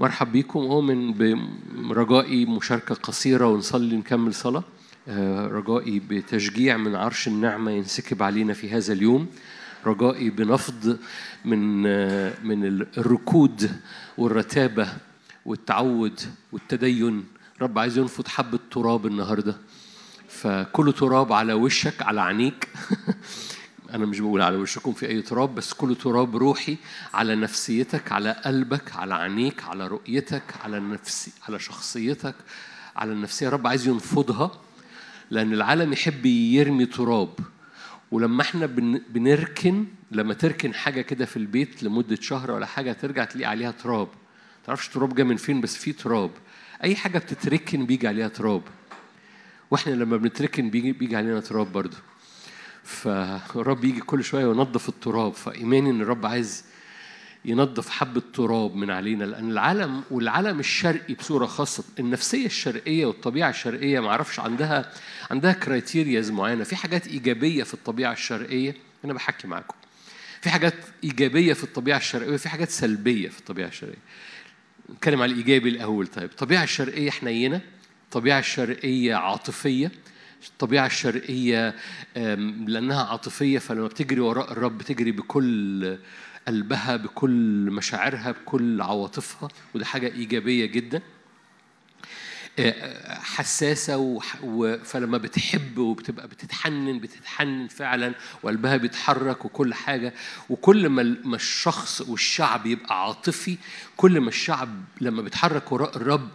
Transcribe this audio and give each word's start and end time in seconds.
مرحب 0.00 0.32
بيكم 0.32 0.60
أؤمن 0.60 1.14
برجائي 1.88 2.46
مشاركة 2.46 2.94
قصيرة 2.94 3.46
ونصلي 3.46 3.96
نكمل 3.96 4.34
صلاة. 4.34 4.64
آه، 5.08 5.46
رجائي 5.46 6.00
بتشجيع 6.00 6.76
من 6.76 6.94
عرش 6.94 7.28
النعمة 7.28 7.70
ينسكب 7.70 8.22
علينا 8.22 8.52
في 8.52 8.70
هذا 8.70 8.92
اليوم. 8.92 9.26
رجائي 9.86 10.30
بنفض 10.30 10.98
من 11.44 11.86
آه، 11.86 12.34
من 12.42 12.64
الركود 12.98 13.70
والرتابة 14.18 14.88
والتعود 15.46 16.20
والتدين. 16.52 17.24
رب 17.62 17.78
عايز 17.78 17.98
ينفض 17.98 18.28
حبة 18.28 18.58
تراب 18.70 19.06
النهاردة. 19.06 19.56
فكل 20.28 20.92
تراب 20.92 21.32
على 21.32 21.52
وشك 21.52 22.02
على 22.02 22.20
عينيك. 22.20 22.68
أنا 23.94 24.06
مش 24.06 24.20
بقول 24.20 24.42
على 24.42 24.56
وشكم 24.56 24.92
في 24.92 25.08
أي 25.08 25.22
تراب 25.22 25.54
بس 25.54 25.72
كل 25.72 25.96
تراب 25.96 26.36
روحي 26.36 26.76
على 27.14 27.34
نفسيتك 27.36 28.12
على 28.12 28.30
قلبك 28.44 28.96
على 28.96 29.14
عينيك 29.14 29.64
على 29.64 29.86
رؤيتك 29.86 30.42
على 30.64 30.80
نفسي 30.80 31.32
على 31.48 31.58
شخصيتك 31.58 32.34
على 32.96 33.12
النفسية. 33.12 33.48
رب 33.48 33.66
عايز 33.66 33.86
ينفضها 33.88 34.50
لأن 35.30 35.52
العالم 35.52 35.92
يحب 35.92 36.26
يرمي 36.26 36.86
تراب. 36.86 37.34
ولما 38.10 38.42
إحنا 38.42 38.66
بن- 38.66 39.02
بنركن 39.10 39.86
لما 40.10 40.34
تركن 40.34 40.74
حاجة 40.74 41.00
كده 41.00 41.24
في 41.24 41.36
البيت 41.36 41.82
لمدة 41.82 42.16
شهر 42.20 42.50
ولا 42.50 42.66
حاجة 42.66 42.92
ترجع 42.92 43.24
تلاقي 43.24 43.50
عليها 43.50 43.70
تراب. 43.70 44.08
تعرفش 44.66 44.88
تراب 44.88 45.14
جاي 45.14 45.24
من 45.24 45.36
فين؟ 45.36 45.60
بس 45.60 45.76
في 45.76 45.92
تراب. 45.92 46.30
أي 46.84 46.96
حاجة 46.96 47.18
بتتركن 47.18 47.86
بيجي 47.86 48.08
عليها 48.08 48.28
تراب. 48.28 48.62
وإحنا 49.70 49.92
لما 49.92 50.16
بنتركن 50.16 50.70
بيجي 50.70 50.92
بيجي 50.92 51.16
علينا 51.16 51.40
تراب 51.40 51.72
برضه 51.72 51.96
فالرب 52.84 53.84
يجي 53.84 54.00
كل 54.00 54.24
شوية 54.24 54.46
وينظف 54.46 54.88
التراب 54.88 55.34
فايماني 55.34 55.90
إن 55.90 56.00
الرب 56.00 56.26
عايز 56.26 56.64
ينظف 57.44 57.88
حبة 57.88 58.22
تراب 58.34 58.74
من 58.74 58.90
علينا. 58.90 59.24
لأن 59.24 59.50
العالم 59.50 60.02
والعالم 60.10 60.60
الشرقي 60.60 61.14
بصورة 61.14 61.46
خاصة 61.46 61.84
النفسية 61.98 62.46
الشرقية 62.46 63.06
والطبيعة 63.06 63.50
الشرقية 63.50 64.00
ما 64.00 64.08
أعرفش 64.08 64.40
عندها 64.40 64.92
عندها 65.30 65.52
كرايتيرياز 65.52 66.30
معينة. 66.30 66.64
في 66.64 66.76
حاجات 66.76 67.06
إيجابية 67.06 67.62
في 67.62 67.74
الطبيعة 67.74 68.12
الشرقية 68.12 68.76
أنا 69.04 69.12
بحكي 69.12 69.48
معاكم. 69.48 69.74
في 70.40 70.50
حاجات 70.50 70.74
إيجابية 71.04 71.52
في 71.52 71.64
الطبيعة 71.64 71.96
الشرقية 71.96 72.34
وفي 72.34 72.48
حاجات 72.48 72.70
سلبية 72.70 73.28
في 73.28 73.38
الطبيعة 73.38 73.68
الشرقية. 73.68 73.98
نتكلم 74.90 75.22
على 75.22 75.32
الإيجابي 75.32 75.68
الأول. 75.68 76.06
طيب 76.06 76.30
الطبيعة 76.30 76.62
الشرقية 76.62 77.10
حنينة 77.10 77.60
الطبيعة 78.04 78.38
الشرقية 78.38 79.14
عاطفية. 79.14 79.92
الطبيعة 80.48 80.86
الشرقية 80.86 81.74
لأنها 82.66 83.04
عاطفية 83.04 83.58
فلما 83.58 83.86
بتجري 83.86 84.20
وراء 84.20 84.52
الرب 84.52 84.78
بتجري 84.78 85.12
بكل 85.12 85.98
قلبها 86.48 86.96
بكل 86.96 87.68
مشاعرها 87.70 88.30
بكل 88.30 88.80
عواطفها 88.82 89.48
وده 89.74 89.84
حاجة 89.84 90.06
إيجابية 90.06 90.66
جدا. 90.66 91.02
آه، 92.58 93.14
حساسة 93.20 94.18
فلما 94.84 95.18
بتحب 95.18 95.78
وبتبقى 95.78 96.28
بتتحنن 96.28 96.98
بتتحنن 96.98 97.68
فعلا 97.68 98.14
وقلبها 98.42 98.76
بيتحرك 98.76 99.44
وكل 99.44 99.74
حاجة 99.74 100.14
وكل 100.50 100.88
ما 100.88 101.36
الشخص 101.36 102.00
والشعب 102.00 102.66
يبقى 102.66 103.04
عاطفي 103.06 103.56
كل 103.96 104.20
ما 104.20 104.28
الشعب 104.28 104.68
لما 105.00 105.22
بيتحرك 105.22 105.72
وراء 105.72 105.96
الرب 105.96 106.28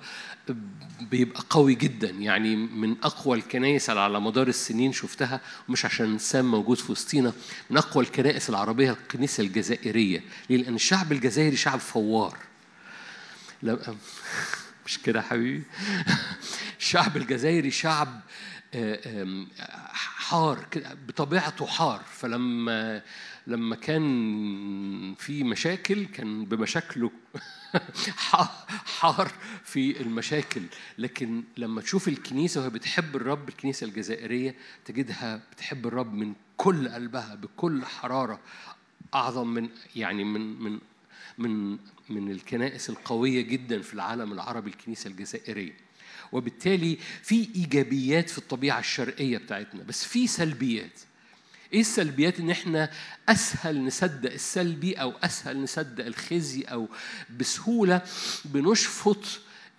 بيبقى 1.02 1.44
قوي 1.50 1.76
جدا. 1.76 2.10
يعني 2.10 2.56
من 2.56 2.96
أقوى 3.04 3.38
الكنائس 3.38 3.90
على 3.90 4.20
مدار 4.20 4.48
السنين 4.48 4.94
شفتها 4.94 5.42
مش 5.70 5.86
عشان 5.86 6.18
سام 6.18 6.52
موجود 6.52 6.78
في 6.78 6.92
وسطينا 6.92 7.34
من 7.70 7.78
أقوى 7.78 8.04
الكنائس 8.04 8.50
العربية 8.50 8.92
الكنيسة 8.92 9.44
الجزائرية. 9.44 10.24
ليه؟ 10.50 10.58
لأن 10.58 10.76
الشعب 10.76 11.12
الجزائري 11.12 11.56
شعب 11.56 11.80
فوار. 11.80 12.38
لا 13.62 13.96
مش 14.86 15.00
كده 15.00 15.22
حبيبي؟ 15.22 15.64
الشعب 16.80 17.18
الجزائري 17.18 17.72
شعب 17.72 18.22
آه، 18.74 19.46
حار 19.94 20.66
بطبيعته 21.08 21.66
حار. 21.66 22.02
فلما 22.18 23.02
لما 23.48 23.76
كان 23.76 25.16
في 25.18 25.44
مشاكل 25.44 26.06
كان 26.06 26.46
بمشاكله 26.46 27.12
حار 29.00 29.32
في 29.64 30.02
المشاكل. 30.02 30.62
لكن 30.98 31.44
لما 31.58 31.82
تشوف 31.82 32.08
الكنيسة 32.08 32.62
وهي 32.62 32.70
بتحب 32.70 33.16
الرب 33.16 33.50
الكنيسة 33.50 33.88
الجزائرية 33.88 34.56
تجدها 34.86 35.42
بتحب 35.52 35.88
الرب 35.88 36.14
من 36.14 36.34
كل 36.58 36.90
قلبها 36.90 37.36
بكل 37.36 37.86
حرارة 37.86 38.40
أعظم 39.14 39.48
من 39.48 39.70
يعني 39.96 40.24
من 40.24 40.60
من 40.64 40.80
من 41.38 41.78
من 42.10 42.32
الكنائس 42.32 42.90
القوية 42.90 43.42
جدا 43.42 43.82
في 43.82 43.94
العالم 43.94 44.32
العربي 44.32 44.70
الكنيسة 44.70 45.08
الجزائرية. 45.10 45.78
وبالتالي 46.32 46.98
في 47.24 47.50
إيجابيات 47.56 48.30
في 48.30 48.38
الطبيعة 48.38 48.80
الشرقية 48.80 49.38
بتاعتنا 49.38 49.84
بس 49.84 50.06
في 50.06 50.28
سلبيات. 50.28 51.00
إيه 51.76 51.82
السلبيات 51.82 52.40
ان 52.40 52.50
إحنا 52.50 52.90
اسهل 53.30 53.86
نصدق 53.86 54.32
السلبي 54.32 54.94
أو 54.94 55.12
اسهل 55.12 55.64
نصدق 55.64 56.06
الخزي 56.06 56.62
أو 56.62 56.88
بسهولة 57.40 58.02
بنشفط 58.46 59.26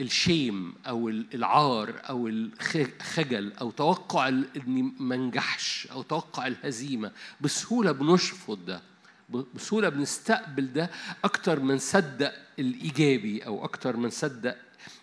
الشيم 0.00 0.74
أو 0.86 1.08
العار 1.08 1.94
أو 2.08 2.28
الخجل 2.28 3.52
أو 3.60 3.70
توقع 3.70 4.28
اني 4.28 4.92
ما 5.00 5.14
انجحش 5.14 5.88
أو 5.92 6.02
توقع 6.02 6.46
الهزيمة. 6.46 7.12
بسهولة 7.40 7.92
بنشفط 7.92 8.58
ده. 8.58 8.80
بسهولة 9.54 9.88
بنستقبل 9.88 10.72
ده 10.72 10.90
أكتر 11.24 11.60
من 11.60 11.74
نصدق 11.74 12.32
الايجابي 12.58 13.46
أو 13.46 13.64
أكتر 13.64 13.96
من 13.96 14.06
نصدق 14.06 14.56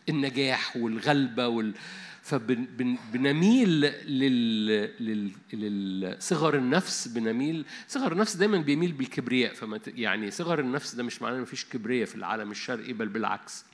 النجاح 0.09 0.77
والغلبة 0.77 1.47
وال 1.47 1.73
فبنميل 2.23 3.69
لل... 3.69 4.91
لل... 4.99 5.31
للصغر 5.53 6.55
النفس 6.55 7.07
بنميل 7.07 7.65
صغر 7.87 8.11
النفس 8.11 8.35
دايما 8.35 8.57
بيميل 8.57 8.91
بالكبرياء 8.91 9.53
فما. 9.53 9.79
يعني 9.87 10.31
صغر 10.31 10.59
النفس 10.59 10.95
ده 10.95 11.03
مش 11.03 11.21
معناه 11.21 11.39
ما 11.39 11.45
فيش 11.45 11.65
كبرياء 11.65 12.05
في 12.05 12.15
العالم 12.15 12.51
الشرقي 12.51 12.93
بل 12.93 13.09
بالعكس. 13.09 13.65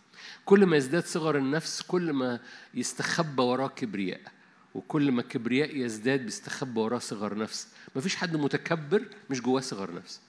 كل 0.46 0.66
ما 0.66 0.78
يزداد 0.78 1.06
صغر 1.06 1.38
النفس 1.38 1.82
كل 1.82 2.14
ما 2.14 2.40
يستخبى 2.74 3.42
وراه 3.42 3.68
كبرياء 3.68 4.22
وكل 4.76 5.12
ما 5.12 5.22
الكبرياء 5.22 5.78
يزداد 5.78 6.26
بيستخبى 6.26 6.80
وراه 6.80 7.00
صغر 7.00 7.38
نفس. 7.38 7.68
ما 7.96 8.02
فيش 8.02 8.16
حد 8.16 8.36
متكبر 8.36 9.06
مش 9.30 9.42
جواه 9.42 9.62
صغر 9.62 9.96
نفس. 9.96 10.22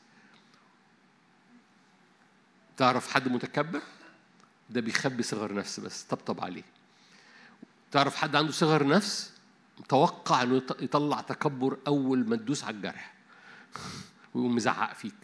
تعرف 2.76 3.10
حد 3.12 3.28
متكبر؟ 3.28 3.80
ده 4.70 4.80
بيخبي 4.80 5.22
صغر 5.22 5.54
نفس 5.54 5.80
بس. 5.80 6.02
طبطب 6.02 6.40
عليه. 6.40 6.79
تعرف 7.90 8.16
حد 8.16 8.36
عنده 8.36 8.52
صغر 8.52 8.86
نفس؟ 8.86 9.32
توقع 9.88 10.42
إنه 10.42 10.60
يط- 10.60 10.82
يطلع 10.82 11.20
تكبر 11.20 11.78
أول 11.86 12.28
ما 12.28 12.36
تدوس 12.36 12.64
على 12.64 12.76
الجرح. 12.76 13.14
ويقوم 14.34 14.54
مزعق 14.54 14.94
فيك. 14.94 15.14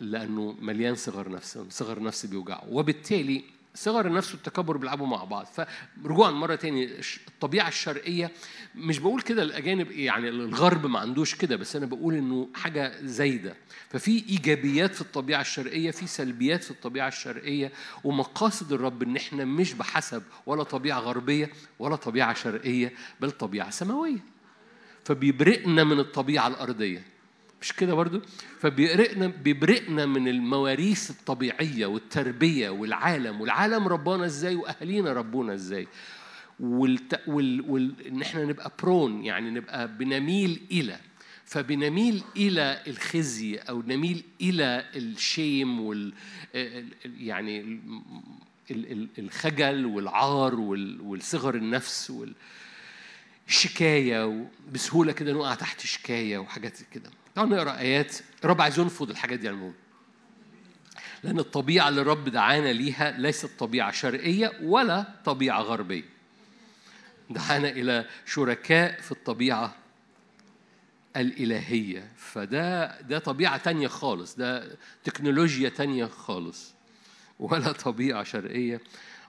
لأنه 0.00 0.56
مليان 0.60 0.94
صغر 0.94 1.28
نفس 1.28 1.58
صغر 1.70 2.02
نفس 2.02 2.26
بيوجعه. 2.26 2.64
وبالتالي 2.68 3.44
صغر 3.74 4.06
النفس 4.06 4.32
والتكبر 4.34 4.76
بيلعبوا 4.76 5.06
مع 5.06 5.24
بعض. 5.24 5.46
فرجوعا 5.46 6.30
مرة 6.30 6.54
تاني 6.54 7.00
الطبيعة 7.28 7.68
الشرقية 7.68 8.30
مش 8.74 8.98
بقول 8.98 9.20
كده 9.22 9.42
الأجانب 9.42 9.90
يعني 9.90 10.28
الغرب 10.28 10.86
ما 10.86 10.98
عندوش 10.98 11.34
كده 11.34 11.56
بس 11.56 11.76
أنا 11.76 11.86
بقول 11.86 12.14
إنه 12.14 12.48
حاجة 12.54 12.92
زايدة. 13.02 13.56
ففي 13.88 14.24
إيجابيات 14.28 14.94
في 14.94 15.00
الطبيعة 15.00 15.40
الشرقية 15.40 15.90
في 15.90 16.06
سلبيات 16.06 16.64
في 16.64 16.70
الطبيعة 16.70 17.08
الشرقية 17.08 17.72
ومقاصد 18.04 18.72
الرب 18.72 19.02
إن 19.02 19.16
إحنا 19.16 19.44
مش 19.44 19.72
بحسب 19.72 20.22
ولا 20.46 20.62
طبيعة 20.62 20.98
غربية 21.00 21.50
ولا 21.78 21.96
طبيعة 21.96 22.34
شرقية 22.34 22.92
بل 23.20 23.30
طبيعة 23.30 23.70
سماوية. 23.70 24.18
فبيبرئنا 25.04 25.84
من 25.84 26.00
الطبيعة 26.00 26.48
الأرضية. 26.48 27.02
مش 27.62 27.72
كده 27.72 27.94
برضو؟ 27.94 28.20
فبيبرئنا 28.60 29.26
بيبرئنا 29.26 30.06
من 30.06 30.28
المواريث 30.28 31.10
الطبيعية 31.10 31.86
والتربية 31.86 32.70
والعالم. 32.70 33.40
والعالم 33.40 33.88
ربانا 33.88 34.24
إزاي 34.26 34.54
واهالينا 34.54 35.12
ربونا 35.12 35.54
إزاي. 35.54 35.88
والت... 36.60 37.20
وال... 37.26 37.60
وال... 37.70 38.06
إن 38.06 38.22
إحنا 38.22 38.44
نبقى 38.44 38.72
برون 38.82 39.24
يعني 39.24 39.50
نبقى 39.50 39.88
بنميل 39.96 40.60
إلى. 40.72 40.98
فبنميل 41.44 42.22
إلى 42.36 42.82
الخزي 42.86 43.56
أو 43.56 43.82
نميل 43.82 44.22
إلى 44.40 44.84
الشيم 44.96 45.80
وال 45.80 46.12
ال- 46.54 46.92
ال- 47.06 47.22
يعني 47.22 47.60
ال- 47.60 47.78
ال- 48.70 48.92
ال- 48.92 49.08
الخجل 49.18 49.86
والعار 49.86 50.54
وال- 50.60 51.00
والصغر 51.00 51.54
النفس 51.54 52.10
وال 52.10 52.34
شكاية 53.46 54.26
وبسهولة 54.26 55.12
كده 55.12 55.32
نقع 55.32 55.54
تحت 55.54 55.80
شكاية 55.80 56.38
وحاجات 56.38 56.78
كده. 56.92 57.10
تعالوا 57.34 57.56
نقرا 57.56 57.78
آيات 57.78 58.16
الرب 58.44 58.60
عايز 58.60 58.78
ينفض 58.78 59.10
الحاجات 59.10 59.38
دي 59.38 59.48
على 59.48 59.54
المهم 59.54 59.74
لأن 61.22 61.38
الطبيعة 61.38 61.88
اللي 61.88 62.00
الرب 62.00 62.28
دعانا 62.28 62.72
ليها 62.72 63.10
ليست 63.10 63.50
طبيعة 63.58 63.90
شرقية 63.92 64.52
ولا 64.62 65.06
طبيعة 65.24 65.60
غربية. 65.60 66.04
دعانا 67.30 67.68
إلى 67.68 68.06
شركاء 68.26 69.00
في 69.00 69.12
الطبيعة 69.12 69.74
الإلهية. 71.16 72.12
فده 72.16 73.00
ده 73.00 73.18
طبيعة 73.18 73.56
تانية 73.56 73.88
خالص 73.88 74.36
ده 74.36 74.76
تكنولوجيا 75.04 75.68
تانية 75.68 76.06
خالص. 76.06 76.74
ولا 77.38 77.72
طبيعة 77.72 78.22
شرقية 78.22 78.80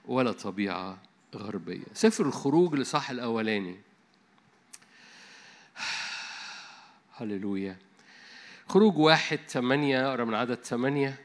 ولا 0.04 0.32
طبيعة 0.32 0.98
غربية. 1.34 1.84
سفر 1.94 2.26
الخروج 2.26 2.74
لصح 2.74 3.10
الأولاني. 3.10 3.80
هللويا. 7.16 7.76
خروج 8.72 8.98
واحد 8.98 9.40
ثمانية 9.48 10.08
أقرأ 10.08 10.24
من 10.24 10.34
عدد 10.34 10.64
ثمانية 10.64 11.20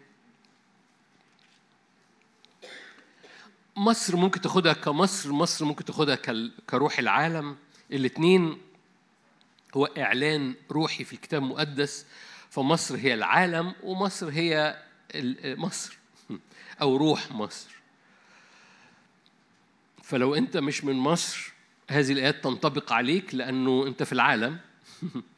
مصر 3.75 4.15
ممكن 4.15 4.41
تاخدها 4.41 4.73
كمصر 4.73 5.31
مصر 5.31 5.65
ممكن 5.65 5.85
تاخدها 5.85 6.15
كروح 6.69 6.99
العالم. 6.99 7.55
الاثنين 7.91 8.57
هو 9.75 9.85
إعلان 9.85 10.55
روحي 10.71 11.03
في 11.03 11.13
الكتاب 11.13 11.43
المقدس. 11.43 12.05
فمصر 12.49 12.95
هي 12.95 13.13
العالم 13.13 13.73
ومصر 13.83 14.29
هي 14.29 14.83
مصر 15.45 15.97
أو 16.81 16.97
روح 16.97 17.31
مصر. 17.31 17.69
فلو 20.03 20.35
أنت 20.35 20.57
مش 20.57 20.83
من 20.83 20.95
مصر 20.95 21.53
هذه 21.89 22.11
الآيات 22.11 22.43
تنطبق 22.43 22.93
عليك 22.93 23.35
لأنه 23.35 23.87
أنت 23.87 24.03
في 24.03 24.13
العالم. 24.13 24.57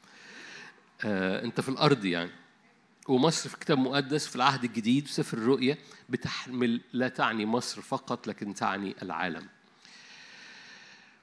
آه، 1.05 1.45
أنت 1.45 1.61
في 1.61 1.69
الأرض 1.69 2.05
يعني. 2.05 2.31
ومصر 3.07 3.49
في 3.49 3.57
كتاب 3.57 3.77
مقدس 3.77 4.27
في 4.27 4.35
العهد 4.35 4.63
الجديد 4.63 5.05
في 5.05 5.13
سفر 5.13 5.37
الرؤيا 5.37 5.77
بتحمل 6.09 6.81
لا 6.93 7.07
تعني 7.07 7.45
مصر 7.45 7.81
فقط 7.81 8.27
لكن 8.27 8.53
تعني 8.53 8.95
العالم. 9.01 9.47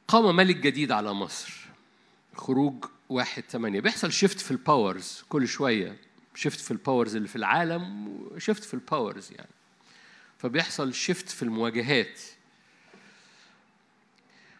قام 0.08 0.37
ملك 0.37 0.56
جديد 0.56 0.93
على 0.93 1.12
مصر. 1.12 1.67
خروج 2.37 2.84
واحد 3.08 3.43
ثمانية 3.49 3.81
بيحصل 3.81 4.12
shift 4.12 4.41
في 4.40 4.50
ال 4.50 4.61
powers 4.61 5.25
كل 5.28 5.49
شوية 5.49 5.96
shift 6.35 6.61
في 6.61 6.70
ال 6.70 6.77
powers 6.77 7.17
اللي 7.17 7.29
في 7.29 7.37
العالم 7.37 8.08
و 8.08 8.18
shift 8.18 8.64
في 8.64 8.75
ال 8.75 8.83
powers 8.83 9.32
يعني. 9.32 9.50
فبيحصل 10.38 10.94
shift 10.94 11.29
في 11.29 11.43
المواجهات. 11.43 12.20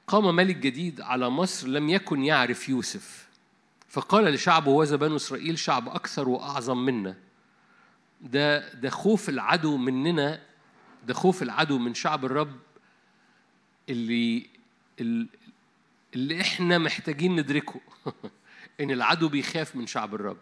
قام 0.07 0.37
ملك 0.37 0.57
جديد 0.57 1.01
على 1.01 1.31
مصر 1.31 1.69
لم 1.69 1.89
يكن 1.89 2.25
يعرف 2.25 2.69
يوسف. 2.69 3.26
فقال 3.89 4.25
لشعبه 4.25 4.71
وذا 4.71 4.97
بنو 4.97 5.17
إسرائيل 5.17 5.59
شعب 5.59 5.89
أكثر 5.89 6.29
وأعظم 6.29 6.85
منا. 6.85 7.17
ده 8.21 8.75
ده 8.75 8.91
خوف 8.91 9.29
العدو 9.29 9.77
مننا 9.77 10.43
ده 11.07 11.15
خوف 11.15 11.43
العدو 11.43 11.79
من 11.79 11.95
شعب 11.95 12.25
الرب 12.25 12.57
اللي 13.89 14.47
اللي 16.15 16.41
إحنا 16.41 16.79
محتاجين 16.79 17.37
ندركه 17.37 17.81
إن 18.81 18.91
العدو 18.91 19.29
بيخاف 19.29 19.77
من 19.77 19.87
شعب 19.87 20.15
الرب. 20.15 20.39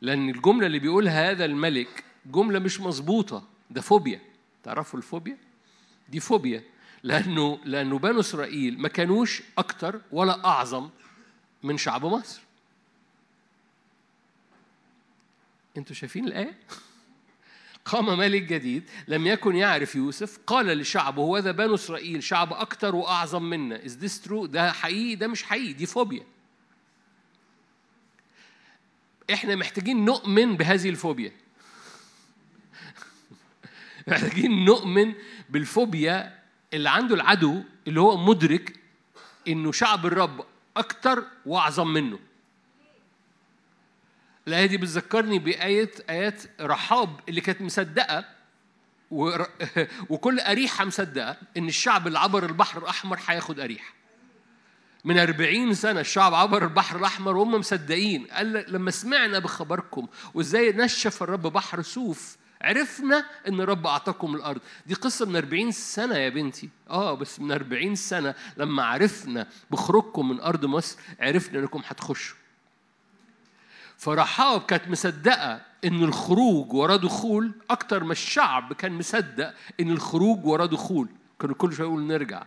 لأن 0.00 0.28
الجملة 0.28 0.66
اللي 0.66 0.78
بيقولها 0.78 1.30
هذا 1.30 1.44
الملك 1.44 2.04
جملة 2.26 2.58
مش 2.58 2.80
مظبوطة. 2.80 3.44
ده 3.70 3.80
فوبيا. 3.80 4.20
تعرفوا 4.62 4.98
الفوبيا؟ 4.98 5.36
دي 6.08 6.20
فوبيا. 6.20 6.62
لأنه 7.02 7.58
لأنه 7.64 7.98
بنو 7.98 8.20
إسرائيل 8.20 8.80
ما 8.80 8.88
كانوش 8.88 9.42
أكتر 9.58 10.00
ولا 10.12 10.44
أعظم 10.44 10.88
من 11.64 11.78
شعب 11.78 12.06
مصر. 12.06 12.40
أنتوا 15.76 15.94
شايفين 15.94 16.26
الآية؟ 16.26 16.58
قام 17.84 18.18
ملك 18.18 18.42
جديد 18.42 18.90
لم 19.08 19.26
يكن 19.26 19.56
يعرف 19.56 19.94
يوسف 19.94 20.38
قال 20.46 20.66
لشعبه 20.66 21.22
وهذا 21.22 21.50
بنو 21.50 21.74
إسرائيل 21.74 22.22
شعب 22.22 22.52
أكتر 22.52 22.94
وأعظم 22.94 23.42
منا. 23.42 23.78
Is 23.78 23.90
this 23.90 24.28
true? 24.28 24.46
ده 24.46 24.72
حقيقي؟ 24.72 25.14
ده 25.14 25.26
مش 25.26 25.42
حقيقي 25.42 25.72
دي 25.72 25.86
فوبيا. 25.86 26.26
إحنا 29.32 29.56
محتاجين 29.56 30.04
نؤمن 30.04 30.56
بهذه 30.56 30.88
الفوبيا. 30.88 31.32
محتاجين 34.08 34.64
نؤمن 34.64 35.14
بالفوبيا 35.48 36.38
اللي 36.74 36.90
عنده 36.90 37.14
العدو 37.14 37.62
اللي 37.88 38.00
هو 38.00 38.16
مدرك 38.16 38.76
إنه 39.48 39.72
شعب 39.72 40.06
الرب 40.06 40.46
أكتر 40.76 41.24
وأعظم 41.46 41.88
منه. 41.88 42.18
الآية 44.48 44.66
دي 44.66 44.76
بتذكرني 44.76 45.38
بآية 45.38 45.90
آيات 46.10 46.42
رحاب 46.60 47.20
اللي 47.28 47.40
كانت 47.40 47.62
مصدقة 47.62 48.24
وكل 50.10 50.40
أريحة 50.40 50.84
مصدقة 50.84 51.36
إن 51.56 51.68
الشعب 51.68 52.06
اللي 52.06 52.18
عبر 52.18 52.46
البحر 52.46 52.82
الأحمر 52.82 53.20
هياخد 53.26 53.60
أريحة. 53.60 53.94
من 55.04 55.18
أربعين 55.18 55.74
سنة 55.74 56.00
الشعب 56.00 56.34
عبر 56.34 56.64
البحر 56.64 56.96
الأحمر 56.96 57.36
وهم 57.36 57.54
مصدقين. 57.54 58.26
قال 58.26 58.64
لما 58.68 58.90
سمعنا 58.90 59.38
بخبركم 59.38 60.06
وإزاي 60.34 60.72
نشف 60.72 61.22
الرب 61.22 61.42
بحر 61.42 61.82
سوف 61.82 62.36
عرفنا 62.64 63.26
إن 63.48 63.60
الرب 63.60 63.86
أعطاكم 63.86 64.34
الأرض. 64.34 64.60
دي 64.86 64.94
قصة 64.94 65.26
من 65.26 65.36
40 65.36 65.72
سنة 65.72 66.16
يا 66.16 66.28
بنتي. 66.28 66.68
آه 66.90 67.14
بس 67.14 67.40
من 67.40 67.52
40 67.52 67.94
سنة 67.94 68.34
لما 68.56 68.84
عرفنا 68.84 69.46
بخروجكم 69.70 70.28
من 70.28 70.40
أرض 70.40 70.64
مصر 70.64 70.98
عرفنا 71.20 71.58
إنكم 71.58 71.82
هتخشوا. 71.86 72.36
فرحاب 73.98 74.62
كانت 74.62 74.88
مصدقة 74.88 75.60
إن 75.84 76.04
الخروج 76.04 76.72
وراه 76.72 76.96
دخول 76.96 77.52
أكتر 77.70 78.04
ما 78.04 78.12
الشعب 78.12 78.72
كان 78.72 78.92
مصدق 78.92 79.54
إن 79.80 79.90
الخروج 79.90 80.44
وراه 80.46 80.66
دخول. 80.66 81.08
كانوا 81.40 81.54
كل 81.54 81.72
شوية 81.72 81.86
يقولوا 81.86 82.06
نرجع. 82.08 82.42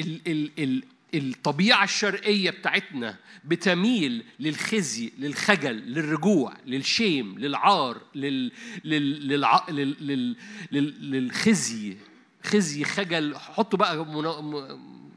ال 0.00 0.20
ال 0.26 0.50
ال 0.58 0.82
الطبيعة 1.14 1.84
الشرقية 1.84 2.50
بتاعتنا 2.50 3.16
بتميل 3.44 4.24
للخزي 4.40 5.12
للخجل 5.18 5.76
للرجوع 5.76 6.56
للشيم 6.66 7.38
للعار 7.38 8.00
لل 8.14 8.52
لل 8.84 9.28
للع... 9.28 9.66
لل... 9.70 9.96
لل... 10.06 10.36
لل... 10.72 11.10
للخزي. 11.10 11.96
خزي 12.44 12.84
خجل 12.84 13.36
حطوا 13.36 13.78
بقى 13.78 14.04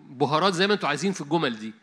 بهارات 0.10 0.54
زي 0.54 0.68
ما 0.68 0.74
أنتوا 0.74 0.90
عايزين 0.90 1.12
في 1.12 1.22
الجمل 1.22 1.60
دي. 1.60 1.74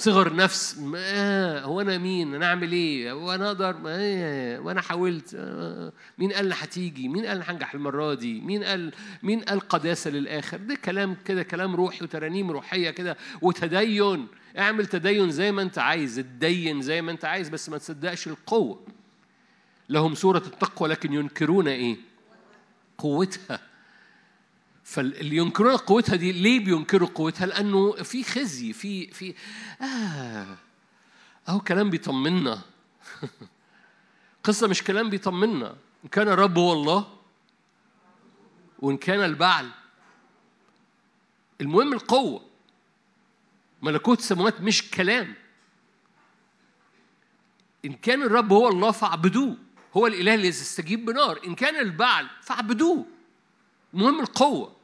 صغر 0.00 0.34
نفس 0.36 0.80
آه 0.96 1.60
هو 1.60 1.80
أنا 1.80 1.98
مين؟ 1.98 2.34
أنا 2.34 2.46
أعمل 2.46 2.72
إيه؟ 2.72 3.12
وأنا 3.12 3.46
أقدر 3.46 3.76
آه 3.86 4.60
وأنا 4.60 4.80
حاولت 4.80 5.34
آه 5.34 5.92
مين 6.18 6.32
قال 6.32 6.52
هتيجي؟ 6.52 7.08
مين 7.08 7.26
قال 7.26 7.42
هنجح 7.50 7.74
المرة 7.74 8.14
دي؟ 8.14 8.40
مين 8.40 8.64
قال 8.64 8.92
مين 9.22 9.40
قال 9.40 9.60
قداسة 9.60 10.10
للآخر؟ 10.10 10.56
ده 10.56 10.74
كلام 10.74 11.16
كده 11.24 11.42
كلام 11.42 11.76
روحي 11.76 12.04
وترانيم 12.04 12.50
روحية 12.50 12.90
كده 12.90 13.16
وتدين. 13.42 14.26
اعمل 14.58 14.86
تدين 14.86 15.30
زي 15.30 15.52
ما 15.52 15.62
أنت 15.62 15.78
عايز 15.78 16.18
اتدين 16.18 16.82
زي 16.82 17.02
ما 17.02 17.10
أنت 17.12 17.24
عايز 17.24 17.48
بس 17.48 17.68
ما 17.68 17.78
تصدقش 17.78 18.26
القوة. 18.28 18.80
لهم 19.88 20.14
صوره 20.14 20.38
التقوى 20.38 20.88
لكن 20.88 21.12
ينكرون 21.12 21.68
إيه؟ 21.68 21.96
قوتها. 22.98 23.60
فاللي 24.88 25.36
ينكرون 25.36 25.76
قوتها 25.76 26.16
دي 26.16 26.32
ليه 26.32 26.64
بينكروا 26.64 27.08
قوتها؟ 27.08 27.46
لأنه 27.46 27.92
في 27.92 28.24
خزي 28.24 28.72
في 28.72 29.06
في 29.06 29.34
آه 29.82 30.56
أهو 31.48 31.60
كلام 31.60 31.90
بيطمنا. 31.90 32.60
قصة 34.44 34.66
مش 34.66 34.84
كلام 34.84 35.10
بيطمنا. 35.10 35.76
إن 36.04 36.08
كان 36.08 36.28
الرب 36.28 36.58
هو 36.58 36.72
الله 36.72 37.18
وإن 38.78 38.96
كان 38.96 39.24
البعل. 39.24 39.70
المهم 41.60 41.92
القوة. 41.92 42.42
ملكوت 43.82 44.18
السماوات 44.18 44.60
مش 44.60 44.90
كلام. 44.90 45.34
إن 47.84 47.92
كان 47.92 48.22
الرب 48.22 48.52
هو 48.52 48.68
الله 48.68 48.90
فاعبدوه. 48.90 49.56
هو 49.96 50.06
الإله 50.06 50.34
اللي 50.34 50.48
يستجيب 50.48 51.04
بنار. 51.04 51.40
إن 51.46 51.54
كان 51.54 51.76
البعل 51.76 52.26
فاعبدوه. 52.42 53.06
المهم 53.94 54.20
القوة. 54.20 54.77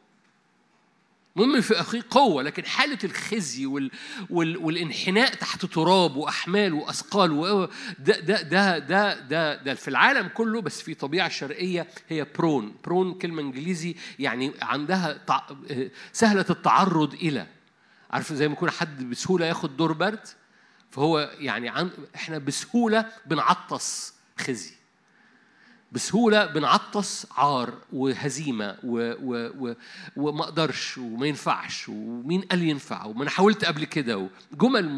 المهم 1.37 1.61
في 1.61 1.81
أخيه 1.81 2.03
قوة 2.11 2.43
لكن 2.43 2.65
حالة 2.65 2.99
الخزي 3.05 3.67
وال 3.67 3.91
وال 4.31 4.57
والانحناء 4.57 5.35
تحت 5.35 5.65
تراب 5.67 6.17
وأحمال 6.17 6.75
وأثقال 6.75 7.69
ده 7.99 8.21
ده 8.21 8.43
ده 8.43 8.79
ده 8.79 9.21
ده 9.21 9.63
ده 9.63 9.75
في 9.75 9.89
العالم 9.89 10.29
كله 10.29 10.61
بس 10.63 10.83
في 10.83 10.95
طبيعة 10.95 11.29
شرقية 11.29 11.87
هي 12.09 12.27
برون 12.39 12.77
برون 12.85 13.15
كلمة 13.15 13.43
إنجليزي 13.43 13.97
يعني 14.19 14.53
عندها 14.63 15.21
سهلة 16.13 16.47
التعرض 16.51 17.15
إلى. 17.15 17.47
عارف 18.11 18.33
زي 18.33 18.49
ما 18.49 18.55
يكون 18.55 18.71
حد 18.71 19.05
بسهولة 19.11 19.47
ياخد 19.47 19.77
دور 19.77 19.93
برد؟ 19.93 20.29
فهو 20.91 21.31
يعني 21.39 21.69
عن 21.69 21.91
إحنا 22.15 22.39
بسهولة 22.39 23.07
بنعطس 23.27 24.15
خزي. 24.39 24.73
بسهولة 25.95 26.47
بنعطس 26.47 27.27
عار 27.37 27.79
وهزيمة 27.93 28.79
و 28.85 29.13
و 29.23 29.51
و 29.59 29.75
وما 30.17 30.45
أقدرش 30.45 30.99
وما 30.99 31.27
ينفعش 31.27 31.89
ومين 31.89 32.41
قال 32.41 32.63
ينفع 32.63 33.05
وما 33.05 33.23
أنا 33.23 33.31
حاولت 33.31 33.65
قبل 33.65 33.85
كده 33.85 34.29
جمل 34.53 34.89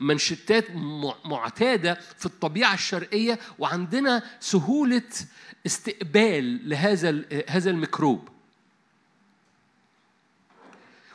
منشتات 0.00 0.70
معتادة 1.24 1.94
في 2.18 2.26
الطبيعة 2.26 2.74
الشرقية 2.74 3.38
وعندنا 3.58 4.22
سهولة 4.40 5.02
استقبال 5.66 6.68
لهذا 6.68 7.24
هذا 7.48 7.70
الميكروب. 7.70 8.28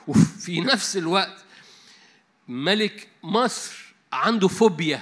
وفي 0.08 0.62
نفس 0.62 0.98
الوقت 0.98 1.44
ملك 2.48 3.08
مصر 3.24 3.94
عنده 4.14 4.48
فوبيا 4.48 5.02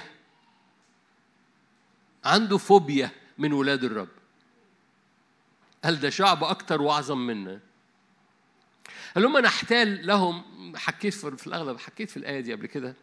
عنده 2.24 2.58
فوبيا 2.58 3.10
من 3.38 3.52
ولاد 3.52 3.84
الرب. 3.84 4.08
هل 5.84 6.00
ده 6.00 6.10
شعب 6.10 6.44
أكتر 6.44 6.82
وأعظم 6.82 7.18
منا؟ 7.18 7.60
هل 9.16 9.24
هم 9.24 9.38
نحتال 9.38 10.06
لهم؟ 10.06 10.42
حكيت 10.76 11.14
في 11.14 11.46
الأغلب 11.46 11.78
حكيت 11.78 12.10
في 12.10 12.16
الآية 12.16 12.40
دي 12.40 12.52
قبل 12.52 12.66
كده. 12.66 12.94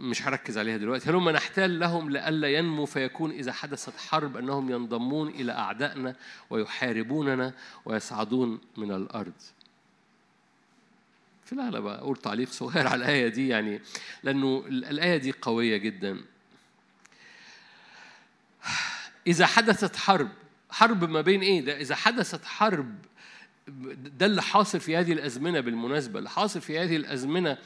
مش 0.00 0.22
هركز 0.22 0.58
عليها 0.58 0.76
دلوقتي. 0.76 1.10
هل 1.10 1.14
هم 1.14 1.30
نحتال 1.30 1.78
لهم 1.78 2.10
لئلا 2.10 2.48
ينمو 2.48 2.86
فيكون 2.86 3.30
إذا 3.30 3.52
حدثت 3.52 3.96
حرب 3.96 4.36
أنهم 4.36 4.70
ينضمون 4.70 5.28
إلى 5.28 5.52
أعدائنا 5.52 6.16
ويحاربوننا 6.50 7.54
ويصعدون 7.84 8.60
من 8.76 8.92
الأرض؟ 8.92 9.32
في 11.44 11.52
الأغلب 11.52 11.86
أقول 11.86 12.16
تعليق 12.16 12.50
صغير 12.50 12.86
على 12.86 13.04
الآية 13.04 13.28
دي 13.28 13.48
يعني 13.48 13.80
لأنه 14.22 14.64
الآية 14.66 15.16
دي 15.16 15.32
قوية 15.42 15.76
جدا. 15.76 16.24
إذا 19.26 19.46
حدثت 19.46 19.96
حرب 19.96 20.28
حرب 20.70 21.10
ما 21.10 21.20
بين 21.20 21.40
إيه 21.40 21.60
ده؟ 21.60 21.80
إذا 21.80 21.94
حدثت 21.94 22.44
حرب 22.44 22.94
ده 24.18 24.26
اللي 24.26 24.42
حاصل 24.42 24.80
في 24.80 24.96
هذه 24.96 25.12
الأزمنة 25.12 25.60
بالمناسبة 25.60 26.18
اللي 26.18 26.30
حاصل 26.30 26.60
في 26.60 26.78
هذه 26.78 26.96
الأزمنة 26.96 27.58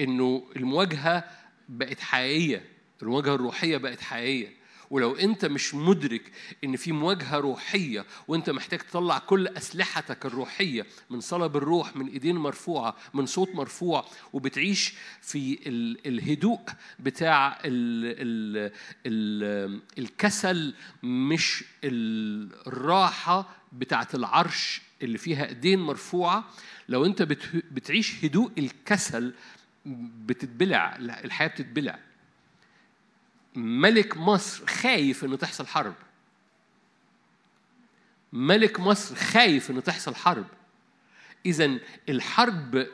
إنه 0.00 0.44
المواجهة 0.56 1.24
بقت 1.68 2.00
حقيقية 2.00 2.64
المواجهة 3.02 3.34
الروحية 3.34 3.76
بقت 3.76 4.00
حقيقية. 4.00 4.63
ولو 4.90 5.14
انت 5.16 5.44
مش 5.44 5.74
مدرك 5.74 6.32
ان 6.64 6.76
في 6.76 6.92
مواجهة 6.92 7.36
روحية 7.38 8.04
وانت 8.28 8.50
محتاج 8.50 8.78
تطلع 8.80 9.18
كل 9.18 9.46
أسلحتك 9.48 10.26
الروحية 10.26 10.86
من 11.10 11.20
صلب 11.20 11.56
الروح 11.56 11.96
من 11.96 12.08
ايدين 12.08 12.36
مرفوعة 12.36 12.96
من 13.14 13.26
صوت 13.26 13.54
مرفوع 13.54 14.04
وبتعيش 14.32 14.94
في 15.20 15.58
الهدوء 16.06 16.60
بتاع 17.00 17.58
ال 17.64 18.04
ال 18.20 18.72
ال 19.06 19.80
الكسل 19.98 20.74
مش 21.02 21.64
الراحة 21.84 23.48
بتاعت 23.72 24.14
العرش 24.14 24.82
اللي 25.02 25.18
فيها 25.18 25.48
ايدين 25.48 25.78
مرفوعة. 25.78 26.44
لو 26.88 27.04
انت 27.04 27.22
بتعيش 27.70 28.24
هدوء 28.24 28.50
الكسل 28.58 29.34
بتتبلع 30.26 30.96
الحياة 30.96 31.48
بتتبلع. 31.48 31.98
ملك 33.54 34.16
مصر 34.16 34.66
خايف 34.66 35.24
إنه 35.24 35.36
تحصل 35.36 35.66
حرب. 35.66 35.94
ملك 38.32 38.80
مصر 38.80 39.14
خايف 39.14 39.70
إنه 39.70 39.80
تحصل 39.80 40.14
حرب. 40.14 40.46
اذا 41.46 41.78
الحرب 42.08 42.86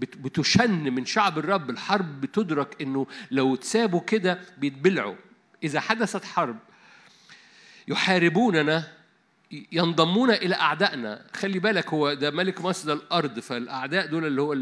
بتشن 0.00 0.92
من 0.94 1.04
شعب 1.04 1.38
الرب. 1.38 1.70
الحرب 1.70 2.20
بتدرك 2.20 2.82
إنه 2.82 3.06
لو 3.30 3.54
تسابوا 3.54 4.00
كده 4.00 4.40
بيتبلعوا. 4.58 5.16
إذا 5.64 5.80
حدثت 5.80 6.24
حرب 6.24 6.58
يحاربوننا 7.88 8.92
ينضمون 9.72 10.30
إلى 10.30 10.54
أعدائنا. 10.54 11.26
خلي 11.34 11.58
بالك 11.58 11.88
هو 11.88 12.14
ده 12.14 12.30
ملك 12.30 12.60
مصر 12.60 12.86
ده 12.86 12.92
الأرض. 12.92 13.40
فالأعداء 13.40 14.06
دول 14.06 14.26
اللي 14.26 14.42
هو 14.42 14.56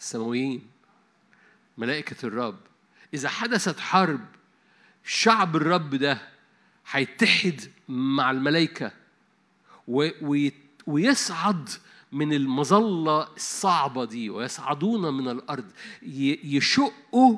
السماويين. 0.00 0.73
ملائكة 1.78 2.26
الرب. 2.26 2.58
إذا 3.14 3.28
حدثت 3.28 3.80
حرب 3.80 4.20
شعب 5.04 5.56
الرب 5.56 5.94
ده 5.94 6.28
هيتحد 6.90 7.60
مع 7.88 8.30
الملائكة 8.30 8.92
ويصعد 10.86 11.68
من 12.12 12.32
المظلة 12.32 13.28
الصعبة 13.36 14.04
دي 14.04 14.30
ويصعدون 14.30 15.14
من 15.14 15.28
الأرض. 15.28 15.70
يشقوا 16.02 17.36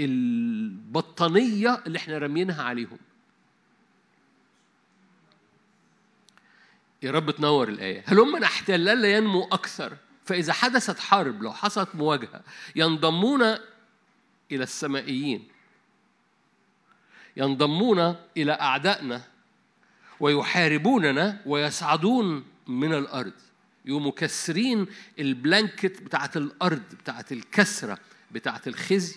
البطانية 0.00 1.82
اللي 1.86 1.98
إحنا 1.98 2.18
رامينها 2.18 2.62
عليهم. 2.62 2.98
يا 7.02 7.10
رب 7.10 7.30
تنور 7.30 7.68
الآية. 7.68 8.04
هل 8.06 8.18
هم 8.18 8.36
نحتل 8.36 8.84
لا 8.84 9.16
ينمو 9.16 9.44
أكثر؟ 9.44 9.96
فإذا 10.24 10.52
حدثت 10.52 10.98
حرب 10.98 11.42
لو 11.42 11.52
حصلت 11.52 11.88
مواجهة 11.94 12.42
ينضمون 12.76 13.42
إلى 13.42 14.62
السمائيين. 14.64 15.48
ينضمون 17.36 18.16
إلى 18.36 18.52
أعدائنا 18.52 19.22
ويحاربوننا 20.20 21.42
ويصعدون 21.46 22.44
من 22.66 22.94
الأرض. 22.94 23.32
يقوموا 23.84 24.12
كسرين 24.12 24.86
البلانكت 25.18 26.02
بتاعت 26.02 26.36
الأرض 26.36 26.82
بتاعت 27.00 27.32
الكسرة 27.32 27.98
بتاعت 28.30 28.68
الخزي 28.68 29.16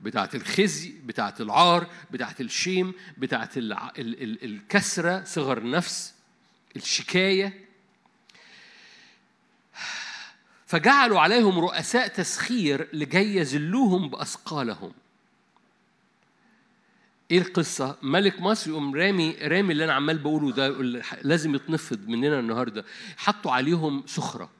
بتاعت 0.00 0.34
الخزي 0.34 0.94
بتاعت 1.04 1.40
العار 1.40 1.86
بتاعت 2.10 2.40
الشيم 2.40 2.94
بتاعت 3.18 3.50
الكسرة 3.56 5.24
صغر 5.24 5.70
نفس 5.70 6.14
الشكاية. 6.76 7.65
فجعلوا 10.66 11.20
عليهم 11.20 11.58
رؤساء 11.58 12.08
تسخير 12.08 12.88
لكي 12.92 13.36
يذلوهم 13.36 14.08
بأثقالهم. 14.08 14.92
إيه 17.30 17.38
القصة؟ 17.38 17.96
ملك 18.02 18.40
مصر 18.40 18.70
يقوم 18.70 18.94
رامي 18.94 19.36
رامي 19.42 19.72
اللي 19.72 19.84
أنا 19.84 19.92
عمال 19.92 20.18
بقوله 20.18 20.52
ده 20.52 20.68
لازم 21.22 21.54
يتنفض 21.54 22.08
مننا 22.08 22.40
النهارده. 22.40 22.84
حطوا 23.16 23.52
عليهم 23.52 24.04
سخرة. 24.06 24.50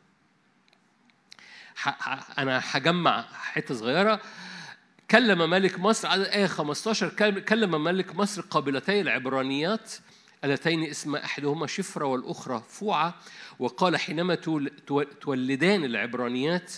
أنا 2.38 2.62
هجمع 2.64 3.22
حتة 3.32 3.75
صغيرة. 3.75 4.20
كلم 5.10 5.50
ملك 5.50 5.78
مصر 5.78 6.08
عدد 6.08 6.25
آية 6.25 6.46
15 6.46 7.08
كلم 7.38 7.84
ملك 7.84 8.16
مصر 8.16 8.42
قابلتي 8.42 9.00
العبرانيات. 9.00 9.92
اللتين 10.44 10.84
اسم 10.84 11.16
أحدهما 11.16 11.66
شفرة 11.66 12.04
والأخرى 12.04 12.62
فوعة. 12.68 13.14
وقال 13.58 13.96
حينما 13.96 14.34
تولدان 15.20 15.84
العبرانيات 15.84 16.72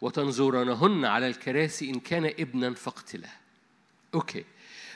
وتنظرانهن 0.00 1.04
على 1.04 1.26
الكراسي 1.26 1.90
إن 1.90 2.00
كان 2.00 2.24
ابنا 2.24 2.74
فاقتله. 2.74 3.28
أوكي. 4.14 4.44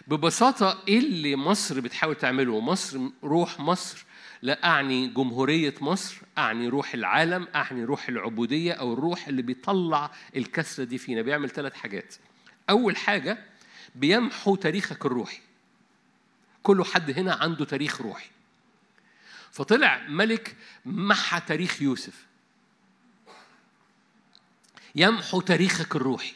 ببساطة 0.08 0.82
إيه 0.88 0.98
اللي 0.98 1.36
مصر 1.36 1.80
بتحاول 1.80 2.14
تعمله؟ 2.14 2.60
مصر 2.60 3.00
روح 3.24 3.60
مصر. 3.60 4.04
لا 4.42 4.64
أعني 4.64 5.08
جمهورية 5.08 5.74
مصر 5.80 6.16
أعني 6.38 6.68
روح 6.68 6.94
العالم 6.94 7.48
أعني 7.54 7.84
روح 7.84 8.08
العبودية 8.08 8.72
أو 8.72 8.92
الروح 8.92 9.28
اللي 9.28 9.42
بيطلع 9.42 10.10
الكسرة 10.36 10.84
دي 10.84 10.98
فينا 10.98 11.22
بيعمل 11.22 11.50
ثلاث 11.50 11.74
حاجات. 11.74 12.14
أول 12.70 12.96
حاجة 12.96 13.38
بيمحو 13.94 14.54
تاريخك 14.54 15.06
الروحي. 15.06 15.40
كل 16.62 16.84
حد 16.84 17.18
هنا 17.18 17.34
عنده 17.34 17.64
تاريخ 17.64 18.00
روحي. 18.00 18.30
فطلع 19.52 20.06
ملك 20.08 20.56
محى 20.86 21.40
تاريخ 21.40 21.82
يوسف. 21.82 22.26
يمحو 24.94 25.40
تاريخك 25.40 25.96
الروحي. 25.96 26.32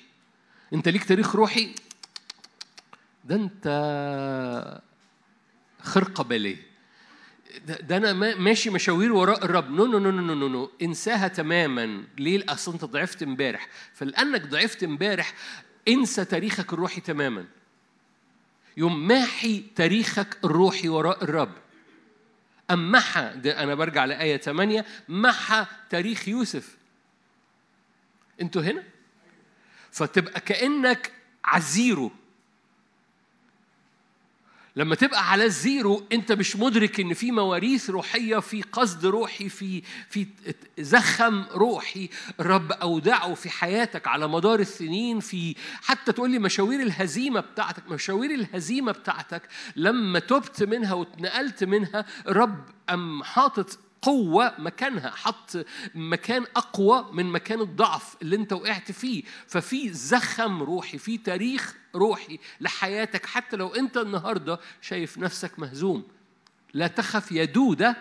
انت 0.73 0.88
ليك 0.88 1.05
تاريخ 1.05 1.37
روحي؟ 1.37 1.75
ده 3.25 3.35
انت 3.35 4.81
خرقة 5.83 6.25
بالية. 6.25 6.57
ده, 7.67 7.75
ده 7.75 7.97
أنا 7.97 8.12
ماشي 8.35 8.71
مشاوير 8.71 9.12
وراء 9.12 9.45
الرب. 9.45 9.71
no 9.71 9.87
no 9.87 9.99
no 9.99 10.11
no 10.11 10.35
no 10.35 10.49
no 10.49 10.71
انساها 10.83 11.29
تماما. 11.29 12.05
ليه؟ 12.19 12.45
اصل 12.49 12.73
انت 12.73 12.85
ضعفت 12.85 13.23
امبارح. 13.23 13.69
فلأنك 13.95 14.47
ضعفت 14.47 14.85
امبارح 14.85 15.35
انسى 15.88 16.25
تاريخك 16.25 16.73
الروحي 16.73 17.00
تماما. 17.00 17.45
يوم 18.76 19.09
ماحي 19.09 19.64
تاريخك 19.76 20.38
الروحي 20.45 20.88
وراء 20.88 21.25
الرب. 21.25 21.52
أم 22.71 22.93
محى 22.93 23.21
أنا 23.47 23.75
برجع 23.75 24.05
لآية 24.05 24.37
8 24.37 24.85
محى 25.09 25.67
تاريخ 25.91 26.29
يوسف. 26.29 26.76
أنتوا 28.41 28.62
هنا؟ 28.62 28.83
فتبقى 29.91 30.41
كأنك 30.41 31.12
عزيره. 31.45 32.11
لما 34.76 34.95
تبقى 34.95 35.31
على 35.31 35.45
الزيرو 35.45 36.02
انت 36.12 36.33
مش 36.33 36.57
مدرك 36.57 37.00
ان 37.00 37.14
في 37.14 37.31
مواريث 37.33 37.91
روحية 37.91 38.38
في 38.38 38.62
قصد 38.62 39.07
روحي 39.07 39.49
في 39.49 39.83
في 40.09 40.26
زخم 40.79 41.45
روحي. 41.52 42.09
الرب 42.41 42.73
أودعه 42.73 43.35
في 43.35 43.50
حياتك 43.50 44.07
على 44.09 44.29
مدار 44.29 44.61
السنين 44.61 45.21
في 45.21 45.55
حتى 45.83 46.12
تقول 46.12 46.31
لي 46.31 46.38
مشاوير 46.38 46.81
الهزيمة 46.81 47.41
بتاعتك 47.41 47.91
مشاوير 47.91 48.31
الهزيمة 48.31 48.93
بتاعتك. 48.93 49.43
لما 49.76 50.19
تبت 50.19 50.62
منها 50.62 50.95
واتنقلت 50.95 51.64
منها 51.64 52.07
الرب 52.29 52.64
أم 52.91 53.23
حاطط 53.23 53.79
قوة 54.03 54.55
مكانها 54.59 55.11
حط 55.11 55.67
مكان 55.95 56.47
أقوى 56.57 57.09
من 57.13 57.27
مكان 57.27 57.61
الضعف 57.61 58.17
اللي 58.23 58.37
أنت 58.37 58.53
وقعت 58.53 58.93
فيه. 58.93 59.23
ففي 59.47 59.93
زخم 59.93 60.63
روحي 60.63 60.99
في 60.99 61.19
تاريخ 61.19 61.77
روحي 61.95 62.39
لحياتك. 62.61 63.27
حتى 63.27 63.57
لو 63.57 63.69
أنت 63.69 63.97
النهاردة 63.97 64.61
شايف 64.81 65.19
نفسك 65.19 65.59
مهزوم 65.59 66.05
لا 66.75 66.87
تخف 66.87 67.33
يا 67.33 67.45
دودة 67.45 67.97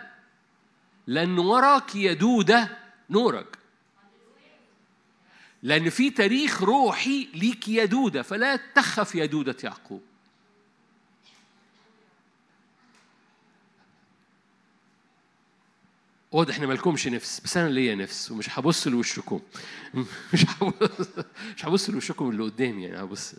لأن 1.07 1.39
وراك 1.39 1.95
يدودة 1.95 2.77
نورك. 3.09 3.57
لأن 5.63 5.89
في 5.89 6.09
تاريخ 6.09 6.63
روحي 6.63 7.27
ليك 7.33 7.67
يدودة 7.67 8.21
فلا 8.21 8.55
تخف 8.55 9.15
يدودة 9.15 9.55
يعقوب. 9.63 10.01
واضح 16.31 16.57
ان 16.57 16.65
مالكمش 16.65 17.07
نفس 17.07 17.39
بس 17.39 17.57
أنا 17.57 17.69
ليا 17.69 17.95
نفس 17.95 18.31
ومش 18.31 18.59
هبص 18.59 18.87
لوشكم. 18.87 19.39
مش 20.33 20.45
هبص 20.45 21.07
مش 21.57 21.65
هبص 21.65 21.89
لوشكم 21.89 22.29
اللي 22.29 22.43
قدامي 22.43 22.83
يعني 22.83 23.03
هبص. 23.03 23.33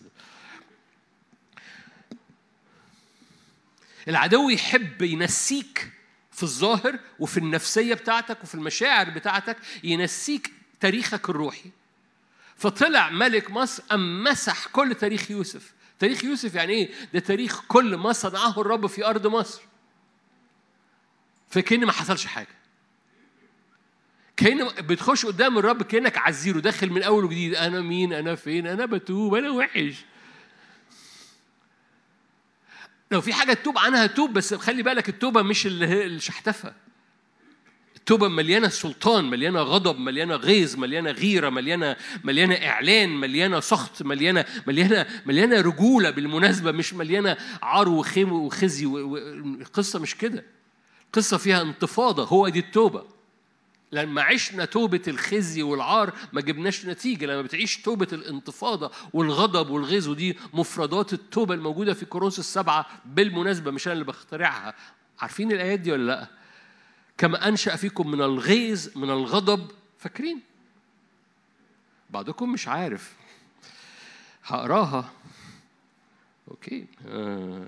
العدو 4.08 4.48
يحب 4.50 5.02
ينسيك 5.02 5.92
في 6.32 6.42
الظاهر 6.42 6.98
وفي 7.18 7.36
النفسية 7.38 7.94
بتاعتك 7.94 8.42
وفي 8.42 8.54
المشاعر 8.54 9.10
بتاعتك 9.10 9.56
ينسيك 9.84 10.52
تاريخك 10.80 11.30
الروحي. 11.30 11.70
فطلع 12.56 13.10
ملك 13.10 13.50
مصر 13.50 13.82
أم 13.92 14.24
مسح 14.24 14.66
كل 14.66 14.94
تاريخ 14.94 15.30
يوسف. 15.30 15.72
تاريخ 15.98 16.24
يوسف 16.24 16.54
يعني 16.54 16.72
إيه؟ 16.72 16.90
ده 17.14 17.20
تاريخ 17.20 17.62
كل 17.68 17.96
ما 17.96 18.12
صنعه 18.12 18.60
الرب 18.60 18.86
في 18.86 19.06
أرض 19.06 19.26
مصر. 19.26 19.62
فكأن 21.50 21.84
ما 21.84 21.92
حصلش 21.92 22.26
حاجة. 22.26 22.61
كأن 24.36 24.68
بتخش 24.86 25.26
قدام 25.26 25.58
الرب 25.58 25.82
كأنك 25.82 26.18
عزيره 26.18 26.60
داخل 26.60 26.90
من 26.90 27.02
أول 27.02 27.24
وجديد. 27.24 27.54
أنا 27.54 27.80
مين؟ 27.80 28.12
أنا 28.12 28.34
فين؟ 28.34 28.66
أنا 28.66 28.86
بتوب. 28.86 29.34
أنا 29.34 29.50
وحش. 29.50 29.94
لو 33.10 33.20
في 33.20 33.32
حاجة 33.32 33.52
تتوب 33.52 33.78
عنها 33.78 34.06
توب 34.06 34.32
بس 34.32 34.54
خلي 34.54 34.82
بالك 34.82 35.08
التوبة 35.08 35.42
مش 35.42 35.66
الشحتفة 35.66 36.74
التوبة 37.96 38.28
مليانة 38.28 38.68
سلطان 38.68 39.24
مليانة 39.24 39.60
غضب 39.60 39.98
مليانة 39.98 40.36
غيظ 40.36 40.76
مليانة 40.76 41.10
غيرة 41.10 41.48
مليانة 41.50 41.96
مليانة 42.24 42.54
إعلان 42.54 43.08
مليانة 43.08 43.60
سخط 43.60 44.02
مليانة 44.02 44.44
مليانة 44.66 45.06
مليانة 45.26 45.60
رجولة 45.60 46.10
بالمناسبة 46.10 46.72
مش 46.72 46.94
مليانة 46.94 47.36
عار 47.62 47.88
وخيم 47.88 48.32
وخزي 48.32 48.86
القصة 49.60 49.98
مش 49.98 50.14
كده. 50.14 50.44
القصة 51.06 51.36
فيها 51.36 51.62
انتفاضة. 51.62 52.24
هو 52.24 52.48
دي 52.48 52.58
التوبة. 52.58 53.04
لما 53.92 54.22
عشنا 54.22 54.64
توبة 54.64 55.02
الخزي 55.08 55.62
والعار 55.62 56.12
ما 56.32 56.40
جبناش 56.40 56.86
نتيجة 56.86 57.26
لما 57.26 57.42
بتعيش 57.42 57.76
توبة 57.82 58.08
الانتفاضة 58.12 58.90
والغضب 59.12 59.70
والغيظ 59.70 60.08
ودي 60.08 60.38
مفردات 60.52 61.12
التوبة 61.12 61.54
الموجودة 61.54 61.94
في 61.94 62.04
كورنثوس 62.04 62.38
السبعة 62.38 62.86
بالمناسبة 63.04 63.70
مش 63.70 63.86
أنا 63.86 63.92
اللي 63.92 64.04
بخترعها 64.04 64.74
عارفين 65.18 65.52
الآيات 65.52 65.80
دي 65.80 65.92
ولا 65.92 66.06
لأ؟ 66.06 66.28
كما 67.18 67.48
أنشأ 67.48 67.76
فيكم 67.76 68.10
من 68.10 68.22
الغيظ 68.22 68.88
من 68.98 69.10
الغضب 69.10 69.70
فاكرين؟ 69.98 70.40
بعضكم 72.10 72.52
مش 72.52 72.68
عارف 72.68 73.14
هقراها 74.44 75.10
أوكي 76.50 76.86
آه. 77.08 77.66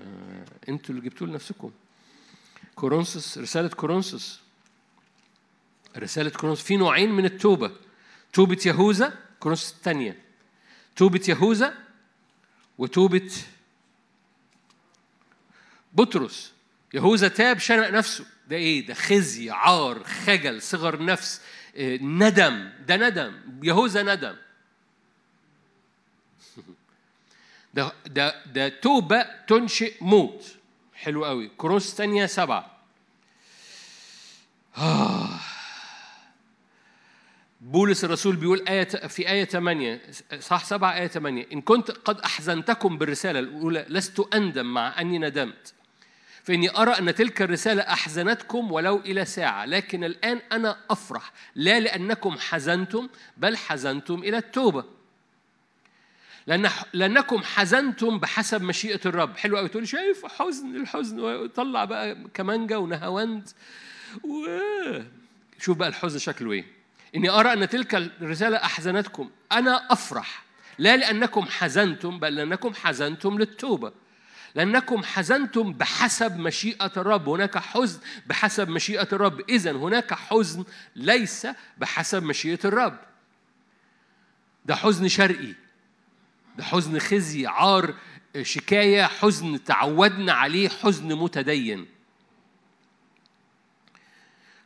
أنتوا 0.69 0.95
اللي 0.95 1.09
جبتوا 1.09 1.27
لنفسكم 1.27 1.71
كورنثوس 2.75 3.37
رسالة 3.37 3.67
كورنثوس 3.69 4.44
رسالة 5.97 6.29
كورنثوس. 6.29 6.65
في 6.65 6.77
نوعين 6.77 7.11
من 7.11 7.25
التوبة. 7.25 7.71
توبة 8.33 8.57
يهوذا 8.65 9.13
كورنثوس 9.39 9.71
الثانية. 9.71 10.21
توبة 10.95 11.21
يهوذا 11.27 11.73
وتوبة 12.77 13.31
بطرس. 15.93 16.53
يهوذا 16.93 17.27
تاب 17.27 17.59
شنق 17.59 17.89
نفسه. 17.89 18.25
ده 18.47 18.55
إيه؟ 18.55 18.85
ده 18.87 18.93
خزي 18.93 19.49
عار 19.49 20.03
خجل 20.03 20.61
صغر 20.61 21.03
نفس 21.05 21.41
آه، 21.77 21.97
ندم. 22.01 22.69
ده 22.87 22.97
ندم. 22.97 23.33
يهوذا 23.63 24.03
ندم. 24.15 24.35
ده 27.73 27.93
ده 28.05 28.45
ده 28.45 28.69
توبة 28.69 29.25
تنشئ 29.47 29.93
موت. 30.01 30.55
حلو 30.93 31.25
قوي 31.25 31.47
كورنثوس 31.47 31.91
الثانية 31.91 32.25
سبعة. 32.25 32.71
آه. 34.77 35.34
بولس 37.65 38.03
الرسول 38.03 38.35
بيقول 38.35 38.67
آية 38.67 38.83
في 38.83 39.29
آية 39.29 39.45
8 39.45 40.01
صح 40.39 40.63
7 40.65 40.95
آية 40.95 41.07
8 41.07 41.45
إن 41.53 41.61
كنت 41.61 41.91
قد 41.91 42.19
أحزنتكم 42.19 42.97
بالرسالة 42.97 43.39
الأولى 43.39 43.85
لست 43.89 44.19
أندم 44.35 44.65
مع 44.73 45.01
أني 45.01 45.19
ندمت. 45.19 45.73
فإني 46.43 46.77
أرى 46.77 46.91
أن 46.91 47.15
تلك 47.15 47.41
الرسالة 47.41 47.81
أحزنتكم 47.81 48.71
ولو 48.71 48.99
إلى 48.99 49.25
ساعة 49.25 49.65
لكن 49.65 50.03
الآن 50.03 50.41
أنا 50.51 50.77
أفرح 50.89 51.31
لا 51.55 51.79
لأنكم 51.79 52.37
حزنتم 52.39 53.09
بل 53.37 53.57
حزنتم 53.57 54.19
إلى 54.23 54.37
التوبة. 54.37 54.83
لأن 56.47 56.69
لأنكم 56.93 57.43
حزنتم 57.43 58.19
بحسب 58.19 58.61
مشيئة 58.61 58.99
الرب. 59.05 59.37
حلو 59.37 59.57
قوي 59.57 59.67
تقول 59.67 59.87
شايف 59.87 60.25
حزن 60.25 60.75
الحزن 60.75 61.19
وطلع 61.19 61.85
بقى 61.85 62.17
كمانجا 62.33 62.77
ونهاوند. 62.77 63.49
و... 64.23 64.45
شوف 65.59 65.77
بقى 65.77 65.87
الحزن 65.87 66.19
شكله 66.19 66.51
إيه. 66.51 66.74
إني 67.15 67.29
أرى 67.29 67.53
أن 67.53 67.69
تلك 67.69 67.95
الرسالة 67.95 68.57
أحزنتكم. 68.57 69.29
أنا 69.51 69.93
أفرح. 69.93 70.43
لا 70.77 70.97
لأنكم 70.97 71.45
حزنتم 71.45 72.19
بل 72.19 72.35
لأنكم 72.35 72.73
حزنتم 72.73 73.39
للتوبة. 73.39 73.91
لأنكم 74.55 75.03
حزنتم 75.03 75.73
بحسب 75.73 76.37
مشيئة 76.39 76.91
الرب. 76.97 77.29
هناك 77.29 77.57
حزن 77.57 77.99
بحسب 78.27 78.69
مشيئة 78.69 79.07
الرب. 79.13 79.49
إذا 79.49 79.71
هناك 79.71 80.13
حزن 80.13 80.65
ليس 80.95 81.47
بحسب 81.77 82.23
مشيئة 82.23 82.59
الرب. 82.65 82.97
ده 84.65 84.75
حزن 84.75 85.07
شرقي. 85.07 85.53
ده 86.57 86.63
حزن 86.63 86.99
خزي 86.99 87.47
عار 87.47 87.93
شكاية 88.41 89.03
حزن 89.03 89.63
تعودنا 89.63 90.33
عليه 90.33 90.69
حزن 90.69 91.15
متدين. 91.15 91.87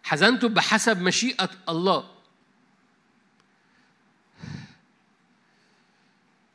حزنتم 0.03 0.47
بحسب 0.47 1.01
مشيئة 1.01 1.49
الله. 1.69 2.18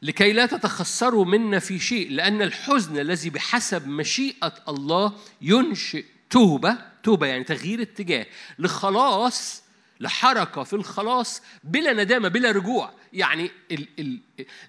لكي 0.05 0.33
لا 0.33 0.47
تتخسروا 0.47 1.25
منا 1.25 1.59
في 1.59 1.79
شيء 1.79 2.11
لأن 2.11 2.43
الحزن 2.43 2.99
الذي 2.99 3.31
بحسب 3.31 3.89
مشيئة 3.89 4.55
الله 4.69 5.13
ينشئ 5.41 6.05
توبة 6.31 6.79
توبة 7.03 7.27
يعني 7.27 7.45
تغيير 7.45 7.83
اتجاه 7.83 8.27
لخلاص 8.59 9.63
لحركة 10.01 10.63
في 10.63 10.73
الخلاص 10.73 11.43
بلا 11.65 11.93
ندامة 11.93 12.29
بلا 12.29 12.51
رجوع. 12.51 12.93
يعني 13.13 13.51
ال 13.73 13.89
ال 13.99 14.21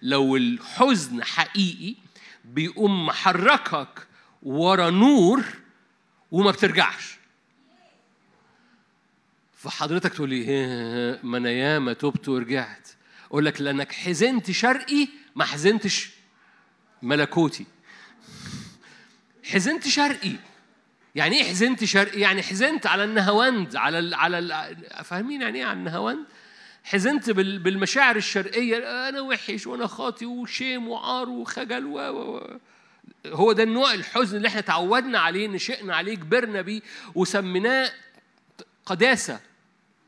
لو 0.02 0.36
الحزن 0.36 1.24
حقيقي 1.24 1.95
بيقوم 2.45 3.06
محركك 3.06 4.08
ورا 4.43 4.89
نور 4.89 5.43
وما 6.32 6.52
بترجعش. 6.52 7.17
فحضرتك 9.58 10.13
تقول 10.13 10.30
لي 10.30 10.45
ما 11.24 11.38
أنا 11.38 11.52
ياما 11.52 11.93
تبت 11.93 12.30
ورجعت. 12.30 12.89
أقول 13.26 13.45
لك 13.45 13.62
لأنك 13.62 13.91
حزنت 13.91 14.52
شرقي 14.52 15.08
ما 15.36 15.45
حزنتش 15.45 16.10
ملكوتي. 17.02 17.65
حزنت 19.45 19.88
شرقي. 19.88 20.36
يعني 21.15 21.36
إيه 21.41 21.50
حزنت 21.50 21.84
شرقي؟ 21.84 22.19
يعني 22.19 22.41
حزنت 22.43 22.88
على 22.88 23.04
النهواند 23.04 23.76
على 23.76 24.00
ال 24.00 24.13
على 24.13 24.39
ال 24.39 24.78
فاهمين 25.06 25.41
يعني 25.41 25.60
إيه 25.60 25.65
على 25.65 25.80
النهواند 25.80 26.26
حزنت 26.84 27.30
بالمشاعر 27.30 28.15
الشرقية 28.15 29.10
أنا 29.10 29.21
وحش 29.21 29.67
وأنا 29.67 29.88
خاطي 29.88 30.26
وشيم 30.26 30.88
وعار 30.88 31.30
وخجل 31.30 31.86
و 31.86 31.98
و 32.00 32.58
هو 33.28 33.52
ده 33.52 33.63
النوع 33.63 33.93
الحزن 33.93 34.38
اللي 34.38 34.48
إحنا 34.48 34.62
تعودنا 34.62 35.19
عليه 35.19 35.48
نشئنا 35.48 35.95
عليه 35.95 36.15
كبرنا 36.15 36.62
بيه 36.62 36.82
وسميناه 37.15 37.91
قداسة. 38.86 39.39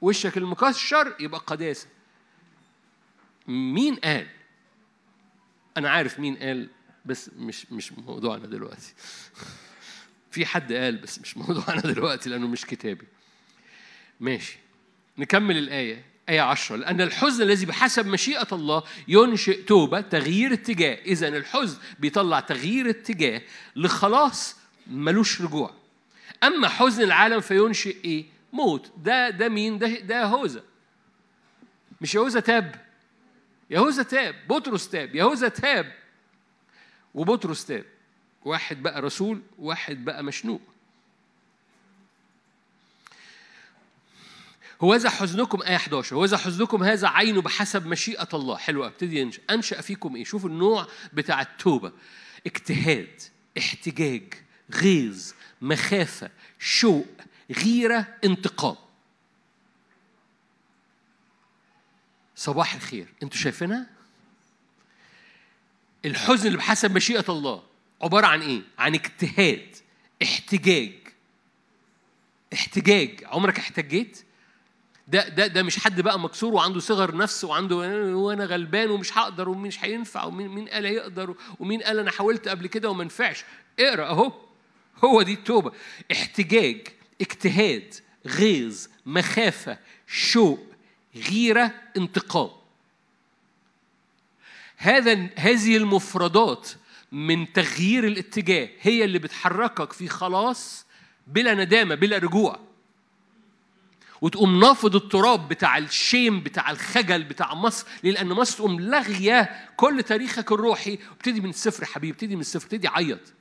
وشك 0.02 0.38
المكشر 0.38 1.16
يبقى 1.20 1.40
قداسة. 1.48 1.88
مين 3.48 3.96
قال؟ 3.96 4.28
أنا 5.78 5.90
عارف 5.90 6.20
مين 6.20 6.36
قال 6.38 6.70
بس 7.06 7.32
مش 7.38 7.72
مش 7.72 7.92
موضوعنا 7.92 8.46
دلوقتي. 8.46 8.94
في 10.32 10.46
حد 10.46 10.74
قال 10.74 10.98
بس 10.98 11.20
مش 11.20 11.38
موضوعنا 11.38 11.82
دلوقتي 11.82 12.30
لأنه 12.30 12.48
مش 12.48 12.66
كتابي. 12.66 13.06
ماشي. 14.20 14.58
نكمل 15.18 15.58
الآية 15.58 16.06
آية 16.30 16.42
عشرة. 16.42 16.76
لأن 16.76 17.02
الحزن 17.02 17.44
الذي 17.44 17.66
بحسب 17.66 18.08
مشيئة 18.08 18.48
الله 18.52 18.84
ينشئ 19.08 19.63
توبة 19.63 20.02
تغيير 20.02 20.54
اتجاه. 20.54 20.94
إذا 21.06 21.28
الحزن 21.28 21.78
بيطلع 22.00 22.40
تغيير 22.40 22.90
اتجاه 22.90 23.42
لخلاص 23.76 24.56
ملوش 24.88 25.42
رجوع. 25.42 25.74
أما 26.44 26.68
حزن 26.68 27.04
العالم 27.04 27.42
فينشئ 27.42 27.96
إيه؟ 28.06 28.26
موت. 28.54 28.92
ده 28.98 29.30
ده 29.30 29.50
مين؟ 29.50 29.80
ده 29.80 29.88
ده 29.88 30.22
يهوذا 30.22 30.63
مش 32.02 32.16
يهوذا 32.16 32.40
تاب. 32.40 32.87
يهوذا 33.70 34.04
تاب 34.04 34.36
بطرس 34.50 34.90
تاب 34.90 35.16
يهوذا 35.16 35.48
تاب. 35.48 35.94
وبطرس 37.14 37.66
تاب. 37.66 37.86
واحد 38.46 38.84
بقى 38.84 39.02
رسول 39.02 39.42
واحد 39.60 40.06
بقى 40.06 40.24
مشنوق. 40.24 40.62
هوذا 44.82 45.10
حزنكم 45.10 45.62
آية 45.62 45.76
11 45.76 46.16
هوذا 46.16 46.38
حزنكم 46.38 46.84
هذا 46.84 47.08
عين 47.08 47.40
بحسب 47.40 47.88
مشيئة 47.88 48.30
الله. 48.34 48.58
حلو 48.58 48.86
ابتدي 48.86 49.20
ينشأ. 49.20 49.42
أنشأ 49.50 49.82
فيكم 49.82 50.16
إيه؟ 50.16 50.24
شوفوا 50.24 50.50
النوع 50.50 50.88
بتاع 51.14 51.42
التوبة. 51.42 51.92
اجتهاد 52.46 53.22
احتجاج 53.58 54.34
غيظ 54.74 55.32
مخافة 55.62 56.30
شوق 56.60 57.08
غيرة 57.52 58.08
انتقام. 58.24 58.76
صباح 62.38 62.76
الخير. 62.76 63.08
أنتوا 63.23 63.39
شايفينها؟ 63.39 63.88
الحزن 66.06 66.47
اللي 66.47 66.58
بحسب 66.58 66.95
مشيئة 66.95 67.26
الله 67.30 67.63
عبارة 68.02 68.28
عن 68.28 68.41
إيه؟ 68.41 68.62
عن 68.78 68.93
اجتهاد 68.95 69.76
احتجاج. 70.23 70.93
احتجاج. 72.54 73.23
عمرك 73.26 73.60
احتجيت؟ 73.60 74.23
ده 75.08 75.28
ده 75.28 75.47
ده 75.47 75.63
مش 75.63 75.80
حد 75.80 76.02
بقى 76.02 76.19
مكسور 76.19 76.54
وعنده 76.54 76.80
صغر 76.80 77.15
نفس 77.15 77.43
وعنده 77.43 77.76
وأنا 78.15 78.45
غلبان 78.45 78.89
ومش 78.89 79.17
هقدر 79.17 79.50
ومش 79.50 79.84
هينفع 79.84 80.23
ومين 80.23 80.47
مين 80.47 80.67
قال 80.67 80.86
هيقدر 80.86 81.36
ومين 81.60 81.82
قال 81.82 82.00
أنا 82.00 82.12
حاولت 82.12 82.47
قبل 82.47 82.67
كده 82.67 82.89
وما 82.89 83.04
نفعش. 83.04 83.43
اقرأ 83.80 84.06
أهو. 84.06 84.32
هو 85.04 85.21
دي 85.21 85.34
التوبة. 85.34 85.71
احتجاج 86.12 86.88
اجتهاد 87.21 87.93
غيظ 88.28 88.88
مخافة 89.06 89.78
شوق. 90.08 90.67
غيرة 91.30 91.72
انتقام. 91.98 92.50
هذا 94.78 95.30
هذه 95.36 95.78
المفردات 95.78 96.70
من 97.12 97.54
تغيير 97.54 98.08
الاتجاه 98.08 98.70
هي 98.82 99.04
اللي 99.04 99.20
بتحركك 99.20 99.94
في 99.94 100.08
خلاص 100.08 100.86
بلا 101.28 101.54
ندامة 101.54 101.96
بلا 101.96 102.18
رجوع. 102.18 102.60
وتقوم 104.22 104.60
نافض 104.60 104.96
التراب 104.96 105.48
بتاع 105.48 105.78
الشيم 105.78 106.40
بتاع 106.42 106.72
الخجل 106.72 107.24
بتاع 107.24 107.54
مصر 107.54 107.88
لأن 108.04 108.28
مصر 108.28 108.58
تقوم 108.58 108.80
لاغية 108.80 109.70
كل 109.76 110.04
تاريخك 110.04 110.52
الروحي. 110.52 111.00
وابتدي 111.10 111.42
من 111.42 111.50
الصفر 111.50 111.84
يا 111.84 111.88
حبيبي 111.88 112.14
ابتدي 112.14 112.36
من 112.36 112.42
الصفر 112.42 112.66
ابتدي 112.66 112.88
عيط. 112.88 113.34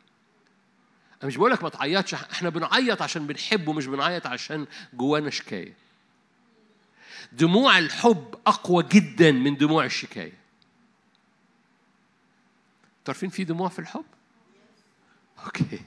أنا 1.22 1.26
مش 1.26 1.36
بقول 1.36 1.50
لك 1.50 1.62
ما 1.62 1.68
تعيطش 1.68 2.14
إحنا 2.14 2.48
بنعيط 2.48 3.02
عشان 3.02 3.26
بنحب 3.26 3.68
ومش 3.68 3.86
بنعيط 3.86 4.26
عشان 4.26 4.66
جوانا 4.94 5.30
شكاية. 5.30 5.85
دموع 7.32 7.78
الحب 7.78 8.34
أقوى 8.46 8.84
جدا 8.92 9.32
من 9.32 9.56
دموع 9.56 9.84
الشكاية. 9.84 10.32
تعرفين 13.04 13.30
في 13.30 13.44
دموع 13.44 13.68
في 13.68 13.78
الحب؟ 13.78 14.04
أوكي. 15.44 15.80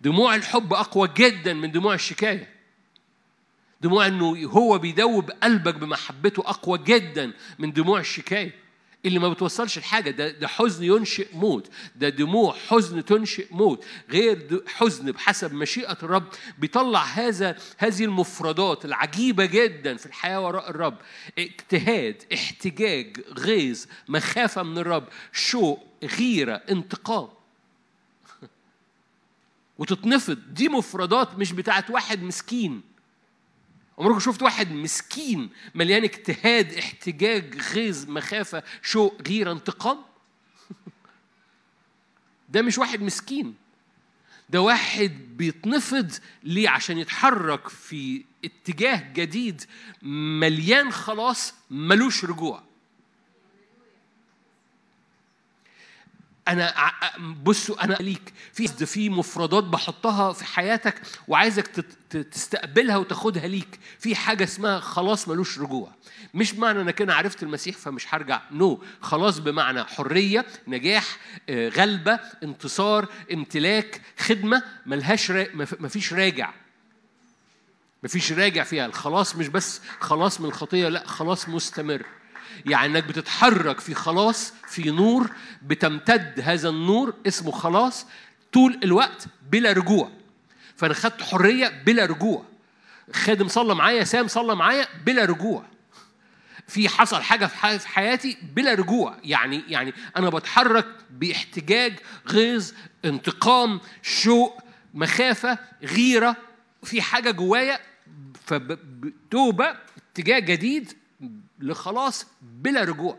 دموع 0.00 0.34
الحب 0.34 0.72
أقوى 0.72 1.08
جدا 1.16 1.52
من 1.52 1.72
دموع 1.72 1.94
الشكاية. 1.94 2.54
دموع 3.80 4.06
إنه 4.06 4.46
هو 4.46 4.78
بيدوب 4.78 5.30
قلبك 5.30 5.74
بمحبته 5.74 6.40
أقوى 6.40 6.78
جدا 6.78 7.32
من 7.58 7.72
دموع 7.72 8.00
الشكاية. 8.00 8.52
اللي 9.06 9.18
ما 9.18 9.28
بتوصلش 9.28 9.78
لحاجة 9.78 10.10
ده 10.10 10.30
ده 10.30 10.48
حزن 10.48 10.84
ينشئ 10.84 11.36
موت. 11.36 11.70
ده 11.96 12.08
دموع 12.08 12.56
حزن 12.68 13.04
تنشئ 13.04 13.46
موت. 13.50 13.84
غير 14.10 14.62
حزن 14.66 15.12
بحسب 15.12 15.54
مشيئة 15.54 15.98
الرب. 16.02 16.24
بيطلع 16.58 17.02
هذا 17.02 17.56
هذه 17.78 18.04
المفردات 18.04 18.84
العجيبة 18.84 19.44
جدا 19.44 19.96
في 19.96 20.06
الحياة 20.06 20.40
وراء 20.40 20.70
الرب. 20.70 20.98
اجتهاد 21.38 22.22
احتجاج 22.34 23.20
غيظ 23.38 23.84
مخافة 24.08 24.62
من 24.62 24.78
الرب 24.78 25.08
شوق 25.32 25.86
غيرة 26.18 26.62
انتقام. 26.70 27.28
وتتنفض. 29.78 30.38
دي 30.54 30.68
مفردات 30.68 31.38
مش 31.38 31.52
بتاعت 31.52 31.90
واحد 31.90 32.22
مسكين. 32.22 32.89
عمركم 34.00 34.20
شفت 34.20 34.42
واحد 34.42 34.72
مسكين 34.72 35.50
مليان 35.74 36.04
اجتهاد 36.04 36.74
احتجاج 36.74 37.60
غيظ 37.74 38.08
مخافة 38.08 38.62
شوق 38.82 39.22
غيره 39.28 39.52
انتقام؟ 39.52 39.98
ده 42.48 42.62
مش 42.62 42.78
واحد 42.78 43.02
مسكين 43.02 43.54
ده 44.50 44.60
واحد 44.60 45.36
بيتنفض 45.36 46.12
ليه؟ 46.42 46.68
عشان 46.68 46.98
يتحرك 46.98 47.68
في 47.68 48.24
اتجاه 48.44 49.12
جديد 49.12 49.62
مليان 50.02 50.92
خلاص 50.92 51.54
ملوش 51.70 52.24
رجوع. 52.24 52.62
أنا 56.48 56.74
بصوا 57.42 57.84
أنا 57.84 57.94
ليك. 57.94 58.32
في 58.52 58.68
في 58.68 59.10
مفردات 59.10 59.64
بحطها 59.64 60.32
في 60.32 60.44
حياتك 60.44 61.02
وعايزك 61.28 61.66
تستقبلها 62.10 62.96
وتاخدها 62.96 63.48
ليك. 63.48 63.78
في 63.98 64.16
حاجة 64.16 64.44
اسمها 64.44 64.80
خلاص 64.80 65.28
ملوش 65.28 65.58
رجوع. 65.58 65.92
مش 66.34 66.54
معنى 66.54 66.94
أنا 67.00 67.14
عرفت 67.14 67.42
المسيح 67.42 67.76
فمش 67.76 68.14
هرجع. 68.14 68.40
نو 68.52 68.76
no. 68.76 69.04
خلاص 69.04 69.38
بمعنى 69.38 69.84
حرية 69.84 70.46
نجاح 70.68 71.16
آه، 71.48 71.68
غلبة 71.68 72.20
انتصار 72.42 73.06
امتلاك 73.32 74.00
خدمة 74.18 74.62
ملهاش 74.86 75.30
را... 75.30 75.46
مفيش 75.54 76.12
راجع. 76.12 76.52
مفيش 78.02 78.32
راجع 78.32 78.64
فيها. 78.64 78.86
الخلاص 78.86 79.36
مش 79.36 79.48
بس 79.48 79.80
خلاص 80.00 80.40
من 80.40 80.46
الخطية 80.48 80.88
لا 80.88 81.06
خلاص 81.06 81.48
مستمر. 81.48 82.06
يعني 82.66 82.98
إنك 82.98 83.04
بتتحرك 83.04 83.80
في 83.80 83.94
خلاص 83.94 84.52
في 84.68 84.90
نور 84.90 85.30
بتمتد 85.62 86.40
هذا 86.44 86.68
النور 86.68 87.14
اسمه 87.26 87.50
خلاص 87.50 88.06
طول 88.52 88.80
الوقت 88.84 89.26
بلا 89.50 89.72
رجوع. 89.72 90.10
فأنا 90.76 90.94
خدت 90.94 91.22
حرية 91.22 91.68
بلا 91.86 92.04
رجوع. 92.04 92.44
خادم 93.12 93.48
صلى 93.48 93.74
معايا 93.74 94.04
سام 94.04 94.28
صلى 94.28 94.56
معايا 94.56 94.86
بلا 95.06 95.24
رجوع. 95.24 95.64
في 96.68 96.88
حصل 96.88 97.22
حاجة 97.22 97.46
في 97.46 97.88
حياتي 97.88 98.36
بلا 98.54 98.74
رجوع. 98.74 99.16
يعني 99.24 99.62
يعني 99.68 99.94
أنا 100.16 100.28
بتحرك 100.28 100.86
باحتجاج 101.10 101.98
غيظ 102.28 102.72
انتقام 103.04 103.80
شوق 104.02 104.62
مخافة 104.94 105.58
غيرة. 105.82 106.36
في 106.82 107.02
حاجة 107.02 107.30
جوايا 107.30 107.80
فتوبه 108.46 109.76
اتجاه 110.12 110.38
جديد 110.38 110.92
لخلاص 111.60 112.26
بلا 112.42 112.84
رجوع. 112.84 113.18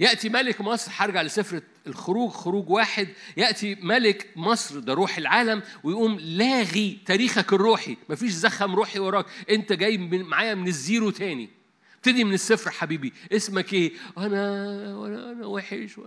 يأتي 0.00 0.28
ملك 0.28 0.60
مصر 0.60 0.92
هرجع 0.94 1.22
لسفر 1.22 1.62
الخروج 1.86 2.30
خروج 2.30 2.70
واحد. 2.70 3.08
يأتي 3.36 3.74
ملك 3.74 4.28
مصر 4.36 4.78
ده 4.78 4.94
روح 4.94 5.18
العالم 5.18 5.62
ويقوم 5.84 6.18
لاغي 6.20 6.98
تاريخك 7.06 7.52
الروحي. 7.52 7.96
مفيش 8.08 8.32
زخم 8.32 8.74
روحي 8.74 8.98
وراك. 8.98 9.26
انت 9.50 9.72
جاي 9.72 9.98
من 9.98 10.22
معايا 10.22 10.54
من 10.54 10.66
الزيرو 10.66 11.10
تاني. 11.10 11.48
ابتدي 11.96 12.24
من 12.24 12.34
الصفر 12.34 12.70
حبيبي. 12.70 13.12
اسمك 13.32 13.72
إيه؟ 13.72 13.92
وأنا 14.16 15.32
أنا 15.32 15.46
وحش. 15.46 16.00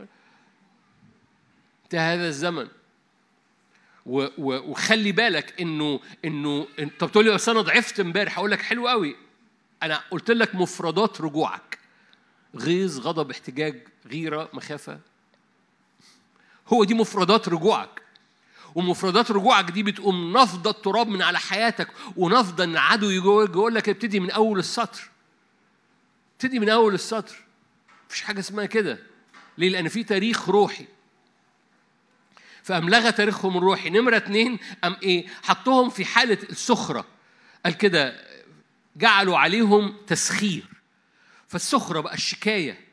انت 1.83 1.95
هذا 1.95 2.27
الزمن. 2.27 2.67
و 4.05 4.27
و 4.37 4.71
وخلي 4.71 5.11
بالك 5.11 5.61
انه 5.61 5.99
انه 6.25 6.67
طب 6.99 7.11
تقول 7.11 7.25
لي 7.25 7.37
أنا 7.47 7.61
ضعفت 7.61 7.99
امبارح. 7.99 8.37
أقول 8.37 8.51
لك 8.51 8.61
حلو 8.61 8.87
قوي. 8.87 9.15
أنا 9.83 10.01
قلت 10.11 10.31
لك 10.31 10.55
مفردات 10.55 11.21
رجوعك. 11.21 11.79
غيظ 12.55 12.99
غضب 12.99 13.31
احتجاج 13.31 13.87
غيرة 14.07 14.49
مخافة. 14.53 14.99
هو 16.67 16.83
دي 16.83 16.93
مفردات 16.93 17.49
رجوعك. 17.49 18.01
ومفردات 18.75 19.31
رجوعك 19.31 19.71
دي 19.71 19.83
بتقوم 19.83 20.37
نفض 20.37 20.67
التراب 20.67 21.07
من 21.07 21.21
على 21.21 21.39
حياتك 21.39 21.87
ونفض 22.17 22.61
إن 22.61 22.71
العدو 22.71 23.09
يقول 23.09 23.75
لك 23.75 23.89
ابتدي 23.89 24.19
من 24.19 24.31
أول 24.31 24.59
السطر. 24.59 25.09
ابتدي 26.33 26.59
من 26.59 26.69
أول 26.69 26.93
السطر. 26.93 27.35
مفيش 28.07 28.21
حاجة 28.21 28.39
اسمها 28.39 28.65
كده. 28.65 28.99
ليه؟ 29.57 29.69
لأن 29.69 29.87
في 29.87 30.03
تاريخ 30.03 30.49
روحي. 30.49 30.85
فقام 32.63 32.89
لغى 32.89 33.11
تاريخهم 33.11 33.57
الروحي. 33.57 33.89
نمرة 33.89 34.17
اتنين 34.17 34.59
قام 34.83 34.97
إيه؟ 35.03 35.27
حطهم 35.43 35.89
في 35.89 36.05
حالة 36.05 36.37
السخره 36.49 37.05
قال 37.65 37.77
كده 37.77 38.24
جعلوا 38.95 39.37
عليهم 39.37 39.95
تسخير. 40.07 40.63
فالسخرة 41.47 41.99
بقى 41.99 42.13
الشكاية. 42.13 42.85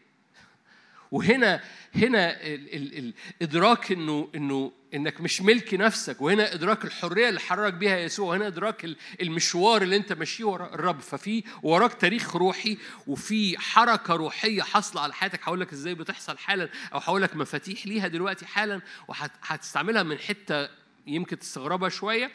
وهنا 1.10 1.62
هنا 1.94 2.36
الادراك 2.42 3.92
إنه 3.92 4.28
إنه 4.34 4.72
إنك 4.94 5.20
مش 5.20 5.42
ملك 5.42 5.74
نفسك. 5.74 6.22
وهنا 6.22 6.54
إدراك 6.54 6.84
الحرية 6.84 7.28
اللي 7.28 7.40
حررك 7.40 7.74
بيها 7.74 7.98
يسوع. 7.98 8.28
وهنا 8.28 8.46
إدراك 8.46 8.86
المشوار 9.20 9.82
اللي 9.82 9.96
أنت 9.96 10.12
ماشيه 10.12 10.44
وراء 10.44 10.74
الرب. 10.74 11.00
ففي 11.00 11.44
وراك 11.62 11.94
تاريخ 11.94 12.36
روحي 12.36 12.78
وفي 13.06 13.58
حركة 13.58 14.14
روحية 14.14 14.62
حاصلة 14.62 15.02
على 15.02 15.14
حياتك. 15.14 15.40
هقول 15.44 15.60
لك 15.60 15.72
إزاي 15.72 15.94
بتحصل 15.94 16.38
حالا 16.38 16.68
أو 16.94 16.98
هقول 16.98 17.22
لك 17.22 17.36
مفاتيح 17.36 17.86
ليها 17.86 18.08
دلوقتي 18.08 18.46
حالا 18.46 18.80
وهتستعملها 19.08 20.02
من 20.02 20.18
حتة 20.18 20.81
يمكن 21.06 21.38
تستغربها 21.38 21.88
شوية. 21.88 22.32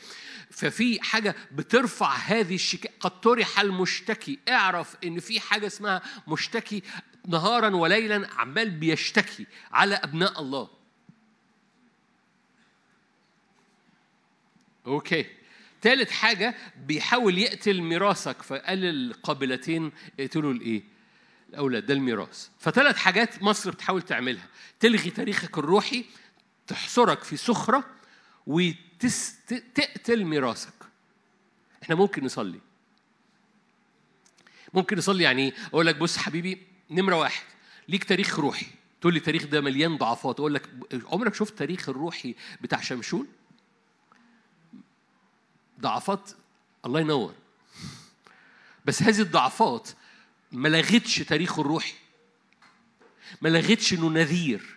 ففي 0.52 1.02
حاجة 1.02 1.36
بترفع 1.52 2.14
هذه 2.14 2.56
الشكاية 2.56 2.94
قد 3.00 3.22
طرح 3.22 3.60
المشتكي. 3.60 4.40
اعرف 4.50 4.96
إن 5.04 5.20
في 5.20 5.40
حاجة 5.40 5.68
اسمها 5.68 6.02
مشتكي 6.28 6.84
نهارا 7.28 7.76
وليلا 7.76 8.30
عمال 8.34 8.70
بيشتكي 8.70 9.46
على 9.72 9.96
أبناء 9.96 10.42
الله. 10.42 10.70
أوكي. 14.88 15.26
ثالث 15.82 16.12
حاجة 16.12 16.56
بيحاول 16.86 17.38
يقتل 17.38 17.82
ميراثك. 17.82 18.42
فقال 18.42 18.86
القابلتين 18.86 19.92
اقتلوا 20.20 20.54
الإيه؟ 20.54 20.84
الأولاد 21.50 21.86
ده 21.86 21.94
الميراث. 21.94 22.48
فثلاث 22.60 22.98
حاجات 22.98 23.44
مصر 23.44 23.72
بتحاول 23.72 24.02
تعملها. 24.02 24.48
تلغي 24.80 25.10
تاريخك 25.10 25.58
الروحي 25.58 26.06
تحصرك 26.68 27.24
في 27.24 27.38
صخرة 27.38 27.97
وتقتل 28.48 30.26
ميراثك. 30.26 30.74
إحنا 31.84 31.96
ممكن 31.96 32.26
نصلي. 32.26 32.60
ممكن 34.74 34.98
نصلي 34.98 35.24
يعني 35.24 35.54
أقول 35.68 35.86
لك 35.86 35.96
بص 35.96 36.18
حبيبي 36.18 36.68
نمرة 36.92 37.16
واحد 37.16 37.44
ليك 37.88 38.04
تاريخ 38.04 38.40
روحي. 38.40 38.66
تقول 39.02 39.14
لي 39.14 39.20
التاريخ 39.20 39.46
ده 39.46 39.62
مليان 39.62 39.98
ضعفات. 39.98 40.40
أقول 40.40 40.54
لك 40.54 40.70
عمرك 41.06 41.34
شفت 41.34 41.52
التاريخ 41.52 41.90
الروحي 41.90 42.36
بتاع 42.62 42.82
شمشون؟ 42.82 43.28
ضعفات 45.80 46.32
الله 46.86 47.00
ينور. 47.00 47.34
بس 48.86 49.04
هذه 49.04 49.22
الضعفات 49.22 49.90
ما 50.52 50.68
لغتش 50.68 51.16
تاريخه 51.16 51.62
الروحي. 51.62 51.94
ما 53.42 53.50
لغتش 53.50 53.94
إنه 53.94 54.10
نذير. 54.10 54.77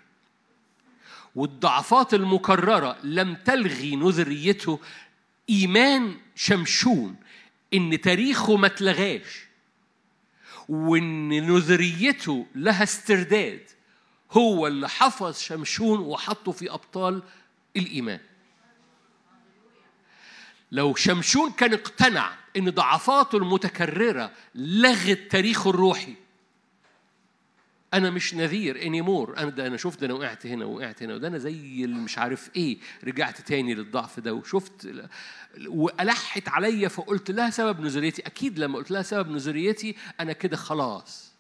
والضعفات 1.35 2.15
المكررة 2.15 2.97
لم 3.03 3.35
تلغي 3.35 3.97
نذريته 3.97 4.81
إيمان 5.51 6.17
شمشون 6.35 7.17
إن 7.75 8.01
تاريخه 8.01 8.57
ما 8.57 8.67
اتلغاش 8.67 9.47
وإن 10.69 11.29
نذريته 11.29 12.47
لها 12.55 12.83
استرداد 12.83 13.61
هو 14.33 14.67
اللي 14.67 14.89
حفظ 14.89 15.39
شمشون 15.39 16.01
وحطه 16.01 16.53
في 16.53 16.71
أبطال 16.71 17.23
الإيمان. 17.77 18.21
لو 20.73 20.95
شمشون 20.95 21.51
كان 21.51 21.73
اقتنع 21.73 22.33
إن 22.57 22.71
ضعفاته 22.71 23.39
المتكررة 23.39 24.33
لغت 24.55 25.19
تاريخه 25.31 25.71
الروحي 25.71 26.15
أنا 27.95 28.11
مش 28.11 28.35
نذير 28.35 28.83
اني 28.83 29.03
مور 29.03 29.39
أنا 29.39 29.51
ده 29.51 29.67
أنا 29.67 29.77
شفت 29.77 30.03
أنا 30.03 30.15
وقعت 30.15 30.47
هنا 30.47 30.65
وقعت 30.65 31.03
هنا 31.03 31.15
وده 31.15 31.29
أنا 31.29 31.39
زي 31.39 31.85
اللي 31.85 31.97
مش 31.97 32.19
عارف 32.19 32.51
إيه. 32.57 32.79
رجعت 33.05 33.41
تاني 33.41 33.75
للضعف 33.75 34.21
ده 34.21 34.35
وشفت 34.35 34.95
وألحت 35.67 36.49
عليا 36.49 36.89
فقلت 36.89 37.31
لها 37.31 37.51
سبب 37.51 37.81
نزوليتي 37.81 38.23
أكيد 38.23 38.59
لما 38.59 38.79
قلت 38.79 38.91
لها 38.91 39.03
سبب 39.03 39.31
نزوليتي 39.31 39.97
أنا 40.21 40.33
كده 40.33 40.57
خلاص. 40.57 41.31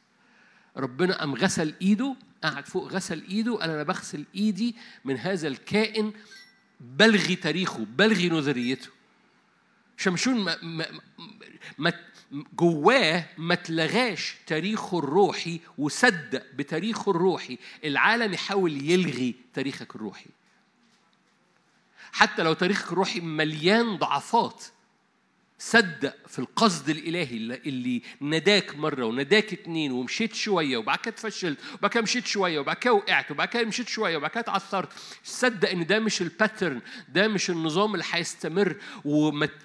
ربنا 0.76 1.18
قام 1.18 1.34
غسل 1.34 1.74
إيده 1.82 2.16
قعد 2.44 2.66
فوق 2.66 2.92
غسل 2.92 3.22
إيده 3.28 3.64
أنا 3.64 3.82
بغسل 3.82 4.24
إيدي 4.34 4.76
من 5.04 5.16
هذا 5.16 5.48
الكائن 5.48 6.12
بلغي 6.80 7.36
تاريخه 7.36 7.86
بلغي 7.96 8.28
نذريته 8.28 8.88
شمشون 9.96 10.40
ما, 10.40 10.56
ما, 10.62 10.86
ما 11.78 11.92
جواه 12.32 13.24
ما 13.38 13.54
تلغاش 13.54 14.36
تاريخه 14.46 14.98
الروحي 14.98 15.60
وصدق 15.78 16.46
بتاريخه 16.54 17.10
الروحي. 17.10 17.58
العالم 17.84 18.32
يحاول 18.32 18.90
يلغي 18.90 19.34
تاريخك 19.54 19.96
الروحي. 19.96 20.30
حتى 22.12 22.42
لو 22.42 22.52
تاريخك 22.52 22.92
الروحي 22.92 23.20
مليان 23.20 23.96
ضعفات 23.96 24.64
صدق 25.62 26.14
في 26.28 26.38
القصد 26.38 26.88
الإلهي 26.88 27.36
اللي 27.66 28.02
نداك 28.22 28.76
مرة 28.76 29.04
ونداك 29.04 29.52
اتنين 29.52 29.92
ومشيت 29.92 30.34
شوية 30.34 30.76
وبعد 30.76 30.98
كده 30.98 31.14
اتفشلت 31.14 31.58
وبعد 31.78 31.90
كده 31.90 32.02
مشيت 32.02 32.26
شوية 32.26 32.58
وبعد 32.58 32.76
كده 32.76 32.92
وقعت 32.92 33.30
وبعد 33.30 33.48
كده 33.48 33.64
مشيت 33.64 33.88
شوية 33.88 34.16
وبعد 34.16 34.30
كده 34.30 34.40
اتعثرت. 34.40 34.88
صدق 35.24 35.70
إن 35.70 35.86
ده 35.86 35.98
مش 35.98 36.22
الباترن 36.22 36.80
ده 37.08 37.28
مش 37.28 37.50
النظام 37.50 37.94
اللي 37.94 38.04
هيستمر 38.10 38.76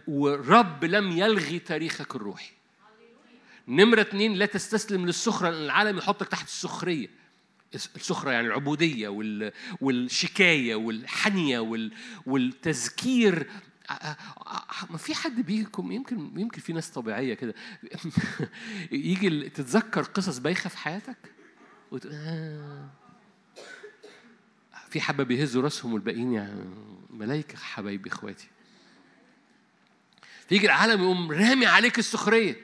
ورب 0.08 0.86
لم 0.86 1.12
يلغي 1.18 1.60
تاريخك 1.60 2.16
الروحي. 2.16 2.52
نمرة 3.68 4.02
اتنين 4.02 4.34
لا 4.34 4.46
تستسلم 4.46 5.06
للسخرة 5.06 5.50
لأن 5.50 5.64
العالم 5.66 5.98
يحطك 5.98 6.28
تحت 6.28 6.48
السخرية. 6.48 7.10
السخرة 7.76 8.32
يعني 8.32 8.48
العبودية 8.48 9.08
والشكاية 9.82 10.76
والحنية 10.76 11.84
والتذكير 12.26 13.48
ما 14.90 14.98
في 14.98 15.16
حد 15.16 15.42
بيكم 15.42 15.92
يمكن 15.92 16.40
يمكن 16.40 16.62
في 16.62 16.74
ناس 16.74 16.90
طبيعية 16.90 17.34
كده. 17.34 17.56
يجي 18.92 19.50
تتذكر 19.50 20.02
قصص 20.02 20.38
بايخة 20.38 20.70
في 20.70 20.78
حياتك؟ 20.78 21.18
وت... 21.92 22.06
آه. 22.06 22.90
في 24.90 25.02
حبة 25.02 25.24
بيهزوا 25.24 25.62
راسهم 25.62 25.94
والباقيين 25.94 26.34
يعني 26.34 26.66
ملايكة 27.10 27.58
حبايبي 27.58 28.10
إخواتي. 28.10 28.48
فيجي 30.50 30.66
العالم 30.66 31.02
يقوم 31.02 31.32
رامي 31.32 31.66
عليك 31.66 32.00
السخرية. 32.00 32.56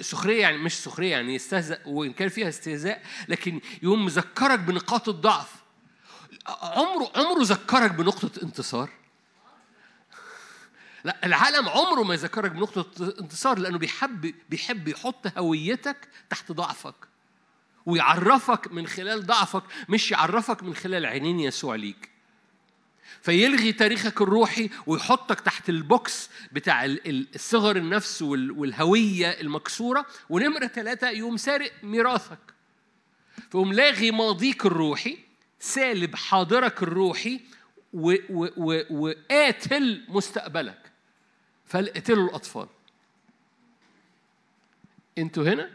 سخرية 0.00 0.40
يعني 0.40 0.58
مش 0.58 0.74
سخرية 0.74 1.10
يعني 1.10 1.34
يستهزأ 1.34 1.78
وإن 1.86 2.12
كان 2.12 2.28
فيها 2.28 2.48
استهزاء 2.48 3.02
لكن 3.28 3.60
يقوم 3.82 4.04
مذكرك 4.04 4.58
بنقاط 4.58 5.08
الضعف. 5.08 5.54
عمره 6.46 7.12
عمره 7.16 7.42
ذكرك 7.42 7.90
بنقطة 7.90 8.42
انتصار. 8.42 8.97
لا 11.04 11.26
العالم 11.26 11.68
عمره 11.68 12.02
ما 12.02 12.14
يذكرك 12.14 12.50
بنقطة 12.50 13.14
انتصار 13.20 13.58
لأنه 13.58 13.78
بيحب 13.78 14.34
بيحب 14.50 14.88
يحط 14.88 15.38
هويتك 15.38 16.08
تحت 16.30 16.52
ضعفك 16.52 16.94
ويعرفك 17.86 18.72
من 18.72 18.86
خلال 18.86 19.26
ضعفك 19.26 19.62
مش 19.88 20.10
يعرفك 20.10 20.62
من 20.62 20.74
خلال 20.74 21.06
عينين 21.06 21.40
يسوع 21.40 21.74
ليك. 21.74 22.10
فيلغي 23.22 23.72
تاريخك 23.72 24.20
الروحي 24.20 24.70
ويحطك 24.86 25.40
تحت 25.40 25.68
البوكس 25.68 26.30
بتاع 26.52 26.84
الصغر 27.06 27.76
النفس 27.76 28.22
والهوية 28.22 29.28
المكسورة 29.40 30.06
ونمرة 30.30 30.66
ثلاثة 30.66 31.10
يقوم 31.10 31.36
سارق 31.36 31.72
ميراثك. 31.82 32.38
فيقوم 33.50 33.72
لاغي 33.72 34.10
ماضيك 34.10 34.66
الروحي 34.66 35.18
سالب 35.60 36.16
حاضرك 36.16 36.82
الروحي 36.82 37.40
وقاتل 38.90 40.04
مستقبلك. 40.08 40.87
فاقتلوا 41.68 42.28
الأطفال. 42.28 42.66
أنتوا 45.18 45.44
هنا؟ 45.44 45.70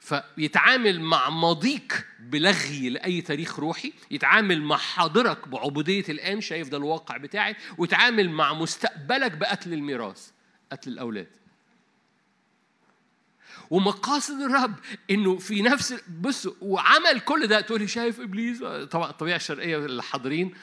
فيتعامل 0.00 1.00
مع 1.00 1.30
ماضيك 1.30 2.06
بلغي 2.20 2.88
لأي 2.90 3.20
تاريخ 3.20 3.58
روحي 3.60 3.92
يتعامل 4.10 4.62
مع 4.62 4.76
حاضرك 4.76 5.48
بعبودية 5.48 6.04
الآن 6.08 6.40
شايف 6.40 6.68
ده 6.68 6.76
الواقع 6.76 7.16
بتاعي 7.16 7.56
ويتعامل 7.78 8.30
مع 8.30 8.54
مستقبلك 8.54 9.32
بقتل 9.32 9.72
الميراث 9.72 10.30
قتل 10.72 10.90
الأولاد. 10.90 11.28
ومقاصد 13.70 14.40
الرب 14.40 14.74
إنه 15.10 15.38
في 15.38 15.62
نفس 15.62 15.94
بص 16.20 16.48
وعمل 16.60 17.20
كل 17.20 17.46
ده 17.46 17.60
تقول 17.60 17.80
لي 17.80 17.86
شايف 17.86 18.20
إبليس؟ 18.20 18.58
طبعا 18.90 19.10
الطبيعة 19.10 19.36
الشرقية 19.36 19.76
اللي 19.76 20.02
حاضرين 20.02 20.54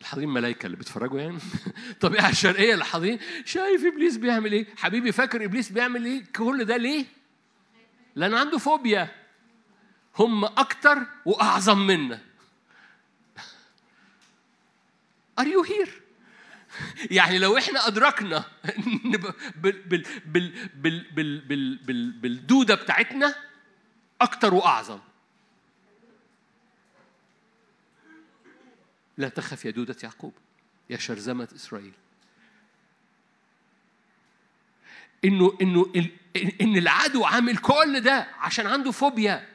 الحاضرين 0.00 0.28
ملايكة 0.28 0.66
اللي 0.66 0.76
بيتفرجوا 0.76 1.20
يعني. 1.20 1.38
الطبيعه 1.90 2.28
الشرقيه 2.28 2.74
اللي 2.74 2.84
حاضرين 2.84 3.18
شايف 3.44 3.84
إبليس 3.84 4.16
بيعمل 4.16 4.52
إيه؟ 4.52 4.66
حبيبي 4.76 5.12
فاكر 5.12 5.44
إبليس 5.44 5.72
بيعمل 5.72 6.04
إيه؟ 6.04 6.24
كل 6.36 6.64
ده 6.64 6.76
ليه؟ 6.76 7.04
لأن 8.14 8.34
عنده 8.34 8.58
فوبيا. 8.58 9.08
هم 10.18 10.44
أكتر 10.44 10.98
وأعظم 11.24 11.86
منا. 11.86 12.20
are 15.38 15.46
you 15.46 15.62
here 15.62 16.00
يعني 17.10 17.38
لو 17.38 17.58
إحنا 17.58 17.86
أدركنا 17.86 18.44
بال 19.56 19.82
بال 19.86 20.04
بال 20.26 20.52
بال 20.74 21.40
بال 21.40 21.76
بال 21.76 22.10
بالدودة 22.10 22.74
بتاعتنا 22.74 23.34
أكتر 24.20 24.54
وأعظم. 24.54 24.98
لا 29.20 29.28
تخف 29.28 29.64
يا 29.64 29.70
دودة 29.70 29.96
يعقوب 30.02 30.32
يا 30.90 30.96
شرذمة 30.96 31.48
إسرائيل. 31.56 31.92
إنه 35.24 35.58
إنه 35.62 35.92
إن 36.60 36.76
العدو 36.76 37.24
عامل 37.24 37.56
كل 37.56 38.00
ده 38.00 38.26
عشان 38.38 38.66
عنده 38.66 38.90
فوبيا 38.90 39.48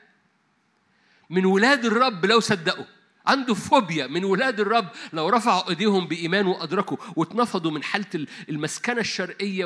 من 1.30 1.45
ولاد 1.45 1.86
الرب 1.86 2.25
لو 2.25 2.39
صدقوا. 2.39 2.86
عنده 3.28 3.54
فوبيا 3.54 4.08
من 4.08 4.24
ولاد 4.24 4.60
الرب 4.60 4.88
لو 5.14 5.30
رفعوا 5.30 5.70
ايديهم 5.70 6.08
بإيمان 6.08 6.48
وأدركوا 6.48 6.98
واتنفضوا 7.16 7.72
من 7.72 7.84
حالة 7.84 8.26
المسكنة 8.50 9.00
الشرقية 9.00 9.66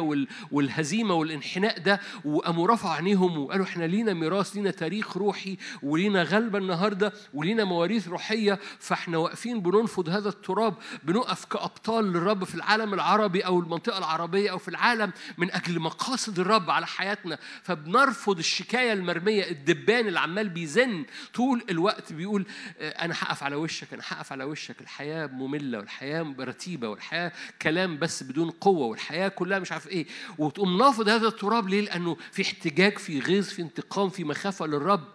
والهزيمة 0.52 1.14
والانحناء 1.14 1.80
ده 1.80 2.00
وقاموا 2.26 2.68
رفعوا 2.68 2.94
عينيهم 2.94 3.38
وقالوا 3.38 3.66
إحنا 3.66 3.86
لينا 3.86 4.14
ميراث 4.14 4.56
لينا 4.56 4.72
تاريخ 4.72 5.18
روحي 5.18 5.58
ولينا 5.84 6.24
غلبة 6.24 6.58
النهارده 6.58 7.14
ولينا 7.34 7.64
مواريث 7.64 8.08
روحية 8.08 8.60
فإحنا 8.80 9.18
واقفين 9.18 9.62
بننفض 9.62 10.10
هذا 10.10 10.30
التراب 10.30 10.74
بنقف 11.04 11.46
كأبطال 11.46 12.06
للرب 12.14 12.44
في 12.44 12.56
العالم 12.56 12.94
العربي 12.94 13.42
أو 13.46 13.60
المنطقة 13.60 13.98
العربية 13.98 14.52
أو 14.52 14.58
في 14.58 14.68
العالم 14.68 15.12
من 15.38 15.52
أجل 15.52 15.80
مقاصد 15.80 16.40
الرب 16.40 16.70
على 16.70 16.88
حياتنا. 16.88 17.38
فبنرفض 17.64 18.38
الشكاية 18.38 18.94
المرمية 18.94 19.50
الدبان 19.52 20.08
اللي 20.08 20.20
عمال 20.20 20.50
بيزن 20.50 21.06
طول 21.34 21.64
الوقت 21.70 22.14
بيقول 22.14 22.46
أنا 22.80 23.14
هقف 23.20 23.44
على 23.50 23.56
وشك 23.56 23.94
أنا 23.94 24.04
هقف 24.08 24.32
على 24.32 24.44
وشك. 24.44 24.82
الحياة 24.82 25.28
مملة 25.28 25.78
والحياة 25.78 26.36
رتيبة 26.40 26.90
والحياة 26.90 27.32
كلام 27.62 27.98
بس 28.00 28.24
بدون 28.24 28.50
قوة 28.52 28.86
والحياة 28.86 29.28
كلها 29.28 29.60
مش 29.60 29.72
عارف 29.72 29.88
إيه. 29.88 30.06
وتقوم 30.38 30.78
نافض 30.78 31.10
هذا 31.10 31.28
التراب 31.28 31.70
ليه؟ 31.70 31.82
لأنه 31.82 32.18
في 32.32 32.42
احتجاج 32.42 32.98
في 32.98 33.20
غيظ 33.20 33.48
في 33.48 33.62
انتقام 33.62 34.10
في 34.10 34.24
مخافة 34.24 34.66
للرب. 34.66 35.08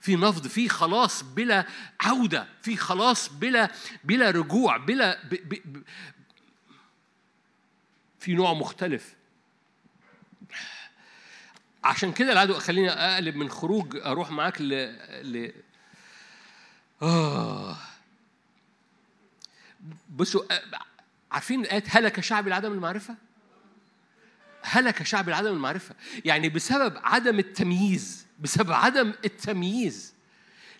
في 0.00 0.16
نفض 0.16 0.46
في 0.46 0.68
خلاص 0.68 1.22
بلا 1.22 1.66
عودة 2.00 2.48
في 2.62 2.76
خلاص 2.76 3.28
بلا 3.28 3.70
بلا 4.04 4.30
رجوع 4.30 4.76
بلا 4.76 5.18
ب 5.24 5.34
ب 5.34 5.54
ب 5.64 5.82
في 8.18 8.34
نوع 8.34 8.52
مختلف. 8.52 9.14
عشان 11.84 12.12
كده 12.12 12.32
العدو 12.32 12.54
خليني 12.54 12.90
أقلب 12.90 13.36
من 13.36 13.48
خروج 13.48 13.96
أروح 13.96 14.30
معاك 14.30 14.60
ل, 14.60 14.72
ل... 15.22 15.52
آه. 17.02 17.76
بصوا 20.16 20.42
عارفين 21.32 21.64
آية 21.66 21.84
هلك 21.88 22.20
شعب 22.20 22.48
لعدم 22.48 22.72
المعرفة؟ 22.72 23.16
هلك 24.62 25.02
شعب 25.02 25.28
لعدم 25.28 25.52
المعرفة 25.52 25.94
يعني 26.24 26.48
بسبب 26.48 26.98
عدم 27.02 27.38
التمييز 27.38 28.26
بسبب 28.40 28.72
عدم 28.72 29.12
التمييز 29.24 30.14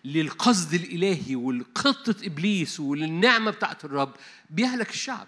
للقصد 0.05 0.73
الإلهي 0.73 1.35
والخطة 1.35 2.15
إبليس 2.25 2.79
وللنعمة 2.79 3.51
بتاعت 3.51 3.85
الرب 3.85 4.15
بيهلك 4.49 4.89
الشعب 4.89 5.27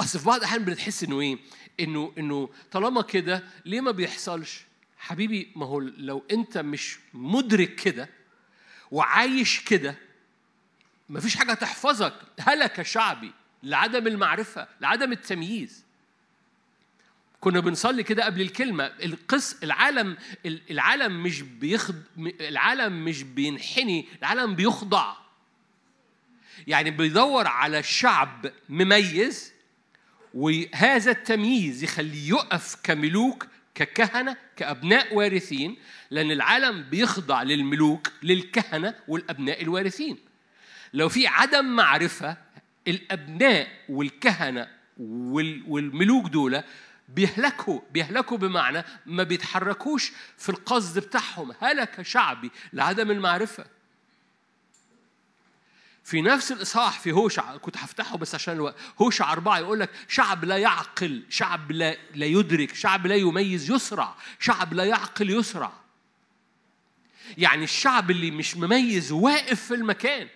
أصل 0.00 0.18
في 0.18 0.24
بعض 0.24 0.38
الأحيان 0.38 0.64
بنتحس 0.64 1.04
إنه 1.04 1.20
إيه؟ 1.20 1.38
إنه 1.80 2.12
إنه 2.18 2.48
طالما 2.72 3.02
كده 3.02 3.42
ليه 3.64 3.80
ما 3.80 3.90
بيحصلش؟ 3.90 4.60
حبيبي 4.98 5.52
ما 5.56 5.66
هو 5.66 5.78
لو 5.78 6.24
أنت 6.30 6.58
مش 6.58 6.98
مدرك 7.14 7.74
كده 7.74 8.08
وعايش 8.90 9.60
كده 9.60 9.94
مفيش 11.08 11.36
حاجة 11.36 11.54
تحفظك 11.54 12.14
هلك 12.40 12.82
شعبي 12.82 13.32
لعدم 13.62 14.06
المعرفة 14.06 14.68
لعدم 14.80 15.12
التمييز. 15.12 15.84
كنا 17.40 17.60
بنصلي 17.60 18.02
كده 18.02 18.24
قبل 18.24 18.40
الكلمة 18.40 18.84
القص 18.84 19.62
العالم 19.62 20.16
العالم 20.46 21.22
مش 21.22 21.42
بيخض 21.42 22.02
العالم 22.40 23.04
مش 23.04 23.22
بينحني 23.22 24.08
العالم 24.18 24.54
بيخضع. 24.54 25.14
يعني 26.66 26.90
بيدور 26.90 27.46
على 27.46 27.82
شعب 27.82 28.52
مميز 28.68 29.52
وهذا 30.34 31.10
التمييز 31.10 31.82
يخليه 31.82 32.28
يقف 32.28 32.76
كملوك 32.82 33.46
ككهنة 33.78 34.36
كأبناء 34.56 35.14
وارثين 35.14 35.76
لأن 36.10 36.30
العالم 36.30 36.82
بيخضع 36.82 37.42
للملوك 37.42 38.12
للكهنة 38.22 38.94
والأبناء 39.08 39.62
الوارثين. 39.62 40.18
لو 40.92 41.08
في 41.08 41.26
عدم 41.26 41.64
معرفة 41.64 42.36
الأبناء 42.88 43.68
والكهنة 43.88 44.68
والملوك 45.66 46.26
دول 46.26 46.62
بيهلكوا 47.08 47.80
بيهلكوا 47.92 48.36
بمعنى 48.38 48.84
ما 49.06 49.22
بيتحركوش 49.22 50.12
في 50.38 50.48
القصد 50.48 50.98
بتاعهم. 50.98 51.52
هلك 51.60 52.02
شعبي 52.02 52.50
لعدم 52.72 53.10
المعرفة. 53.10 53.64
في 56.08 56.22
نفس 56.22 56.52
الإصحاح 56.52 57.00
في 57.00 57.12
هوشع 57.12 57.56
كنت 57.56 57.76
هفتحه 57.76 58.16
بس 58.16 58.34
عشان 58.34 58.54
الوقت 58.54 58.74
هوشع 59.02 59.32
أربعة 59.32 59.58
يقول 59.58 59.80
لك 59.80 59.90
شعب 60.08 60.44
لا 60.44 60.56
يعقل 60.56 61.22
شعب 61.28 61.72
لا, 61.72 61.96
لا 62.14 62.26
يدرك 62.26 62.74
شعب 62.74 63.06
لا 63.06 63.14
يميز 63.14 63.70
يسرع 63.70 64.14
شعب 64.38 64.74
لا 64.74 64.84
يعقل 64.84 65.30
يسرع 65.30 65.72
يعني 67.38 67.64
الشعب 67.64 68.10
اللي 68.10 68.30
مش 68.30 68.56
مميز 68.56 69.12
واقف 69.12 69.62
في 69.62 69.74
المكان 69.74 70.28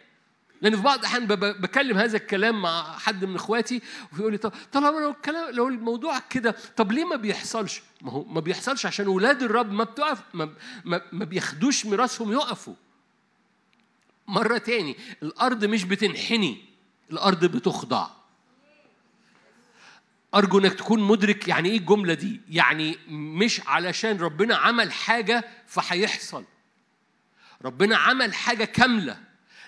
لأن 0.62 0.76
في 0.76 0.82
بعض 0.82 0.98
الأحيان 0.98 1.26
بكلم 1.26 1.98
هذا 1.98 2.16
الكلام 2.16 2.62
مع 2.62 2.98
حد 2.98 3.24
من 3.24 3.34
إخواتي 3.34 3.82
ويقول 4.12 4.32
لي 4.32 4.38
طب 4.38 4.52
طالما 4.72 5.00
لو 5.00 5.10
الكلام 5.10 5.50
لو 5.50 5.68
الموضوع 5.68 6.18
كده 6.18 6.56
طب 6.76 6.92
ليه 6.92 7.04
ما 7.04 7.16
بيحصلش؟ 7.16 7.82
ما 8.00 8.12
هو 8.12 8.24
ما 8.24 8.40
بيحصلش 8.40 8.86
عشان 8.86 9.06
أولاد 9.06 9.42
الرب 9.42 9.72
ما 9.72 9.84
بتقف 9.84 10.22
ما, 10.34 10.54
ما, 10.84 11.02
ما 11.12 11.24
بياخدوش 11.24 11.86
ميراثهم 11.86 12.32
يقفوا. 12.32 12.74
مرة 14.26 14.58
تاني 14.58 14.96
الأرض 15.22 15.64
مش 15.64 15.84
بتنحني 15.84 16.64
الأرض 17.10 17.44
بتخضع. 17.44 18.06
أرجو 20.34 20.58
إنك 20.58 20.74
تكون 20.74 21.00
مدرك 21.02 21.48
يعني 21.48 21.68
إيه 21.70 21.78
الجملة 21.78 22.14
دي؟ 22.14 22.40
يعني 22.50 22.98
مش 23.08 23.60
علشان 23.66 24.18
ربنا 24.18 24.56
عمل 24.56 24.92
حاجة 24.92 25.44
فهيحصل. 25.66 26.44
ربنا 27.64 27.96
عمل 27.96 28.34
حاجة 28.34 28.64
كاملة 28.64 29.18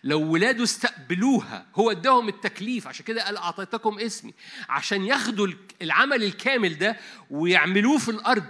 لو 0.05 0.21
ولاده 0.33 0.64
استقبلوها 0.64 1.67
هو 1.75 1.90
اداهم 1.90 2.29
التكليف 2.29 2.87
عشان 2.87 3.05
كده 3.05 3.25
قال 3.25 3.37
أعطيتكم 3.37 3.99
اسمي 3.99 4.35
عشان 4.69 5.05
ياخدوا 5.05 5.49
العمل 5.83 6.25
الكامل 6.25 6.79
ده 6.79 6.97
ويعملوه 7.31 7.99
في 7.99 8.11
الأرض 8.11 8.47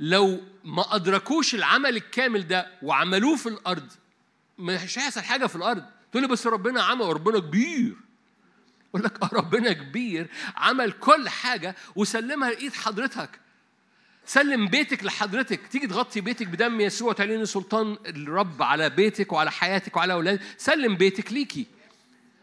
لو 0.00 0.40
ما 0.64 0.94
أدركوش 0.94 1.54
العمل 1.54 1.96
الكامل 1.96 2.46
ده 2.48 2.66
وعملوه 2.82 3.36
في 3.36 3.48
الأرض 3.48 3.92
مش 4.58 4.98
هيحصل 4.98 5.20
حاجة 5.20 5.46
في 5.46 5.56
الأرض. 5.56 5.84
تقول 6.10 6.22
لي 6.22 6.28
بس 6.28 6.46
ربنا 6.46 6.82
عمل 6.82 7.02
وربنا 7.02 7.38
كبير. 7.38 7.96
أقول 8.90 9.04
لك 9.04 9.22
آه 9.22 9.30
ربنا 9.32 9.72
كبير 9.72 10.26
عمل 10.56 10.92
كل 10.92 11.28
حاجة 11.28 11.76
وسلمها 11.96 12.50
لإيد 12.50 12.72
حضرتك. 12.72 13.30
سلم 14.26 14.68
بيتك 14.68 15.04
لحضرتك. 15.04 15.66
تيجي 15.66 15.86
تغطي 15.86 16.20
بيتك 16.20 16.46
بدم 16.46 16.80
يسوع 16.80 17.12
تعلن 17.12 17.44
سلطان 17.44 17.98
الرب 18.06 18.62
على 18.62 18.90
بيتك 18.90 19.32
وعلى 19.32 19.50
حياتك 19.50 19.96
وعلى 19.96 20.12
أولادك. 20.12 20.40
سلم 20.58 20.96
بيتك 20.96 21.32
ليكي. 21.32 21.66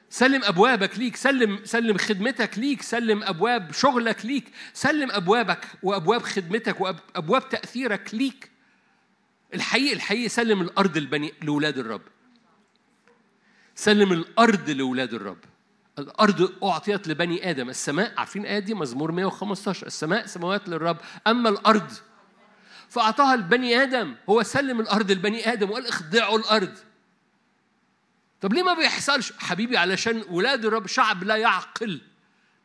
سلم 0.10 0.44
أبوابك 0.44 1.00
ليك. 1.00 1.16
سلم 1.16 1.60
سلم 1.64 1.98
خدمتك 1.98 2.58
ليك. 2.58 2.82
سلم 2.82 3.24
أبواب 3.24 3.74
شغلك 3.74 4.26
ليك. 4.26 4.52
سلم 4.74 5.12
أبوابك 5.12 5.66
وأبواب 5.84 6.22
خدمتك 6.24 6.82
وابواب 6.82 7.50
تأثيرك 7.50 8.10
ليك. 8.14 8.55
الحقيقي 9.54 9.94
الحقيقي 9.94 10.30
سلم 10.30 10.62
الأرض 10.62 10.98
البني 10.98 11.34
لأولاد 11.42 11.78
الرب. 11.78 12.02
سلم 13.76 14.12
الأرض 14.14 14.70
لأولاد 14.70 15.14
الرب. 15.14 15.38
الأرض 16.00 16.64
أعطيت 16.64 17.08
لبني 17.08 17.50
آدم. 17.50 17.70
السماء 17.70 18.14
عارفين 18.18 18.42
الآية 18.42 18.60
دي 18.60 18.74
مزمور 18.74 19.12
115 19.12 19.88
السماء 19.88 20.26
سماوات 20.26 20.70
للرب. 20.70 20.98
أما 21.28 21.50
الأرض 21.50 21.92
فأعطاها 22.90 23.36
لبني 23.36 23.84
آدم. 23.84 24.16
هو 24.30 24.44
سلم 24.44 24.80
الأرض 24.80 25.12
لبني 25.12 25.54
آدم 25.54 25.72
وقال 25.72 25.88
اخضعوا 25.88 26.38
الأرض. 26.38 26.78
طب 28.42 28.54
ليه 28.54 28.64
ما 28.64 28.74
بيحصلش؟ 28.74 29.34
حبيبي 29.38 29.78
علشان 29.78 30.24
ولاد 30.30 30.66
الرب 30.66 30.88
شعب 30.88 31.24
لا 31.24 31.36
يعقل. 31.36 32.02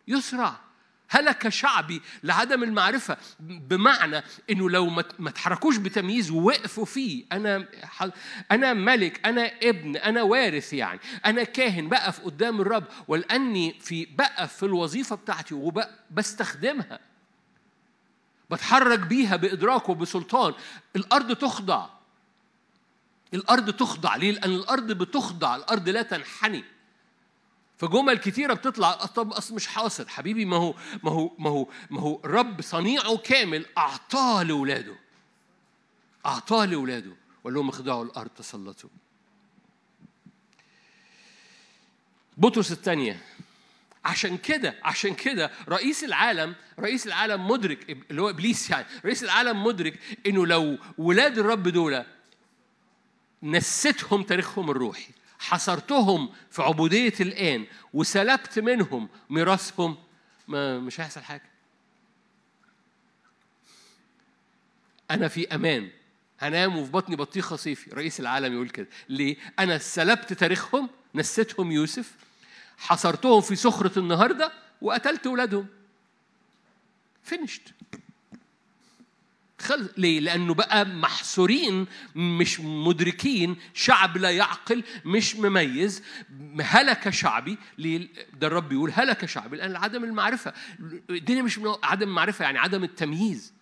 يسرع. 0.08 0.69
هلك 1.12 1.48
شعبي 1.48 2.02
لعدم 2.22 2.62
المعرفة 2.62 3.16
بمعنى 3.40 4.22
إنه 4.50 4.70
لو 4.70 4.90
ما 5.18 5.30
تحركوش 5.30 5.76
بتمييز 5.76 6.30
ووقفوا 6.30 6.84
فيه. 6.84 7.24
أنا 7.32 7.66
أنا 8.50 8.72
ملك 8.72 9.26
أنا 9.26 9.50
ابن 9.62 9.96
أنا 9.96 10.22
وارث 10.22 10.72
يعني. 10.72 11.00
أنا 11.26 11.44
كاهن 11.44 11.88
بقف 11.88 12.20
قدام 12.20 12.60
الرب. 12.60 12.84
ولأني 13.08 13.74
في 13.80 14.06
بقف 14.06 14.56
في 14.56 14.62
الوظيفة 14.62 15.16
بتاعتي 15.16 15.54
وبستخدمها 15.54 17.00
بتحرك 18.50 18.98
بيها 18.98 19.36
بإدراك 19.36 19.88
وبسلطان. 19.88 20.54
الأرض 20.96 21.36
تخضع. 21.36 21.86
الأرض 23.34 23.70
تخضع. 23.70 24.16
ليه؟ 24.16 24.32
لأن 24.32 24.50
الأرض 24.50 24.92
بتخضع. 24.92 25.56
الأرض 25.56 25.88
لا 25.88 26.02
تنحني. 26.02 26.64
فجمل 27.80 28.18
كتيرة 28.18 28.54
بتطلع 28.54 28.92
طب 28.92 29.32
أصل 29.32 29.54
مش 29.54 29.66
حاصل. 29.66 30.08
حبيبي 30.08 30.44
ما 30.44 30.56
هو 30.56 30.74
ما 31.02 31.10
هو 31.10 31.30
ما 31.38 31.50
هو 31.50 31.68
ما 31.90 32.00
هو 32.00 32.20
رب 32.24 32.60
صنيعه 32.60 33.16
كامل 33.16 33.66
أعطاه 33.78 34.42
لاولاده 34.42 34.94
أعطاه 36.26 36.64
لاولاده 36.64 37.10
وقال 37.44 37.54
لهم 37.54 37.68
اخضعوا 37.68 38.04
الأرض 38.04 38.30
تسلطوا. 38.30 38.90
بطرس 42.36 42.72
الثانية. 42.72 43.22
عشان 44.04 44.36
كده 44.38 44.74
عشان 44.82 45.14
كده 45.14 45.50
رئيس 45.68 46.04
العالم 46.04 46.54
رئيس 46.78 47.06
العالم 47.06 47.48
مدرك 47.48 47.90
اللي 48.10 48.22
هو 48.22 48.30
إبليس 48.30 48.70
يعني 48.70 48.86
رئيس 49.04 49.24
العالم 49.24 49.64
مدرك 49.64 49.98
إنه 50.26 50.46
لو 50.46 50.78
ولاد 50.98 51.38
الرب 51.38 51.68
دول 51.68 52.04
نستهم 53.42 54.22
تاريخهم 54.22 54.70
الروحي. 54.70 55.12
حصرتهم 55.40 56.32
في 56.50 56.62
عبودية 56.62 57.14
الآن 57.20 57.66
وسلبت 57.94 58.58
منهم 58.58 59.08
ميراثهم. 59.30 59.96
ما 60.48 60.78
مش 60.78 61.00
هيحصل 61.00 61.20
حاجة. 61.22 61.50
أنا 65.10 65.28
في 65.28 65.54
أمان. 65.54 65.90
هنام 66.40 66.78
وفي 66.78 66.90
بطني 66.92 67.16
بطيخة 67.16 67.56
صيفي 67.56 67.90
رئيس 67.90 68.20
العالم 68.20 68.52
يقول 68.54 68.68
كده. 68.68 68.88
ليه؟ 69.08 69.36
أنا 69.58 69.78
سلبت 69.78 70.32
تاريخهم 70.32 70.90
نسيتهم 71.14 71.72
يوسف. 71.72 72.14
حصرتهم 72.78 73.40
في 73.40 73.56
سخرة 73.56 73.98
النهاردة 73.98 74.52
وقتلت 74.82 75.26
ولادهم. 75.26 75.66
فينشت 77.22 77.62
خلص 79.60 79.88
ليه؟ 79.96 80.20
لأنه 80.20 80.54
بقى 80.54 80.84
محصورين 80.84 81.86
مش 82.14 82.60
مدركين 82.60 83.56
شعب 83.74 84.16
لا 84.16 84.30
يعقل 84.30 84.84
مش 85.04 85.36
مميز. 85.36 86.02
هلك 86.60 87.10
شعبي 87.10 87.58
ليه؟ 87.78 88.08
ده 88.40 88.46
الرب 88.46 88.68
بيقول 88.68 88.92
هلك 88.94 89.26
شعبي 89.26 89.56
لأن 89.56 89.76
عدم 89.76 90.04
المعرفة. 90.04 90.52
الدنيا 91.10 91.42
مش 91.42 91.60
عدم 91.82 92.08
المعرفة 92.08 92.42
يعني 92.42 92.58
عدم 92.58 92.84
التمييز. 92.84 93.52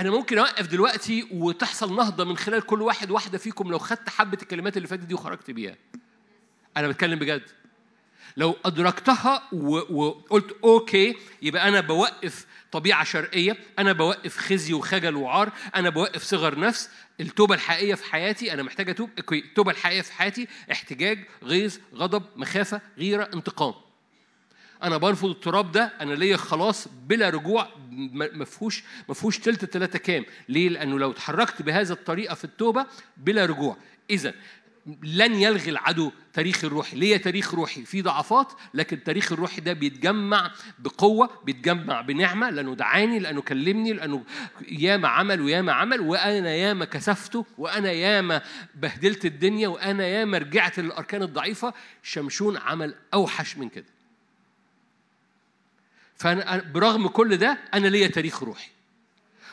أنا 0.00 0.10
ممكن 0.10 0.38
أوقف 0.38 0.66
دلوقتي 0.66 1.28
وتحصل 1.30 1.96
نهضة 1.96 2.24
من 2.24 2.36
خلال 2.36 2.60
كل 2.60 2.82
واحد 2.82 3.10
واحدة 3.10 3.38
فيكم 3.38 3.70
لو 3.70 3.78
خدت 3.78 4.08
حبة 4.08 4.38
الكلمات 4.42 4.76
اللي 4.76 4.88
فاتت 4.88 5.02
دي 5.02 5.14
وخرجت 5.14 5.50
بيها. 5.50 5.76
أنا 6.76 6.88
بتكلم 6.88 7.18
بجد. 7.18 7.42
لو 8.38 8.56
أدركتها 8.64 9.42
وقلت 9.52 10.56
أوكي 10.64 11.16
يبقى 11.42 11.68
أنا 11.68 11.80
بوقف 11.80 12.46
طبيعة 12.72 13.04
شرقية 13.04 13.56
أنا 13.78 13.92
بوقف 13.92 14.36
خزي 14.36 14.74
وخجل 14.74 15.16
وعار 15.16 15.52
أنا 15.76 15.88
بوقف 15.88 16.22
صغر 16.22 16.58
نفس 16.58 16.90
التوبة 17.20 17.54
الحقيقية 17.54 17.94
في 17.94 18.04
حياتي 18.04 18.52
أنا 18.52 18.62
محتاج 18.62 18.90
أتوب 18.90 19.10
التوبة 19.32 19.70
الحقيقية 19.70 20.00
في 20.02 20.12
حياتي 20.12 20.48
احتجاج 20.72 21.24
غيظ 21.42 21.76
غضب 21.94 22.22
مخافة 22.36 22.80
غيرة 22.98 23.30
انتقام. 23.34 23.74
أنا 24.82 24.96
برفض 24.96 25.28
التراب 25.28 25.72
ده 25.72 25.92
أنا 26.00 26.14
ليا 26.14 26.36
خلاص 26.36 26.88
بلا 27.06 27.30
رجوع 27.30 27.68
ما 28.32 28.44
فيهوش 28.44 28.82
ما 29.08 29.14
فيهوش 29.14 29.38
تلت 29.38 29.62
التلاته 29.62 29.98
كام. 29.98 30.24
ليه؟ 30.48 30.68
لأنه 30.68 30.98
لو 30.98 31.10
اتحركت 31.10 31.62
بهذا 31.62 31.92
الطريقة 31.92 32.34
في 32.34 32.44
التوبة 32.44 32.86
بلا 33.16 33.46
رجوع. 33.46 33.76
اذا 34.10 34.34
لن 35.02 35.34
يلغي 35.34 35.70
العدو 35.70 36.12
تاريخ 36.32 36.64
الروحي. 36.64 36.96
ليه 36.96 37.16
تاريخ 37.16 37.54
روحي 37.54 37.84
في 37.84 38.02
ضعفات 38.02 38.52
لكن 38.74 39.02
تاريخ 39.04 39.32
الروحي 39.32 39.60
ده 39.60 39.72
بيتجمع 39.72 40.52
بقوة 40.78 41.30
بيتجمع 41.44 42.00
بنعمة 42.00 42.50
لأنه 42.50 42.74
دعاني 42.74 43.18
لأنه 43.18 43.42
كلمني 43.42 43.92
لأنه 43.92 44.24
ياما 44.68 45.08
عمل 45.08 45.40
وياما 45.40 45.72
عمل 45.72 46.00
وأنا 46.00 46.54
ياما 46.54 46.84
كسفته 46.84 47.46
وأنا 47.58 47.92
ياما 47.92 48.42
بهدلت 48.74 49.24
الدنيا 49.24 49.68
وأنا 49.68 50.06
ياما 50.06 50.38
رجعت 50.38 50.78
للأركان 50.80 51.22
الضعيفة. 51.22 51.74
شمشون 52.02 52.56
عمل 52.56 52.94
أوحش 53.14 53.56
من 53.56 53.68
كده. 53.68 53.86
فأنا 56.16 56.64
برغم 56.74 57.08
كل 57.08 57.36
ده 57.36 57.58
أنا 57.74 57.86
ليا 57.88 58.06
تاريخ 58.08 58.42
روحي. 58.42 58.70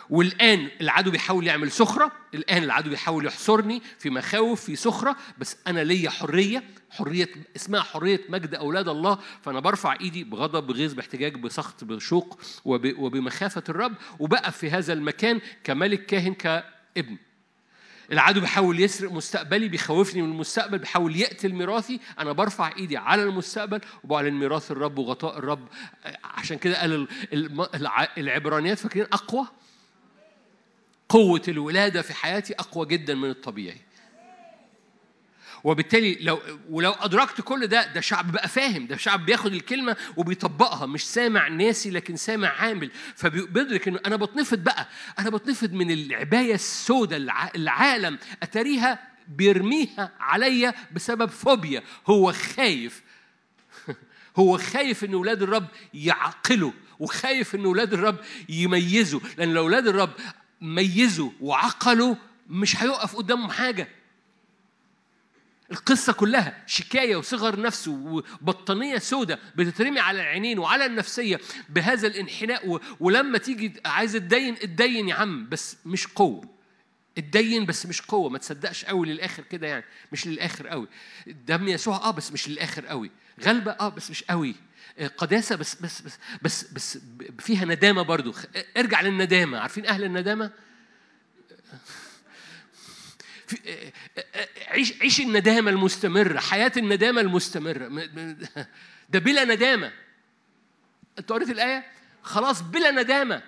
والآن 0.10 0.70
العدو 0.82 1.12
بيحاول 1.12 1.47
يعمل 1.47 1.72
سخرة 1.72 2.12
الآن 2.34 2.64
العدو 2.64 2.89
بيحاول 2.89 3.26
يحصرني 3.26 3.82
في 3.99 4.10
مخاوف 4.10 4.62
في 4.62 4.76
سخرة 4.76 5.16
بس 5.38 5.58
أنا 5.68 5.84
ليا 5.84 6.10
حرية 6.10 6.64
حرية 6.89 7.30
اسمها 7.56 7.82
حرية 7.82 8.22
مجد 8.30 8.56
أولاد 8.56 8.88
الله 8.88 9.20
فأنا 9.41 9.60
برفع 9.60 9.97
إيدي 10.01 10.24
بغضب 10.24 10.68
بغيظ 10.68 10.93
باحتجاج 10.93 11.36
بسخط 11.36 11.84
بشوق 11.84 12.39
وبمخافة 12.66 13.64
الرب 13.70 13.93
وبقف 14.20 14.58
في 14.58 14.70
هذا 14.72 14.93
المكان 14.93 15.41
كملك 15.64 16.06
كاهن 16.06 16.34
كابن. 16.34 17.18
العدو 18.12 18.39
بيحاول 18.39 18.80
يسرق 18.80 19.12
مستقبلي 19.12 19.68
بيخوفني 19.68 20.22
من 20.22 20.32
المستقبل 20.32 20.78
بيحاول 20.78 21.16
يقتل 21.16 21.53
ميراثي 21.53 21.99
أنا 22.20 22.32
برفع 22.32 22.76
إيدي 22.78 22.97
على 22.97 23.24
المستقبل 23.24 23.82
وبعلن 24.03 24.34
ميراث 24.34 24.72
الرب 24.72 24.97
وغطاء 24.97 25.38
الرب. 25.38 25.68
عشان 26.24 26.58
كده 26.58 26.82
قال 26.82 27.08
العبرانيات 28.18 28.80
فاكرين 28.80 29.06
أقوى؟ 29.14 29.47
قوة 31.10 31.41
الولادة 31.47 32.01
في 32.01 32.14
حياتي 32.14 32.53
أقوى 32.53 32.86
جدا 32.86 33.16
من 33.16 33.30
الطبيعي. 33.30 33.82
وبالتالي 35.64 36.18
لو 36.22 36.39
ولو 36.70 36.91
أدركت 36.91 37.41
كل 37.41 37.68
ده 37.68 37.93
ده 37.93 38.01
شعب 38.01 38.32
بقى 38.32 38.47
فاهم 38.47 38.88
ده 38.88 38.97
شعب 38.97 39.26
بياخد 39.26 39.53
الكلمة 39.53 39.97
وبيطبقها 40.18 40.86
مش 40.86 41.06
سامع 41.06 41.47
ناسي 41.47 41.89
لكن 41.89 42.16
سامع 42.16 42.47
عامل. 42.47 42.91
فبيدرك 43.16 43.88
إنه 43.88 43.99
أنا 44.06 44.16
بتنفض 44.16 44.58
بقى 44.58 44.88
أنا 45.20 45.30
بتنفض 45.30 45.74
من 45.74 45.91
العباية 45.91 46.53
السوداء 46.53 47.20
العالم 47.56 48.20
أتاريها 48.43 48.99
بيرميها 49.28 50.12
عليا 50.20 50.74
بسبب 50.91 51.30
فوبيا. 51.30 51.84
هو 52.08 52.34
خايف. 52.34 53.03
هو 54.39 54.58
خايف 54.58 55.03
إن 55.03 55.14
أولاد 55.14 55.41
الرب 55.41 55.68
يعقلوا 55.93 56.72
وخايف 56.99 57.56
إن 57.56 57.66
أولاد 57.66 57.93
الرب 57.93 58.18
يميزوا. 58.49 59.20
لأن 59.38 59.53
لو 59.53 59.62
أولاد 59.62 59.88
الرب 59.88 60.14
ميزوا 60.62 61.32
وعقلوا 61.41 62.16
مش 62.49 62.84
هيقف 62.84 63.16
قدامهم 63.16 63.49
حاجة. 63.51 63.88
القصة 65.72 66.14
كلها 66.14 66.64
شكاية 66.68 67.16
وصغر 67.16 67.62
نفس 67.62 67.88
وبطانية 67.88 68.97
سودة 68.97 69.39
بتترمي 69.56 69.99
على 69.99 70.22
العينين 70.22 70.60
وعلى 70.60 70.86
النفسية 70.86 71.39
بهذا 71.70 72.08
الانحناء 72.08 72.80
ولما 72.99 73.38
تيجي 73.38 73.74
عايز 73.86 74.14
تدين 74.14 74.53
اتدين 74.53 75.10
يا 75.10 75.16
عم 75.16 75.49
بس 75.49 75.78
مش 75.86 76.08
قوة. 76.08 76.49
اتدين 77.18 77.66
بس 77.66 77.86
مش 77.86 78.01
قوة 78.01 78.30
ما 78.30 78.38
تصدقش 78.38 78.86
قوي 78.86 79.08
للآخر 79.08 79.43
كده 79.43 79.68
يعني. 79.68 79.86
مش 80.12 80.28
للآخر 80.28 80.68
قوي. 80.68 80.88
دم 81.28 81.68
يسوع 81.68 81.95
آه 81.97 82.12
بس 82.12 82.32
مش 82.32 82.49
للآخر 82.49 82.86
قوي. 82.86 83.12
غلبة 83.43 83.72
آه 83.72 83.89
بس 83.89 84.10
مش 84.12 84.24
قوي. 84.24 84.56
قداسة 85.17 85.55
بس 85.55 85.75
بس 85.75 86.01
بس 86.01 86.17
بس, 86.41 86.67
بس 86.73 86.99
فيها 87.39 87.65
ندامة 87.65 88.01
برضو. 88.01 88.33
ارجع 88.77 89.01
للندامة. 89.01 89.59
عارفين 89.59 89.85
أهل 89.85 90.03
الندامة؟ 90.03 90.51
عيش 94.67 95.01
عيش 95.01 95.19
الندامة 95.19 95.71
المستمرة 95.71 96.39
حياة 96.39 96.71
الندامة 96.77 97.21
المستمرة. 97.21 97.87
ده 99.09 99.19
بلا 99.19 99.45
ندامة. 99.45 99.91
انت 101.19 101.31
قريت 101.31 101.49
الآية؟ 101.49 101.85
خلاص 102.21 102.61
بلا 102.61 102.91
ندامة. 102.91 103.43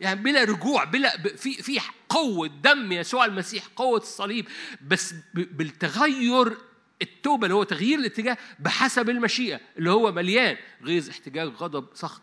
يعني 0.00 0.20
بلا 0.20 0.44
رجوع 0.44 0.84
بلا 0.84 1.16
في 1.36 1.62
في 1.62 1.80
قوة 2.08 2.46
دم 2.48 2.92
يسوع 2.92 3.24
المسيح 3.24 3.66
قوة 3.76 3.98
الصليب 3.98 4.48
بس 4.86 5.14
بالتغير 5.34 6.56
التوبة 7.02 7.44
اللي 7.44 7.54
هو 7.54 7.62
تغيير 7.62 7.98
الاتجاه 7.98 8.38
بحسب 8.58 9.10
المشيئة 9.10 9.60
اللي 9.78 9.90
هو 9.90 10.12
مليان. 10.12 10.56
غيظ 10.82 11.08
احتجاج 11.08 11.48
غضب 11.48 11.86
سخط 11.94 12.22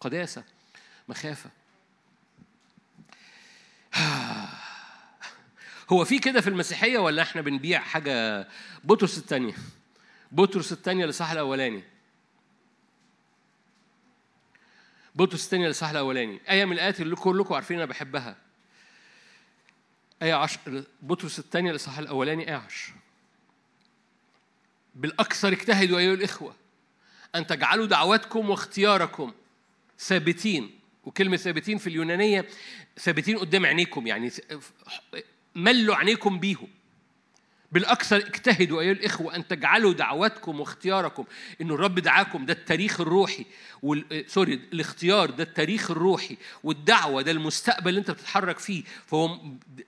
قداسة 0.00 0.44
مخافة. 1.08 1.50
هو 5.90 6.04
في 6.04 6.18
كده 6.18 6.40
في 6.40 6.50
المسيحية 6.50 6.98
ولا 6.98 7.22
إحنا 7.22 7.40
بنبيع 7.40 7.80
حاجة؟ 7.80 8.48
بطرس 8.84 9.18
الثانية. 9.18 9.54
بطرس 10.32 10.72
الثانية 10.72 11.06
لصح 11.06 11.30
الأولاني. 11.30 11.84
بطرس 15.14 15.44
الثانية 15.44 15.68
لصح 15.68 15.88
الأولاني. 15.88 16.40
آية 16.50 16.64
من 16.64 16.72
الآيات 16.72 17.00
اللي 17.00 17.16
كلكم 17.16 17.54
عارفين 17.54 17.76
أنا 17.76 17.86
بحبها. 17.86 18.36
آية 20.22 20.34
عشر 20.34 20.84
بطرس 21.02 21.38
الثانية 21.38 21.72
لصح 21.72 21.98
الأولاني 21.98 22.48
آية 22.48 22.56
عشر. 22.56 22.92
بالأكثر 24.98 25.52
اجتهدوا 25.52 25.98
أيها 25.98 26.14
الإخوة 26.14 26.54
أن 27.34 27.46
تجعلوا 27.46 27.86
دعواتكم 27.86 28.50
واختياركم 28.50 29.32
ثابتين 29.98 30.78
وكلمة 31.04 31.36
ثابتين 31.36 31.78
في 31.78 31.86
اليونانية 31.86 32.46
ثابتين 32.98 33.38
قدام 33.38 33.66
عينيكم 33.66 34.06
يعني 34.06 34.30
ملوا 35.54 35.94
عينيكم 35.94 36.38
بيهم. 36.38 36.68
بالأكثر 37.72 38.16
اجتهدوا 38.16 38.80
أيها 38.80 38.92
الإخوة 38.92 39.36
أن 39.36 39.48
تجعلوا 39.48 39.92
دعواتكم 39.92 40.60
واختياركم. 40.60 41.24
إنه 41.60 41.74
الرب 41.74 41.98
دعاكم 41.98 42.46
ده 42.46 42.52
التاريخ 42.52 43.00
الروحي 43.00 43.46
وال... 43.82 44.24
sorry 44.30 44.54
الاختيار 44.54 45.30
ده 45.30 45.44
التاريخ 45.44 45.90
الروحي 45.90 46.36
والدعوة 46.64 47.22
ده 47.22 47.30
المستقبل 47.30 47.88
اللي 47.88 48.00
أنت 48.00 48.10
بتتحرك 48.10 48.58
فيه. 48.58 48.82
فهو 49.06 49.38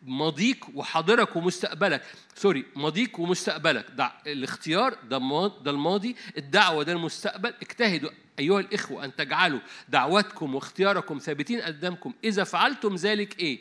ماضيك 0.03 0.65
وحاضرك 0.75 1.37
ومستقبلك. 1.37 2.03
sorry 2.35 2.65
ماضيك 2.77 3.19
ومستقبلك. 3.19 3.91
دع... 3.91 4.13
الاختيار 4.27 4.97
ده 5.09 5.19
ماض... 5.19 5.63
ده 5.63 5.71
الماضي. 5.71 6.17
الدعوة 6.39 6.83
ده 6.85 6.93
المستقبل. 6.93 7.55
اجتهدوا 7.63 8.11
أيها 8.39 8.61
الإخوة 8.61 9.05
أن 9.05 9.17
تجعلوا 9.17 9.61
دعواتكم 9.89 10.55
واختياركم 10.55 11.19
ثابتين 11.19 11.61
قدامكم. 11.61 12.13
إذا 12.25 12.45
فعلتم 12.45 12.95
ذلك 12.95 13.41
إيه؟ 13.41 13.59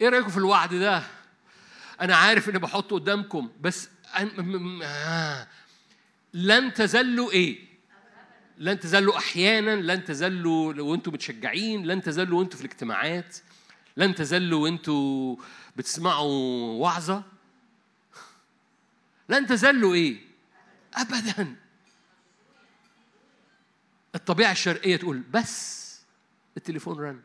إيه 0.00 0.08
رأيكم 0.08 0.28
في 0.28 0.36
الوعد 0.36 0.74
ده؟ 0.74 1.02
أنا 2.00 2.16
عارف 2.16 2.48
إني 2.48 2.58
بحطه 2.58 2.96
قدامكم 2.96 3.50
بس 3.60 3.88
آه. 4.82 5.46
لن 6.34 6.74
تزلوا 6.74 7.30
إيه؟ 7.30 7.70
لن 8.58 8.80
تزلوا 8.80 9.18
أحيانا 9.18 9.76
لن 9.76 10.04
تزلوا 10.04 10.74
وأنتم 10.82 11.12
متشجعين 11.12 11.86
لن 11.86 12.02
تزلوا 12.02 12.38
وأنتم 12.38 12.56
في 12.58 12.64
الاجتماعات 12.64 13.36
لن 13.96 14.14
تزلوا 14.14 14.62
وأنتم 14.62 15.36
بتسمعوا 15.76 16.72
وعظة. 16.82 17.22
لن 19.28 19.46
تزلوا 19.46 19.94
إيه؟ 19.94 20.20
ابدا. 20.94 21.56
الطبيعة 24.14 24.52
الشرقية 24.52 24.96
تقول 24.96 25.18
بس 25.18 26.00
التليفون 26.56 26.98
رن. 26.98 27.20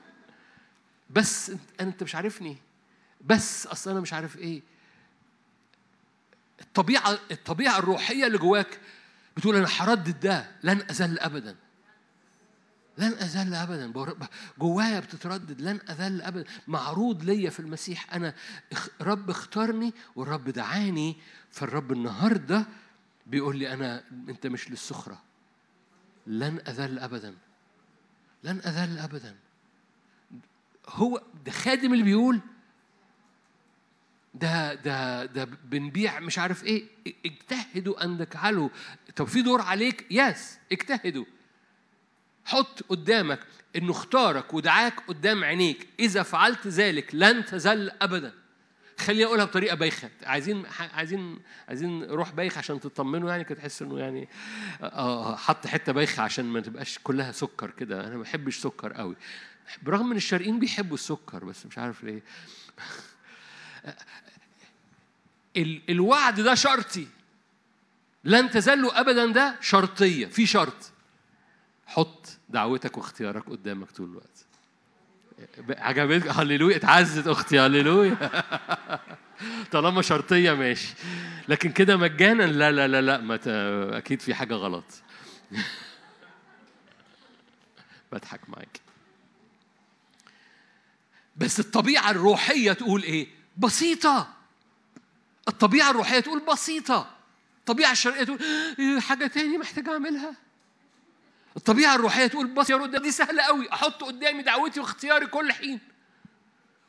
بس 1.16 1.52
أنت 1.80 2.02
مش 2.02 2.14
عارفني. 2.14 2.56
بس 3.20 3.66
أصل 3.66 3.90
أنا 3.90 4.00
مش 4.00 4.12
عارف 4.12 4.36
إيه. 4.36 4.62
الطبيعة 6.60 7.18
الطبيعة 7.30 7.78
الروحية 7.78 8.26
اللي 8.26 8.38
جواك 8.38 8.80
بتقول 9.36 9.56
أنا 9.56 9.68
هردد 9.70 10.20
ده 10.20 10.50
لن 10.62 10.82
أزل 10.90 11.18
ابدا. 11.18 11.56
لن 12.98 13.12
أزل 13.12 13.54
أبدا. 13.54 13.92
جوايا 14.58 15.00
بتتردد. 15.00 15.60
لن 15.60 15.80
أزل 15.88 16.22
أبدا. 16.22 16.44
معروض 16.68 17.24
ليا 17.24 17.50
في 17.50 17.60
المسيح. 17.60 18.14
أنا 18.14 18.34
رب 19.00 19.30
اختارني 19.30 19.94
والرب 20.16 20.44
دعاني. 20.44 21.16
فالرب 21.50 21.92
النهاردة 21.92 22.66
بيقول 23.26 23.56
لي 23.56 23.72
أنا 23.72 24.04
أنت 24.28 24.46
مش 24.46 24.70
للسخرة. 24.70 25.22
لن 26.26 26.60
أزل 26.66 26.98
أبدا. 26.98 27.34
لن 28.44 28.60
أزل 28.64 28.98
أبدا. 28.98 29.36
هو 30.88 31.22
ده 31.44 31.52
خادم 31.52 31.92
اللي 31.92 32.04
بيقول 32.04 32.40
ده 34.40 34.74
ده 34.74 35.24
ده 35.24 35.44
بنبيع 35.44 36.20
مش 36.20 36.38
عارف 36.38 36.64
إيه. 36.64 36.84
اجتهدوا 37.26 38.04
ان 38.04 38.28
تجعلوا 38.28 38.68
طب 39.16 39.24
في 39.24 39.42
دور 39.42 39.60
عليك؟ 39.60 40.06
يس 40.10 40.58
اجتهدوا. 40.72 41.24
حط 42.44 42.82
قدامك 42.88 43.40
إنه 43.76 43.90
اختارك 43.90 44.54
ودعاك 44.54 45.00
قدام 45.00 45.44
عينيك. 45.44 45.88
إذا 46.00 46.22
فعلت 46.22 46.66
ذلك 46.66 47.14
لن 47.14 47.44
تزل 47.44 47.90
ابدا. 48.02 48.32
خليني 48.98 49.24
أقولها 49.24 49.44
بطريقة 49.44 49.74
بايخة. 49.74 50.10
عايزين 50.22 50.66
عايزين 50.94 51.38
عايزين 51.68 52.04
روح 52.04 52.30
بايخ 52.30 52.58
عشان 52.58 52.80
تطمنوا 52.80 53.30
يعني 53.30 53.44
كده 53.44 53.58
تحس 53.58 53.82
إنه 53.82 53.98
يعني 53.98 54.28
آه 54.82 55.36
حط 55.36 55.66
حتة 55.66 55.92
بايخة 55.92 56.22
عشان 56.22 56.44
ما 56.44 56.60
تبقاش 56.60 56.98
كلها 57.04 57.32
سكر 57.32 57.70
كده. 57.70 58.06
أنا 58.06 58.16
ما 58.16 58.22
بحبش 58.22 58.58
سكر 58.58 58.92
قوي. 58.92 59.16
برغم 59.82 60.10
إن 60.10 60.16
الشرقيين 60.16 60.58
بيحبوا 60.58 60.94
السكر 60.94 61.44
بس 61.44 61.66
مش 61.66 61.78
عارف 61.78 62.04
ليه. 62.04 62.22
الوعد 65.56 66.40
ده 66.40 66.54
شرطي. 66.54 67.06
لن 68.24 68.50
تزلوا 68.50 69.00
ابدا 69.00 69.26
ده 69.26 69.56
شرطية. 69.60 70.26
في 70.26 70.46
شرط. 70.46 70.92
حط 71.86 72.28
دعوتك 72.48 72.98
واختيارك 72.98 73.50
قدامك 73.50 73.90
طول 73.90 74.10
الوقت. 74.10 74.46
عجبتك؟ 75.80 76.28
هللويا. 76.28 76.76
اتعزت 76.76 77.26
أختي 77.26 77.60
هللويا. 77.60 78.16
طالما 79.72 80.02
شرطية 80.02 80.52
ماشي. 80.52 80.94
لكن 81.48 81.72
كده 81.72 81.96
مجانا؟ 81.96 82.42
لا 82.42 82.70
لا 82.72 82.88
لا 82.88 83.02
لا. 83.02 83.18
ما 83.20 83.40
أكيد 83.98 84.20
في 84.20 84.34
حاجة 84.34 84.54
غلط. 84.54 84.84
بضحك 88.12 88.40
معاك. 88.48 88.80
بس 91.36 91.60
الطبيعة 91.60 92.10
الروحية 92.10 92.72
تقول 92.72 93.02
إيه؟ 93.02 93.28
بسيطة. 93.56 94.37
الطبيعة 95.48 95.90
الروحية 95.90 96.20
تقول 96.20 96.40
بسيطة. 96.40 97.10
الطبيعة 97.58 97.92
الشرقية 97.92 98.24
تقول 98.24 98.38
إيه 98.78 99.00
حاجة 99.00 99.26
تاني 99.26 99.58
محتاج 99.58 99.88
أعملها. 99.88 100.34
الطبيعة 101.56 101.94
الروحية 101.94 102.26
تقول 102.26 102.46
بص 102.46 102.70
يا 102.70 102.76
رد 102.76 103.02
دي 103.02 103.10
سهلة 103.10 103.42
قوي 103.42 103.72
أحط 103.72 104.04
قدامي 104.04 104.42
دعوتي 104.42 104.80
واختياري 104.80 105.26
كل 105.26 105.52
حين. 105.52 105.80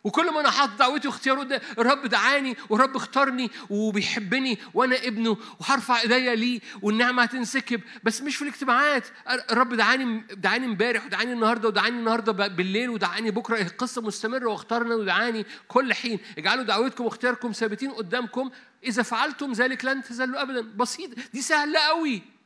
وكل 0.03 0.31
ما 0.33 0.39
أنا 0.39 0.51
حاطط 0.51 0.79
دعوتي 0.79 1.07
واختياري 1.07 1.39
قدامي 1.39 1.61
الرب 1.77 2.05
دعاني 2.05 2.57
والرب 2.69 2.95
اختارني 2.95 3.51
وبيحبني 3.69 4.57
وأنا 4.73 4.95
ابنه 4.95 5.37
وهرفع 5.59 6.01
ايديا 6.01 6.35
ليه 6.35 6.59
والنعمة 6.81 7.23
هتنسكب. 7.23 7.81
بس 8.03 8.21
مش 8.21 8.35
في 8.35 8.41
الاجتماعات. 8.41 9.07
الرب 9.51 9.73
دعاني 9.73 10.23
دعاني 10.33 10.65
امبارح 10.65 11.05
ودعاني 11.05 11.33
النهارده 11.33 11.67
ودعاني 11.67 11.99
النهارده 11.99 12.47
بالليل 12.47 12.89
ودعاني 12.89 13.31
بكرة. 13.31 13.61
القصة 13.61 14.01
مستمرة 14.01 14.49
واختارنا 14.49 14.95
ودعاني 14.95 15.45
كل 15.67 15.93
حين. 15.93 16.19
اجعلوا 16.37 16.63
دعوتكم 16.63 17.05
واختياركم 17.05 17.51
ثابتين 17.51 17.91
قدامكم. 17.91 18.49
إذا 18.83 19.03
فعلتم 19.03 19.51
ذلك 19.51 19.85
لن 19.85 20.03
تزلوا 20.03 20.41
ابدا. 20.41 20.61
بسيط. 20.61 21.09
دي 21.33 21.41
سهلة 21.41 21.79
قوي 21.79 22.38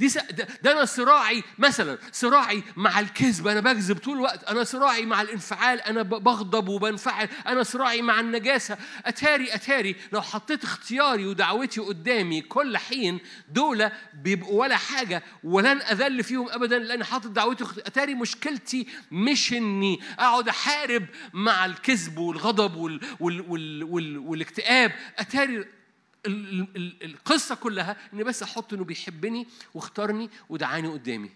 دي 0.00 0.08
س... 0.08 0.18
ده, 0.18 0.48
ده 0.62 0.72
أنا 0.72 0.84
صراعي 0.84 1.42
مثلا 1.58 1.98
صراعي 2.12 2.62
مع 2.76 3.00
الكذب 3.00 3.48
أنا 3.48 3.60
بكذب 3.60 3.98
طول 3.98 4.16
الوقت 4.16 4.44
أنا 4.44 4.64
صراعي 4.64 5.06
مع 5.06 5.22
الانفعال 5.22 5.80
أنا 5.80 6.02
بغضب 6.02 6.68
وبنفعل 6.68 7.28
أنا 7.46 7.62
صراعي 7.62 8.02
مع 8.02 8.20
النجاسة. 8.20 8.78
أتاري 9.06 9.54
أتاري 9.54 9.96
لو 10.12 10.22
حطيت 10.22 10.64
اختياري 10.64 11.26
ودعوتي 11.26 11.80
قدامي 11.80 12.40
كل 12.40 12.76
حين 12.76 13.20
دول 13.48 13.90
بيبقوا 14.14 14.60
ولا 14.60 14.76
حاجة 14.76 15.22
ولن 15.44 15.82
أذل 15.82 16.24
فيهم 16.24 16.48
ابدا 16.50 16.78
لأن 16.78 17.04
حاطط 17.04 17.26
دعوتي 17.26 17.64
أتاري 17.86 18.14
مشكلتي 18.14 18.86
مش 19.10 19.52
إني 19.52 20.00
أقعد 20.18 20.48
أحارب 20.48 21.06
مع 21.32 21.64
الكذب 21.66 22.18
والغضب 22.18 22.76
وال... 22.76 23.00
وال... 23.20 23.40
وال... 23.40 23.84
وال... 23.84 24.18
والاكتئاب. 24.18 24.92
أتاري 25.18 25.64
القصة 26.26 27.54
كلها 27.54 27.96
إني 28.12 28.24
بس 28.24 28.42
أحط 28.42 28.72
إنه 28.72 28.84
بيحبني 28.84 29.46
واختارني 29.74 30.30
ودعاني 30.48 30.88
قدامي. 30.88 31.30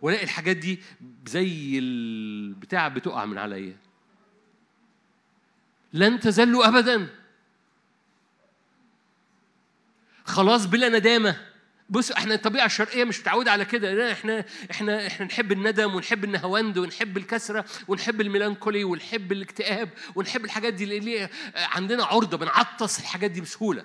وألاقي 0.00 0.24
الحاجات 0.24 0.56
دي 0.56 0.80
زي 1.26 1.78
البتاع 1.78 2.88
بتقع 2.88 3.24
من 3.24 3.38
عليا. 3.38 3.76
لن 5.92 6.20
تزلوا 6.20 6.68
ابدا. 6.68 7.08
خلاص 10.24 10.66
بلا 10.66 10.88
ندامة. 10.88 11.51
بص 11.92 12.10
إحنا 12.10 12.34
الطبيعة 12.34 12.66
الشرقية 12.66 13.04
مش 13.04 13.20
متعودة 13.20 13.52
على 13.52 13.64
كده. 13.64 13.94
لا 13.94 14.12
إحنا 14.12 14.44
إحنا 14.70 15.06
إحنا 15.06 15.26
نحب 15.26 15.52
الندم 15.52 15.94
ونحب 15.94 16.24
النهواند 16.24 16.78
ونحب 16.78 17.16
الكسرة 17.16 17.64
ونحب 17.88 18.20
الميلانكولي 18.20 18.84
ونحب 18.84 19.32
الاكتئاب 19.32 19.88
ونحب 20.14 20.44
الحاجات 20.44 20.74
دي. 20.74 20.84
اللي 20.84 21.28
عندنا 21.54 22.04
عرضة 22.04 22.36
بنعطس 22.36 23.00
الحاجات 23.00 23.30
دي 23.30 23.40
بسهولة. 23.40 23.84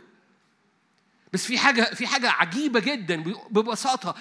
بس 1.34 1.46
في 1.46 1.58
حاجة 1.58 1.84
في 1.84 2.08
حاجة 2.08 2.30
عجيبة 2.30 2.80
جدا 2.80 3.24
ببساطة. 3.50 4.16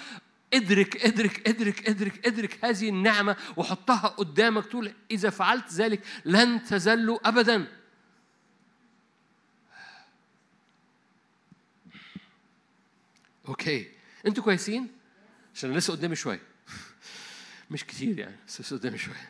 ادرك 0.53 1.05
ادرك 1.05 1.47
ادرك 1.47 1.89
ادرك 1.89 2.27
ادرك 2.27 2.65
هذه 2.65 2.89
النعمة 2.89 3.35
وحطها 3.57 4.07
قدامك 4.07 4.65
تقول 4.65 4.93
إذا 5.11 5.29
فعلت 5.29 5.73
ذلك 5.73 6.01
لن 6.25 6.63
تزلوا 6.63 7.27
ابدا. 7.29 7.67
أوكي. 13.47 13.91
أنتوا 14.27 14.43
كويسين؟ 14.43 14.87
عشان 15.55 15.73
لسه 15.73 15.93
قدامي 15.93 16.15
شوية. 16.15 16.41
مش 17.71 17.83
كتير 17.83 18.19
يعني 18.19 18.35
بس 18.47 18.61
لسه 18.61 18.77
قدامي 18.77 18.97
شوية. 18.97 19.29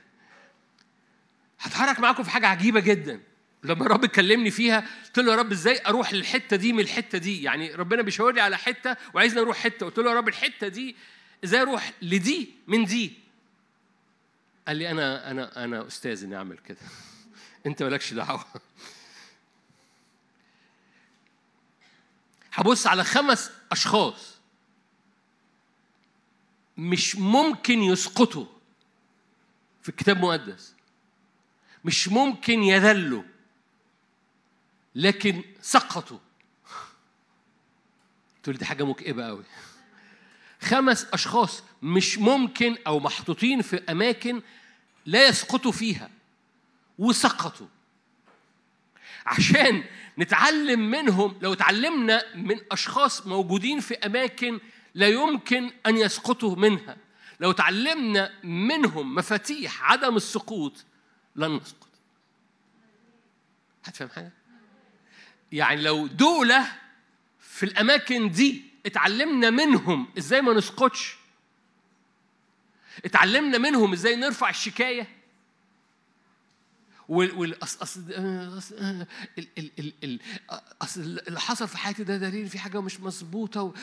هتحرك 1.59 1.99
معاكم 1.99 2.23
في 2.23 2.29
حاجة 2.29 2.47
عجيبة 2.47 2.79
جدا. 2.79 3.21
لما 3.63 3.85
الرب 3.85 4.05
كلمني 4.05 4.51
فيها 4.51 4.87
قلت 5.05 5.19
له 5.19 5.31
يا 5.31 5.37
رب 5.37 5.51
إزاي 5.51 5.81
أروح 5.87 6.13
للحتة 6.13 6.55
دي 6.55 6.73
من 6.73 6.79
الحتة 6.79 7.17
دي؟ 7.17 7.43
يعني 7.43 7.75
ربنا 7.75 8.01
بيشاور 8.01 8.33
لي 8.33 8.41
على 8.41 8.57
حتة 8.57 8.95
وعايزني 9.13 9.41
أروح 9.41 9.57
حتة. 9.57 9.85
قلت 9.85 9.97
له 9.97 10.11
يا 10.11 10.15
رب 10.15 10.27
الحتة 10.27 10.67
دي 10.67 10.95
إزاي 11.43 11.61
أروح 11.61 11.93
لدي 12.01 12.53
من 12.67 12.85
دي؟ 12.85 13.13
قال 14.67 14.77
لي 14.77 14.91
أنا 14.91 15.31
أنا 15.31 15.63
أنا 15.63 15.87
أستاذ 15.87 16.23
إني 16.23 16.35
أعمل 16.35 16.57
كده. 16.57 16.77
أنت 17.67 17.83
مالكش 17.83 18.13
دعوة. 18.13 18.45
هبص 22.53 22.87
على 22.87 23.03
خمس 23.03 23.51
أشخاص 23.71 24.37
مش 26.77 27.15
ممكن 27.15 27.79
يسقطوا 27.79 28.45
في 29.81 29.89
الكتاب 29.89 30.17
المقدس 30.17 30.75
مش 31.85 32.07
ممكن 32.07 32.63
يذلوا 32.63 33.23
لكن 34.95 35.43
سقطوا. 35.61 36.19
تقول 38.43 38.57
دي 38.57 38.65
حاجة 38.65 38.83
مكئبة 38.83 39.25
قوي 39.25 39.43
خمس 40.61 41.05
أشخاص 41.13 41.63
مش 41.81 42.17
ممكن 42.17 42.77
أو 42.87 42.99
محطوطين 42.99 43.61
في 43.61 43.83
أماكن 43.91 44.41
لا 45.05 45.27
يسقطوا 45.27 45.71
فيها 45.71 46.09
وسقطوا. 46.99 47.67
عشان 49.27 49.83
نتعلم 50.17 50.91
منهم. 50.91 51.37
لو 51.41 51.53
تعلمنا 51.53 52.35
من 52.35 52.59
أشخاص 52.71 53.27
موجودين 53.27 53.79
في 53.79 53.93
أماكن 53.93 54.59
لا 54.93 55.07
يمكن 55.07 55.71
أن 55.85 55.97
يسقطوا 55.97 56.55
منها. 56.55 56.97
لو 57.39 57.51
تعلمنا 57.51 58.31
منهم 58.43 59.15
مفاتيح 59.15 59.91
عدم 59.91 60.15
السقوط 60.15 60.85
لن 61.35 61.55
نسقط. 61.55 61.87
هتفهم 63.83 64.09
حاجة؟ 64.09 64.31
يعني 65.51 65.81
لو 65.81 66.07
دولة 66.07 66.65
في 67.39 67.63
الأماكن 67.63 68.31
دي 68.31 68.63
اتعلمنا 68.85 69.49
منهم 69.49 70.07
إزاي 70.17 70.41
ما 70.41 70.53
نسقطش 70.53 71.17
اتعلمنا 73.05 73.57
منهم 73.57 73.93
إزاي 73.93 74.15
نرفع 74.15 74.49
الشكاية 74.49 75.16
اصل 80.81 81.01
اللي 81.27 81.39
حصل 81.39 81.67
في 81.67 81.77
حياتي 81.77 82.03
ده 82.03 82.17
دليل 82.17 82.47
في 82.49 82.59
حاجة 82.59 82.81
مش 82.81 82.99
مظبوطة. 82.99 83.73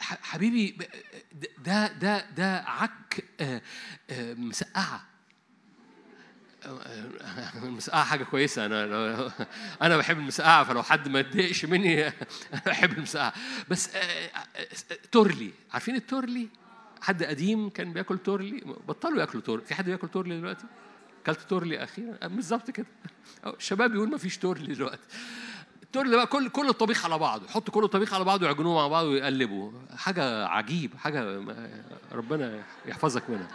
حبيبي 0.00 0.76
ده 1.64 1.92
ده 1.92 2.30
ده 2.30 2.58
عك 2.60 3.24
مسقعة 4.38 5.16
المسقعة 7.62 8.04
حاجة 8.04 8.24
كويسة 8.24 8.66
أنا 8.66 9.30
أنا 9.82 9.96
بحب 9.96 10.18
المسقعة 10.18 10.64
فلو 10.64 10.82
حد 10.82 11.08
ما 11.08 11.20
يتضايقش 11.20 11.64
مني 11.64 12.06
أنا 12.06 12.12
بحب 12.66 12.92
المسقعة 12.92 13.32
بس 13.70 13.96
آه، 13.96 14.00
آه، 14.00 14.66
تورلي 15.12 15.50
عارفين 15.72 15.96
التورلي؟ 15.96 16.48
حد 17.00 17.22
قديم 17.24 17.68
كان 17.68 17.92
بياكل 17.92 18.18
تورلي 18.18 18.60
بطلوا 18.88 19.20
ياكلوا 19.20 19.42
تورلي 19.42 19.64
في 19.66 19.74
حد 19.74 19.84
بياكل 19.84 20.08
تورلي 20.08 20.38
دلوقتي؟ 20.40 20.66
أكلت 21.26 21.40
تورلي 21.40 21.84
أخيرا. 21.84 22.16
آه، 22.22 22.26
بالظبط 22.26 22.70
كده. 22.70 22.86
الشباب 23.46 23.94
يقول 23.94 24.10
ما 24.10 24.18
فيش 24.18 24.38
تورلي 24.38 24.74
دلوقتي. 24.74 25.08
التورلي 25.82 26.16
بقى 26.16 26.26
كل 26.26 26.48
كل 26.48 26.68
الطبيخ 26.68 27.04
على 27.04 27.18
بعضه. 27.18 27.44
يحطوا 27.46 27.74
كل 27.74 27.84
الطبيخ 27.84 28.14
على 28.14 28.24
بعضه 28.24 28.46
ويعجنوه 28.46 28.74
مع 28.74 28.88
بعض 28.88 29.04
ويقلبوا 29.04 29.72
حاجة 29.96 30.46
عجيب 30.46 30.96
حاجة 30.96 31.44
ربنا 32.12 32.64
يحفظك 32.86 33.30
منها. 33.30 33.48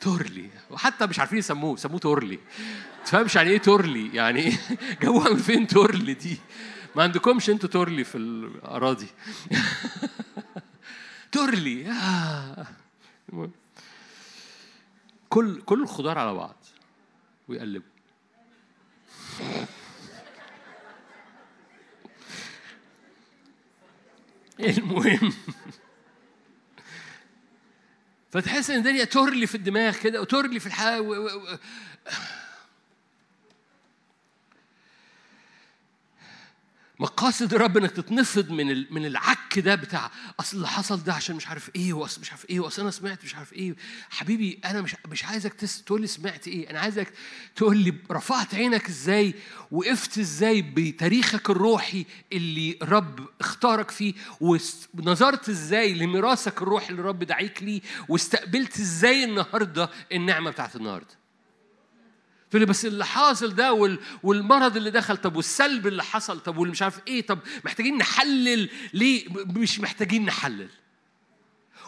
تورلي. 0.00 0.50
وحتى 0.70 1.06
مش 1.06 1.18
عارفين 1.18 1.38
يسموه 1.38 1.76
سموه 1.76 1.98
تورلي. 1.98 2.38
تفهمش 3.04 3.36
يعني 3.36 3.50
إيه 3.50 3.58
تورلي؟ 3.58 4.14
يعني 4.14 4.56
جابوها 5.02 5.30
من 5.30 5.36
فين 5.36 5.66
تورلي 5.66 6.14
دي؟ 6.14 6.38
ما 6.96 7.02
عندكمش 7.02 7.50
أنتوا 7.50 7.68
تورلي 7.68 8.04
في 8.04 8.18
الأراضي. 8.18 9.08
تورلي. 11.32 11.90
آه. 11.90 12.66
كل 15.34 15.62
كل 15.62 15.82
الخضار 15.82 16.18
على 16.18 16.34
بعض 16.34 16.64
ويقلبوا 17.48 17.88
المهم 24.60 25.32
فتحس 28.30 28.70
إن 28.70 28.78
الدنيا 28.78 29.04
ترلي 29.04 29.46
في 29.46 29.54
الدماغ 29.54 29.96
كده 29.96 30.20
وترلي 30.20 30.60
في 30.60 30.66
الحياة. 30.66 31.00
مقاصد 37.04 37.54
الرب 37.54 37.76
إنك 37.76 37.90
تتنفض 37.90 38.50
من 38.50 38.92
من 38.94 39.06
العك 39.06 39.58
ده 39.58 39.74
بتاع 39.74 40.10
أصل 40.40 40.56
اللي 40.56 40.68
حصل 40.68 41.02
ده 41.04 41.12
عشان 41.12 41.36
مش 41.36 41.46
عارف 41.48 41.70
إيه 41.76 41.92
وأصل 41.92 42.20
مش 42.20 42.30
عارف 42.30 42.50
إيه 42.50 42.60
وأصل 42.60 42.82
أنا 42.82 42.90
سمعت 42.90 43.24
مش 43.24 43.34
عارف 43.34 43.52
إيه. 43.52 43.76
حبيبي 44.10 44.60
أنا 44.64 44.80
مش 44.82 44.96
مش 45.08 45.24
عايزك 45.24 45.52
تقول 45.86 46.00
لي 46.00 46.06
سمعت 46.06 46.48
إيه. 46.48 46.70
أنا 46.70 46.80
عايزك 46.80 47.12
تقول 47.56 47.76
لي 47.76 47.94
رفعت 48.10 48.54
عينك 48.54 48.88
إزاي 48.88 49.34
وقفت 49.70 50.18
إزاي 50.18 50.62
بتاريخك 50.62 51.50
الروحي 51.50 52.06
اللي 52.32 52.78
الرب 52.82 53.28
اختارك 53.40 53.90
فيه 53.90 54.14
ونظرت 54.40 55.48
إزاي 55.48 55.94
لميراثك 55.94 56.62
الروحي 56.62 56.88
اللي 56.90 57.00
الرب 57.00 57.24
دعيك 57.24 57.62
ليه 57.62 57.80
واستقبلت 58.08 58.80
إزاي 58.80 59.24
النهارده 59.24 59.90
النعمة 60.12 60.50
بتاعت 60.50 60.76
النهارده. 60.76 61.23
تقول 62.54 62.60
لي 62.60 62.66
بس 62.66 62.86
اللي 62.86 63.06
حاصل 63.06 63.54
ده 63.54 63.72
وال... 63.72 63.98
والمرض 64.22 64.76
اللي 64.76 64.90
دخل 64.90 65.16
طب 65.16 65.36
والسلب 65.36 65.86
اللي 65.86 66.02
حصل 66.02 66.40
طب 66.40 66.56
واللي 66.56 66.72
مش 66.72 66.82
عارف 66.82 66.98
إيه 67.08 67.26
طب 67.26 67.38
محتاجين 67.64 67.96
نحلل 67.96 68.68
ليه؟ 68.92 69.24
مش 69.46 69.80
محتاجين 69.80 70.24
نحلل. 70.24 70.68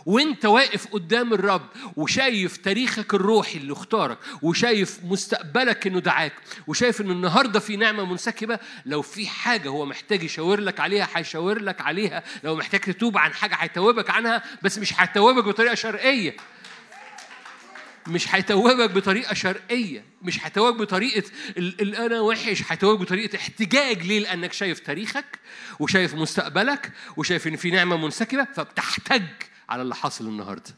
وأنت 0.07 0.45
واقف 0.45 0.87
قدام 0.87 1.33
الرب 1.33 1.67
وشايف 1.97 2.57
تاريخك 2.57 3.15
الروحي 3.15 3.59
اللي 3.59 3.73
اختارك 3.73 4.19
وشايف 4.43 5.01
مستقبلك 5.05 5.87
إنه 5.87 5.99
دعاك 6.01 6.33
وشايف 6.67 7.01
إن 7.01 7.11
النهارده 7.11 7.61
في 7.61 7.77
نعمة 7.77 8.05
منسكبة 8.05 8.59
لو 8.87 9.03
في 9.03 9.27
حاجة 9.27 9.69
هو 9.69 9.87
محتاج 9.87 10.23
يشاور 10.23 10.61
لك 10.61 10.81
عليها 10.81 11.09
هيشاور 11.15 11.63
لك 11.63 11.81
عليها. 11.81 12.23
لو 12.45 12.57
محتاج 12.57 12.81
تتوب 12.81 13.19
عن 13.19 13.33
حاجة 13.35 13.55
هيتوبك 13.55 14.11
عنها 14.11 14.43
بس 14.63 14.79
مش 14.79 15.01
هيتوبك 15.01 15.45
بطريقة 15.45 15.75
شرقيه 15.75 16.37
مش 18.09 18.35
هيتوبك 18.35 18.91
بطريقة 18.91 19.35
شرقية 19.35 20.05
مش 20.23 20.47
هيتوبك 20.47 20.81
بطريقة 20.81 21.23
اللي 21.57 22.07
أنا 22.07 22.21
وحش 22.21 22.63
هيتوبك 22.73 23.01
بطريقة 23.01 23.37
احتجاج 23.37 24.03
ليه؟ 24.03 24.19
لأنك 24.21 24.53
شايف 24.53 24.79
تاريخك 24.81 25.39
وشايف 25.81 26.15
مستقبلك 26.15 26.93
وشايف 27.17 27.47
إن 27.47 27.57
في 27.57 27.71
نعمة 27.71 27.97
منسكبة 27.97 28.45
فبتحتج 28.55 29.23
على 29.69 29.83
اللي 29.83 29.95
حاصل 29.95 30.27
النهارده. 30.27 30.75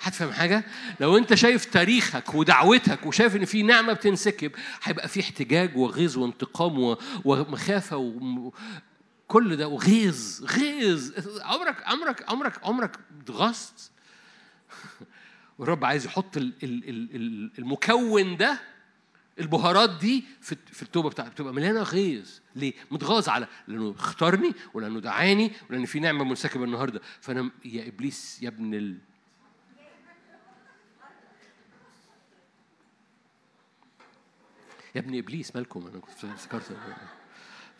هتفهم 0.00 0.32
حاجة؟ 0.32 0.64
لو 1.00 1.16
أنت 1.18 1.34
شايف 1.34 1.64
تاريخك 1.64 2.34
ودعوتك 2.34 3.06
وشايف 3.06 3.36
إن 3.36 3.44
في 3.44 3.62
نعمة 3.62 3.92
بتنسكب 3.92 4.52
هيبقى 4.82 5.08
في 5.08 5.20
احتجاج 5.20 5.76
وغيظ 5.76 6.18
وانتقام 6.18 6.96
ومخافة 7.24 7.96
و... 7.96 8.52
كل 9.28 9.56
ده 9.56 9.68
وغيظ 9.68 10.44
غيظ. 10.44 11.12
عمرك 11.42 11.76
عمرك 11.86 12.24
عمرك 12.30 12.64
عمرك 12.64 12.96
اتغصت 13.22 13.90
والرب 15.58 15.84
عايز 15.84 16.06
يحط 16.06 16.36
المكون 17.58 18.36
ده 18.36 18.60
البهارات 19.40 19.90
دي 19.90 20.24
في 20.40 20.82
التوبة 20.82 21.10
بتاعته 21.10 21.30
بتبقى 21.30 21.52
مليانة 21.52 21.82
غيظ. 21.82 22.28
ليه؟ 22.56 22.72
متغاظ 22.90 23.28
على 23.28 23.48
لأنه 23.68 23.94
اختارني 23.98 24.52
ولأنه 24.74 25.00
دعاني 25.00 25.52
ولأن 25.70 25.84
في 25.84 26.00
نعمة 26.00 26.24
منسكبه 26.24 26.64
النهارده 26.64 27.00
فأنا 27.20 27.50
يا 27.64 27.88
إبليس 27.88 28.42
يا 28.42 28.48
ابن 28.48 28.74
ال 28.74 28.98
يا 34.94 35.00
ابن 35.00 35.18
إبليس 35.18 35.56
مالكم؟ 35.56 35.86
أنا 35.86 35.98
كنت 35.98 36.24
افتكرت 36.24 36.76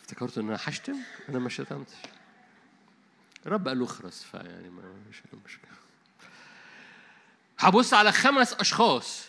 افتكرت 0.01 0.39
إن 0.39 0.49
أنا 0.49 0.59
هشتم 0.65 0.97
أنا 1.29 1.39
ما 1.39 1.49
شتمتش. 1.49 1.95
الرب 3.47 3.69
قال 3.69 3.79
له 3.79 3.85
اخرس 3.85 4.23
فيعني 4.23 4.71
ما 4.71 4.83
مش 5.11 5.23
مشكلة. 5.45 5.84
هبص 7.65 7.95
على 7.95 8.13
خمس 8.13 8.53
أشخاص 8.53 9.29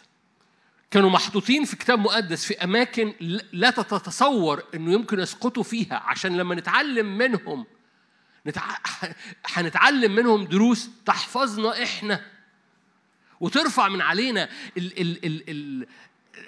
كانوا 0.91 1.09
محطوطين 1.09 1.65
في 1.65 1.75
كتاب 1.75 1.99
مقدس 1.99 2.45
في 2.45 2.63
أماكن 2.63 3.13
لا 3.53 3.69
تتصور 3.69 4.63
إنه 4.73 4.91
يمكن 4.93 5.19
يسقطوا 5.19 5.63
فيها 5.63 5.95
عشان 6.05 6.37
لما 6.37 6.55
نتعلم 6.55 7.17
منهم 7.17 7.65
نتع... 8.47 8.61
هنتعلم 9.55 10.15
منهم 10.15 10.45
دروس 10.45 10.89
تحفظنا 11.05 11.83
إحنا. 11.83 12.25
وترفع 13.39 13.87
من 13.87 14.01
علينا 14.01 14.49
ال... 14.77 15.01
ال... 15.01 15.25
ال... 15.25 15.49
ال... 15.49 15.87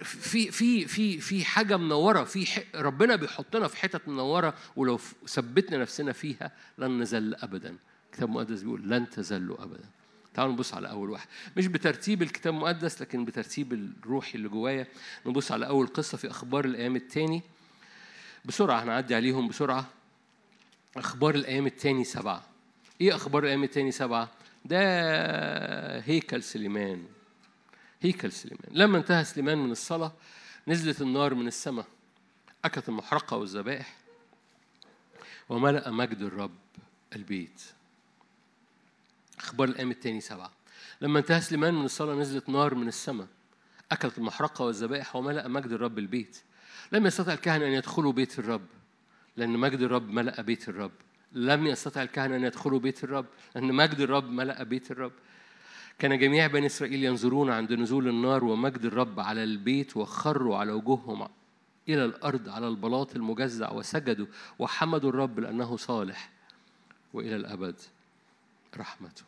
في 0.03 0.51
في 0.51 0.87
في 0.87 1.19
في 1.19 1.45
حاجة 1.45 1.77
منورة 1.77 2.23
في 2.23 2.45
ح... 2.45 2.63
ربنا 2.75 3.15
بيحطنا 3.15 3.67
في 3.67 3.77
حتت 3.77 4.07
منورة 4.07 4.53
ولو 4.75 4.99
ثبتنا 5.27 5.77
نفسنا 5.77 6.11
فيها 6.11 6.51
لن 6.77 7.01
نزل 7.01 7.35
ابدا. 7.35 7.75
الكتاب 8.05 8.29
المقدس 8.29 8.61
بيقول 8.61 8.89
لن 8.89 9.09
تزلوا 9.09 9.63
ابدا. 9.63 9.96
تعالوا 10.37 10.53
نبص 10.53 10.73
على 10.73 10.89
أول 10.89 11.09
واحد. 11.09 11.27
مش 11.57 11.67
بترتيب 11.67 12.21
الكتاب 12.21 12.53
المقدس 12.53 13.01
لكن 13.01 13.25
بترتيب 13.25 13.73
الروحي 13.73 14.35
اللي 14.35 14.49
جوايا. 14.49 14.87
نبص 15.25 15.51
على 15.51 15.67
أول 15.67 15.87
قصة 15.87 16.17
في 16.17 16.29
أخبار 16.29 16.65
الأيام 16.65 16.95
التاني. 16.95 17.41
بسرعة 18.45 18.83
هنعدي 18.83 19.15
عليهم 19.15 19.47
بسرعة. 19.47 19.87
أخبار 20.97 21.35
الأيام 21.35 21.65
التاني 21.65 22.03
سبعة. 22.03 22.43
إيه 23.01 23.15
أخبار 23.15 23.43
الأيام 23.43 23.63
التاني 23.63 23.91
سبعة؟ 23.91 24.29
ده 24.65 24.79
هيكل 25.99 26.43
سليمان. 26.43 27.05
هيكل 28.01 28.31
سليمان. 28.31 28.69
لما 28.71 28.97
انتهى 28.97 29.23
سليمان 29.23 29.57
من 29.57 29.71
الصلاة 29.71 30.13
نزلت 30.67 31.01
النار 31.01 31.33
من 31.33 31.47
السماء. 31.47 31.85
أكلت 32.65 32.89
المحرقة 32.89 33.37
والذبائح. 33.37 33.97
وملأ 35.49 35.91
مجد 35.91 36.21
الرب 36.21 36.55
البيت. 37.15 37.76
أخبار 39.39 39.67
الأيام 39.67 39.91
الثاني 39.91 40.21
سبعة. 40.21 40.51
لما 41.01 41.19
انتهى 41.19 41.41
سليمان 41.41 41.73
من 41.73 41.85
الصلاة 41.85 42.15
نزلت 42.15 42.49
نار 42.49 42.75
من 42.75 42.87
السماء. 42.87 43.27
أكلت 43.91 44.17
المحرقة 44.17 44.65
والذبائح 44.65 45.15
وملأ 45.15 45.47
مجد 45.47 45.71
الرب 45.71 45.99
البيت. 45.99 46.37
لم 46.91 47.05
يستطع 47.05 47.33
الكهنة 47.33 47.65
أن 47.65 47.71
يدخلوا 47.71 48.11
بيت 48.11 48.39
الرب 48.39 48.65
لأن 49.37 49.49
مجد 49.49 49.81
الرب 49.81 50.09
ملأ 50.09 50.41
بيت 50.41 50.69
الرب. 50.69 50.91
لم 51.31 51.67
يستطع 51.67 52.01
الكهنة 52.01 52.35
أن 52.35 52.43
يدخلوا 52.43 52.79
بيت 52.79 53.03
الرب 53.03 53.25
لأن 53.55 53.73
مجد 53.73 53.99
الرب 53.99 54.29
ملأ 54.29 54.63
بيت 54.63 54.91
الرب. 54.91 55.11
كان 55.99 56.19
جميع 56.19 56.47
بني 56.47 56.65
إسرائيل 56.65 57.03
ينظرون 57.03 57.49
عند 57.49 57.73
نزول 57.73 58.07
النار 58.07 58.43
ومجد 58.43 58.85
الرب 58.85 59.19
على 59.19 59.43
البيت 59.43 59.97
وخروا 59.97 60.57
على 60.57 60.71
وجوههم 60.71 61.27
إلى 61.89 62.05
الأرض 62.05 62.49
على 62.49 62.67
البلاط 62.67 63.15
المجزع 63.15 63.71
وسجدوا 63.71 64.25
وحمدوا 64.59 65.09
الرب 65.09 65.39
لأنه 65.39 65.77
صالح 65.77 66.29
وإلى 67.13 67.35
الأبد. 67.35 67.75
رحمته. 68.77 69.23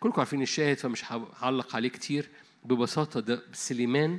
كلكم 0.00 0.20
عارفين 0.20 0.42
الشاهد 0.42 0.78
فمش 0.78 1.12
هعلق 1.12 1.76
عليه 1.76 1.88
كتير. 1.88 2.28
ببساطة 2.64 3.20
ده 3.20 3.42
سليمان 3.52 4.18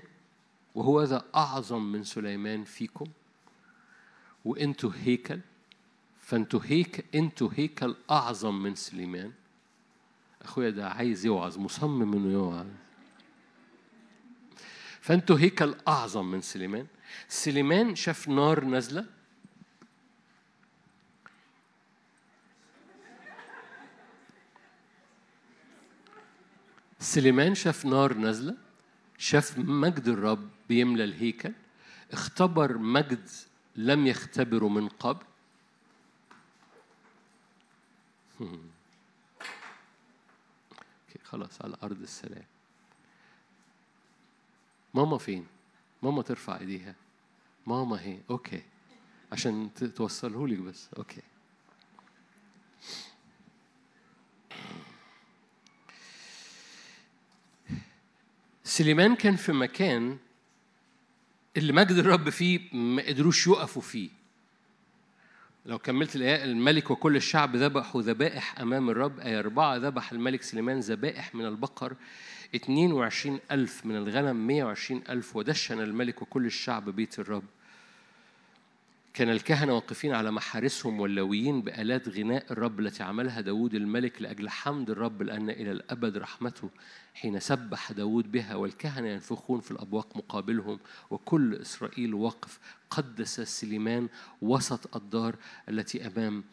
وهو 0.75 1.03
ذا 1.03 1.25
أعظم 1.35 1.91
من 1.91 2.03
سليمان 2.03 2.63
فيكم. 2.63 3.05
وأنتوا 4.45 4.91
هيكل 5.03 5.39
فأنتوا 6.21 6.59
هيكل 6.63 7.03
أنتوا 7.15 7.49
هيكل 7.55 7.95
أعظم 8.11 8.63
من 8.63 8.75
سليمان. 8.75 9.31
أخويا 10.41 10.69
ده 10.69 10.89
عايز 10.89 11.25
يوعظ 11.25 11.57
مصمم 11.57 12.13
إنه 12.13 12.33
يوعظ. 12.33 12.65
فأنتوا 15.01 15.39
هيكل 15.39 15.75
أعظم 15.87 16.31
من 16.31 16.41
سليمان. 16.41 16.87
سليمان 17.27 17.95
شاف 17.95 18.27
نار 18.27 18.63
نازلة. 18.63 19.05
سليمان 26.99 27.55
شاف 27.55 27.85
نار 27.85 28.13
نازلة 28.13 28.57
شاف 29.17 29.57
مجد 29.57 30.07
الرب 30.07 30.49
بيملى 30.69 31.03
الهيكل 31.03 31.53
اختبر 32.11 32.77
مجد 32.77 33.29
لم 33.75 34.07
يختبره 34.07 34.67
من 34.69 34.87
قبل. 34.87 35.25
خلاص 41.23 41.61
على 41.61 41.77
أرض 41.83 42.01
السلام. 42.01 42.45
ماما 44.93 45.17
فين؟ 45.17 45.47
ماما 46.03 46.21
ترفع 46.21 46.59
إيديها. 46.59 46.95
ماما 47.67 48.01
هي 48.01 48.19
okay 48.29 48.63
عشان 49.31 49.69
توصله 49.95 50.47
لك 50.47 50.57
بس 50.57 50.89
okay 50.97 51.21
سليمان 58.67 59.15
كان 59.15 59.35
في 59.35 59.51
مكان 59.51 60.17
اللي 61.57 61.73
مجد 61.73 61.91
الرب 61.97 62.29
فيه 62.29 62.59
ما 62.73 63.01
قدروش 63.01 63.47
يقفوا 63.47 63.81
فيه. 63.81 64.09
لو 65.65 65.79
كملت 65.79 66.15
الآية 66.15 66.43
الملك 66.43 66.91
وكل 66.91 67.15
الشعب 67.15 67.55
ذبحوا 67.55 68.01
ذبائح 68.01 68.59
أمام 68.59 68.89
الرب 68.89 69.19
آية 69.19 69.39
أربعة 69.39 69.75
ذبح 69.75 70.11
الملك 70.11 70.41
سليمان 70.41 70.79
ذبائح 70.79 71.35
من 71.35 71.45
البقر 71.45 71.95
22 72.55 73.39
ألف 73.51 73.85
من 73.85 73.95
الغنم 73.95 74.47
120 74.47 75.03
ألف 75.09 75.35
ودشن 75.35 75.81
الملك 75.81 76.21
وكل 76.21 76.45
الشعب 76.45 76.89
بيت 76.89 77.19
الرب. 77.19 77.43
كان 79.17 79.29
الكهنة 79.29 79.73
واقفين 79.73 80.13
على 80.13 80.31
محارسهم 80.31 80.99
واللويين 80.99 81.61
بآلات 81.61 82.09
غناء 82.09 82.51
الرب 82.51 82.79
التي 82.79 83.03
عملها 83.03 83.41
داود 83.41 83.73
الملك 83.73 84.21
لأجل 84.21 84.49
حمد 84.49 84.89
الرب 84.89 85.21
لأن 85.21 85.49
إلى 85.49 85.71
الأبد 85.71 86.17
رحمته 86.17 86.69
حين 87.13 87.39
سبح 87.39 87.91
داود 87.91 88.31
بها 88.31 88.55
والكهنة 88.55 89.07
ينفخون 89.07 89.59
في 89.59 89.71
الأبواق 89.71 90.17
مقابلهم 90.17 90.79
وكل 91.09 91.55
إسرائيل 91.55 92.13
واقف 92.13 92.59
قدس 92.89 93.41
سليمان 93.41 94.07
وسط 94.41 94.95
الدار 94.95 95.35
التي 95.69 96.07
أمام 96.07 96.43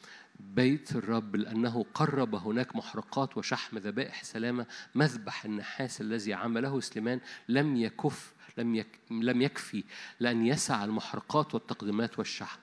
بيت 0.40 0.96
الرب 0.96 1.36
لأنه 1.36 1.84
قرب 1.94 2.34
هناك 2.34 2.76
محرقات 2.76 3.36
وشحم 3.36 3.78
ذبائح 3.78 4.24
سلامة. 4.24 4.66
مذبح 4.94 5.44
النحاس 5.44 6.00
الذي 6.00 6.34
عمله 6.34 6.80
سليمان 6.80 7.20
لم 7.48 7.76
يكف 7.76 8.34
لم 8.58 8.84
لم 9.10 9.42
يكفي 9.42 9.84
لأن 10.20 10.46
يسع 10.46 10.84
المحرقات 10.84 11.54
والتقديمات 11.54 12.18
والشحم 12.18 12.58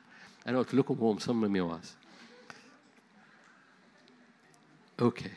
أنا 0.47 0.57
قلت 0.57 0.73
لكم 0.73 0.95
هو 0.97 1.13
مصمم 1.13 1.55
يوعظ 1.55 1.85
أوكي. 5.01 5.31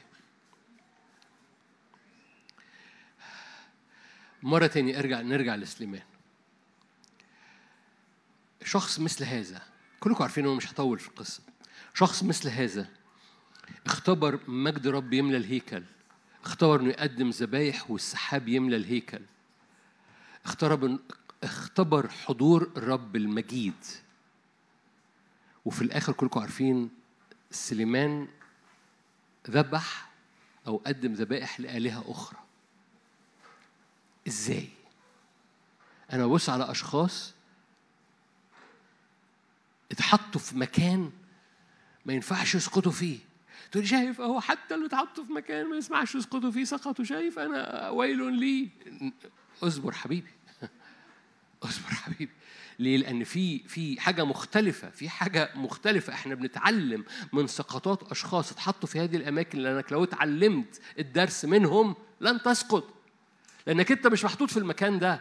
مرة 4.43 4.67
تانية 4.67 4.99
أرجع 4.99 5.21
نرجع 5.21 5.55
لسليمان. 5.55 6.03
شخص 8.65 9.01
مثل 9.01 9.25
هذا 9.25 9.63
كلكم 10.01 10.23
عارفين 10.23 10.45
إنه 10.45 10.55
مش 10.55 10.73
هطول 10.73 10.99
في 10.99 11.09
القصة. 11.09 11.43
شخص 11.95 12.23
مثل 12.23 12.49
هذا 12.49 12.89
اختبر 13.87 14.41
مجد 14.49 14.87
رب 14.87 15.13
يملى 15.13 15.37
الهيكل. 15.37 15.83
اختبر 16.45 16.81
إنه 16.81 16.89
يقدم 16.89 17.31
ذبايح 17.31 17.91
والسحاب 17.91 18.49
يملى 18.49 18.77
الهيكل. 18.77 19.23
اختبر 20.45 20.99
اختبر 21.43 22.09
حضور 22.09 22.73
الرب 22.77 23.17
المجيد. 23.17 23.85
وفي 25.65 25.83
الآخر 25.83 26.13
كلكم 26.13 26.41
عارفين 26.41 26.91
سليمان 27.51 28.29
ذبح 29.51 30.11
أو 30.67 30.77
قدم 30.77 31.13
ذبائح 31.13 31.61
لآلهة 31.61 32.05
أخرى. 32.09 32.39
إزاي؟ 34.29 34.69
أنا 36.13 36.27
ببص 36.27 36.49
على 36.49 36.71
أشخاص 36.71 37.35
اتحطوا 39.93 40.41
في 40.41 40.57
مكان 40.57 41.13
ما 42.07 42.13
ينفعش 42.13 42.55
يسقطوا 42.55 42.93
فيه. 42.93 43.19
تقول 43.73 43.89
شايف 43.89 44.21
أهو 44.21 44.41
حتى 44.41 44.75
اللي 44.75 44.87
اتحطوا 44.87 45.25
في 45.25 45.33
مكان 45.33 45.71
ما 45.71 45.77
يسمعش 45.77 46.15
يسقطوا 46.15 46.51
فيه 46.51 46.65
سقطوا. 46.65 47.05
شايف 47.05 47.39
أنا 47.39 47.91
ويل 47.91 48.33
لي. 48.33 48.69
اصبر 49.63 49.93
حبيبي 49.93 50.31
اصبر 51.63 51.89
حبيبي 51.89 52.33
ليه؟ 52.79 52.97
لأن 52.97 53.25
في 53.25 53.59
في 53.59 54.01
حاجة 54.01 54.25
مختلفة، 54.25 54.91
في 54.91 55.09
حاجة 55.09 55.51
مختلفة، 55.55 56.13
إحنا 56.13 56.35
بنتعلم 56.35 57.05
من 57.33 57.47
سقطات 57.47 58.11
أشخاص 58.11 58.53
اتحطوا 58.53 58.89
في 58.89 59.01
هذه 59.01 59.17
الأماكن 59.17 59.59
لأنك 59.59 59.93
لو 59.93 60.05
اتعلمت 60.05 60.81
الدرس 60.99 61.45
منهم 61.45 61.97
لن 62.21 62.43
تسقط. 62.43 62.95
لأنك 63.67 63.93
أنت 63.93 64.07
مش 64.07 64.25
محطوط 64.25 64.51
في 64.51 64.57
المكان 64.57 64.99
ده. 64.99 65.21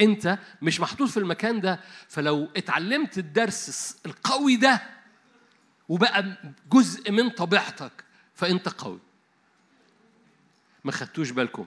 أنت 0.00 0.38
مش 0.62 0.80
محطوط 0.80 1.08
في 1.08 1.16
المكان 1.16 1.60
ده، 1.60 1.80
فلو 2.08 2.48
اتعلمت 2.56 3.18
الدرس 3.18 3.96
القوي 4.06 4.56
ده 4.56 4.82
وبقى 5.88 6.36
جزء 6.72 7.10
من 7.10 7.30
طبيعتك 7.30 8.04
فأنت 8.34 8.68
قوي. 8.68 8.98
ما 10.84 10.92
خدتوش 10.92 11.30
بالكم 11.30 11.66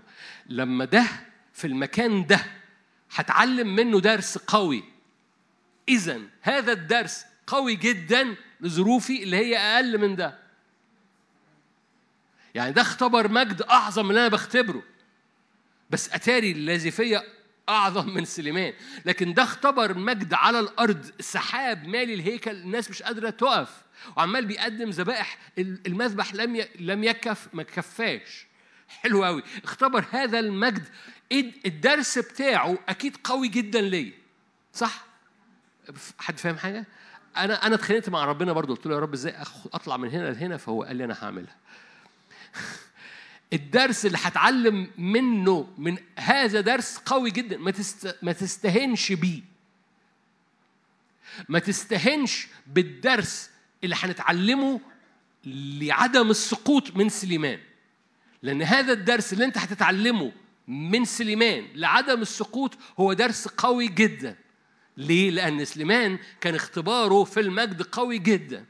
لما 0.49 0.86
ده 0.86 1.06
في 1.54 1.68
المكان 1.68 2.26
ده 2.26 2.45
هتعلم 3.16 3.76
منه 3.76 3.99
درس 3.99 4.38
قوي. 4.38 4.84
إذا 5.89 6.22
هذا 6.41 6.72
الدرس 6.72 7.26
قوي 7.47 7.76
جدا 7.76 8.36
لظروفي 8.62 9.24
اللي 9.24 9.38
هي 9.38 9.58
أقل 9.58 9.97
من 9.97 10.16
ده. 10.16 10.39
يعني 12.56 12.72
ده 12.72 12.82
اختبر 12.82 13.28
مجد 13.28 13.62
أعظم 13.62 14.04
من 14.06 14.10
اللي 14.10 14.22
أنا 14.22 14.30
بختبره. 14.30 14.84
بس 15.89 16.10
أتاري 16.14 16.51
الذي 16.51 16.91
فيا 16.91 17.24
أعظم 17.70 18.14
من 18.14 18.26
سليمان. 18.26 18.74
لكن 19.06 19.34
ده 19.34 19.43
اختبر 19.43 19.97
مجد 19.97 20.34
على 20.34 20.60
الأرض 20.60 21.12
سحاب 21.20 21.88
مالي 21.88 22.14
الهيكل 22.14 22.51
الناس 22.51 22.89
مش 22.89 23.04
قادرة 23.04 23.30
تقف. 23.30 23.70
وعمال 24.18 24.45
بيقدم 24.45 24.89
ذبائح 24.89 25.38
المذبح 25.58 26.34
لم 26.36 26.66
لم 26.80 27.04
يكف 27.04 27.47
ما 27.54 27.64
كفاش. 27.64 28.47
حلو 28.88 29.24
قوي 29.24 29.44
اختبر 29.64 30.06
هذا 30.12 30.40
المجد. 30.40 30.84
الدرس 31.66 32.18
بتاعه 32.18 32.78
أكيد 32.90 33.18
قوي 33.24 33.48
جدا 33.48 33.82
ليا. 33.82 34.12
صح؟ 34.74 35.06
حد 36.20 36.40
فاهم 36.40 36.58
حاجة؟ 36.58 36.86
أنا 37.38 37.68
أنا 37.68 37.76
اتخانقت 37.76 38.10
مع 38.10 38.26
ربنا 38.26 38.54
برضو 38.54 38.76
قلت 38.76 38.86
له 38.86 38.96
يا 38.96 39.00
رب 39.00 39.14
إزاي 39.14 39.36
أطلع 39.74 39.98
من 39.98 40.10
هنا 40.10 40.32
لهنا؟ 40.32 40.58
فهو 40.58 40.84
قال 40.84 40.96
لي 40.96 41.04
أنا 41.04 41.18
هعملها. 41.22 41.56
الدرس 43.54 44.06
اللي 44.06 44.18
هتعلم 44.22 44.92
منه 44.98 45.74
من 45.78 45.98
هذا 46.20 46.62
درس 46.62 46.98
قوي 46.98 47.32
جدا. 47.32 47.58
ما 47.58 47.72
تست... 47.72 48.18
ما 48.22 48.32
تستهنش 48.32 49.12
بيه. 49.12 49.42
ما 51.50 51.60
تستهنش 51.60 52.48
بالدرس 52.68 53.50
اللي 53.84 53.96
هنتعلمه 54.00 54.80
لعدم 55.46 56.30
السقوط 56.30 56.96
من 56.96 57.10
سليمان. 57.10 57.60
لأن 58.44 58.62
هذا 58.62 58.94
الدرس 58.94 59.34
اللي 59.34 59.46
أنت 59.46 59.58
هتتعلمه 59.58 60.32
من 60.68 61.06
سليمان 61.06 61.68
لعدم 61.76 62.22
السقوط 62.22 62.78
هو 63.00 63.14
درس 63.14 63.48
قوي 63.48 63.88
جدا 63.88 64.36
ليه؟ 64.98 65.32
لأن 65.32 65.66
سليمان 65.66 66.20
كان 66.41 66.56
اختباره 66.56 67.24
في 67.24 67.39
المجد 67.39 67.82
قوي 67.82 68.18
جدا 68.18 68.66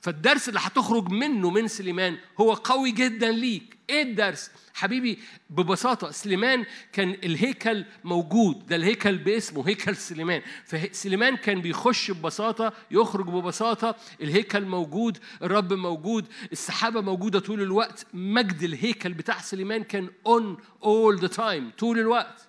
فالدرس 0.00 0.48
اللي 0.48 0.60
هتخرج 0.62 1.08
منه 1.08 1.50
من 1.50 1.68
سليمان 1.68 2.18
هو 2.40 2.54
قوي 2.54 2.90
جدا 2.90 3.30
ليك. 3.30 3.76
إيه 3.90 4.02
الدرس؟ 4.02 4.50
حبيبي 4.74 5.18
ببساطة 5.50 6.10
سليمان 6.10 6.64
كان 6.92 7.10
الهيكل 7.10 7.84
موجود. 8.04 8.66
ده 8.66 8.76
الهيكل 8.76 9.18
باسمه 9.18 9.68
هيكل 9.68 9.96
سليمان. 9.96 10.42
فسليمان 10.64 11.36
كان 11.36 11.60
بيخش 11.60 12.10
ببساطة 12.10 12.72
يخرج 12.90 13.26
ببساطة. 13.26 13.96
الهيكل 14.20 14.64
موجود 14.64 15.18
الرب 15.42 15.72
موجود 15.72 16.26
السحابة 16.52 17.00
موجودة 17.00 17.40
طول 17.40 17.62
الوقت. 17.62 18.06
مجد 18.14 18.62
الهيكل 18.62 19.12
بتاع 19.14 19.40
سليمان 19.40 19.84
كان 19.84 20.08
on 20.28 20.56
all 20.84 21.20
the 21.20 21.36
time 21.36 21.78
طول 21.78 21.98
الوقت. 21.98 22.48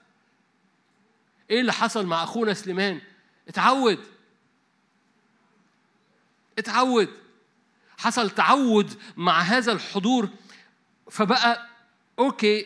إيه 1.49 1.61
اللي 1.61 1.73
حصل 1.73 2.05
مع 2.05 2.23
أخونا 2.23 2.53
سليمان؟ 2.53 3.01
اتعود. 3.47 3.99
اتعود. 6.57 7.09
حصل 7.97 8.29
تعود 8.29 8.93
مع 9.17 9.41
هذا 9.41 9.71
الحضور 9.71 10.29
فبقى 11.11 11.67
okay 12.19 12.65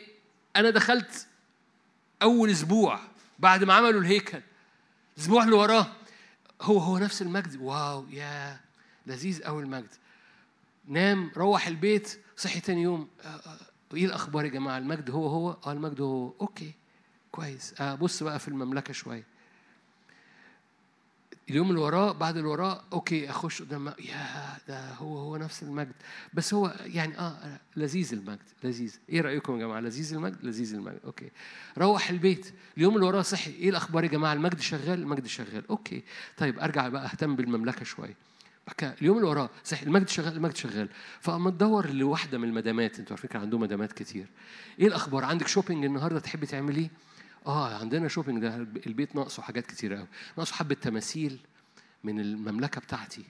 أنا 0.55 0.69
دخلت 0.69 1.27
أول 2.21 2.49
أسبوع 2.49 2.99
بعد 3.39 3.63
ما 3.63 3.73
عملوا 3.73 4.01
الهيكل 4.01 4.41
الأسبوع 5.17 5.43
اللي 5.43 5.55
وراه 5.55 5.87
هو 6.61 6.77
هو 6.77 6.97
نفس 6.97 7.21
المجد 7.21 7.61
wow 7.61 8.05
يا 8.09 8.59
لذيذ 9.07 9.43
قوي 9.43 9.63
المجد. 9.63 9.89
نام 10.87 11.31
روح 11.37 11.67
البيت 11.67 12.19
صحي 12.37 12.59
تاني 12.59 12.81
يوم 12.81 13.07
آه، 13.23 13.27
آه، 13.27 13.57
إيه 13.93 14.05
الأخبار 14.05 14.45
يا 14.45 14.49
جماعة؟ 14.49 14.77
المجد 14.77 15.09
هو 15.09 15.27
هو؟ 15.27 15.57
آه 15.65 15.71
المجد 15.71 16.01
هو. 16.01 16.33
okay 16.41 16.73
كويس. 17.31 17.81
آه 17.81 17.95
بص 17.95 18.23
بقى 18.23 18.39
في 18.39 18.47
المملكة 18.47 18.93
شوية. 18.93 19.23
اليوم 21.51 21.69
اللي 21.69 21.81
وراه 21.81 22.11
بعد 22.11 22.37
اللي 22.37 22.49
وراه 22.49 22.81
okay 22.93 23.29
أخش 23.29 23.61
قدام 23.61 23.87
يا 23.87 24.57
ده 24.67 24.93
هو 24.93 25.17
هو 25.17 25.37
نفس 25.37 25.63
المجد. 25.63 25.93
بس 26.33 26.53
هو 26.53 26.73
يعني 26.85 27.19
آه 27.19 27.59
لذيذ 27.75 28.13
المجد 28.13 28.39
لذيذ. 28.63 28.95
إيه 29.09 29.21
رأيكم 29.21 29.53
يا 29.53 29.59
جماعة؟ 29.59 29.79
لذيذ 29.79 30.13
المجد؟ 30.13 30.37
لذيذ 30.43 30.73
المجد. 30.73 30.99
okay. 31.05 31.31
روح 31.77 32.09
البيت. 32.09 32.53
اليوم 32.77 32.95
اللي 32.95 33.05
وراه 33.05 33.21
صحي. 33.21 33.51
إيه 33.51 33.69
الأخبار 33.69 34.03
يا 34.03 34.09
جماعة؟ 34.09 34.33
المجد 34.33 34.59
شغال؟ 34.59 34.99
المجد 34.99 35.27
شغال. 35.27 35.67
okay. 35.69 36.03
طيب 36.37 36.59
أرجع 36.59 36.87
بقى 36.87 37.05
أهتم 37.05 37.35
بالمملكة 37.35 37.83
شوية. 37.83 38.15
اليوم 38.81 39.17
اللي 39.17 39.29
وراه 39.29 39.49
صحيح 39.63 39.81
المجد 39.83 40.09
شغال؟ 40.09 40.33
المجد 40.33 40.55
شغال. 40.55 40.89
فأما 41.19 41.49
تدور 41.49 41.89
لواحدة 41.89 42.37
من 42.37 42.47
المدامات 42.47 42.99
أنتوا 42.99 43.15
عارفين 43.15 43.29
كان 43.29 43.41
عندهم 43.41 43.61
مدامات 43.61 43.93
كتير. 43.93 44.27
إيه 44.79 44.87
الأخبار؟ 44.87 45.25
عندك 45.25 45.47
shopping 45.47 45.85
النهارده 45.85 46.19
تحبي 46.19 46.45
تعملي؟ 46.45 46.81
إيه 46.81 46.89
آه 47.45 47.79
عندنا 47.79 48.07
shopping 48.07 48.41
ده 48.41 48.55
البيت 48.87 49.15
ناقصه 49.15 49.43
حاجات 49.43 49.65
كتير 49.65 49.93
قوي 49.93 50.07
ناقصه 50.37 50.55
حبة 50.55 50.75
تماثيل 50.75 51.39
من 52.03 52.19
المملكة 52.19 52.81
بتاعتي. 52.81 53.23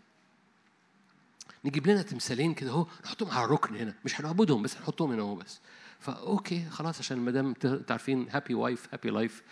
نجيب 1.66 1.88
لنا 1.88 2.02
تمثالين 2.02 2.54
كده 2.54 2.70
أهو 2.70 2.88
نحطهم 3.06 3.32
على 3.32 3.46
الركن 3.46 3.76
هنا. 3.76 3.94
مش 4.06 4.22
هنعبدهم 4.22 4.62
بس 4.64 4.78
نحطهم 4.78 5.12
هنا 5.12 5.22
أهو 5.22 5.36
بس. 5.36 5.60
ف 6.00 6.14
okay 6.14 6.70
خلاص 6.70 7.00
عشان 7.00 7.18
المدام 7.18 7.54
تعرفين 7.88 8.28
happy 8.30 8.54
wife 8.54 8.88
happy 8.94 9.10
life 9.10 9.44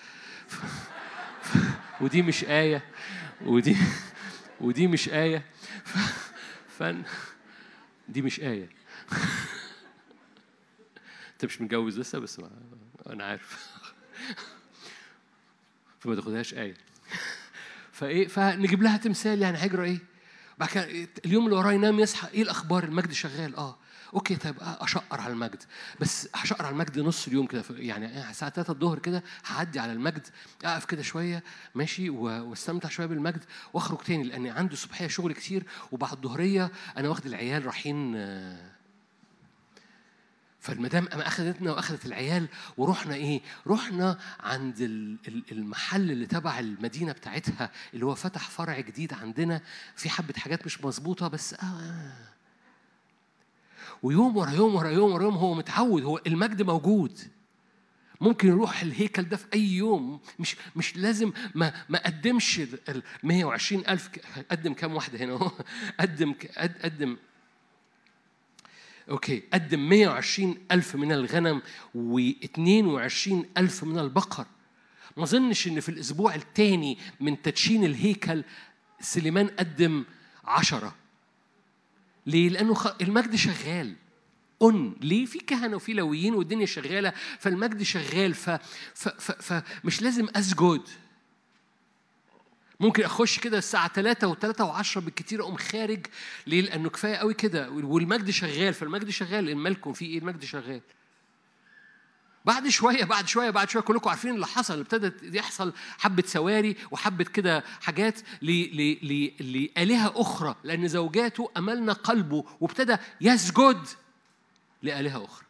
ودي 2.02 2.22
مش 2.22 2.44
آية. 2.44 2.84
ودي 3.42 3.78
ودي 4.62 4.88
مش 4.88 5.10
آية. 5.10 5.46
فن 6.78 7.04
دي 8.10 8.22
مش 8.22 8.40
آية. 8.40 8.70
انت 11.34 11.46
مش 11.46 11.62
متجوز 11.62 12.00
لسه؟ 12.00 12.20
بس 12.20 12.40
ما 12.40 12.50
أنا 13.10 13.24
عارف. 13.26 13.79
فما 16.00 16.16
تاخدهاش 16.16 16.54
آية. 16.54 16.76
فإيه 17.92 18.28
فنجيب 18.28 18.84
لها 18.84 18.98
تمثال 18.98 19.42
يعني 19.42 19.58
هيجرى 19.58 19.84
إيه؟ 19.84 20.00
بعد 20.58 20.70
كده 20.70 21.08
اليوم 21.26 21.46
اللي 21.46 21.56
وراه 21.56 21.72
ينام 21.72 22.00
يصحى 22.00 22.28
إيه 22.34 22.42
الأخبار؟ 22.42 22.84
المجد 22.84 23.12
شغال. 23.12 23.56
آه. 23.56 23.78
أوكي 24.14 24.36
طيب 24.36 24.56
أشقر 24.60 25.22
على 25.22 25.34
المجد. 25.34 25.64
بس 26.00 26.30
هشقر 26.36 26.66
على 26.66 26.74
المجد 26.74 27.00
نص 27.00 27.28
اليوم 27.28 27.48
كده 27.48 27.64
يعني 27.70 28.30
الساعة 28.30 28.52
3 28.52 28.72
الظهر 28.72 29.00
كده 29.00 29.24
هعدي 29.46 29.80
على 29.80 29.92
المجد 29.92 30.28
أقف 30.66 30.86
كده 30.86 31.02
شوية 31.02 31.44
ماشي 31.76 32.10
واستمتع 32.10 32.90
شوية 32.90 33.06
بالمجد 33.06 33.44
وأخرج 33.74 33.98
تاني 33.98 34.24
لأن 34.24 34.48
عندي 34.48 34.76
صبحية 34.76 35.08
شغل 35.08 35.34
كتير 35.34 35.64
وبعد 35.92 36.12
الظهرية 36.12 36.72
أنا 36.98 37.10
واخد 37.10 37.26
العيال 37.26 37.66
رايحين 37.66 38.16
فالمدام 40.60 41.08
أما 41.14 41.28
أخذتنا 41.28 41.72
وأخذت 41.72 42.06
العيال 42.06 42.48
ورحنا 42.78 43.16
إيه؟ 43.16 43.42
رحنا 43.68 44.20
عند 44.40 44.82
المحل 45.52 46.12
اللي 46.12 46.26
تبع 46.26 46.60
المدينة 46.60 47.12
بتاعتها 47.12 47.72
اللي 47.94 48.06
هو 48.06 48.16
فتح 48.16 48.50
فرع 48.50 48.80
جديد 48.80 49.14
عندنا. 49.14 49.62
في 49.96 50.10
حبة 50.10 50.34
حاجات 50.38 50.66
مش 50.66 50.84
مظبوطة 50.84 51.28
بس 51.28 51.54
آه. 51.54 52.14
ويوم 54.04 54.38
ورا 54.38 54.52
يوم 54.52 54.76
ورا 54.76 54.90
يوم 54.90 55.12
ورا 55.12 55.24
يوم 55.24 55.36
هو 55.36 55.54
متعود 55.54 56.04
هو 56.04 56.22
المجد 56.28 56.62
موجود. 56.62 57.20
ممكن 58.22 58.48
يروح 58.48 58.82
الهيكل 58.82 59.24
ده 59.24 59.38
في 59.38 59.46
أي 59.54 59.74
يوم. 59.74 60.20
مش 60.40 60.56
مش 60.76 60.98
لازم 60.98 61.32
ما 61.56 61.74
ما 61.90 62.00
قدمش 62.06 62.60
ال 62.60 63.04
120 63.24 63.84
ألف 63.88 64.10
قدم 64.52 64.74
كام 64.74 64.96
واحدة 64.96 65.20
هنا؟ 65.20 65.52
قدم 66.00 66.36
قدم 66.84 67.18
أوكي 69.10 69.44
قدم 69.54 69.90
120 69.90 70.58
ألف 70.72 70.96
من 70.96 71.12
الغنم 71.12 71.62
و22 71.96 73.32
ألف 73.58 73.84
من 73.84 74.00
البقر 74.00 74.46
ما 75.18 75.24
أظنش 75.24 75.68
إن 75.68 75.80
في 75.80 75.90
الأسبوع 75.90 76.36
الثاني 76.36 76.98
من 77.20 77.42
تدشين 77.42 77.84
الهيكل 77.84 78.44
سليمان 79.00 79.48
قدم 79.48 80.06
عشرة 80.46 80.96
ليه؟ 82.26 82.50
لأنه 82.50 82.76
المجد 83.02 83.36
شغال 83.36 83.96
أن 84.64 84.96
ليه؟ 85.02 85.26
في 85.26 85.40
كهنة 85.40 85.76
وفي 85.76 85.94
لويين 85.94 86.34
والدنيا 86.34 86.66
شغالة 86.66 87.14
فالمجد 87.40 87.84
شغال 87.84 88.34
ف... 88.34 88.50
ف... 88.94 89.08
ف... 89.08 89.32
فمش 89.32 90.02
لازم 90.02 90.28
أسجد 90.36 90.82
ممكن 92.80 93.04
أخش 93.04 93.40
كده 93.40 93.58
الساعة 93.58 93.94
3 93.94 94.34
و3 94.34 94.38
و10 94.58 95.00
بالكتير 95.00 95.42
أقوم 95.42 95.58
خارج 95.58 96.06
ليه؟ 96.48 96.62
لأنه 96.62 96.90
كفاية 96.90 97.16
قوي 97.16 97.34
كده 97.34 97.70
والمجد 97.70 98.30
شغال 98.30 98.74
فالمجد 98.74 99.10
شغال 99.10 99.58
مالكم 99.58 99.94
في 99.94 100.06
إيه؟ 100.06 100.20
المجد 100.20 100.44
شغال. 100.44 100.82
بعد 102.46 102.68
شوية 102.68 103.04
بعد 103.04 103.28
شوية 103.28 103.50
بعد 103.50 103.70
شوية 103.70 103.84
كلكم 103.84 104.10
عارفين 104.10 104.36
اللي 104.36 104.48
حصل 104.48 104.80
ابتدت 104.80 105.36
يحصل 105.36 105.74
حبة 105.98 106.24
سواري 106.28 106.76
وحبة 106.92 107.24
كده 107.24 107.64
حاجات 107.82 108.20
لآلهة 108.42 110.22
أخرى 110.22 110.56
لأن 110.64 110.88
زوجاته 110.88 111.52
أملنا 111.58 111.94
قلبه 111.94 112.46
وابتدى 112.62 112.98
يسجد 113.22 113.88
لآلهة 114.84 115.26
أخرى. 115.26 115.46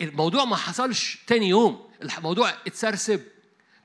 الموضوع 0.00 0.44
ما 0.44 0.56
حصلش 0.56 1.18
تاني 1.26 1.48
يوم 1.48 1.88
الموضوع 2.02 2.50
اتسرسب 2.66 3.22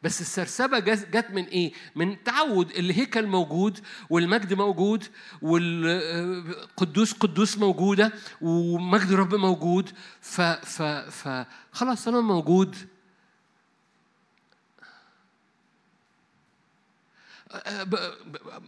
بس 0.04 0.22
السرسبة 0.22 0.80
جت 0.80 1.28
من 1.32 1.46
إيه؟ 1.46 1.74
من 1.96 2.24
تعود 2.24 2.72
الهيكل 2.72 3.28
موجود 3.28 3.80
والمجد 4.10 4.54
موجود 4.54 5.04
والقدوس 5.42 7.14
قدوس 7.14 7.58
موجودة 7.58 8.14
ومجد 8.42 9.14
رب 9.14 9.36
موجود. 9.36 9.90
ف 10.22 10.42
ف 10.42 10.82
ف 11.12 11.46
خلاص 11.72 12.08
أنا 12.08 12.22
موجود. 12.22 12.76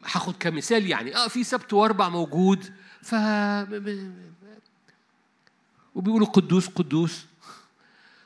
هاخد 0.05 0.35
كمثال 0.39 0.87
يعني. 0.87 1.15
آه 1.15 1.27
في 1.27 1.43
سبت 1.43 1.73
وأربع 1.73 2.09
موجود. 2.09 2.73
ف 3.01 3.15
وبيقولوا 5.95 6.27
قدوس 6.27 6.67
قدوس. 6.67 7.25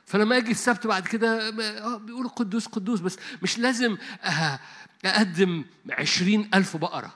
فلما 0.06 0.36
أجي 0.36 0.50
السبت 0.50 0.86
بعد 0.86 1.06
كده 1.06 1.50
بيقولوا 1.98 2.30
قدوس 2.30 2.66
قدوس 2.66 3.00
بس 3.00 3.16
مش 3.42 3.58
لازم 3.58 3.96
أقدم 5.04 5.64
عشرين 5.90 6.50
ألف 6.54 6.76
بقرة. 6.76 7.14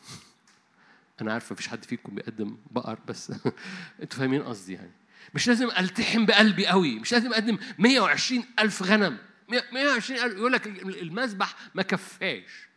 أنا 1.20 1.32
عارف 1.32 1.52
مفيش 1.52 1.68
حد 1.68 1.84
فيكم 1.84 2.14
بيقدم 2.14 2.56
بقر 2.70 2.98
بس 3.08 3.32
أنتوا 4.02 4.18
فاهمين 4.18 4.42
قصدي 4.42 4.72
يعني. 4.72 4.90
مش 5.34 5.48
لازم 5.48 5.70
ألتحم 5.78 6.26
بقلبي 6.26 6.66
قوي 6.66 6.98
مش 6.98 7.12
لازم 7.12 7.32
أقدم 7.32 7.58
120 7.78 8.44
ألف 8.58 8.82
غنم. 8.82 9.18
120 9.48 10.20
ألف 10.20 10.36
يقول 10.36 10.52
لك 10.52 10.66
المذبح 10.66 11.54
ما 11.74 11.82
كفاش. 11.82 12.68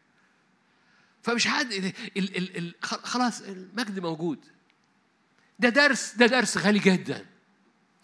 فمش 1.23 1.47
حد 1.47 1.93
خلاص 2.81 3.41
المجد 3.41 3.99
موجود. 3.99 4.45
ده 5.59 5.69
درس 5.69 6.15
ده 6.15 6.25
درس 6.25 6.57
غالي 6.57 6.79
جدا. 6.79 7.25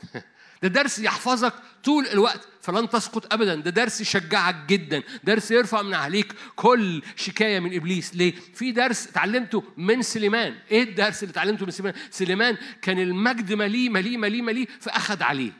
ده 0.63 0.67
درس 0.67 0.99
يحفظك 0.99 1.53
طول 1.83 2.07
الوقت 2.07 2.47
فلن 2.61 2.89
تسقط 2.89 3.33
ابدا. 3.33 3.55
ده 3.55 3.71
درس 3.71 4.01
يشجعك 4.01 4.55
جدا. 4.67 5.03
درس 5.23 5.51
يرفع 5.51 5.81
من 5.81 5.93
عليك 5.93 6.33
كل 6.55 7.01
شكاية 7.15 7.59
من 7.59 7.75
إبليس. 7.75 8.15
ليه؟ 8.15 8.33
في 8.53 8.71
درس 8.71 9.07
اتعلمته 9.07 9.63
من 9.77 10.01
سليمان. 10.01 10.55
إيه 10.71 10.83
الدرس 10.83 11.23
اللي 11.23 11.31
اتعلمته 11.31 11.65
من 11.65 11.71
سليمان؟ 11.71 11.93
سليمان 12.09 12.57
كان 12.81 12.99
المجد 12.99 13.53
مليه 13.53 13.89
مليه 13.89 14.17
مليه 14.17 14.41
مليه 14.41 14.65
فأخذ 14.79 15.23
عليه. 15.23 15.51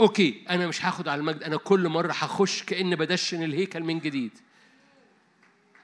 أوكي 0.00 0.44
أنا 0.50 0.66
مش 0.66 0.84
هاخد 0.84 1.08
على 1.08 1.18
المجد. 1.20 1.42
أنا 1.42 1.56
كل 1.56 1.88
مرة 1.88 2.12
هخش 2.12 2.62
كاني 2.62 2.96
بدشن 2.96 3.42
الهيكل 3.42 3.82
من 3.82 3.98
جديد. 3.98 4.32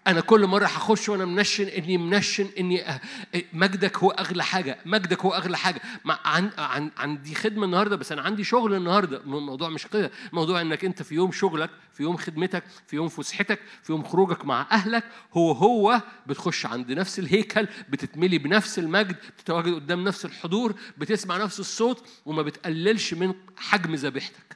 أنا 0.09 0.21
كل 0.21 0.47
مرة 0.47 0.65
هخش 0.65 1.09
وأنا 1.09 1.25
منشن 1.25 1.65
إني 1.65 1.99
منشن 1.99 2.49
إني 2.59 3.01
مجدك 3.53 3.99
هو 3.99 4.11
أغلى 4.11 4.45
حاجة، 4.45 4.79
مجدك 4.87 5.25
هو 5.25 5.31
أغلى 5.31 5.59
حاجة، 5.59 5.81
عن 6.07 6.51
عن 6.59 6.91
عندي 6.97 7.35
خدمة 7.35 7.65
النهاردة 7.65 7.97
بس 7.97 8.13
أنا 8.13 8.23
عندي 8.23 8.45
شغل 8.45 8.75
النهاردة، 8.75 9.17
الموضوع 9.17 9.69
مش 9.69 9.87
كده، 9.87 10.11
الموضوع 10.31 10.61
إنك 10.61 10.85
أنت 10.85 11.03
في 11.03 11.15
يوم 11.15 11.33
شغلك، 11.33 11.71
في 11.93 12.03
يوم 12.03 12.17
خدمتك، 12.17 12.63
في 12.87 12.97
يوم 12.97 13.09
فسحتك، 13.09 13.61
في 13.83 13.93
يوم 13.93 14.05
خروجك 14.05 14.45
مع 14.45 14.67
أهلك، 14.73 15.05
هو 15.33 15.53
هو 15.53 16.03
بتخش 16.27 16.67
عند 16.67 16.93
نفس 16.93 17.19
الهيكل، 17.19 17.69
بتتملي 17.89 18.39
بنفس 18.39 18.79
المجد، 18.79 19.17
بتتواجد 19.39 19.75
قدام 19.75 20.05
نفس 20.05 20.25
الحضور، 20.25 20.75
بتسمع 20.99 21.37
نفس 21.37 21.61
الصوت 21.61 22.07
وما 22.27 22.43
بتقللش 22.43 23.15
من 23.15 23.35
حجم 23.57 23.95
ذبيحتك. 23.95 24.48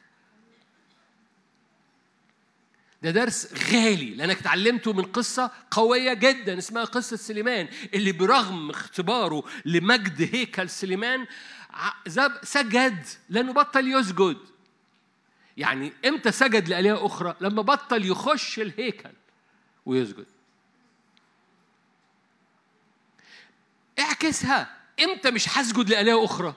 ده 3.02 3.10
درس 3.10 3.54
غالي 3.72 4.14
لأنك 4.14 4.38
اتعلمته 4.38 4.92
من 4.92 5.02
قصة 5.02 5.50
قوية 5.70 6.12
جدا 6.12 6.58
اسمها 6.58 6.84
قصة 6.84 7.16
سليمان 7.16 7.68
اللي 7.94 8.12
برغم 8.12 8.70
اختباره 8.70 9.44
لمجد 9.64 10.34
هيكل 10.34 10.68
سليمان 10.68 11.26
سجد 12.42 13.06
لأنه 13.28 13.52
بطل 13.52 13.88
يسجد 13.88 14.36
يعني 15.56 15.92
إمتى 16.04 16.32
سجد 16.32 16.68
لآلهة 16.68 17.06
أخرى؟ 17.06 17.36
لما 17.40 17.62
بطل 17.62 18.06
يخش 18.06 18.58
الهيكل 18.58 19.10
ويسجد. 19.86 20.26
اعكسها، 23.98 24.76
إمتى 25.00 25.30
مش 25.30 25.58
هسجد 25.58 25.90
لآلهة 25.90 26.24
أخرى؟ 26.24 26.54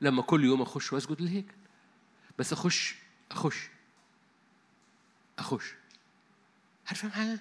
لما 0.00 0.22
كل 0.22 0.44
يوم 0.44 0.62
أخش 0.62 0.92
وأسجد 0.92 1.22
للهيكل. 1.22 1.54
بس 2.38 2.52
أخش 2.52 2.94
أخش. 5.38 5.74
اخش 6.86 7.04
عارف 7.04 7.14
حاجة 7.14 7.40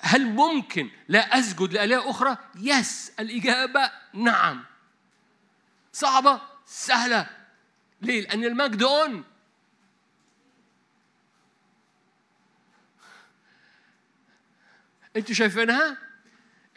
هل 0.00 0.26
ممكن 0.26 0.90
لا 1.08 1.38
أسجد 1.38 1.72
لآلهة 1.72 2.10
أخرى؟ 2.10 2.38
yes 2.56 3.12
الإجابة 3.20 3.90
نعم. 4.14 4.64
صعبة؟ 5.92 6.40
سهلة. 6.66 7.30
ليه؟ 8.02 8.20
لأن 8.20 8.44
المجد 8.44 8.82
on 8.82 9.24
أنتوا 15.16 15.34
شايفينها؟ 15.34 15.98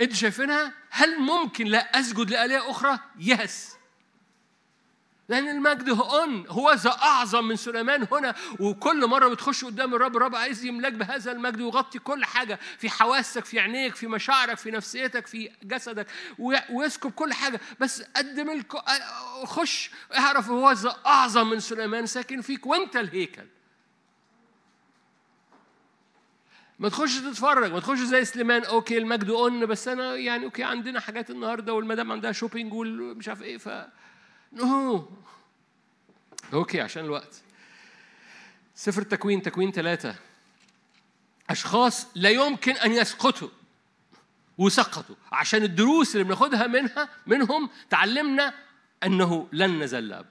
أنتوا 0.02 0.16
شايفينها؟ 0.16 0.74
هل 0.90 1.20
ممكن 1.20 1.68
لا 1.68 2.00
أسجد 2.00 2.30
لآلهة 2.32 2.72
أخرى؟ 2.72 3.00
yes. 3.20 3.75
لأن 5.30 5.48
المجد 5.48 5.90
on 5.90 6.48
هو 6.48 6.74
ذا 6.74 6.90
أعظم 6.90 7.48
من 7.48 7.56
سليمان 7.56 8.08
هنا 8.12 8.36
وكل 8.60 9.08
مرة 9.08 9.28
بتخش 9.28 9.66
قدام 9.66 9.96
الرب 9.96 10.18
الرب 10.18 10.36
عايز 10.36 10.66
يملاك 10.66 10.94
بهذا 10.94 11.32
المجد 11.32 11.62
ويغطي 11.62 12.00
كل 12.00 12.26
حاجة 12.26 12.60
في 12.78 12.90
حواسك 12.90 13.46
في 13.46 13.60
عينيك 13.60 13.96
في 13.96 14.08
مشاعرك 14.08 14.58
في 14.58 14.72
نفسيتك 14.72 15.28
في 15.28 15.52
جسدك 15.64 16.08
ويسكب 16.70 17.12
كل 17.12 17.34
حاجة 17.34 17.62
بس 17.80 18.02
قدم. 18.02 18.62
خش 19.44 19.92
اعرف 20.18 20.50
هو 20.50 20.72
ذا 20.72 20.96
أعظم 21.06 21.50
من 21.50 21.60
سليمان 21.60 22.06
ساكن 22.06 22.42
فيك 22.42 22.66
وأنت 22.66 22.96
الهيكل 22.96 23.46
ما 26.80 26.90
تخش 26.90 27.20
تتفرج 27.20 27.72
ما 27.72 27.80
تخش 27.80 28.00
زي 28.00 28.26
سليمان 28.26 28.64
okay 28.64 28.98
المجد 28.98 29.30
on 29.30 29.66
بس 29.66 29.88
أنا 29.88 30.16
يعني 30.16 30.46
okay 30.46 30.64
عندنا 30.64 31.00
حاجات 31.00 31.30
النهارده 31.30 31.74
والمدام 31.74 32.12
عندها 32.12 32.32
shopping 32.32 32.74
ومش 32.74 33.28
عارف 33.28 33.42
إيه 33.42 33.58
ف 33.58 33.70
no 34.56 35.10
okay 36.54 36.82
عشان 36.82 37.06
الوقت. 37.06 37.42
سفر 38.76 39.02
التكوين 39.02 39.42
تكوين 39.42 39.72
ثلاثة. 39.72 40.16
أشخاص 41.50 42.08
لا 42.16 42.30
يمكن 42.30 42.72
أن 42.72 42.92
يسقطوا 42.92 43.50
وسقطوا. 44.58 45.16
عشان 45.32 45.64
الدروس 45.64 46.16
اللي 46.16 46.24
بناخدها 46.24 46.68
منها 46.68 47.10
منهم 47.28 47.70
تعلمنا 47.90 48.54
أنه 49.04 49.48
لن 49.52 49.84
نزل 49.84 50.14
أبدا 50.14 50.30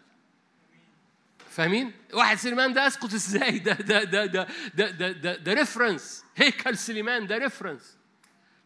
فاهمين؟ 1.51 1.93
واحد 2.13 2.37
سليمان 2.37 2.73
ده 2.73 2.87
أسقط 2.87 3.15
إزاي؟ 3.15 3.59
ده 3.59 3.73
ده 3.73 4.05
ده 4.05 4.27
ده 4.27 4.49
ده 4.75 4.91
ده, 4.91 5.13
ده, 5.13 5.37
ده 5.37 5.53
reference 5.53 6.25
هيكل 6.37 6.79
سليمان 6.79 7.27
ده 7.27 7.39
reference 7.39 7.97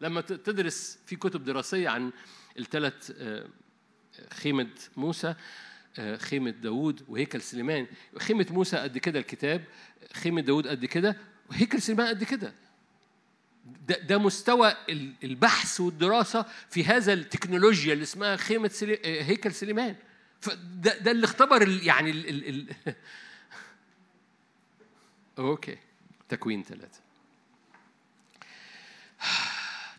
لما 0.01 0.21
تدرس 0.21 0.99
في 1.05 1.15
كتب 1.15 1.43
دراسية 1.43 1.89
عن 1.89 2.11
الثلاث 2.59 3.11
خيمة 4.33 4.69
موسى 4.97 5.35
خيمة 6.17 6.49
داوود 6.49 7.05
وهيكل 7.07 7.41
سليمان. 7.41 7.87
خيمة 8.17 8.45
موسى 8.51 8.77
قد 8.77 8.97
كده 8.97 9.19
الكتاب 9.19 9.63
خيمة 10.13 10.41
داوود 10.41 10.67
قد 10.67 10.85
كده 10.85 11.17
وهيكل 11.49 11.81
سليمان 11.81 12.07
قد 12.07 12.23
كده. 12.23 12.53
ده, 13.87 13.97
ده 13.99 14.17
مستوى 14.17 14.73
البحث 15.23 15.81
والدراسة 15.81 16.45
في 16.69 16.85
هذا 16.85 17.13
التكنولوجيا 17.13 17.93
اللي 17.93 18.03
اسمها 18.03 18.35
خيمة 18.35 18.67
سلي... 18.67 18.99
هيكل 19.03 19.51
سليمان. 19.51 19.95
فده 20.41 20.97
ده 20.97 21.11
اللي 21.11 21.25
اختبر 21.25 21.61
ال 21.61 21.87
يعني 21.87 22.11
ال 22.11 22.29
ال 22.29 22.49
ال 22.49 22.75
أوكي. 25.39 25.77
تكوين 26.29 26.63
ثلاثة. 26.63 27.08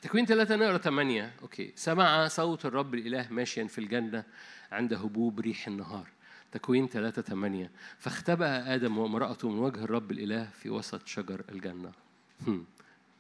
تكوين 0.03 0.27
ثلاثة 0.27 0.57
نقرا 0.57 0.79
ثمانية. 0.79 1.33
أوكي. 1.43 1.73
سمع 1.77 2.29
صوت 2.29 2.67
الرب 2.67 2.95
الإله 2.95 3.27
ماشيا 3.31 3.65
في 3.65 3.79
الجنة 3.79 4.25
عند 4.73 4.93
هبوب 4.93 5.41
ريح 5.41 5.67
النهار. 5.67 6.07
تكوين 6.53 6.89
ثلاثة 6.89 7.23
ثمانية. 7.23 7.71
فاختبأ 7.99 8.75
آدم 8.75 8.99
وامرأته 8.99 9.49
من 9.49 9.59
وجه 9.59 9.85
الرب 9.85 10.11
الإله 10.11 10.49
في 10.63 10.71
وسط 10.71 11.07
شجر 11.07 11.45
الجنة. 11.49 11.93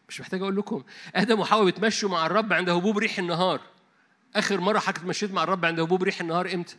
مش 0.08 0.20
محتاج 0.20 0.42
أقول 0.42 0.56
لكم. 0.56 0.84
آدم 1.14 1.40
وحواء 1.40 1.64
بيتمشوا 1.64 2.08
مع 2.08 2.26
الرب 2.26 2.52
عند 2.52 2.68
هبوب 2.68 2.98
ريح 2.98 3.18
النهار. 3.18 3.60
آخر 4.36 4.60
مرة 4.60 4.78
حكت 4.78 5.04
مشيت 5.04 5.32
مع 5.32 5.42
الرب 5.42 5.64
عند 5.64 5.80
هبوب 5.80 6.02
ريح 6.02 6.20
النهار 6.20 6.54
إمتى؟ 6.54 6.76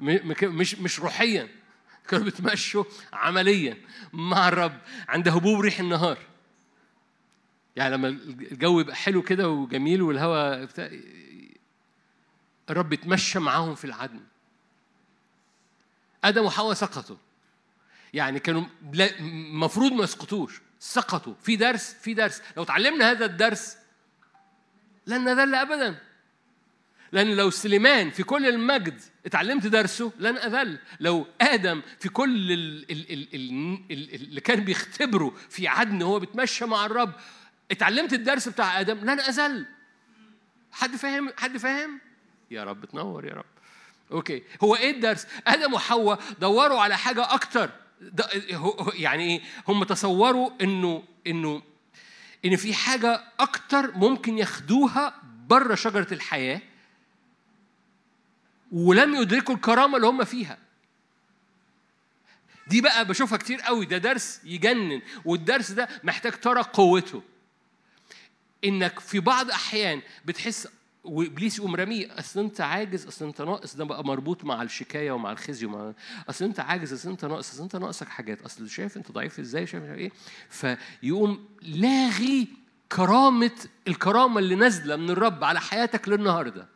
مش 0.00 0.74
مش 0.74 1.00
روحيا. 1.00 1.48
كانوا 2.08 2.24
بيتمشوا 2.24 2.84
عمليا 3.12 3.76
مع 4.12 4.48
الرب 4.48 4.78
عند 5.08 5.28
هبوب 5.28 5.60
ريح 5.60 5.80
النهار. 5.80 6.18
يعني 7.76 7.94
لما 7.94 8.08
الجو 8.08 8.80
يبقى 8.80 8.96
حلو 8.96 9.22
كده 9.22 9.48
وجميل 9.48 10.02
والهواء 10.02 10.64
بتاع 10.64 10.90
الرب 12.70 12.92
يتمشى 12.92 13.38
معاهم 13.38 13.74
في 13.74 13.84
العدن. 13.84 14.20
آدم 16.24 16.44
وحواء 16.44 16.74
سقطوا. 16.74 17.16
يعني 18.14 18.40
كانوا 18.40 18.64
المفروض 19.20 19.92
ما 19.92 20.04
يسقطوش 20.04 20.60
سقطوا. 20.80 21.34
في 21.42 21.56
درس 21.56 21.94
في 21.94 22.14
درس. 22.14 22.42
لو 22.56 22.62
اتعلمنا 22.62 23.10
هذا 23.10 23.24
الدرس 23.24 23.76
لن 25.06 25.24
نذل 25.24 25.54
ابدا. 25.54 25.98
لأن 27.12 27.36
لو 27.36 27.50
سليمان 27.50 28.10
في 28.10 28.22
كل 28.22 28.46
المجد 28.46 29.00
اتعلمت 29.26 29.66
درسه 29.66 30.12
لن 30.18 30.36
أذل. 30.36 30.78
لو 31.00 31.26
آدم 31.40 31.82
في 31.98 32.08
كل 32.08 32.52
اللي 33.90 34.40
كان 34.40 34.60
بيختبره 34.64 35.34
في 35.48 35.68
عدن 35.68 36.02
وهو 36.02 36.18
بيتمشى 36.18 36.64
مع 36.64 36.86
الرب 36.86 37.12
اتعلمت 37.70 38.12
الدرس 38.12 38.48
بتاع 38.48 38.80
آدم 38.80 38.98
لن 38.98 39.20
أزل. 39.20 39.66
حد 40.72 40.96
فاهم؟ 40.96 41.32
حد 41.38 41.56
فاهم؟ 41.56 42.00
يا 42.50 42.64
رب 42.64 42.84
تنور 42.84 43.24
يا 43.24 43.32
رب. 43.34 43.44
أوكي. 44.12 44.42
هو 44.64 44.76
إيه 44.76 44.90
الدرس؟ 44.90 45.26
آدم 45.46 45.74
وحواء 45.74 46.20
دوروا 46.40 46.80
على 46.80 46.96
حاجة 46.98 47.34
أكتر. 47.34 47.70
يعني 48.94 49.24
إيه؟ 49.24 49.40
هم 49.68 49.84
تصوروا 49.84 50.50
إنه 50.60 51.02
إنه 51.26 51.62
إن 52.44 52.56
في 52.56 52.74
حاجة 52.74 53.24
أكتر 53.40 53.90
ممكن 53.96 54.38
ياخدوها 54.38 55.22
بره 55.46 55.74
شجرة 55.74 56.06
الحياة 56.12 56.60
ولم 58.72 59.14
يدركوا 59.14 59.54
الكرامة 59.54 59.96
اللي 59.96 60.06
هم 60.06 60.24
فيها. 60.24 60.58
دي 62.66 62.80
بقى 62.80 63.04
بشوفها 63.04 63.38
كتير 63.38 63.60
قوي. 63.60 63.86
ده 63.86 63.98
درس 63.98 64.40
يجنن 64.44 65.02
والدرس 65.24 65.70
ده 65.70 65.88
محتاج 66.04 66.32
ترى 66.32 66.62
قوته. 66.62 67.22
إنك 68.64 69.00
في 69.00 69.20
بعض 69.20 69.50
أحيان 69.50 70.02
بتحس 70.24 70.68
وإبليس 71.04 71.58
يقوم 71.58 71.76
راميه 71.76 72.18
أصل 72.18 72.40
أنت 72.40 72.60
عاجز 72.60 73.06
أصل 73.06 73.24
أنت 73.24 73.42
ناقص 73.42 73.76
ده 73.76 73.84
بقى 73.84 74.04
مربوط 74.04 74.44
مع 74.44 74.62
الشكاية 74.62 75.12
ومع 75.12 75.32
الخزي 75.32 75.66
ومع 75.66 75.92
أصل 76.30 76.44
أنت 76.44 76.60
عاجز 76.60 76.92
أصل 76.92 77.10
أنت 77.10 77.24
ناقص 77.24 77.50
أصل 77.52 77.62
أنت 77.62 77.76
ناقصك 77.76 78.08
حاجات 78.08 78.42
أصل 78.42 78.70
شايف 78.70 78.96
أنت 78.96 79.12
ضعيف 79.12 79.40
إزاي 79.40 79.66
شايف 79.66 79.84
إيه. 79.84 80.10
فيقوم 80.50 81.44
لاغي 81.62 82.48
كرامة 82.92 83.50
الكرامة 83.88 84.38
اللي 84.38 84.54
نازلة 84.54 84.96
من 84.96 85.10
الرب 85.10 85.44
على 85.44 85.60
حياتك 85.60 86.08
للنهاردة. 86.08 86.66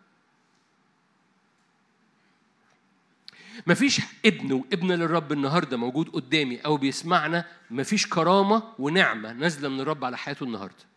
مفيش 3.66 4.00
ابن 4.26 4.52
وابن 4.52 4.92
للرب 4.92 5.32
النهارده 5.32 5.76
موجود 5.76 6.08
قدامي 6.08 6.58
أو 6.58 6.76
بيسمعنا 6.76 7.44
مفيش 7.70 8.06
كرامة 8.06 8.62
ونعمة 8.78 9.32
نازلة 9.32 9.68
من 9.68 9.80
الرب 9.80 10.04
على 10.04 10.18
حياته 10.18 10.44
النهارده. 10.44 10.93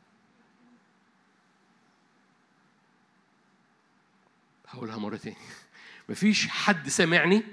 هقولها 4.68 4.98
مرة 4.98 5.18
تاني. 5.18 5.36
مفيش 6.10 6.48
حد 6.48 6.90
سامعني؟ 6.90 7.44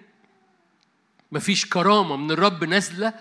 مفيش 1.33 1.67
كرامة 1.67 2.17
من 2.17 2.31
الرب 2.31 2.65
نازلة؟ 2.65 3.15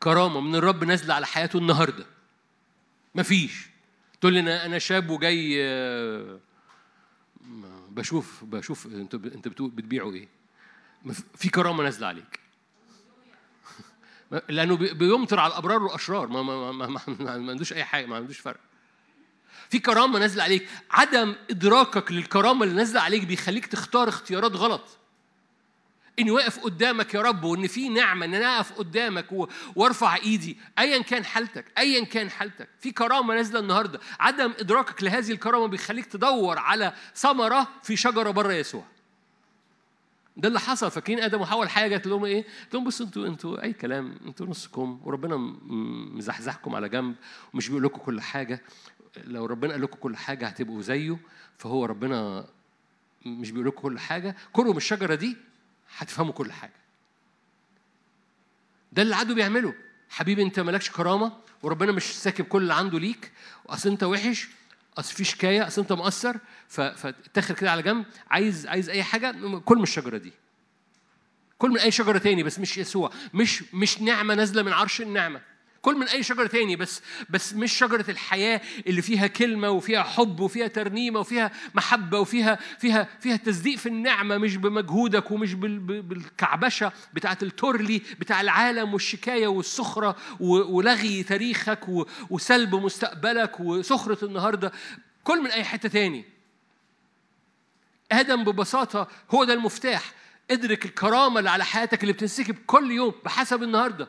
كرامة 0.00 0.40
من 0.40 0.54
الرب 0.54 0.84
نازلة 0.84 1.14
على 1.14 1.26
حياته 1.26 1.58
النهاردة. 1.58 2.06
مفيش. 3.14 3.66
تقول 4.20 4.32
لي 4.34 4.40
أنا 4.40 4.66
أنا 4.66 4.78
شاب 4.78 5.10
وجاي 5.10 5.58
بشوف 7.88 8.44
بشوف 8.44 8.86
أنتوا 8.86 9.20
أنت 9.20 9.48
بتبيعوا 9.48 10.12
إيه؟ 10.12 10.28
في 11.34 11.48
كرامة 11.48 11.82
نازلة 11.82 12.06
عليك. 12.06 12.40
لأنه 14.48 14.76
بيمطر 14.76 15.40
على 15.40 15.50
الأبرار 15.52 15.82
والأشرار. 15.82 16.26
ما 16.26 16.42
ما, 16.42 16.72
ما, 16.72 17.00
ما 17.06 17.30
عندوش 17.50 17.72
أي 17.72 17.84
حاجة 17.84 18.06
ما 18.06 18.16
عندوش 18.16 18.38
فرق. 18.38 18.60
في 19.72 19.78
كرامة 19.78 20.18
نازلة 20.18 20.42
عليك. 20.42 20.68
عدم 20.90 21.34
إدراكك 21.50 22.12
للكرامة 22.12 22.64
اللي 22.64 22.74
نازلة 22.74 23.00
عليك 23.00 23.24
بيخليك 23.24 23.66
تختار 23.66 24.08
اختيارات 24.08 24.52
غلط. 24.56 24.98
إني 26.18 26.30
واقف 26.30 26.58
قدامك 26.58 27.14
يا 27.14 27.22
رب 27.22 27.44
وإن 27.44 27.66
في 27.66 27.88
نعمة 27.88 28.26
إن 28.26 28.34
أنا 28.34 28.56
أقف 28.56 28.72
قدامك 28.72 29.26
وأرفع 29.76 30.16
إيدي. 30.16 30.58
ايا 30.78 31.02
كان 31.02 31.24
حالتك 31.24 31.64
ايا 31.78 32.04
كان 32.04 32.30
حالتك. 32.30 32.68
في 32.80 32.90
كرامة 32.90 33.34
نازلة 33.34 33.60
النهارده. 33.60 34.00
عدم 34.20 34.52
إدراكك 34.58 35.02
لهذه 35.02 35.32
الكرامة 35.32 35.66
بيخليك 35.66 36.06
تدور 36.06 36.58
على 36.58 36.92
ثمرة 37.14 37.68
في 37.82 37.96
شجرة 37.96 38.30
بره 38.30 38.52
يسوع. 38.52 38.84
ده 40.36 40.48
اللي 40.48 40.60
حصل. 40.60 40.90
فاكرين 40.90 41.20
آدم 41.20 41.40
وحواء؟ 41.40 41.62
الحياة 41.62 41.88
جت 41.88 42.06
لهم 42.06 42.24
إيه؟ 42.24 42.44
قلت 42.64 42.74
لهم 42.74 42.84
بصوا 42.84 43.06
أنتوا 43.06 43.26
أنتوا 43.26 43.62
أي 43.62 43.72
كلام 43.72 44.14
أنتوا 44.26 44.46
نصكم. 44.46 45.00
وربنا 45.04 45.36
مزحزحكم 46.16 46.74
على 46.74 46.88
جنب 46.88 47.14
ومش 47.54 47.68
بيقول 47.68 47.82
لكم 47.84 47.98
كل 47.98 48.20
حاجة. 48.20 48.62
لو 49.16 49.46
ربنا 49.46 49.72
قال 49.72 49.82
لكم 49.82 49.96
كل 49.96 50.16
حاجة 50.16 50.46
هتبقوا 50.46 50.82
زيه 50.82 51.18
فهو 51.58 51.84
ربنا 51.84 52.46
مش 53.26 53.50
بيقول 53.50 53.66
لكم 53.68 53.80
كل 53.80 53.98
حاجة 53.98 54.36
كلوا 54.52 54.70
من 54.70 54.76
الشجره 54.76 55.14
دي 55.14 55.36
هتفهموا 55.96 56.32
كل 56.32 56.52
حاجة. 56.52 56.72
ده 58.92 59.02
اللي 59.02 59.14
العدو 59.14 59.34
بيعمله. 59.34 59.74
حبيبي 60.10 60.42
انت 60.42 60.60
مالكش 60.60 60.90
كرامة 60.90 61.32
وربنا 61.62 61.92
مش 61.92 62.02
ساكب 62.02 62.44
كل 62.44 62.62
اللي 62.62 62.74
عنده 62.74 62.98
ليك. 62.98 63.32
أصل 63.66 63.88
انت 63.88 64.02
وحش 64.02 64.48
أصل 64.98 65.14
في 65.14 65.24
شكاية 65.24 65.66
أصل 65.66 65.80
انت 65.82 65.92
مقصر 65.92 66.36
فتاخر 66.68 67.54
كده 67.54 67.70
على 67.70 67.82
جنب. 67.82 68.04
عايز 68.30 68.66
عايز 68.66 68.88
أي 68.90 69.02
حاجة 69.02 69.58
كل 69.58 69.76
من 69.76 69.82
الشجرة 69.82 70.16
دي. 70.16 70.32
كل 71.58 71.70
من 71.70 71.78
أي 71.78 71.90
شجرة 71.90 72.18
تاني 72.18 72.42
بس 72.42 72.58
مش 72.58 72.78
يسوع. 72.78 73.10
مش 73.34 73.74
مش 73.74 74.00
نعمة 74.00 74.34
نازلة 74.34 74.62
من 74.62 74.72
عرش 74.72 75.00
النعمة. 75.00 75.40
كل 75.82 75.94
من 75.96 76.08
أي 76.08 76.22
شجرة 76.22 76.46
تاني 76.46 76.76
بس 76.76 77.02
بس 77.30 77.54
مش 77.54 77.72
شجرة 77.72 78.10
الحياة 78.10 78.60
اللي 78.86 79.02
فيها 79.02 79.26
كلمة 79.26 79.70
وفيها 79.70 80.02
حب 80.02 80.40
وفيها 80.40 80.66
ترنيمة 80.66 81.20
وفيها 81.20 81.50
محبة 81.74 82.20
وفيها 82.20 82.58
فيها 82.78 83.08
فيها 83.20 83.36
تصديق 83.36 83.78
في 83.78 83.86
النعمة 83.86 84.38
مش 84.38 84.56
بمجهودك 84.56 85.30
ومش 85.30 85.54
بالكعبشة 85.54 86.92
بتاعة 87.14 87.38
التورلي 87.42 88.02
بتاع 88.20 88.40
العالم 88.40 88.92
والشكاية 88.92 89.46
والسخرة 89.46 90.16
ولغي 90.40 91.22
تاريخك 91.22 91.80
وسلب 92.30 92.74
مستقبلك 92.74 93.60
وسخرة 93.60 94.24
النهارده. 94.24 94.72
كل 95.24 95.42
من 95.42 95.50
أي 95.50 95.64
حتة 95.64 95.88
تاني. 95.88 96.24
آدم 98.12 98.44
ببساطة 98.44 99.08
هو 99.30 99.44
ده 99.44 99.52
المفتاح. 99.52 100.12
ادرك 100.50 100.84
الكرامة 100.84 101.38
اللي 101.38 101.50
على 101.50 101.64
حياتك 101.64 102.02
اللي 102.02 102.12
بتنسكب 102.12 102.56
كل 102.66 102.90
يوم 102.90 103.14
بحسب 103.24 103.62
النهارده. 103.62 104.08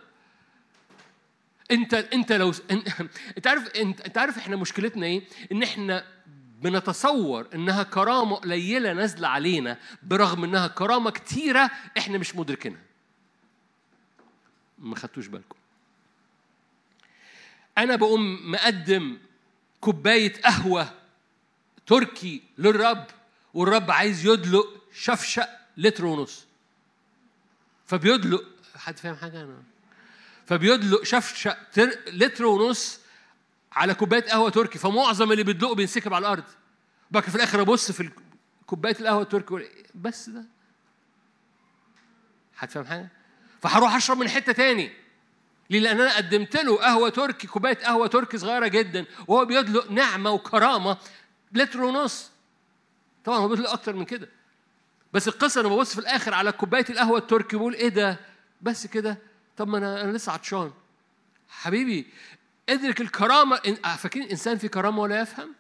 انت 1.72 1.94
انت 1.94 2.32
لو 2.32 2.54
انت 3.38 3.48
عارف 3.48 3.68
انت, 3.76 4.18
عارف 4.18 4.38
إحنا 4.38 4.56
مشكلتنا 4.56 5.06
إيه؟ 5.06 5.24
ان 5.52 5.64
إحنا 5.64 6.06
بنتصور 6.62 7.48
انها 7.54 7.84
كرامة 7.84 8.36
قليلة 8.36 8.94
نازلة 8.94 9.28
علينا 9.28 9.80
برغم 10.04 10.44
انها 10.44 10.68
كرامة 10.68 11.12
كتيرة 11.12 11.72
إحنا 11.98 12.18
مش 12.18 12.36
مدركينها. 12.36 12.82
ما 14.80 14.96
خدتوش 14.96 15.28
بالكم. 15.28 15.56
أنا 17.78 17.96
بقوم 17.96 18.52
مقدم 18.52 19.18
كوباية 19.82 20.34
قهوة 20.42 20.94
تركي 21.88 22.44
للرب 22.58 23.06
والرب 23.54 23.92
عايز 23.92 24.26
يدلق 24.26 24.68
شفشق 24.94 25.50
لتر 25.78 26.06
ونص. 26.06 26.46
فبيدلق 27.86 28.44
حد 28.76 28.98
فاهم 29.00 29.16
حاجة 29.16 29.42
أنا 29.42 29.73
فبيدلق 30.46 31.04
شفشق 31.04 31.58
لتر 32.08 32.46
ونص 32.46 33.00
على 33.72 33.94
كوباية 33.94 34.24
قهوة 34.24 34.50
تركي. 34.50 34.80
فمعظم 34.80 35.32
اللي 35.32 35.44
بيدلقوا 35.44 35.76
بينسكب 35.76 36.14
على 36.14 36.28
الأرض. 36.28 36.44
بقى 37.12 37.22
في 37.22 37.36
الآخر 37.36 37.62
أبص 37.62 37.92
في 37.92 38.10
كوباية 38.66 38.96
القهوة 39.00 39.22
التركي 39.22 39.70
بس 39.96 40.30
ده. 40.30 40.46
هتفهم 42.58 42.86
حاجة؟ 42.86 43.10
فهروح 43.62 43.96
أشرب 43.96 44.18
من 44.18 44.30
حتة 44.30 44.52
تاني. 44.52 44.92
ليه؟ 45.70 45.80
لأن 45.80 46.02
أنا 46.02 46.18
قدمت 46.18 46.56
له 46.56 46.78
قهوة 46.78 47.10
تركي 47.10 47.48
كوباية 47.48 47.76
قهوة 47.78 48.08
تركي 48.08 48.38
صغيرة 48.38 48.68
جدا. 48.68 49.06
وهو 49.28 49.46
بيدلق 49.46 49.92
نعمة 49.92 50.32
وكرامة 50.32 50.98
لتر 51.52 51.84
ونص. 51.84 52.32
طبعا 53.24 53.38
هو 53.38 53.48
بيدلق 53.48 53.70
أكتر 53.70 53.96
من 53.96 54.06
كده. 54.06 54.30
بس 55.14 55.28
القصة 55.28 55.62
أنا 55.62 55.70
ببص 55.70 55.94
في 55.94 56.00
الآخر 56.00 56.34
على 56.34 56.52
كوباية 56.52 56.86
القهوة 56.90 57.18
التركي 57.18 57.58
بقول 57.58 57.74
إيه 57.74 57.90
ده؟ 57.90 58.20
بس 58.62 58.88
كده. 58.88 59.18
طب 59.58 59.68
ما 59.68 59.78
أنا 59.78 60.02
أنا 60.02 60.12
لسه 60.12 60.32
عطشان. 60.32 60.72
حبيبي 61.50 62.08
ادرك 62.70 63.02
الكرامة. 63.02 63.58
فاكرين 63.98 64.26
الانسان 64.26 64.58
في 64.58 64.68
كرامة 64.68 65.02
ولا 65.02 65.22
يفهم؟ 65.22 65.56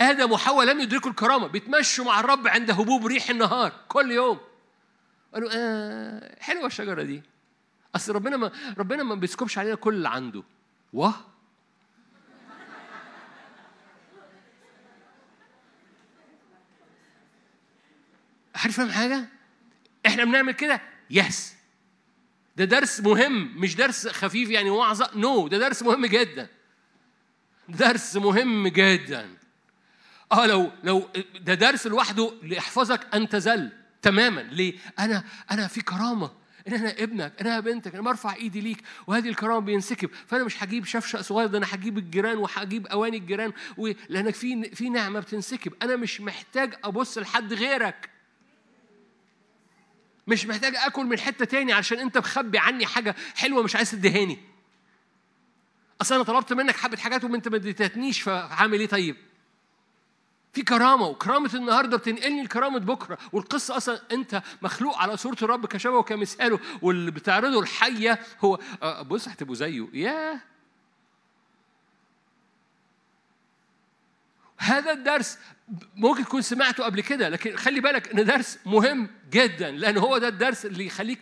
آدم 0.00 0.32
وحواء 0.32 0.66
لم 0.66 0.80
يدركوا 0.80 1.10
الكرامة. 1.10 1.46
بيتمشوا 1.46 2.04
مع 2.04 2.20
الرب 2.20 2.48
عند 2.48 2.70
هبوب 2.70 3.06
ريح 3.06 3.30
النهار 3.30 3.72
كل 3.88 4.10
يوم. 4.10 4.40
قالوا 5.34 5.50
آه 5.54 6.36
حلوة 6.40 6.66
الشجرة 6.66 7.02
دي. 7.02 7.22
أصل 7.94 8.12
ربنا 8.12 8.36
ما 8.36 8.52
ربنا 8.78 9.02
ما 9.02 9.14
بيسكبش 9.14 9.58
علينا 9.58 9.74
كل 9.74 9.94
اللي 9.94 10.08
عنده. 10.08 10.42
واه 10.92 11.14
عارف 18.54 18.76
فاهم 18.76 18.90
حاجة؟ 18.90 19.28
إحنا 20.06 20.24
بنعمل 20.24 20.52
كده؟ 20.52 20.80
yes 21.10 21.54
ده 22.60 22.66
درس 22.66 23.00
مهم 23.00 23.52
مش 23.56 23.76
درس 23.76 24.08
خفيف 24.08 24.50
يعني 24.50 24.70
وعظة 24.70 25.10
no 25.14 25.46
no, 25.46 25.50
ده 25.50 25.58
درس 25.58 25.82
مهم 25.82 26.06
جدا. 26.06 26.48
درس 27.68 28.16
مهم 28.16 28.68
جدا. 28.68 29.28
آه 30.32 30.46
لو 30.46 30.70
لو 30.84 31.08
ده 31.40 31.54
درس 31.54 31.86
لوحده 31.86 32.32
ليحفظك 32.42 33.14
أن 33.14 33.28
تزل 33.28 33.70
تماما. 34.02 34.40
ليه؟ 34.40 34.74
أنا 34.98 35.24
أنا 35.50 35.66
في 35.66 35.80
كرامة. 35.80 36.30
إن 36.68 36.74
أنا 36.74 36.90
ابنك 36.90 37.32
أنا 37.40 37.60
بنتك 37.60 37.94
أنا 37.94 38.02
برفع 38.02 38.34
إيدي 38.34 38.60
ليك 38.60 38.82
وهذه 39.06 39.28
الكرامة 39.28 39.60
بينسكب. 39.60 40.10
فأنا 40.26 40.44
مش 40.44 40.62
هجيب 40.62 40.84
شفشق 40.84 41.20
صغير 41.20 41.46
ده 41.46 41.58
أنا 41.58 41.66
هجيب 41.70 41.98
الجيران 41.98 42.38
وهجيب 42.38 42.86
أواني 42.86 43.16
الجيران 43.16 43.52
لأنك 44.08 44.34
في 44.34 44.70
في 44.74 44.88
نعمة 44.88 45.20
بتنسكب. 45.20 45.72
أنا 45.82 45.96
مش 45.96 46.20
محتاج 46.20 46.74
أبص 46.84 47.18
لحد 47.18 47.52
غيرك. 47.52 48.10
مش 50.26 50.46
محتاج 50.46 50.74
أكل 50.76 51.04
من 51.04 51.18
حتة 51.18 51.44
تاني 51.44 51.72
عشان 51.72 51.98
أنت 51.98 52.18
مخبي 52.18 52.58
عني 52.58 52.86
حاجة 52.86 53.16
حلوة 53.36 53.62
مش 53.62 53.76
عايز 53.76 53.90
تدهاني 53.90 54.38
أصل 56.00 56.14
أنا 56.14 56.24
طلبت 56.24 56.52
منك 56.52 56.76
حبة 56.76 56.96
حاجات 56.96 57.24
وانت 57.24 57.48
ما 57.48 57.56
اديتنيش 57.56 58.20
فهعمل 58.22 58.80
إيه 58.80 58.86
طيب؟ 58.88 59.16
في 60.52 60.62
كرامة 60.62 61.06
وكرامة 61.06 61.50
النهارده 61.54 61.96
بتنقلني 61.96 62.42
لكرامة 62.42 62.78
بكرة 62.78 63.18
والقصة 63.32 63.76
أصلا 63.76 64.00
أنت 64.12 64.42
مخلوق 64.62 64.98
على 64.98 65.16
صورة 65.16 65.36
الرب 65.42 65.66
كشبه 65.66 65.96
وكمثاله 65.96 66.58
واللي 66.82 67.10
بتعرضه 67.10 67.60
الحية 67.60 68.18
هو 68.40 68.58
آه، 68.82 69.02
بص 69.02 69.28
هتبقوا 69.28 69.54
زيه. 69.54 69.88
ياه! 69.92 70.40
هذا 74.60 74.92
الدرس 74.92 75.38
ممكن 75.94 76.24
تكون 76.24 76.42
سمعته 76.42 76.84
قبل 76.84 77.00
كده 77.00 77.28
لكن 77.28 77.56
خلي 77.56 77.80
بالك 77.80 78.08
إن 78.12 78.24
درس 78.24 78.58
مهم 78.66 79.08
جدا 79.30 79.70
لأن 79.70 79.98
هو 79.98 80.18
ده 80.18 80.28
الدرس 80.28 80.66
اللي 80.66 80.86
يخليك 80.86 81.18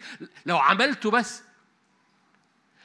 لو 0.46 0.58
عملته 0.58 1.10
بس. 1.10 1.42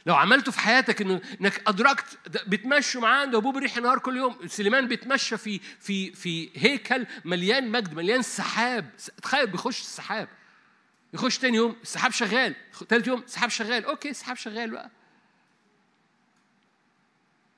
لو 0.06 0.16
عملته 0.16 0.52
في 0.52 0.60
حياتك 0.60 1.02
إنه 1.02 1.22
إنك 1.42 1.62
أدركت 1.68 2.18
بتمشوا 2.48 3.02
معاه 3.02 3.22
عند 3.22 3.36
أبوه 3.36 3.52
بريح 3.52 3.78
النهار 3.78 4.00
كل 4.00 4.18
يوم 4.18 4.48
سليمان 4.48 4.88
بيتمشى 4.88 5.38
في 5.38 5.60
في 5.80 6.12
في 6.12 6.50
هيكل 6.56 7.06
مليان 7.26 7.72
مجد 7.72 7.94
مليان 7.94 8.22
سحاب 8.22 8.90
تخيل 9.22 9.48
بيخش 9.48 9.82
السحاب. 9.82 10.28
يخش 11.14 11.38
تاني 11.38 11.58
يوم 11.58 11.76
السحاب 11.82 12.12
شغال 12.12 12.56
ثالث 12.90 13.08
يوم 13.08 13.20
السحاب 13.20 13.50
شغال 13.50 13.86
أوكي 13.86 14.10
السحاب 14.10 14.38
شغال 14.38 14.70
بقى. 14.70 14.90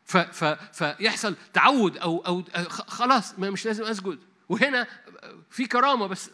ف 0.06 0.18
ف 0.18 0.44
فيحصل 0.84 1.36
تعود 1.54 1.98
أو 1.98 2.20
أو 2.20 2.44
خلاص 2.70 3.40
مش 3.40 3.66
لازم 3.66 3.84
أسجد. 3.84 4.20
وهنا 4.50 4.88
في 5.50 5.66
كرامة 5.66 6.08
بس 6.08 6.30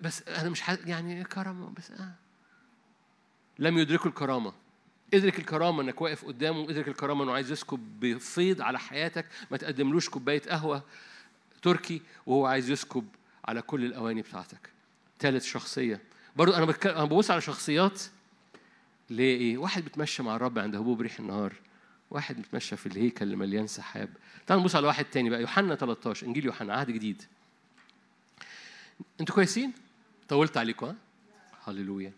بس 0.00 0.22
أنا 0.28 0.50
مش 0.50 0.62
يعني 0.68 1.24
كرامة 1.24 1.70
بس 1.76 1.90
آه. 1.90 2.12
لم 3.58 3.78
يدركوا 3.78 4.10
الكرامة. 4.10 4.52
ادرك 5.14 5.38
الكرامة 5.38 5.82
إنك 5.82 6.00
واقف 6.00 6.24
قدامه 6.24 6.70
ادرك 6.70 6.88
الكرامة 6.88 7.24
إنه 7.24 7.32
عايز 7.32 7.52
يسكب 7.52 8.00
بفيض 8.00 8.62
على 8.62 8.78
حياتك 8.78 9.26
ما 9.50 9.56
تقدملوش 9.56 10.08
كوباية 10.08 10.42
قهوة 10.42 10.82
تركي 11.62 12.02
وهو 12.26 12.46
عايز 12.46 12.70
يسكب 12.70 13.08
على 13.44 13.62
كل 13.62 13.84
الأواني 13.84 14.22
بتاعتك. 14.22 14.70
ثالث 15.20 15.44
شخصية. 15.44 16.00
برضو 16.36 16.52
أنا 16.52 16.64
بتكلم 16.64 16.94
أنا 16.94 17.04
ببص 17.04 17.30
على 17.30 17.40
شخصيات 17.40 18.02
ليه 19.10 19.36
إيه؟ 19.38 19.58
واحد 19.58 19.82
بيتمشى 19.82 20.22
مع 20.22 20.36
الرب 20.36 20.58
عند 20.58 20.76
هبوب 20.76 21.00
ريح 21.00 21.18
النهار. 21.18 21.54
واحد 22.14 22.38
متمشى 22.38 22.76
في 22.76 22.86
الهيكل 22.86 23.24
اللي 23.24 23.36
مليان 23.36 23.66
سحاب. 23.66 24.08
تعالوا 24.46 24.62
نبص 24.62 24.76
على 24.76 24.86
واحد 24.86 25.04
تاني 25.04 25.30
بقى. 25.30 25.40
يوحنا 25.40 25.74
13 25.74 26.26
إنجيل 26.26 26.44
يوحنا 26.44 26.74
عهد 26.74 26.90
جديد. 26.90 27.22
أنتوا 29.20 29.34
كويسين؟ 29.34 29.72
طولت 30.28 30.56
عليكم 30.56 30.86
ها؟ 30.86 30.96
هللويا. 31.64 32.12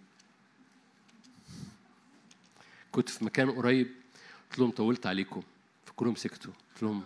كنت 2.93 3.09
في 3.09 3.25
مكان 3.25 3.51
قريب 3.51 3.91
قلت 4.51 4.59
لهم 4.59 4.71
طولت 4.71 5.07
عليكم. 5.07 5.43
فكلهم 5.87 6.15
سكتوا. 6.15 6.53
قلت 6.75 6.83
لهم 6.83 7.03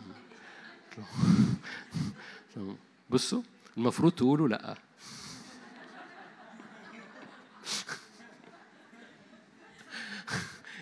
بصوا 3.11 3.43
المفروض 3.77 4.13
تقولوا 4.13 4.49
لأ. 4.49 4.77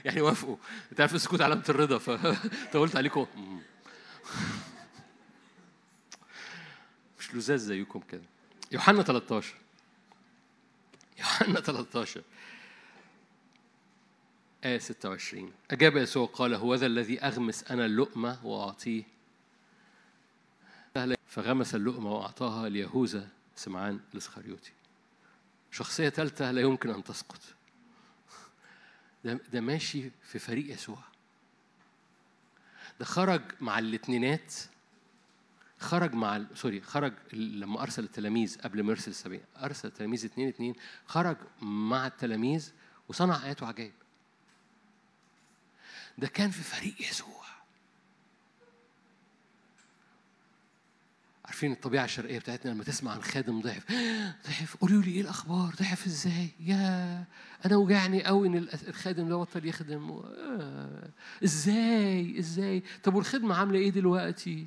يعني 0.08 0.20
وافقوا. 0.20 0.56
انت 0.92 1.00
عارف 1.00 1.14
السكوت 1.14 1.40
علامة 1.40 1.64
الرضا 1.68 1.98
فطولت 1.98 2.96
عليكم. 3.00 3.26
مش 7.18 7.34
لزاز 7.34 7.60
زيكم 7.62 8.00
كده. 8.00 8.22
يوحنا 8.72 9.02
13 9.02 9.54
يوحنا 11.18 11.60
13 11.60 12.22
آية 14.64 14.78
26 14.78 15.52
أجاب 15.70 15.96
يسوع 15.96 16.26
قال 16.26 16.54
هو 16.54 16.74
ذا 16.74 16.86
الذي 16.86 17.20
أغمس 17.20 17.70
أنا 17.70 17.86
اللقمة 17.86 18.46
وأعطيه. 18.46 19.02
فغمس 21.28 21.74
اللقمة 21.74 22.12
وأعطاها 22.12 22.68
ليهوذا 22.68 23.28
سمعان 23.56 24.00
الإسخريوطي. 24.12 24.70
شخصية 25.72 26.08
ثالثة 26.08 26.50
لا 26.52 26.60
يمكن 26.60 26.90
أن 26.90 27.04
تسقط. 27.04 27.40
ده 29.24 29.40
ده 29.52 29.60
ماشي 29.60 30.10
في 30.22 30.38
فريق 30.38 30.72
يسوع. 30.72 30.98
ده 32.98 33.04
خرج 33.04 33.42
مع 33.60 33.78
الاتنينات 33.78 34.54
خرج 35.78 36.14
مع 36.14 36.44
سوري 36.54 36.80
خرج 36.80 37.12
لما 37.32 37.82
أرسل 37.82 38.04
التلاميذ 38.04 38.60
قبل 38.60 38.82
ما 38.82 38.90
يرسل 38.90 39.10
السبعين 39.10 39.42
أرسل 39.56 39.88
التلاميذ 39.88 40.24
اتنين 40.24 40.48
اتنين 40.48 40.74
خرج 41.06 41.36
مع 41.62 42.06
التلاميذ 42.06 42.72
وصنع 43.08 43.44
آيات 43.44 43.62
وعجائب. 43.62 43.92
ده 46.18 46.28
كان 46.28 46.50
في 46.50 46.62
فريق 46.62 47.00
يسوع. 47.00 47.37
عارفين 51.48 51.72
الطبيعة 51.72 52.04
الشرقية 52.04 52.38
بتاعتنا 52.38 52.70
لما 52.70 52.84
تسمع 52.84 53.12
عن 53.12 53.22
خادم 53.22 53.60
ضعف 53.60 53.84
ضعف 54.46 54.76
قولوا 54.80 55.02
لي 55.02 55.10
إيه 55.10 55.20
الأخبار؟ 55.20 55.74
ضعف 55.80 56.06
إزاي؟ 56.06 56.48
يا 56.60 57.24
أنا 57.64 57.76
وجعني 57.76 58.24
قوي 58.24 58.48
إن 58.48 58.68
الخادم 58.88 59.28
ده 59.28 59.36
بطل 59.36 59.66
يخدم. 59.66 60.10
آه، 60.10 61.10
إزاي؟ 61.44 62.38
إزاي؟ 62.38 62.82
طب 63.02 63.14
والخدمة 63.14 63.54
عاملة 63.54 63.78
إيه 63.78 63.90
دلوقتي؟ 63.90 64.66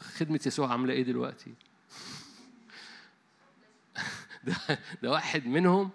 خدمة 0.00 0.40
يسوع 0.46 0.72
عاملة 0.72 0.92
إيه 0.92 1.02
دلوقتي؟ 1.02 1.54
ده 4.44 4.54
ده 5.02 5.10
واحد 5.10 5.46
منهم. 5.46 5.90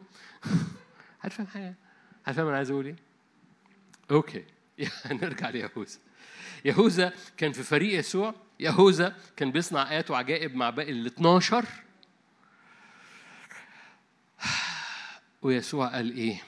هتفهم 1.22 1.48
حاجة 1.48 1.76
هتفهم 2.26 2.48
أنا 2.48 2.57
عايز 2.57 2.72
أقول 2.72 2.86
إيه؟ 2.86 2.95
أوكي 4.12 4.44
نرجع 5.22 5.49
ليهوذا. 5.49 5.99
يهوذا 6.66 7.14
كان 7.38 7.52
في 7.52 7.64
فريق 7.64 7.99
يسوع. 7.99 8.44
يهوذا 8.60 9.15
كان 9.36 9.52
بيصنع 9.52 9.91
آيات 9.91 10.11
وعجائب 10.11 10.56
مع 10.56 10.69
باقي 10.69 10.91
ال 10.91 11.06
12 11.06 11.65
ويسوع 15.41 15.88
قال 15.88 16.18
إيه؟ 16.18 16.41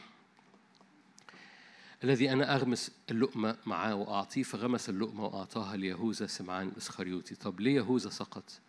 الذي 2.04 2.32
أنا 2.32 2.56
أغمس 2.56 2.92
اللقمة 3.12 3.58
معاه 3.66 3.96
وأعطيه 3.96 4.44
فغمس 4.44 4.90
اللقمة 4.90 5.26
وأعطاها 5.26 5.78
ليهوذا 5.78 6.28
سمعان 6.28 6.68
الإسخريوطي 6.68 7.36
طب 7.36 7.60
ليه 7.60 7.76
يهوذا 7.76 8.10
سقط؟ 8.10 8.60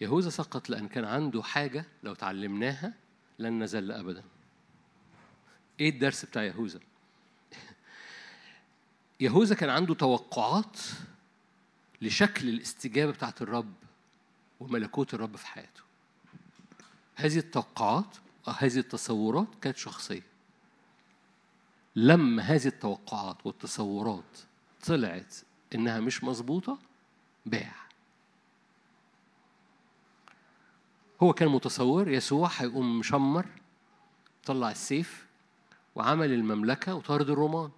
يهوذا 0.00 0.30
سقط 0.30 0.70
لأن 0.70 0.88
كان 0.88 1.04
عنده 1.04 1.42
حاجة 1.42 1.84
لو 2.02 2.14
تعلمناها 2.14 2.94
لن 3.38 3.62
نزل 3.62 3.92
أبدا 3.92 4.24
إيه 5.80 5.90
الدرس 5.90 6.24
بتاع 6.24 6.44
يهوذا؟ 6.44 6.80
يهوذا 9.20 9.54
كان 9.54 9.70
عنده 9.70 9.94
توقعات 9.94 10.78
لشكل 12.02 12.48
الاستجابة 12.48 13.12
بتاعت 13.12 13.42
الرب 13.42 13.74
وملكوت 14.60 15.14
الرب 15.14 15.36
في 15.36 15.46
حياته. 15.46 15.82
هذه 17.14 17.38
التوقعات 17.38 18.16
هذه 18.58 18.78
التصورات 18.78 19.48
كانت 19.60 19.76
شخصية. 19.76 20.26
لما 21.96 22.42
هذه 22.42 22.66
التوقعات 22.66 23.46
والتصورات 23.46 24.38
طلعت 24.86 25.36
إنها 25.74 26.00
مش 26.00 26.24
مظبوطة 26.24 26.78
باع. 27.46 27.74
هو 31.22 31.32
كان 31.32 31.48
متصور 31.48 32.08
يسوع 32.08 32.50
هيقوم 32.56 32.98
مشمر 32.98 33.46
طلع 34.44 34.70
السيف 34.70 35.26
وعمل 35.94 36.32
المملكة 36.32 36.94
وطارد 36.94 37.30
الرومان. 37.30 37.70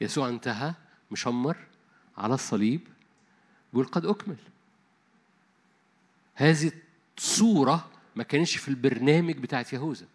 يسوع 0.00 0.28
انتهى 0.28 0.74
مشمر 1.10 1.56
على 2.22 2.34
الصليب 2.34 2.80
بيقول 3.72 3.86
قد 3.86 4.06
أكمل. 4.06 4.36
هذه 6.34 6.72
الصورة 7.18 7.90
ما 8.16 8.22
كانش 8.22 8.56
في 8.56 8.68
البرنامج 8.68 9.36
بتاعت 9.36 9.72
يهوذا. 9.72 10.06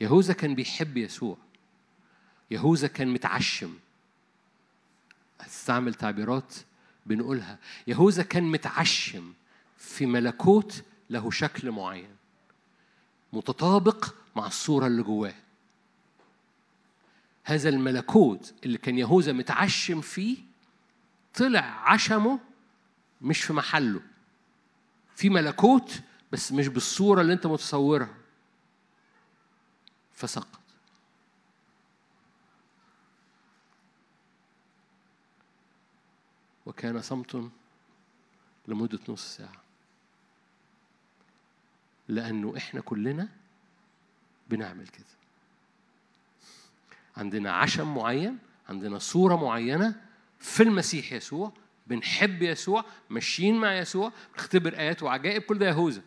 يهوذا 0.00 0.32
كان 0.32 0.54
بيحب 0.54 0.96
يسوع. 0.96 1.36
يهوذا 2.50 2.88
كان 2.88 3.08
متعشم. 3.08 3.74
هستعمل 5.40 5.94
تعبيرات 5.94 6.54
بنقولها. 7.06 7.58
يهوذا 7.86 8.22
كان 8.22 8.44
متعشم 8.44 9.32
في 9.78 10.06
ملكوت 10.06 10.82
له 11.10 11.30
شكل 11.30 11.70
معين 11.70 12.16
متطابق 13.32 14.14
مع 14.36 14.46
الصورة 14.46 14.86
اللي 14.86 15.02
جواه. 15.02 15.34
هذا 17.44 17.68
الملكوت 17.68 18.54
اللي 18.64 18.78
كان 18.78 18.98
يهوذا 18.98 19.32
متعشم 19.32 20.00
فيه 20.00 20.38
طلع 21.34 21.90
عشمه 21.90 22.40
مش 23.20 23.42
في 23.42 23.52
محله. 23.52 24.02
في 25.16 25.30
ملكوت 25.30 26.02
بس 26.32 26.52
مش 26.52 26.68
بالصورة 26.68 27.20
اللي 27.20 27.32
انت 27.32 27.46
متصورها. 27.46 28.14
فسقط. 30.14 30.60
وكان 36.66 37.02
صمت 37.02 37.50
لمدة 38.68 38.98
نص 39.08 39.36
ساعة. 39.36 39.62
لأنه 42.08 42.56
إحنا 42.56 42.80
كلنا 42.80 43.28
بنعمل 44.48 44.88
كده. 44.88 45.23
عندنا 47.16 47.52
عشم 47.52 47.94
معين 47.94 48.38
عندنا 48.68 48.98
صورة 48.98 49.34
معينة 49.36 49.94
في 50.38 50.62
المسيح 50.62 51.12
يسوع 51.12 51.52
بنحب 51.86 52.42
يسوع 52.42 52.84
ماشيين 53.10 53.54
مع 53.60 53.76
يسوع 53.78 54.12
بنختبر 54.34 54.78
آيات 54.78 55.02
وعجائب 55.02 55.42
كل 55.42 55.58
ده 55.58 55.68
يهوذا 55.68 56.02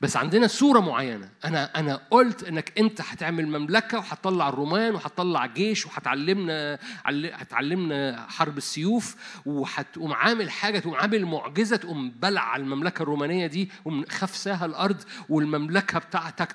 بس 0.00 0.16
عندنا 0.16 0.46
صورة 0.46 0.80
معينة. 0.80 1.28
أنا 1.44 1.78
أنا 1.80 2.00
قلت 2.10 2.44
إنك 2.44 2.78
أنت 2.78 3.00
هتعمل 3.00 3.46
مملكة 3.48 3.98
وهتطلع 3.98 4.48
الرومان 4.48 4.94
وهتطلع 4.94 5.46
جيش 5.46 5.86
وهتعلمنا 5.86 6.78
عل- 7.04 7.30
هتعلمنا 7.34 8.26
حرب 8.28 8.58
السيوف 8.58 9.16
وهتقوم 9.46 10.12
عامل 10.12 10.50
حاجة 10.50 10.78
تقوم 10.78 10.94
عامل 10.94 11.24
معجزة 11.26 11.76
تقوم 11.76 12.10
بلع 12.10 12.56
المملكة 12.56 13.02
الرومانية 13.02 13.46
دي 13.46 13.70
وخفساها 13.84 14.66
الأرض 14.66 15.02
والمملكة 15.28 15.98
بتاعتك 15.98 16.52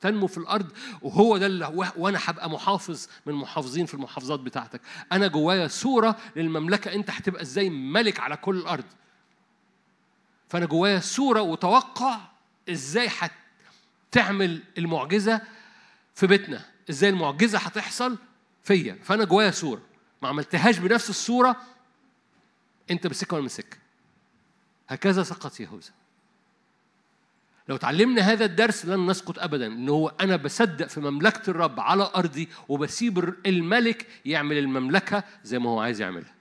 تنمو 0.00 0.26
في 0.26 0.38
الأرض 0.38 0.66
وهو 1.02 1.36
ده 1.36 1.46
اللي 1.46 1.66
و- 1.74 1.84
وأنا 1.96 2.18
هبقى 2.24 2.50
محافظ 2.50 3.06
من 3.26 3.34
محافظين 3.34 3.86
في 3.86 3.94
المحافظات 3.94 4.40
بتاعتك. 4.40 4.80
أنا 5.12 5.28
جوايا 5.28 5.68
صورة 5.68 6.16
للمملكة 6.36 6.92
أنت 6.94 7.10
هتبقى 7.10 7.42
إزاي 7.42 7.70
ملك 7.70 8.20
على 8.20 8.36
كل 8.36 8.56
الأرض. 8.56 8.84
فأنا 10.48 10.66
جوايا 10.66 11.00
صورة 11.00 11.40
وتوقع 11.42 12.18
إزاي 12.68 13.08
هتعمل 14.10 14.62
المعجزة 14.78 15.40
في 16.14 16.26
بيتنا؟ 16.26 16.64
إزاي 16.90 17.10
المعجزة 17.10 17.58
هتحصل 17.58 18.18
فيا؟ 18.62 18.98
فأنا 19.02 19.24
جوايا 19.24 19.50
صورة. 19.50 19.82
ما 20.22 20.28
عملتهاش 20.28 20.78
بنفس 20.78 21.10
الصورة 21.10 21.56
أنت 22.90 23.06
بسكة 23.06 23.34
ولا 23.34 23.42
من 23.42 23.48
سكه 23.48 23.76
هكذا 24.88 25.22
سقط 25.22 25.60
يهوذا. 25.60 25.90
لو 27.68 27.76
تعلمنا 27.76 28.22
هذا 28.22 28.44
الدرس 28.44 28.86
لن 28.86 29.06
نسقط 29.06 29.38
ابدا 29.38 29.66
إن 29.66 29.88
هو 29.88 30.08
أنا 30.08 30.36
بصدق 30.36 30.86
في 30.86 31.00
مملكة 31.00 31.50
الرب 31.50 31.80
على 31.80 32.10
أرضي 32.16 32.48
وبسيب 32.68 33.34
الملك 33.46 34.06
يعمل 34.24 34.58
المملكة 34.58 35.24
زي 35.44 35.58
ما 35.58 35.70
هو 35.70 35.80
عايز 35.80 36.00
يعملها. 36.00 36.39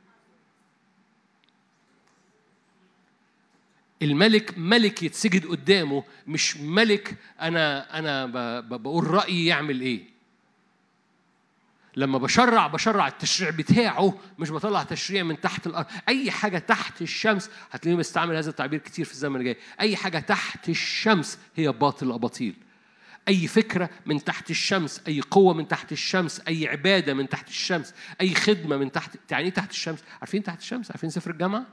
الملك 4.01 4.57
ملك 4.57 5.03
يتسجد 5.03 5.45
قدامه 5.45 6.03
مش 6.27 6.57
ملك 6.57 7.15
أنا 7.41 7.99
أنا 7.99 8.25
بقول 8.59 9.07
رأيي 9.07 9.45
يعمل 9.45 9.81
إيه. 9.81 10.19
لما 11.95 12.17
بشرع 12.17 12.67
بشرع 12.67 13.07
التشريع 13.07 13.49
بتاعه 13.49 14.17
مش 14.39 14.51
بطلع 14.51 14.83
تشريع 14.83 15.23
من 15.23 15.41
تحت 15.41 15.67
الأرض. 15.67 15.85
أي 16.07 16.31
حاجة 16.31 16.57
تحت 16.57 17.01
الشمس 17.01 17.49
هتلاقيني 17.71 17.99
بستعمل 17.99 18.35
هذا 18.35 18.49
التعبير 18.49 18.79
كتير 18.79 19.05
في 19.05 19.11
الزمن 19.11 19.39
الجاي. 19.39 19.57
أي 19.79 19.95
حاجة 19.95 20.19
تحت 20.19 20.69
الشمس 20.69 21.39
هي 21.55 21.71
باطل 21.71 22.11
أباطيل. 22.11 22.55
أي 23.27 23.47
فكرة 23.47 23.89
من 24.05 24.23
تحت 24.23 24.49
الشمس 24.49 25.01
أي 25.07 25.21
قوة 25.21 25.53
من 25.53 25.67
تحت 25.67 25.91
الشمس 25.91 26.41
أي 26.47 26.67
عبادة 26.67 27.13
من 27.13 27.29
تحت 27.29 27.49
الشمس 27.49 27.93
أي 28.21 28.35
خدمة 28.35 28.77
من 28.77 28.91
تحت 28.91 29.17
يعني 29.31 29.43
إيه 29.45 29.53
تحت 29.53 29.71
الشمس؟ 29.71 29.99
عارفين 30.21 30.43
تحت 30.43 30.59
الشمس؟ 30.59 30.91
عارفين 30.91 31.09
سفر 31.09 31.31
الجامعة؟ 31.31 31.65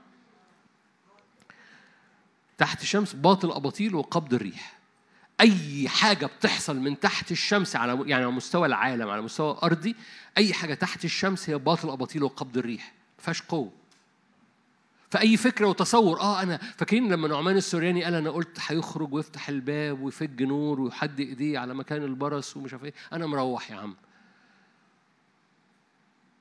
تحت 2.58 2.82
الشمس 2.82 3.14
باطل 3.14 3.52
أباطيل 3.52 3.94
وقبض 3.94 4.34
الريح. 4.34 4.76
أي 5.40 5.88
حاجة 5.88 6.26
بتحصل 6.26 6.76
من 6.76 7.00
تحت 7.00 7.32
الشمس 7.32 7.76
على 7.76 7.92
يعني 7.92 8.14
على 8.24 8.30
مستوى 8.32 8.66
العالم 8.66 9.08
على 9.10 9.22
مستوى 9.22 9.52
الارضي 9.52 9.96
أي 10.38 10.52
حاجة 10.54 10.74
تحت 10.74 11.04
الشمس 11.04 11.50
هي 11.50 11.58
باطل 11.58 11.90
أباطيل 11.90 12.22
وقبض 12.22 12.58
الريح. 12.58 12.92
ما 13.18 13.24
فيهاش 13.24 13.42
قوة. 13.42 13.72
فأي 15.10 15.36
فكرة 15.36 15.66
وتصور 15.66 16.20
آه 16.20 16.42
أنا 16.42 16.56
فاكرين 16.56 17.12
لما 17.12 17.28
نعمان 17.28 17.56
السورياني 17.56 18.04
قال 18.04 18.14
أنا 18.14 18.30
قلت 18.30 18.58
هيخرج 18.66 19.14
ويفتح 19.14 19.48
الباب 19.48 20.00
ويفج 20.00 20.42
نور 20.42 20.80
ويحد 20.80 21.20
إيديه 21.20 21.58
على 21.58 21.74
مكان 21.74 22.02
البرص 22.04 22.56
ومش 22.56 22.72
عارف 22.72 22.84
إيه. 22.84 22.94
أنا 23.12 23.26
مروح 23.26 23.70
يا 23.70 23.76
عم. 23.76 23.96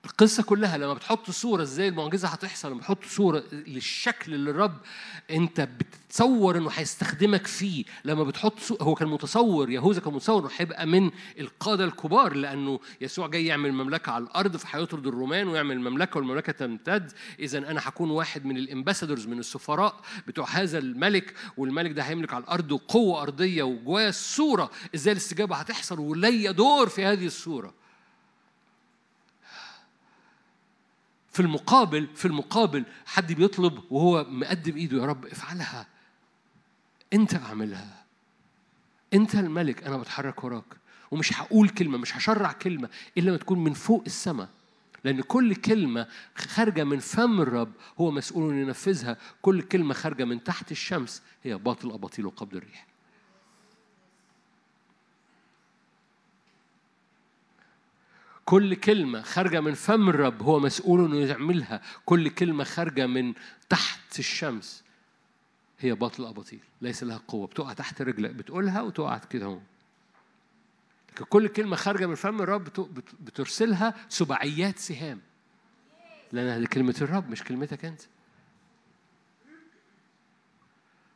القصة 0.06 0.44
كلها 0.44 0.77
لما 0.77 0.94
بتحط 0.94 1.32
صورة 1.32 1.61
إزاي 1.61 1.88
المعجزة 1.88 2.27
هتحصل 2.27 2.69
لما 2.69 2.77
بتحط 2.80 3.03
صورة 3.06 3.44
للشكل 3.52 4.34
اللي 4.34 4.49
الرب 4.52 4.77
انت 5.32 5.61
بتتصور 5.61 6.57
انه 6.57 6.69
هيستخدمك 6.73 7.48
فيه 7.48 7.84
لما 8.06 8.23
بتحط 8.23 8.60
صورة 8.60 8.84
هو 8.84 8.95
كان 8.95 9.07
متصور 9.07 9.69
يهوذا 9.69 10.02
كان 10.02 10.14
متصور 10.14 10.41
إنه 10.41 10.49
هيبقى 10.57 10.86
من 10.88 11.11
القادة 11.40 11.86
الكبار 11.86 12.34
لأنه 12.34 12.80
يسوع 13.02 13.27
جاي 13.27 13.45
يعمل 13.45 13.72
مملكة 13.72 14.11
على 14.11 14.23
الأرض 14.23 14.57
فهيطرد 14.57 15.07
الرومان 15.07 15.48
ويعمل 15.48 15.80
مملكة 15.80 16.18
والمملكة 16.18 16.52
تمتد. 16.52 17.11
اذا 17.40 17.57
أنا 17.57 17.82
هكون 17.84 18.10
واحد 18.10 18.45
من 18.45 18.57
الامباسادورز 18.57 19.27
من 19.27 19.40
السفراء 19.40 20.02
بتوع 20.27 20.49
هذا 20.49 20.77
الملك 20.77 21.34
والملك 21.57 21.91
ده 21.91 22.03
هيملك 22.03 22.34
على 22.34 22.44
الأرض 22.44 22.72
وقوة 22.72 23.22
أرضية 23.22 23.64
وجوايا 23.64 24.10
الصورة 24.10 24.72
إزاي 24.95 25.11
الاستجابة 25.11 25.56
هتحصل؟ 25.56 25.99
وليا 25.99 26.52
دور 26.52 26.90
في 26.90 27.06
هذه 27.06 27.26
الصورة. 27.26 27.85
في 31.36 31.41
المقابل 31.41 32.07
في 32.16 32.26
المقابل 32.26 32.84
حد 33.06 33.34
بيطلب 33.34 33.84
وهو 33.91 34.26
مقدم 34.30 34.76
إيده 34.76 34.98
يا 34.98 35.06
رب 35.06 35.26
افعلها 35.26 35.88
أنت 37.14 37.36
أعملها 37.36 38.06
أنت 39.14 39.36
الملك 39.36 39.84
أنا 39.84 39.98
بتحرك 39.98 40.44
وراك 40.44 40.64
ومش 41.12 41.41
هقول 41.41 41.70
كلمة 41.70 41.98
مش 41.98 42.18
هشرع 42.18 42.52
كلمة 42.52 42.90
إلا 43.18 43.32
ما 43.32 43.38
تكون 43.38 43.64
من 43.64 43.74
فوق 43.74 44.03
السماء 44.06 44.49
لأن 45.03 45.22
كل 45.22 45.56
كلمة 45.56 46.07
خارجة 46.36 46.84
من 46.84 46.99
فم 46.99 47.41
الرب 47.41 47.72
هو 47.99 48.12
مسؤول 48.12 48.53
أن 48.53 48.62
ينفذها 48.62 49.18
كل 49.41 49.62
كلمة 49.62 49.94
خارجة 49.94 50.26
من 50.26 50.44
تحت 50.44 50.72
الشمس 50.72 51.22
هي 51.44 51.57
باطل 51.57 51.91
أباطيل 51.91 52.26
وقبض 52.26 52.56
الريح. 52.56 52.86
كل 58.46 58.76
كلمة 58.76 59.22
خارجة 59.22 59.62
من 59.62 59.74
فم 59.74 60.10
الرب 60.10 60.42
هو 60.42 60.60
مسؤول 60.60 61.06
إنه 61.06 61.28
يعملها. 61.28 61.82
كل 62.06 62.30
كلمة 62.30 62.64
خارجة 62.64 63.08
من 63.08 63.34
تحت 63.70 64.20
الشمس 64.20 64.84
هي 65.80 65.96
باطل 65.96 66.26
أباطيل 66.26 66.60
ليس 66.82 67.04
لها 67.04 67.22
قوة. 67.28 67.48
بتقع 67.48 67.74
تحت 67.74 68.02
رجلك 68.02 68.32
بتقولها 68.32 68.82
وتقع 68.82 69.18
كده 69.18 69.46
هون 69.46 69.64
لكن 71.12 71.26
كل 71.26 71.48
كلمة 71.48 71.76
خارجة 71.76 72.06
من 72.06 72.16
فم 72.16 72.42
الرب 72.42 72.64
بترسلها 73.20 73.94
سبعيات 74.10 74.80
سهام. 74.80 75.22
لأن 76.32 76.48
هذه 76.48 76.66
كلمة 76.66 76.96
الرب 77.02 77.30
مش 77.30 77.44
كلمتك 77.44 77.86
أنت. 77.86 78.02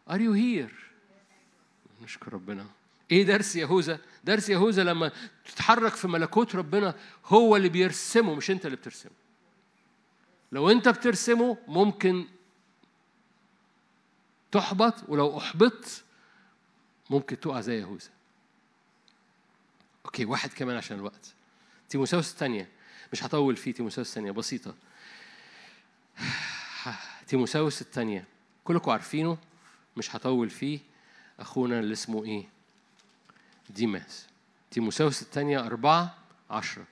Are 0.09 0.19
you 0.19 0.33
here؟ 0.33 0.73
نشكر 2.03 2.33
ربنا. 2.33 2.65
إيه 3.11 3.23
درس 3.23 3.55
يهوذا؟ 3.55 3.99
درس 4.23 4.49
يهوذا 4.49 4.83
لما 4.83 5.11
تتحرك 5.45 5.95
في 5.95 6.07
ملكوت 6.07 6.55
ربنا 6.55 6.95
هو 7.25 7.55
اللي 7.55 7.69
بيرسمه 7.69 8.35
مش 8.35 8.51
أنت 8.51 8.65
اللي 8.65 8.77
بترسمه. 8.77 9.11
لو 10.51 10.69
أنت 10.69 10.89
بترسمه 10.89 11.57
ممكن 11.67 12.27
تحبط 14.51 15.09
ولو 15.09 15.37
أحبطت 15.37 16.03
ممكن 17.09 17.39
تقع 17.39 17.61
زي 17.61 17.79
يهوذا. 17.79 18.09
أوكي 20.05 20.25
واحد 20.25 20.53
كمان 20.53 20.77
عشان 20.77 20.97
الوقت. 20.97 21.33
تيموساوس 21.89 22.31
الثانية 22.31 22.69
مش 23.13 23.23
هطول 23.23 23.55
فيه 23.55 23.71
تيموساوس 23.73 24.09
الثانية 24.09 24.31
بسيطة. 24.31 24.75
تيموساوس 27.27 27.81
الثانية 27.81 28.25
كلكم 28.63 28.91
عارفينه 28.91 29.37
مش 29.97 30.15
هطول 30.15 30.49
فيه 30.49 30.79
أخونا 31.39 31.79
اللي 31.79 31.93
اسمه 31.93 32.25
إيه؟ 32.25 32.58
ديماس. 33.69 34.27
تيموساوس 34.71 35.21
الثانية 35.21 35.65
أربعة 35.65 36.17
عشرة. 36.49 36.85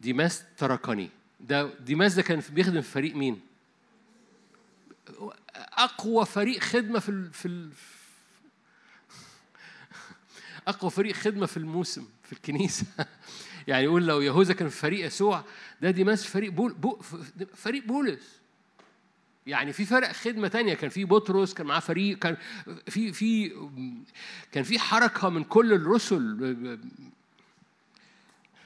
ديماس 0.00 0.44
تركني 0.56 1.10
ده 1.40 1.74
ديماس 1.78 2.14
ده 2.14 2.22
كان 2.22 2.42
بيخدم 2.50 2.80
في 2.80 2.90
فريق 2.90 3.14
مين؟ 3.14 3.40
أقوى 5.54 6.26
فريق 6.26 6.60
خدمة 6.60 6.98
في 6.98 7.08
ال 7.08 7.32
في 7.32 7.48
ال 7.48 7.70
أقوى 10.68 10.90
فريق 10.90 11.14
خدمة 11.14 11.46
في 11.46 11.56
الموسم 11.56 12.08
في 12.24 12.32
الكنيسة. 12.32 12.86
يعني 13.68 13.84
يقول 13.84 14.06
لو 14.06 14.20
يهوذا 14.20 14.54
كان 14.54 14.68
في 14.68 14.76
فريق 14.76 15.06
يسوع 15.06 15.44
ده 15.82 15.90
ديماس 15.90 16.26
فريق 16.26 16.52
بول 16.52 16.72
بو 16.72 17.00
فريق 17.54 17.84
بولس. 17.84 18.41
يعني 19.46 19.72
في 19.72 19.84
فرق 19.84 20.12
خدمة 20.12 20.48
تانية. 20.48 20.74
كان 20.74 20.90
في 20.90 21.04
بطرس 21.04 21.54
كان 21.54 21.66
معاه 21.66 21.80
فريق 21.80 22.18
كان 22.18 22.36
في 22.88 23.12
في 23.12 23.52
كان 24.52 24.64
في 24.64 24.78
حركة 24.78 25.28
من 25.28 25.44
كل 25.44 25.72
الرسل. 25.72 26.78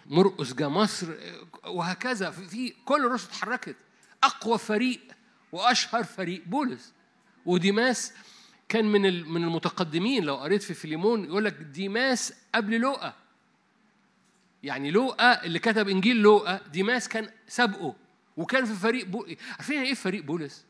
مرقس 0.06 0.52
جا 0.52 0.68
مصر 0.68 1.06
وهكذا. 1.66 2.30
في 2.30 2.72
كل 2.84 3.06
الرسل 3.06 3.28
اتحركت. 3.28 3.76
أقوى 4.22 4.58
فريق 4.58 5.00
وأشهر 5.52 6.04
فريق 6.04 6.42
بولس. 6.46 6.92
وديماس 7.46 8.12
كان 8.68 8.84
من 8.84 9.28
من 9.28 9.44
المتقدمين. 9.44 10.24
لو 10.24 10.36
قريت 10.36 10.62
في 10.62 10.74
فيليمون 10.74 11.24
يقول 11.24 11.44
لك 11.44 11.52
ديماس 11.52 12.34
قبل 12.54 12.80
لوقا. 12.80 13.14
يعني 14.62 14.90
لوقا 14.90 15.44
اللي 15.44 15.58
كتب 15.58 15.88
إنجيل 15.88 16.16
لوقا 16.16 16.60
ديماس 16.72 17.08
كان 17.08 17.28
سابقه. 17.48 17.94
وكان 18.36 18.64
في 18.64 18.74
فريق 18.74 19.06
بو... 19.06 19.26
عارفين 19.50 19.82
إيه 19.82 19.94
فريق 19.94 20.24
بولس؟ 20.24 20.64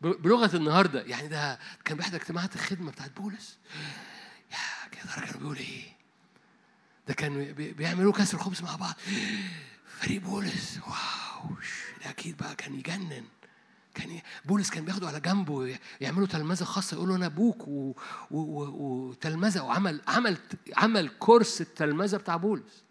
بلغة 0.00 0.56
النهارده. 0.56 1.02
يعني 1.02 1.28
ده 1.28 1.58
كان 1.84 1.96
بيحضر 1.96 2.16
اجتماعات 2.16 2.54
الخدمة 2.54 2.90
بتاعت 2.90 3.10
بولس. 3.10 3.58
يا 4.52 4.88
كده 4.92 5.12
كانوا 5.14 5.38
بيقولوا 5.38 5.60
إيه؟ 5.60 5.82
ده 7.08 7.14
كانوا 7.14 7.52
بيعملوا 7.52 8.12
كسر 8.12 8.38
الخبز 8.38 8.62
مع 8.62 8.76
بعض. 8.76 8.94
فريق 9.86 10.20
بولس 10.20 10.78
wow 10.86 11.50
ده 12.04 12.10
أكيد 12.10 12.36
بقى 12.36 12.54
كان 12.56 12.74
يجنن. 12.74 13.24
كان 13.94 14.20
بولس 14.44 14.70
كان 14.70 14.84
بياخده 14.84 15.08
على 15.08 15.20
جنبه 15.20 15.78
يعملوا 16.00 16.26
تلمذة 16.26 16.64
خاصة 16.64 16.94
يقولوا 16.94 17.16
أنا 17.16 17.26
أبوك 17.26 17.64
وتلمذة 18.30 19.62
وعمل 19.62 20.00
عمل 20.08 20.38
عمل 20.76 21.08
كورس 21.08 21.60
التلمذة 21.60 22.16
بتاع 22.16 22.36
بولس. 22.36 22.84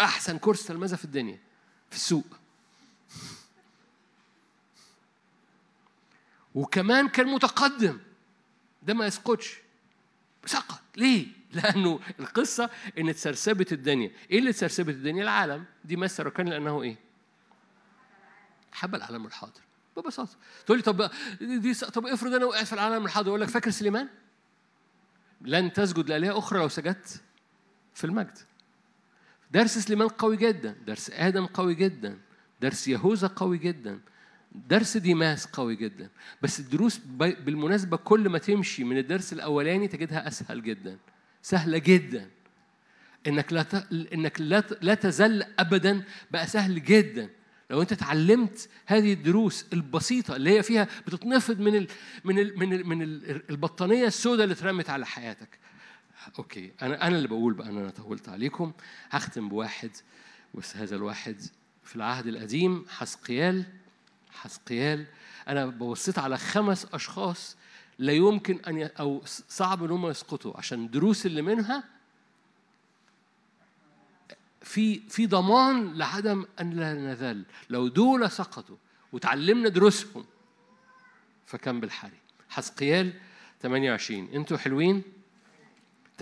أحسن 0.00 0.38
كورس 0.38 0.66
تلمذة 0.66 0.96
في 0.96 1.04
الدنيا. 1.04 1.38
في 1.92 1.98
السوق. 1.98 2.26
وكمان 6.54 7.08
كان 7.08 7.26
متقدم 7.26 8.00
ده 8.82 8.94
ما 8.94 9.06
يسقطش. 9.06 9.58
سقط. 10.46 10.80
ليه؟ 10.96 11.26
لأنه 11.52 12.00
القصة 12.20 12.70
إن 12.98 13.08
اتسرسبت 13.08 13.72
الدنيا، 13.72 14.10
إيه 14.30 14.38
اللي 14.38 14.50
اتسرسبت 14.50 14.94
الدنيا؟ 14.94 15.22
العالم، 15.22 15.64
دي 15.84 15.96
مثل 15.96 16.28
كان 16.28 16.48
لأنه 16.48 16.82
إيه؟ 16.82 16.96
حب 18.72 18.94
العالم 18.94 19.26
الحاضر. 19.26 19.60
ببساطة. 19.96 20.36
تقول 20.66 20.78
لي 20.78 20.82
طب 20.84 21.10
دي 21.40 21.74
طب 21.74 22.06
افرض 22.06 22.34
أنا 22.34 22.44
وقعت 22.44 22.66
في 22.66 22.72
العالم 22.72 23.04
الحاضر. 23.04 23.28
أقول 23.28 23.40
لك 23.40 23.48
فاكر 23.48 23.70
سليمان؟ 23.70 24.08
لن 25.40 25.72
تسجد 25.72 26.08
لآلهة 26.08 26.38
أخرى 26.38 26.58
لو 26.58 26.68
سجدت 26.68 27.22
في 27.94 28.04
المجد. 28.04 28.38
درس 29.52 29.78
سليمان 29.78 30.08
قوي 30.08 30.36
جدا 30.36 30.76
درس 30.86 31.10
آدم 31.10 31.46
قوي 31.46 31.74
جدا 31.74 32.18
درس 32.60 32.88
يهوذا 32.88 33.26
قوي 33.26 33.58
جدا 33.58 34.00
درس 34.68 34.96
ديماس 34.96 35.46
قوي 35.46 35.76
جدا. 35.76 36.08
بس 36.42 36.60
الدروس 36.60 36.98
بالمناسبة 37.16 37.96
كل 37.96 38.28
ما 38.28 38.38
تمشي 38.38 38.84
من 38.84 38.98
الدرس 38.98 39.32
الأولاني 39.32 39.88
تجدها 39.88 40.28
أسهل 40.28 40.62
جدا 40.62 40.98
سهلة 41.42 41.78
جدا. 41.78 42.30
إنك 43.26 43.52
لا 43.52 43.62
ت... 43.62 43.74
إنك 43.92 44.40
لا 44.40 44.60
ت... 44.60 44.78
لا 44.82 44.94
تزل 44.94 45.44
أبدا 45.58 46.02
بقى 46.30 46.46
سهل 46.46 46.84
جدا. 46.84 47.30
لو 47.70 47.82
أنت 47.82 47.92
اتعلمت 47.92 48.68
هذه 48.86 49.12
الدروس 49.12 49.66
البسيطة 49.72 50.36
اللي 50.36 50.58
هي 50.58 50.62
فيها 50.62 50.88
بتتنفض 51.06 51.60
من 51.60 51.74
ال... 51.74 51.88
من 52.24 52.38
ال... 52.38 52.58
من 52.58 52.72
ال... 52.72 52.86
من 52.86 53.02
البطانية 53.50 54.06
السوداء 54.06 54.44
اللي 54.44 54.52
اترمت 54.54 54.90
على 54.90 55.06
حياتك. 55.06 55.58
أوكي. 56.38 56.72
أنا 56.82 57.06
أنا 57.06 57.16
اللي 57.16 57.28
بقول 57.28 57.54
بقى 57.54 57.68
أنا 57.68 57.90
طولت 57.90 58.28
عليكم. 58.28 58.72
هختم 59.10 59.48
بواحد 59.48 59.90
بس 60.54 60.76
هذا 60.76 60.96
الواحد 60.96 61.36
في 61.84 61.96
العهد 61.96 62.26
القديم 62.26 62.86
حسقيال. 62.88 63.64
حسقيال. 64.30 65.06
أنا 65.48 65.66
ببصيت 65.66 66.18
على 66.18 66.38
خمس 66.38 66.86
أشخاص 66.92 67.56
لا 67.98 68.12
يمكن 68.12 68.60
أن 68.68 68.78
ي... 68.78 68.86
أو 68.86 69.22
صعب 69.26 69.84
إن 69.84 69.90
هم 69.90 70.06
يسقطوا. 70.06 70.56
عشان 70.56 70.84
الدروس 70.84 71.26
اللي 71.26 71.42
منها 71.42 71.84
في 74.62 75.00
في 75.08 75.26
ضمان 75.26 75.94
لعدم 75.94 76.46
أن 76.60 76.70
لا 76.70 76.94
نذل 76.94 77.44
لو 77.70 77.88
دول 77.88 78.30
سقطوا 78.30 78.76
وتعلمنا 79.12 79.68
دروسهم 79.68 80.24
فكان 81.46 81.80
بالحري. 81.80 82.18
حسقيال 82.48 83.12
28 83.62 84.28
أنتوا 84.34 84.56
حلوين؟ 84.56 85.02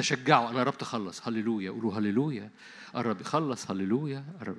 تشجعوا. 0.01 0.51
أنا 0.51 0.61
قربت 0.61 0.83
اخلص 0.83 1.29
هللويا. 1.29 1.71
قولوا 1.71 1.95
هللويا. 1.95 2.51
قرب 2.95 3.21
يخلص 3.21 3.71
هللويا. 3.71 4.25
قرب 4.41 4.57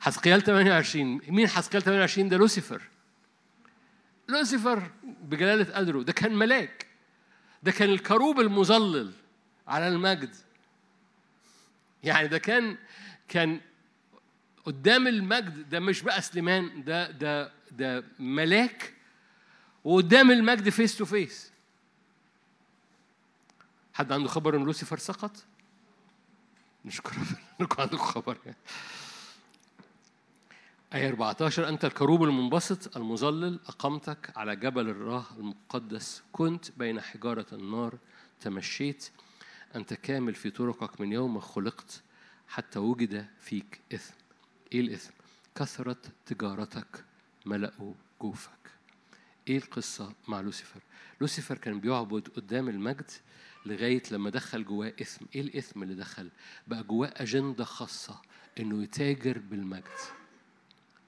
حسقيال 0.00 0.42
28 0.42 1.20
مين 1.28 1.48
حسقيال 1.48 1.82
28 1.82 2.28
ده 2.28 2.36
لوسيفر. 2.36 2.82
لوسيفر 4.28 4.90
بجلالة 5.04 5.74
قدره. 5.74 6.02
ده 6.02 6.12
كان 6.12 6.34
ملاك. 6.34 6.86
ده 7.62 7.72
كان 7.72 7.90
الكروب 7.90 8.40
المظلل 8.40 9.12
على 9.68 9.88
المجد. 9.88 10.34
يعني 12.02 12.28
ده 12.28 12.38
كان 12.38 12.76
كان 13.28 13.60
قدام 14.64 15.06
المجد. 15.06 15.68
ده 15.68 15.80
مش 15.80 16.02
بقى 16.02 16.22
سليمان. 16.22 16.84
ده 16.84 17.10
ده 17.10 17.52
ده 17.70 18.04
ملاك. 18.18 18.92
وقدام 19.84 20.30
المجد 20.30 20.68
face 20.68 20.96
to 20.96 21.04
face 21.04 21.52
حد 23.96 24.12
عنده 24.12 24.28
خبر 24.28 24.56
إن 24.56 24.64
لوسيفر 24.64 24.98
سقط؟ 24.98 25.44
نشكر 26.84 27.16
إنكم 27.60 27.82
عندكم 27.82 27.98
خبر 27.98 28.38
يعني. 28.44 28.56
آية 30.94 31.08
14 31.08 31.68
أنت 31.68 31.84
الكروب 31.84 32.24
المنبسط 32.24 32.96
المظلل 32.96 33.60
أقمتك 33.66 34.32
على 34.36 34.56
جبل 34.56 34.88
الله 34.88 35.24
المقدس 35.36 36.22
كنت 36.32 36.70
بين 36.78 37.00
حجارة 37.00 37.46
النار 37.52 37.98
تمشيت 38.40 39.10
أنت 39.76 39.94
كامل 39.94 40.34
في 40.34 40.50
طرقك 40.50 41.00
من 41.00 41.12
يوم 41.12 41.40
خلقت 41.40 42.02
حتى 42.48 42.78
وجد 42.78 43.26
فيك 43.40 43.80
إثم 43.94 44.14
إيه 44.72 44.80
الإثم؟ 44.80 45.12
كثرة 45.54 46.02
تجارتك 46.26 47.04
ملأوا 47.46 47.94
جوفك 48.20 48.70
إيه 49.48 49.56
القصة 49.56 50.12
مع 50.28 50.40
لوسيفر؟ 50.40 50.80
لوسيفر 51.20 51.58
كان 51.58 51.80
بيعبد 51.80 52.28
قدام 52.28 52.68
المجد 52.68 53.10
لغاية 53.66 54.02
لما 54.10 54.30
دخل 54.30 54.64
جواه 54.64 54.92
إثم. 55.02 55.24
إيه 55.34 55.40
الإثم 55.40 55.82
اللي 55.82 55.94
دخل؟ 55.94 56.30
بقى 56.66 56.82
جواه 56.82 57.12
أجندة 57.16 57.64
خاصة 57.64 58.20
إنه 58.60 58.82
يتاجر 58.82 59.38
بالمجد. 59.38 59.98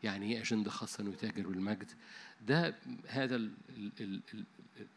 يعني 0.02 0.32
إيه 0.34 0.40
أجندة 0.42 0.70
خاصة 0.70 1.02
إنه 1.02 1.10
يتاجر 1.10 1.46
بالمجد؟ 1.46 1.90
ده 2.46 2.74
هذا 3.08 3.36
ال 3.36 3.52
ال 3.76 3.90
ال 4.00 4.20
ال 4.34 4.44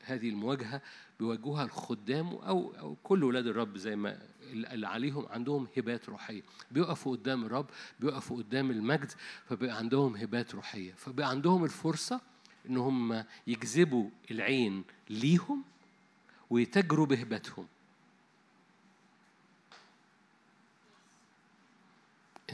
هذه 0.03 0.29
المواجهة 0.29 0.81
بيواجهوها 1.19 1.63
الخدام 1.63 2.27
أو 2.27 2.73
أو 2.79 2.95
كل 3.03 3.23
ولاد 3.23 3.47
الرب 3.47 3.77
زي 3.77 3.95
ما 3.95 4.17
اللي 4.53 4.87
عليهم 4.87 5.25
عندهم 5.29 5.67
هبات 5.77 6.09
روحية. 6.09 6.41
بيقفوا 6.71 7.15
قدام 7.15 7.43
الرب 7.45 7.69
بيقفوا 7.99 8.37
قدام 8.37 8.71
المجد 8.71 9.11
فبقى 9.45 9.77
عندهم 9.77 10.15
هبات 10.15 10.55
روحية. 10.55 10.93
فبقى 10.93 11.29
عندهم 11.29 11.63
الفرصة 11.63 12.21
إن 12.69 12.77
هم 12.77 13.23
يجذبوا 13.47 14.09
العين 14.31 14.83
ليهم 15.09 15.63
ويتاجروا 16.51 17.05
بهبتهم 17.05 17.67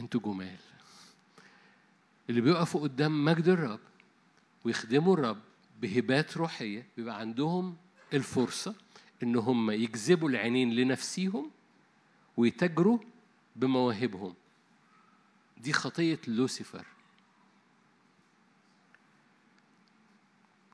أنتوا 0.00 0.20
جمال. 0.20 0.56
اللي 2.30 2.40
بيقفوا 2.40 2.80
قدام 2.80 3.24
مجد 3.24 3.48
الرب 3.48 3.80
ويخدموا 4.64 5.14
الرب 5.14 5.40
بهبات 5.80 6.36
روحية 6.36 6.86
بيبقى 6.96 7.20
عندهم 7.20 7.76
الفرصة 8.12 8.74
إن 9.22 9.36
هم 9.36 9.70
يجذبوا 9.70 10.28
العينين 10.28 10.74
لنفسيهم 10.74 11.50
ويتاجروا 12.36 12.98
بمواهبهم. 13.56 14.34
دي 15.56 15.72
خطية 15.72 16.20
لوسيفر. 16.26 16.86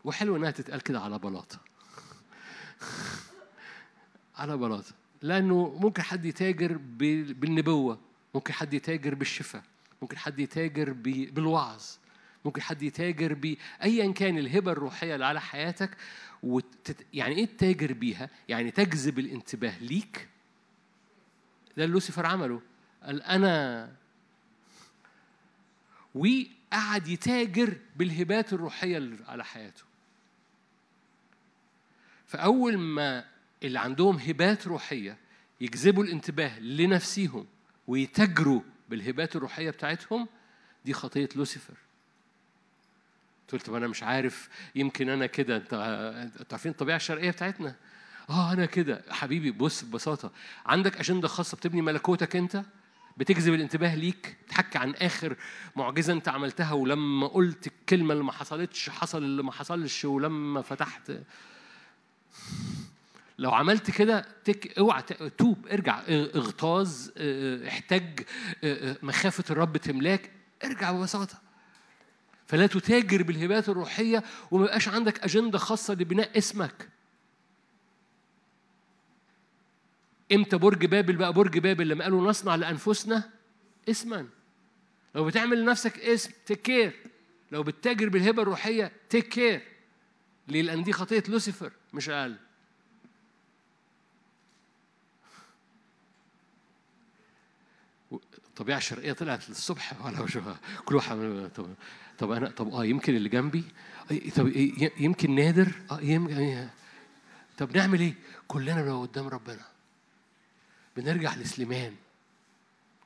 وحلو 0.05 0.37
إنها 0.37 0.51
تتقال 0.51 0.81
كده 0.81 1.01
على 1.01 1.19
بلاطة. 1.19 1.74
على 4.39 4.57
بلاطة 4.57 4.93
لأنه 5.23 5.79
ممكن 5.81 6.03
حد 6.03 6.25
يتاجر 6.25 6.77
بالنبوة 7.33 7.99
ممكن 8.35 8.53
حد 8.53 8.75
يتاجر 8.75 9.15
بالشفاء 9.15 9.63
ممكن 10.03 10.19
حد 10.19 10.39
يتاجر 10.39 10.93
بالوعظ 10.93 11.83
ممكن 12.45 12.63
حد 12.63 12.83
يتاجر 12.83 13.35
بأيا 13.35 14.13
كان 14.13 14.39
الهبة 14.39 14.73
الروحية 14.73 15.15
اللي 15.15 15.27
على 15.27 15.41
حياتك 15.41 15.97
وتت... 16.43 17.07
يعني 17.13 17.35
إيه 17.35 17.45
تتاجر 17.47 17.93
بيها؟ 17.93 18.31
يعني 18.49 18.71
تجذب 18.71 19.19
الانتباه 19.19 19.79
ليك. 19.79 20.29
ده 21.77 21.85
اللي 21.85 21.95
لوسيفر 21.95 22.27
عمله. 22.27 22.61
قال 23.03 23.23
أنا 23.23 23.93
وقعد 26.15 27.09
يتاجر 27.09 27.77
بالهبات 27.97 28.53
الروحية 28.53 28.97
اللي 28.97 29.25
على 29.29 29.45
حياته. 29.45 29.83
فأول 32.35 32.79
ما 32.79 33.25
اللي 33.63 33.79
عندهم 33.79 34.17
هبات 34.17 34.67
روحية 34.67 35.17
يجذبوا 35.61 36.05
الانتباه 36.05 36.61
لنفسهم 36.61 37.47
ويتاجروا 37.87 38.61
بالهبات 38.89 39.37
الروحية 39.37 39.71
بتاعتهم 39.71 40.29
دي 40.85 40.93
خطية 40.93 41.29
لوسيفر. 41.37 41.75
قلت 43.53 43.67
طب 43.67 43.75
أنا 43.75 43.87
مش 43.87 44.03
عارف 44.03 44.49
يمكن 44.75 45.09
أنا 45.09 45.27
كده 45.27 45.57
أنتوا 45.57 45.83
عارفين 46.53 46.73
الطبيعة 46.73 46.97
الشرقية 46.97 47.31
بتاعتنا؟ 47.31 47.75
آه 48.31 48.53
أنا 48.53 48.67
كده. 48.67 49.03
حبيبي 49.11 49.51
بص 49.51 49.85
ببساطة 49.85 50.33
عندك 50.67 50.97
أجندة 50.97 51.29
خاصة 51.29 51.57
بتبني 51.57 51.83
ملكوتك 51.83 52.37
أنت؟ 52.37 52.63
بتجذب 53.17 53.55
الانتباه 53.55 53.95
ليك؟ 53.95 54.37
تحكي 54.49 54.79
عن 54.79 54.95
آخر 54.95 55.37
معجزة 55.77 56.13
أنت 56.13 56.29
عملتها 56.29 56.73
ولما 56.73 57.27
قلت 57.27 57.67
الكلمة 57.67 58.13
اللي 58.13 58.25
ما 58.25 58.33
حصلتش 58.33 58.91
حصل 58.91 59.19
اللي 59.23 59.43
ما 59.43 59.53
حصلش 59.53 60.05
ولما 60.05 60.63
فتحت 60.63 61.13
لو 63.39 63.51
عملت 63.51 63.91
كده 63.91 64.27
تك 64.45 64.79
اوعى 64.79 65.03
توب 65.39 65.67
ارجع 65.69 66.03
اغتاظ 66.09 67.09
احتج 67.67 68.21
مخافة 69.03 69.45
الرب 69.51 69.77
تملاك 69.77 70.31
ارجع 70.65 70.93
ببساطة. 70.93 71.41
فلا 72.47 72.67
تتاجر 72.67 73.23
بالهبات 73.23 73.69
الروحية 73.69 74.23
وما 74.51 74.65
يبقاش 74.65 74.89
عندك 74.89 75.25
أجندة 75.25 75.59
خاصة 75.59 75.95
لبناء 75.95 76.39
اسمك. 76.39 76.89
إمتى 80.33 80.57
برج 80.57 80.87
بابل 80.87 81.17
بقى 81.17 81.33
برج 81.33 81.59
بابل؟ 81.59 81.89
لما 81.89 82.05
قالوا 82.05 82.29
نصنع 82.29 82.55
لأنفسنا 82.55 83.31
اسما. 83.91 84.27
لو 85.15 85.25
بتعمل 85.25 85.63
لنفسك 85.63 85.99
اسم 85.99 86.31
تكير 86.47 86.93
لو 87.53 87.63
بتتاجر 87.63 88.09
بالهبة 88.09 88.43
الروحية 88.43 88.93
تكير 89.11 89.63
ليه؟ 90.49 90.63
لأن 90.63 90.83
دي 90.83 90.93
خطية 90.93 91.23
لوسيفر 91.29 91.73
مش 91.95 92.09
أقل 92.09 92.37
الطبيعه 98.49 98.79
الشرقيه 98.79 99.13
طلعت 99.13 99.49
للصبح 99.49 100.05
ولا 100.07 100.23
مش 100.23 100.39
كل 100.85 100.95
واحد 100.95 101.51
طب 101.55 101.75
طب 102.19 102.31
أنا 102.31 102.51
طب 102.51 102.75
آه 102.75 102.85
يمكن 102.85 103.17
اللي 103.17 103.29
جنبي 103.29 103.65
طب 104.37 104.49
يمكن 104.99 105.35
نادر 105.35 105.73
آه 105.91 106.01
يمكن 106.01 106.69
طب 107.59 107.77
نعمل 107.77 108.01
إيه؟ 108.01 108.15
كلنا 108.49 108.83
بنبقى 108.83 109.01
قدام 109.01 109.29
ربنا 109.29 109.65
بنرجع 110.97 111.35
لسليمان 111.35 111.95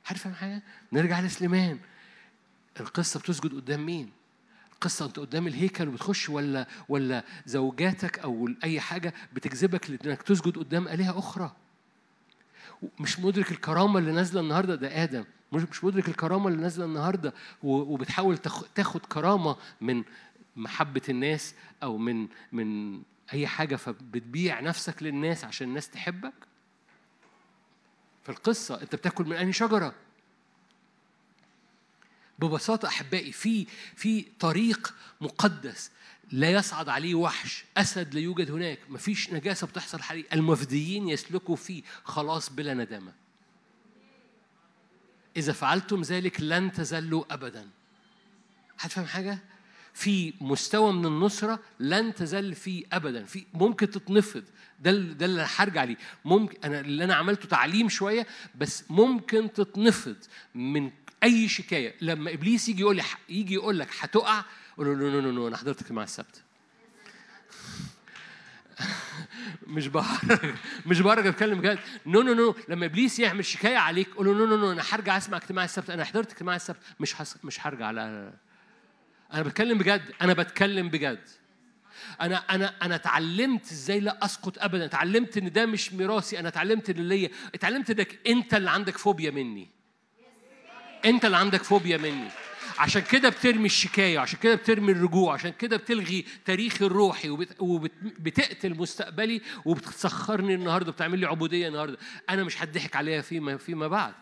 عارف 0.07 0.23
فاهم 0.25 0.35
حاجة؟ 0.35 0.63
نرجع 0.93 1.21
لسليمان 1.21 1.79
القصة 2.81 3.21
بتسجد 3.21 3.55
قدام 3.55 3.87
مين؟ 3.87 4.11
القصة 4.79 5.07
انت 5.07 5.19
قدام 5.19 5.47
الهيكل 5.47 5.89
وبتخش 5.89 6.29
ولا 6.29 6.67
ولا 6.89 7.25
زوجاتك 7.47 8.19
أو 8.19 8.49
أي 8.65 8.81
حاجة 8.81 9.15
بتجذبك 9.33 9.91
لإنك 9.91 10.23
تسجد 10.23 10.59
قدام 10.59 10.89
آلهة 10.89 11.19
أخرى. 11.19 11.53
مش 13.01 13.21
مدرك 13.21 13.51
الكرامة 13.51 13.99
اللي 13.99 14.13
نازلة 14.13 14.41
النهارده 14.41 14.75
ده 14.75 15.03
آدم. 15.03 15.25
مش 15.53 15.85
مدرك 15.85 16.09
الكرامة 16.09 16.49
اللي 16.49 16.63
نازلة 16.63 16.85
النهاردة 16.85 17.35
وبتحاول 17.63 18.39
تاخد 18.75 19.01
كرامة 19.07 19.57
من 19.81 20.05
محبة 20.57 21.03
الناس 21.09 21.55
أو 21.83 21.99
من 21.99 22.29
من 22.53 23.01
أي 23.33 23.47
حاجة 23.47 23.77
فبتبيع 23.77 24.61
نفسك 24.61 25.03
للناس 25.03 25.45
عشان 25.45 25.69
الناس 25.69 25.91
تحبك. 25.91 26.33
في 28.23 28.29
القصة 28.29 28.83
أنت 28.83 28.95
بتاكل 28.95 29.25
من 29.25 29.37
أنهي 29.37 29.53
شجرة؟ 29.53 29.95
ببساطة 32.39 32.89
أحبائي 32.89 33.33
في 33.33 33.67
في 33.97 34.25
طريق 34.41 34.95
مقدس 35.21 35.91
لا 36.33 36.51
يصعد 36.51 36.89
عليه 36.89 37.15
وحش 37.15 37.65
أسد 37.77 38.15
لا 38.15 38.21
يوجد 38.21 38.51
هناك 38.51 38.79
مفيش 38.89 39.33
نجاسة 39.33 39.67
بتحصل 39.67 40.01
عليه 40.11 40.25
المفديين 40.33 41.09
يسلكوا 41.09 41.57
فيه 41.57 41.83
خلاص 42.05 42.51
بلا 42.51 42.75
ندامة. 42.75 43.13
إذا 45.37 45.53
فعلتم 45.53 46.03
ذلك 46.03 46.41
لن 46.41 46.73
تزلوا 46.73 47.25
أبدا. 47.31 47.69
هتفهم 48.79 49.07
حاجة؟ 49.07 49.39
في 49.95 50.35
مستوى 50.41 50.93
من 50.93 51.07
النصرة 51.07 51.61
لن 51.81 52.15
تزل 52.15 52.55
فيه 52.55 52.85
أبدا. 52.93 53.25
في 53.25 53.47
ممكن 53.55 53.91
تتنفض 53.91 54.45
ده 54.81 54.93
ده 54.93 55.27
اللي 55.27 55.47
هرجع 55.57 55.85
ليه. 55.85 55.97
ممكن 56.25 56.59
أنا 56.65 56.81
اللي 56.81 57.05
أنا 57.05 57.15
عملته 57.15 57.49
تعليم 57.49 57.89
شوية 57.89 58.27
بس 58.55 58.85
ممكن 58.91 59.53
تتنفض 59.53 60.17
من 60.55 60.91
أي 61.23 61.49
شكاية. 61.49 61.95
لما 62.01 62.33
إبليس 62.33 62.69
يجي 62.69 62.81
يقول 62.81 62.97
لي 62.97 63.03
يجي 63.29 63.55
يقول 63.55 63.79
لك 63.79 63.89
هتقع 64.01 64.45
قول 64.77 64.87
له 64.87 64.95
no 64.95 65.21
no 65.21 65.31
no 65.31 65.49
أنا 65.49 65.57
حضرتك 65.57 65.91
مع 65.91 66.03
السبت. 66.03 66.43
مش 69.67 69.89
بهرج 69.89 70.55
مش 70.87 71.01
بهرج 71.01 71.27
أتكلم 71.27 71.61
بجد. 71.61 71.79
no 72.07 72.23
no 72.23 72.35
no 72.35 72.55
لما 72.69 72.87
إبليس 72.87 73.19
يعمل 73.19 73.45
شكاية 73.45 73.77
عليك 73.77 74.09
قول 74.15 74.27
له 74.27 74.33
no 74.33 74.47
no 74.47 74.57
no 74.57 74.73
أنا 74.73 74.83
هرجع 74.91 75.17
اسمع 75.17 75.37
اجتماع 75.39 75.65
السبت. 75.65 75.91
أنا 75.91 76.05
حضرت 76.05 76.33
اجتماع 76.33 76.57
السبت. 76.57 76.79
مش 77.01 77.15
حس... 77.15 77.37
مش 77.45 77.67
هرجع 77.67 77.91
لا. 77.91 78.33
أنا 79.33 79.43
بتكلم 79.43 79.79
بجد. 79.79 80.03
أنا 80.23 80.33
بتكلم 80.33 80.89
بجد. 80.89 81.29
أنا 82.21 82.37
أنا 82.37 82.75
أنا 82.83 82.95
اتعلمت 82.95 83.73
إزاي 83.73 84.01
لا 84.01 84.25
أسقط 84.25 84.59
ابدا. 84.59 84.85
اتعلمت 84.85 85.37
إن 85.37 85.53
ده 85.53 85.67
مش 85.67 85.93
ميراثي. 85.93 86.39
أنا 86.39 86.49
اتعلمت 86.49 86.91
إن 86.91 87.09
ليا. 87.09 87.31
اتعلمت 87.55 87.91
إنك 87.91 88.19
أنت 88.27 88.55
اللي 88.55 88.71
عندك 88.71 88.99
فوبيا 88.99 89.31
مني. 89.31 89.78
انت 91.05 91.25
اللي 91.25 91.37
عندك 91.37 91.63
فوبيا 91.63 91.97
مني. 91.97 92.29
عشان 92.79 93.03
كده 93.03 93.29
بترمي 93.29 93.67
الشكاية 93.67 94.19
عشان 94.19 94.39
كده 94.43 94.55
بترمي 94.55 94.93
الرجوع 94.93 95.35
عشان 95.35 95.53
كده 95.53 95.77
بتلغي 95.77 96.25
تاريخي 96.45 96.85
الروحي 96.87 97.29
وبتقتل 97.59 98.75
مستقبلي 98.75 99.41
وبتسخرني 99.65 100.55
النهارده 100.55 100.93
بتعمل 100.93 101.19
لي 101.19 101.27
عبودية 101.27 101.69
النهارده. 101.69 101.99
أنا 102.31 102.45
مش 102.45 102.63
هضحك 102.63 102.97
عليها 102.97 103.23
فيما 103.23 103.57
فيما 103.57 103.89
بعد. 103.89 104.15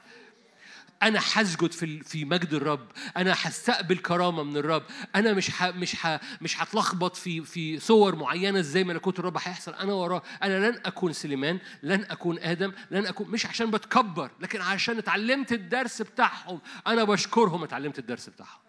أنا 1.03 1.21
هسجد 1.33 1.73
في 1.73 2.01
في 2.03 2.25
مجد 2.25 2.55
الرب. 2.55 2.87
أنا 3.17 3.35
هستقبل 3.37 3.99
كرامة 3.99 4.43
من 4.43 4.57
الرب. 4.57 4.83
أنا 5.15 5.33
مش 5.33 5.51
ح 5.51 5.65
مش 5.65 5.95
ح 5.97 6.19
مش 6.41 6.63
هتلخبط 6.63 7.17
في 7.17 7.45
في 7.45 7.79
صور 7.81 8.17
معينة 8.17 8.61
إزاي 8.61 8.85
ملكوت 8.85 9.19
الرب 9.19 9.37
هيحصل. 9.37 9.75
أنا 9.75 9.93
وراه. 9.93 10.23
أنا 10.43 10.71
لن 10.71 10.81
أكون 10.85 11.13
سليمان 11.13 11.59
لن 11.83 12.05
أكون 12.11 12.39
آدم 12.39 12.73
لن 12.91 13.07
أكون 13.07 13.31
مش 13.31 13.47
عشان 13.47 13.71
بتكبر 13.71 14.31
لكن 14.41 14.61
عشان 14.61 14.99
اتعلمت 14.99 15.53
الدرس 15.53 16.03
بتاعهم. 16.03 16.61
أنا 16.87 17.05
بشكرهم 17.05 17.63
اتعلمت 17.63 17.99
الدرس 17.99 18.29
بتاعهم. 18.29 18.61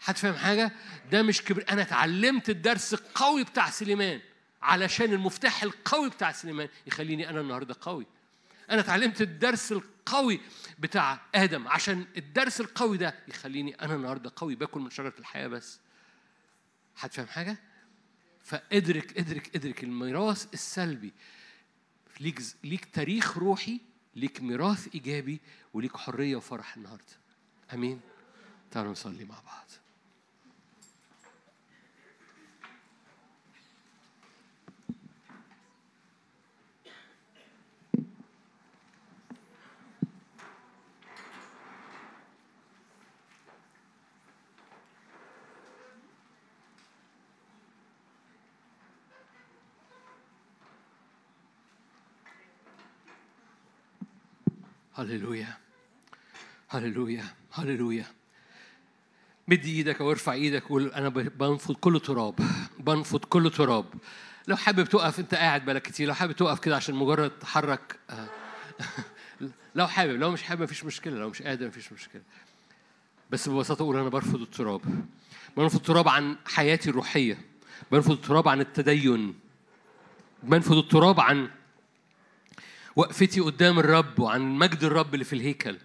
حد 0.00 0.16
فاهم 0.16 0.34
حاجة؟ 0.34 0.72
ده 1.12 1.22
مش 1.22 1.42
كبر 1.42 1.64
أنا 1.70 1.82
اتعلمت 1.82 2.50
الدرس 2.50 2.94
القوي 2.94 3.44
بتاع 3.44 3.70
سليمان 3.70 4.20
علشان 4.62 5.12
المفتاح 5.12 5.62
القوي 5.62 6.10
بتاع 6.10 6.32
سليمان 6.32 6.68
يخليني 6.86 7.30
أنا 7.30 7.40
النهارده 7.40 7.76
قوي. 7.80 8.06
أنا 8.70 8.80
اتعلمت 8.80 9.20
الدرس 9.20 9.72
القوي 9.72 9.97
بتاع 10.78 11.20
آدم. 11.34 11.68
عشان 11.68 12.06
الدرس 12.16 12.60
القوي 12.60 12.98
ده 12.98 13.14
يخليني 13.28 13.74
أنا 13.74 13.94
النهارده 13.94 14.32
قوي 14.36 14.54
باكل 14.54 14.80
من 14.80 14.90
شجرة 14.90 15.14
الحياة 15.18 15.46
بس. 15.48 15.80
حد 16.96 17.12
فاهم 17.12 17.26
حاجة؟ 17.26 17.58
فإدرك 18.44 19.18
إدرك 19.18 19.56
إدرك 19.56 19.84
الميراث 19.84 20.46
السلبي. 20.54 21.12
ليك 22.20 22.42
ليك 22.64 22.84
تاريخ 22.84 23.38
روحي 23.38 23.80
ليك 24.16 24.42
ميراث 24.42 24.88
إيجابي 24.94 25.40
وليك 25.74 25.96
حرية 25.96 26.36
وفرح 26.36 26.76
النهارده. 26.76 27.04
أمين؟ 27.74 28.00
تعالوا 28.70 28.92
نصلي 28.92 29.24
مع 29.24 29.40
بعض. 29.40 29.66
هللويا 54.98 55.56
هللويا 56.68 57.24
هللويا 57.52 58.06
مد 59.48 59.64
إيدك 59.64 60.00
أو 60.00 60.10
ارفع 60.10 60.32
إيدك 60.32 60.64
وقول 60.64 60.88
أنا 60.92 61.08
بنفض 61.08 61.74
كل 61.74 62.00
تراب 62.00 62.34
بنفض 62.78 63.24
كل 63.24 63.50
تراب 63.50 63.84
لو 64.48 64.56
حابب 64.56 64.84
تقف 64.84 65.20
انت 65.20 65.34
قاعد 65.34 65.64
بالك 65.64 65.82
كتير 65.82 66.08
لو 66.08 66.14
حابب 66.14 66.32
تقف 66.32 66.58
كده 66.58 66.76
عشان 66.76 66.94
مجرد 66.94 67.30
تحرك. 67.30 67.98
لو 69.74 69.86
حابب 69.86 70.20
لو 70.20 70.30
مش 70.30 70.42
حابب 70.42 70.62
مفيش 70.62 70.84
مشكله 70.84 71.18
لو 71.18 71.30
مش 71.30 71.42
قادر 71.42 71.66
مفيش 71.66 71.92
مشكله 71.92 72.22
بس 73.30 73.48
ببساطه 73.48 73.82
أقول 73.82 73.96
أنا 73.96 74.08
برفض 74.08 74.40
التراب 74.40 74.80
بنفض 75.56 75.76
التراب 75.76 76.08
عن 76.08 76.36
حياتي 76.46 76.90
الروحيه 76.90 77.38
بنفض 77.92 78.10
التراب 78.10 78.48
عن 78.48 78.60
التدين 78.60 79.34
بنفض 80.42 80.76
التراب 80.76 81.20
عن 81.20 81.50
وقفتي 82.98 83.40
قدام 83.40 83.78
الرب 83.78 84.18
وعن 84.18 84.40
مجد 84.40 84.84
الرب 84.84 85.14
اللي 85.14 85.24
في 85.24 85.32
الهيكل. 85.32 85.76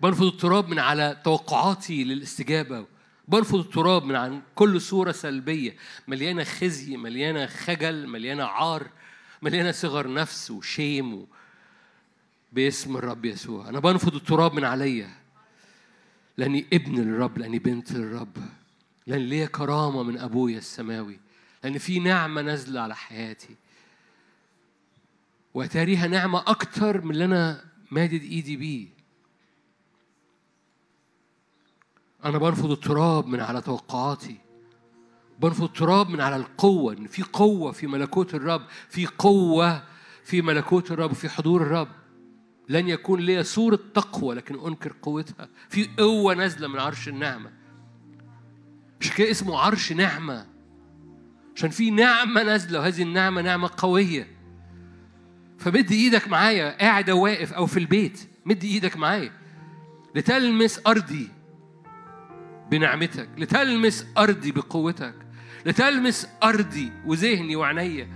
بنفض 0.00 0.22
التراب 0.22 0.68
من 0.68 0.78
على 0.78 1.20
توقعاتي 1.24 2.04
للاستجابة. 2.04 2.86
بنفض 3.28 3.58
التراب 3.58 4.04
من 4.04 4.16
عن 4.16 4.42
كل 4.54 4.80
صورة 4.80 5.12
سلبية. 5.12 5.76
مليانة 6.08 6.44
خزي 6.44 6.96
مليانة 6.96 7.46
خجل 7.46 8.06
مليانة 8.06 8.44
عار 8.44 8.90
مليانة 9.42 9.72
صغر 9.72 10.12
نفس 10.12 10.50
وشيم. 10.50 11.26
باسم 12.52 12.96
الرب 12.96 13.24
يسوع. 13.24 13.68
أنا 13.68 13.80
بنفض 13.80 14.14
التراب 14.14 14.54
من 14.54 14.64
عليا. 14.64 15.10
لأني 16.36 16.66
ابن 16.72 16.94
للرب 16.94 17.38
لأني 17.38 17.58
بنت 17.58 17.92
للرب 17.92 18.36
لأن 19.06 19.20
ليا 19.20 19.46
كرامة 19.46 20.02
من 20.02 20.18
أبويا 20.18 20.58
السماوي. 20.58 21.18
لأن 21.64 21.78
في 21.78 21.98
نعمة 21.98 22.42
نازلة 22.42 22.80
على 22.80 22.96
حياتي. 22.96 23.56
وتاريها 25.54 26.06
نعمة 26.06 26.38
أكتر 26.46 27.04
من 27.04 27.10
اللي 27.10 27.24
أنا 27.24 27.64
مادد 27.90 28.22
إيدي 28.22 28.56
بيه. 28.56 28.88
أنا 32.24 32.38
برفض 32.38 32.70
التراب 32.70 33.26
من 33.26 33.40
على 33.40 33.60
توقعاتي. 33.60 34.36
برفض 35.40 35.62
التراب 35.62 36.10
من 36.10 36.20
على 36.20 36.36
القوة. 36.36 36.92
إن 36.92 37.06
في 37.06 37.22
قوة 37.22 37.72
في 37.72 37.86
ملكوت 37.86 38.34
الرب 38.34 38.62
في 38.88 39.06
قوة 39.06 39.82
في 40.24 40.42
ملكوت 40.42 40.90
الرب 40.90 41.12
في 41.12 41.28
حضور 41.28 41.62
الرب. 41.62 41.88
لن 42.68 42.88
يكون 42.88 43.20
لي 43.20 43.44
صورة 43.44 43.78
تقوى 43.94 44.34
لكن 44.34 44.66
أنكر 44.66 44.94
قوتها. 45.02 45.48
في 45.68 45.88
قوة 45.98 46.34
نازلة 46.34 46.68
من 46.68 46.78
عرش 46.78 47.08
النعمة. 47.08 47.50
عشان 49.00 49.16
كده 49.16 49.30
اسمه 49.30 49.58
عرش 49.58 49.92
نعمة. 49.92 50.46
عشان 51.56 51.70
في 51.70 51.90
نعمة 51.90 52.42
نازلة 52.42 52.80
وهذه 52.80 53.02
النعمة 53.02 53.42
نعمة 53.42 53.70
قوية. 53.76 54.37
فمد 55.58 55.92
إيدك 55.92 56.28
معايا 56.28 56.78
قاعد 56.78 57.10
أو 57.10 57.24
واقف 57.24 57.52
أو 57.52 57.66
في 57.66 57.76
البيت 57.76 58.28
مد 58.46 58.64
إيدك 58.64 58.96
معايا. 58.96 59.32
لتلمس 60.14 60.80
أرضي 60.86 61.28
بنعمتك 62.70 63.28
لتلمس 63.38 64.06
أرضي 64.18 64.52
بقوتك 64.52 65.14
لتلمس 65.66 66.28
أرضي 66.42 66.92
وذهني 67.06 67.56
وعينيا. 67.56 68.08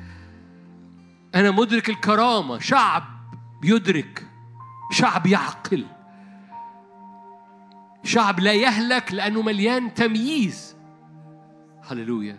أنا 1.35 1.51
مدرك 1.51 1.89
الكرامة 1.89 2.59
شعب 2.59 3.05
يدرك 3.65 4.27
شعب 4.93 5.27
يعقل. 5.27 5.87
شعب 8.05 8.41
لا 8.41 8.53
يهلك 8.53 9.13
لأنه 9.13 9.43
مليان 9.43 9.95
تمييز. 9.95 10.77
هللويا. 11.85 12.39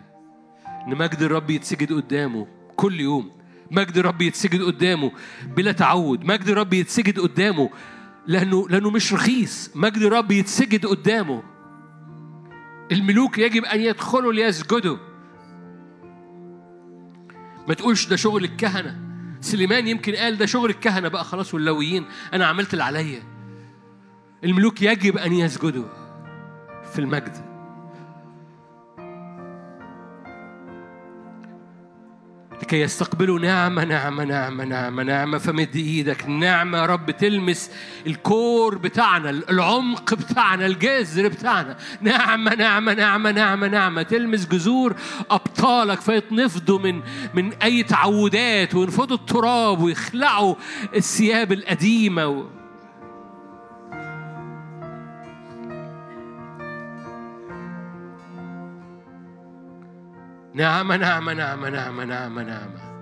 إن 0.86 0.98
مجد 0.98 1.22
الرب 1.22 1.50
يتسجد 1.50 1.92
قدامه 1.92 2.46
كل 2.76 3.00
يوم. 3.00 3.33
مجد 3.70 3.98
الرب 3.98 4.22
يتسجد 4.22 4.62
قدامه 4.62 5.12
بلا 5.56 5.72
تعود. 5.72 6.24
مجد 6.24 6.48
الرب 6.48 6.72
يتسجد 6.72 7.20
قدامه 7.20 7.70
لأنه 8.26 8.68
لأنه 8.68 8.90
مش 8.90 9.12
رخيص. 9.12 9.70
مجد 9.74 10.02
الرب 10.02 10.30
يتسجد 10.30 10.86
قدامه. 10.86 11.42
الملوك 12.92 13.38
يجب 13.38 13.64
أن 13.64 13.80
يدخلوا 13.80 14.32
ليسجدوا. 14.32 14.96
ما 17.68 17.74
تقولش 17.74 18.06
ده 18.06 18.16
شغل 18.16 18.44
الكهنة. 18.44 19.00
سليمان 19.40 19.88
يمكن 19.88 20.14
قال 20.14 20.38
ده 20.38 20.46
شغل 20.46 20.70
الكهنة 20.70 21.08
بقى 21.08 21.24
خلاص 21.24 21.54
واللويين. 21.54 22.04
أنا 22.32 22.46
عملت 22.46 22.72
اللي 22.72 22.84
عليا. 22.84 23.22
الملوك 24.44 24.82
يجب 24.82 25.16
أن 25.18 25.32
يسجدوا 25.32 25.84
في 26.92 26.98
المجد. 26.98 27.53
لكي 32.62 32.80
يستقبلوا 32.80 33.38
نعمة 33.38 33.84
نعمة 33.84 34.24
نعمة 34.24 34.64
نعمة 34.64 35.02
نعمة. 35.02 35.38
فمد 35.38 35.76
إيدك. 35.76 36.28
نعمة 36.28 36.78
يا 36.78 36.86
رب. 36.86 37.10
تلمس 37.10 37.70
الكور 38.06 38.78
بتاعنا 38.78 39.30
العمق 39.30 40.14
بتاعنا 40.14 40.66
الجذر 40.66 41.28
بتاعنا. 41.28 41.76
نعمة 42.00 42.54
نعمة 42.54 42.94
نعمة 42.94 43.30
نعمة 43.30 43.68
نعمة. 43.68 44.02
تلمس 44.02 44.46
جذور 44.46 44.96
أبطالك 45.30 46.00
فيتنفضوا 46.00 46.78
من 46.78 47.00
من 47.34 47.52
أي 47.52 47.82
تعودات 47.82 48.74
وينفضوا 48.74 49.16
التراب 49.16 49.80
ويخلعوا 49.80 50.54
الثياب 50.94 51.52
القديمة 51.52 52.46
نعمة 60.54 60.96
نعمة 60.96 61.32
نعمة 61.32 61.68
نعمة 61.68 62.04
نعمة 62.04 62.42
نعمة 62.42 62.94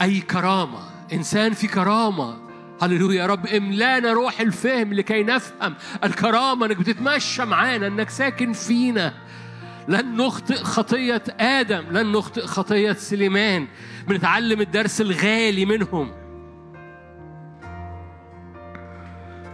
أي 0.00 0.20
كرامة؟ 0.20 0.78
إنسان 1.12 1.52
في 1.52 1.66
كرامة. 1.66 2.38
هللويا 2.82 3.22
يا 3.22 3.26
رب. 3.26 3.46
إملانا 3.46 4.12
روح 4.12 4.40
الفهم 4.40 4.94
لكي 4.94 5.22
نفهم 5.22 5.74
الكرامة 6.04 6.66
إنك 6.66 6.76
بتتمشى 6.76 7.44
معانا 7.44 7.86
إنك 7.86 8.10
ساكن 8.10 8.52
فينا. 8.52 9.14
لن 9.88 10.16
نخطئ 10.16 10.54
خطية 10.54 11.22
آدم 11.40 11.84
لن 11.90 12.12
نخطئ 12.12 12.46
خطية 12.46 12.92
سليمان. 12.92 13.66
بنتعلم 14.08 14.60
الدرس 14.60 15.00
الغالي 15.00 15.64
منهم. 15.64 16.27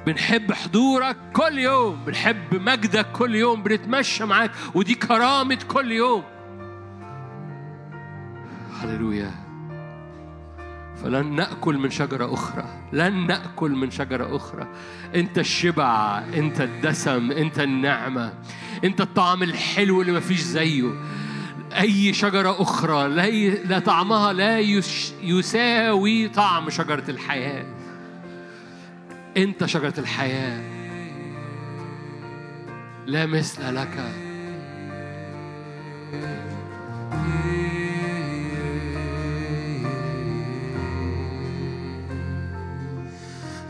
بنحب 0.07 0.53
حضورك 0.53 1.17
كل 1.33 1.59
يوم 1.59 2.05
بنحب 2.05 2.55
مجدك 2.55 3.13
كل 3.13 3.35
يوم 3.35 3.63
بنتمشى 3.63 4.25
معاك 4.25 4.51
ودي 4.75 4.95
كرامة 4.95 5.59
كل 5.69 5.93
يوم. 5.93 6.23
هللويا. 8.81 9.31
فلن 11.03 11.35
نأكل 11.35 11.79
من 11.79 11.91
شجرة 11.91 12.35
أخرى 12.35 12.65
لن 12.93 13.27
نأكل 13.27 13.71
من 13.71 13.91
شجرة 13.91 14.37
أخرى. 14.37 14.69
أنت 15.15 15.39
الشبع 15.39 16.19
أنت 16.35 16.61
الدسم 16.61 17.31
أنت 17.31 17.61
النعمة 17.61 18.33
أنت 18.85 19.01
الطعم 19.01 19.43
الحلو 19.43 20.03
اللي 20.03 20.13
مفيش 20.13 20.41
زيه. 20.41 20.91
أي 21.81 22.13
شجرة 22.13 22.63
أخرى 22.63 23.09
لا, 23.65 23.79
طعمها 23.79 24.33
لا 24.33 24.59
يساوي 25.23 26.29
طعم 26.29 26.71
شجرة 26.71 27.05
الحياة. 27.09 27.67
أنت 29.37 29.65
شجرة 29.65 29.95
الحياة. 29.99 30.61
لا 33.07 33.27
مثل 33.27 33.75
لك. 33.75 34.05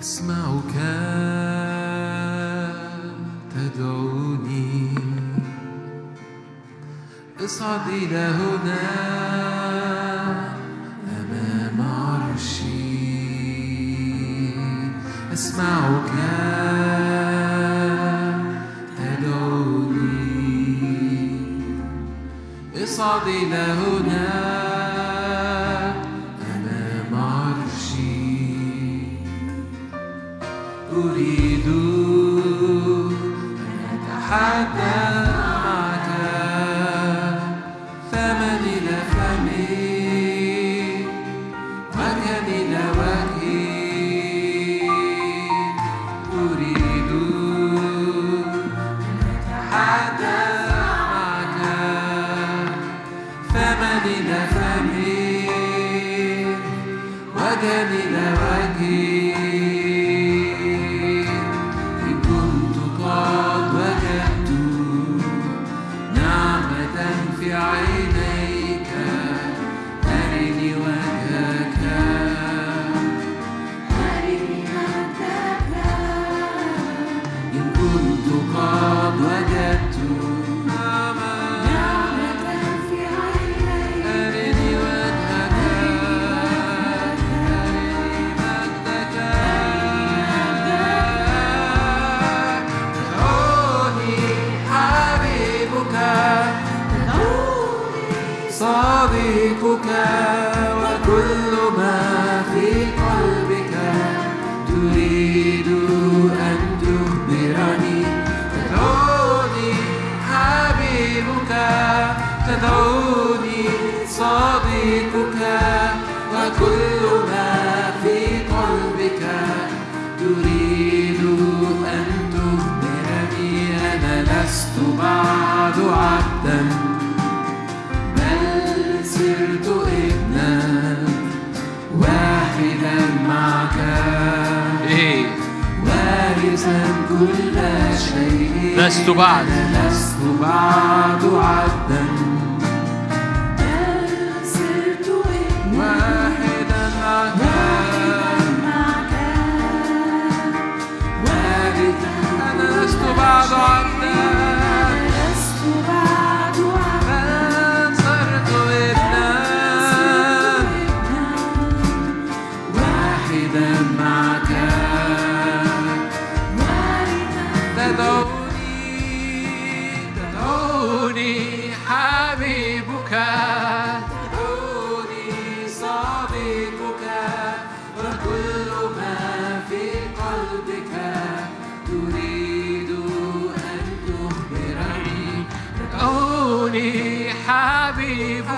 أسمعك 0.00 0.74
تدعوني. 3.54 4.94
اصعد 7.40 7.88
إلى 7.88 8.16
هنا. 8.16 9.53
أسمعك 15.34 16.10
تدعوني. 18.98 20.14
اصعد 22.82 23.26
إلى 23.28 23.56
هنا. 23.56 24.63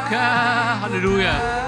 حبيبك 0.06 0.14
هللويا. 0.84 1.66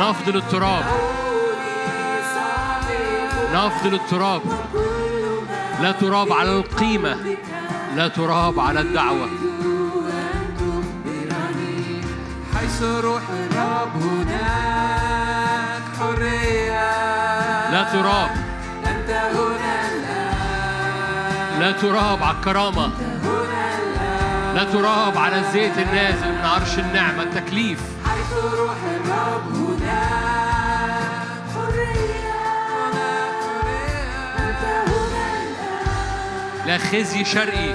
نفضل 0.00 0.36
التراب. 0.36 0.84
نفضل 3.54 3.94
التراب. 3.94 4.42
لا 5.82 5.92
تراب 5.92 6.32
على 6.32 6.56
القيمة 6.56 7.16
لا 7.96 8.08
تراب 8.08 8.60
على 8.60 8.80
الدعوة. 8.80 9.28
حيث 12.76 12.84
روح 12.84 13.22
الرب 13.30 14.02
هناك 14.02 15.82
حرية. 15.98 16.90
لا 17.70 17.82
تراب. 17.92 18.30
أنت 18.86 19.10
هنا 19.10 19.92
الآن. 19.92 21.60
لا 21.60 21.72
تراب 21.72 22.22
على 22.22 22.36
الكرامة. 22.36 22.86
هنا 22.86 23.78
الآن. 23.78 24.54
لا 24.54 24.64
تراب 24.64 25.18
على 25.18 25.38
الزيت 25.38 25.78
النازل 25.78 26.32
من 26.32 26.44
عرش 26.44 26.78
النعمة 26.78 27.22
التكليف. 27.22 27.80
حيث 28.04 28.32
روح 28.58 28.76
الرب 28.96 29.54
هناك 29.54 31.28
حرية 31.54 32.34
هناك 32.92 33.40
حرية. 34.54 36.66
لا 36.66 36.78
خزي 36.78 37.24
شرقي. 37.24 37.74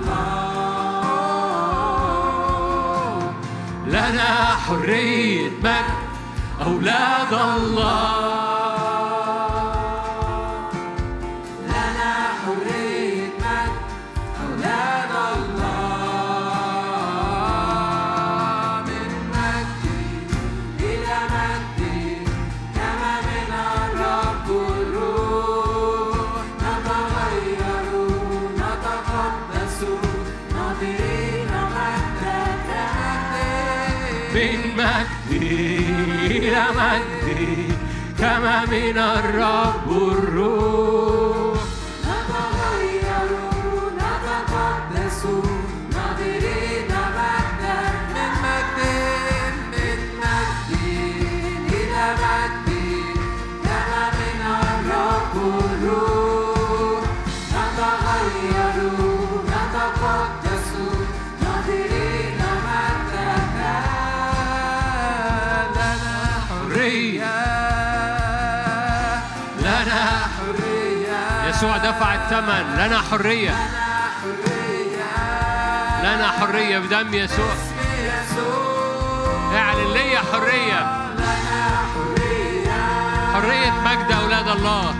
لنا 4.01 4.55
حرية 4.67 5.49
مجد 5.63 5.85
أولاد 6.65 7.33
الله. 7.33 8.30
من 38.71 38.97
الرب 38.97 39.91
الروح. 39.91 40.70
يسوع 71.61 71.77
دفع 71.77 72.15
الثمن. 72.15 72.75
لنا 72.75 73.01
حرية. 73.11 73.55
لنا 76.03 76.31
حرية 76.39 76.79
بدم 76.79 77.13
يسوع. 77.13 77.53
اعلن 79.55 79.93
لي 79.93 80.17
حرية. 80.17 81.09
حرية 83.33 83.71
مجد 83.71 84.11
أولاد 84.11 84.47
الله. 84.47 84.95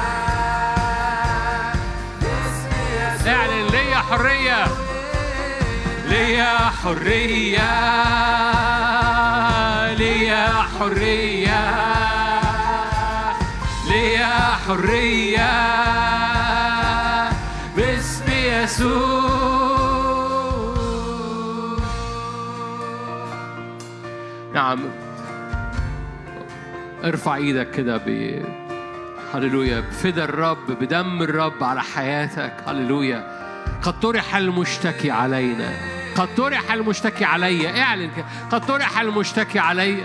باسم 2.21 2.73
يسوع 2.95 3.33
اعلن 3.33 3.67
لي 3.67 3.95
حرية. 3.97 4.67
ليا 6.09 6.55
حرية. 6.83 7.73
ليا 9.95 10.47
حرية. 10.79 11.61
ليا 13.89 14.35
حرية. 14.67 16.22
نعم. 24.63 24.79
ارفع 27.05 27.37
إيدك 27.37 27.71
كده 27.71 27.97
ب 27.97 28.39
هللويا. 29.35 29.81
بفدى 29.81 30.25
الرب 30.25 30.67
بدم 30.81 31.23
الرب 31.23 31.65
على 31.65 31.83
حياتك. 31.83 32.53
هللويا. 32.67 33.43
قد 33.83 34.01
طرح 34.01 34.37
المشتكي 34.37 35.11
علينا. 35.11 35.73
قد 36.17 36.29
طرح 36.37 36.73
المشتكي 36.73 37.25
علي 37.25 37.83
اعلن 37.83 38.11
كده. 38.17 38.25
قد 38.51 38.67
طرح 38.67 39.01
المشتكي 39.01 39.59
علي 39.59 39.99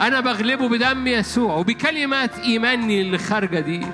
أنا 0.00 0.20
بغلبه 0.20 0.68
بدم 0.68 1.06
يسوع 1.06 1.54
وبكلمات 1.54 2.38
إيماني 2.38 3.00
اللي 3.00 3.18
خارجه 3.18 3.60
دي. 3.60 3.86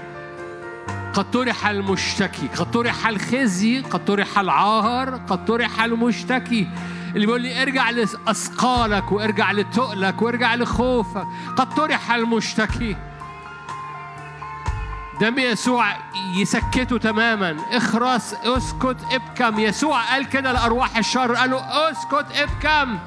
قد 1.14 1.30
طرح 1.30 1.66
المشتكي. 1.66 2.48
قد 2.56 2.70
طرح 2.70 3.06
الخزي. 3.06 3.80
قد 3.80 4.04
طرح 4.04 4.38
العار 4.38 5.10
قد 5.10 5.44
طرح 5.44 5.82
المشتكي. 5.82 6.68
اللي 7.14 7.26
بيقول 7.26 7.42
لي 7.42 7.62
ارجع 7.62 7.90
لأثقالك 7.90 9.12
وارجع 9.12 9.52
لتقلك 9.52 10.22
وارجع 10.22 10.54
لخوفك. 10.54 11.26
قد 11.56 11.74
طرح 11.74 12.10
المشتكي. 12.10 12.96
دم 15.20 15.38
يسوع 15.38 15.96
يسكته 16.36 16.98
تماما. 16.98 17.56
اخرس 17.72 18.34
اسكت 18.34 18.96
ابكم. 19.12 19.58
يسوع 19.58 20.00
قال 20.12 20.28
كده 20.28 20.52
لأرواح 20.52 20.96
الشر. 20.96 21.34
قال 21.34 21.50
له 21.50 21.90
اسكت 21.90 22.26
ابكم. 22.36 22.98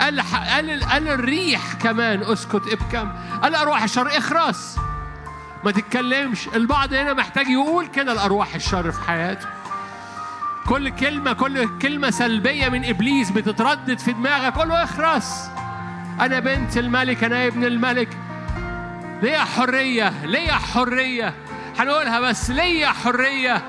قال 0.00 0.20
قال 0.20 0.84
قال 0.84 1.08
الريح 1.08 1.74
كمان 1.74 2.22
اسكت 2.22 2.62
ابكم. 2.72 3.12
قال 3.42 3.52
لأرواح 3.52 3.82
الشر 3.82 4.18
اخرس. 4.18 4.76
ما 5.64 5.70
تتكلمش. 5.70 6.48
البعض 6.48 6.92
هنا 6.92 7.12
محتاج 7.12 7.46
يقول 7.48 7.86
كده 7.86 8.14
لأرواح 8.14 8.54
الشر 8.54 8.92
في 8.92 9.00
حياته. 9.00 9.63
كل 10.68 10.88
كلمة 10.88 11.32
كل 11.32 11.78
كلمة 11.78 12.10
سلبية 12.10 12.68
من 12.68 12.84
إبليس 12.84 13.30
بتتردد 13.30 13.98
في 13.98 14.12
دماغك. 14.12 14.54
قول 14.54 14.68
له 14.68 14.84
اخرس. 14.84 15.50
أنا 16.20 16.40
بنت 16.40 16.76
الملك 16.76 17.24
أنا 17.24 17.46
ابن 17.46 17.64
الملك. 17.64 18.08
ليا 19.22 19.38
حرية 19.38 20.12
ليا 20.24 20.52
حرية. 20.52 21.34
هنقولها 21.78 22.20
بس 22.20 22.50
ليا 22.50 22.88
حرية. 22.88 23.62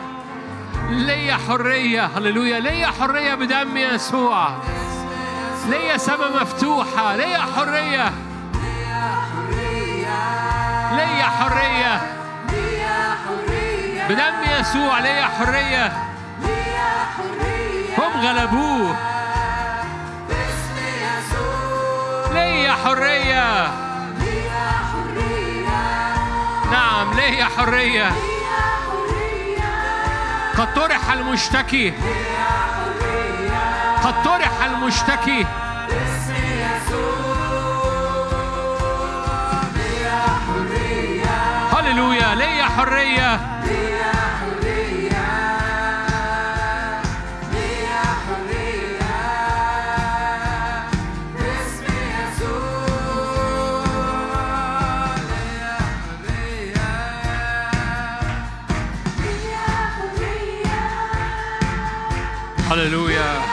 ليا 0.89 1.37
حرية. 1.47 2.05
هللويا. 2.05 2.59
ليا 2.59 2.87
حرية 2.87 3.35
بدم 3.35 3.77
يسوع. 3.77 4.57
ليا 5.69 5.97
سما 5.97 6.41
مفتوحة. 6.41 7.15
ليا 7.15 7.39
حريه 7.39 8.11
ليا 10.91 11.23
حرية. 11.23 12.01
ليا 12.51 13.15
حرية. 13.25 14.07
بدم 14.09 14.59
يسوع. 14.59 14.99
ليا 14.99 15.25
حرية. 15.25 16.14
هم 17.97 18.13
غلبوه. 18.21 18.95
باسم 20.29 20.77
يسوع 21.05 22.33
ليا 22.33 22.73
حرية؟ 22.85 23.67
ليا 24.19 24.65
حرية 24.91 25.81
نعم 26.71 27.13
ليا 27.13 27.45
حرية؟ 27.57 28.11
قد 30.57 30.73
طرح 30.73 31.11
المشتكي. 31.11 31.93
قد 34.03 34.23
طرح 34.23 34.63
المشتكي. 34.65 35.45
حرية 40.47 41.25
هللويا 41.73 42.35
ليا 42.35 42.65
حريه 42.65 43.39
ليا 43.63 44.11
حرية؟ 44.13 44.34
هللويا 62.75 63.44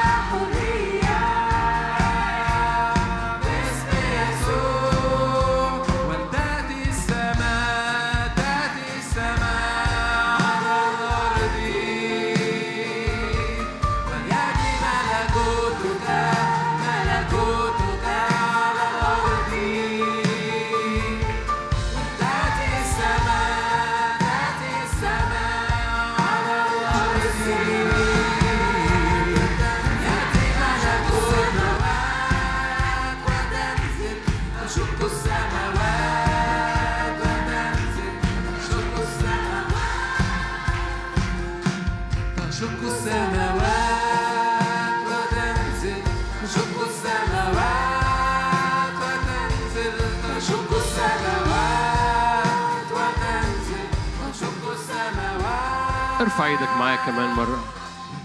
ارفع 56.42 56.52
إيدك 56.52 56.76
معايا 56.78 56.96
كمان 56.96 57.36
مرة؟ 57.36 57.64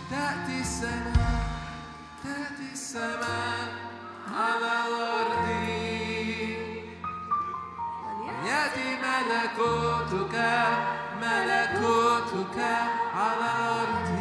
تأتي 0.10 0.60
السماء 0.61 1.48
تأتي 2.23 2.72
السماء 2.73 3.76
على 4.34 4.72
الأرض 4.88 5.48
يأتي 8.45 8.89
ملكوتك 9.06 10.35
ملكوتك 11.22 12.60
على 13.14 13.38
الأرض 13.38 14.18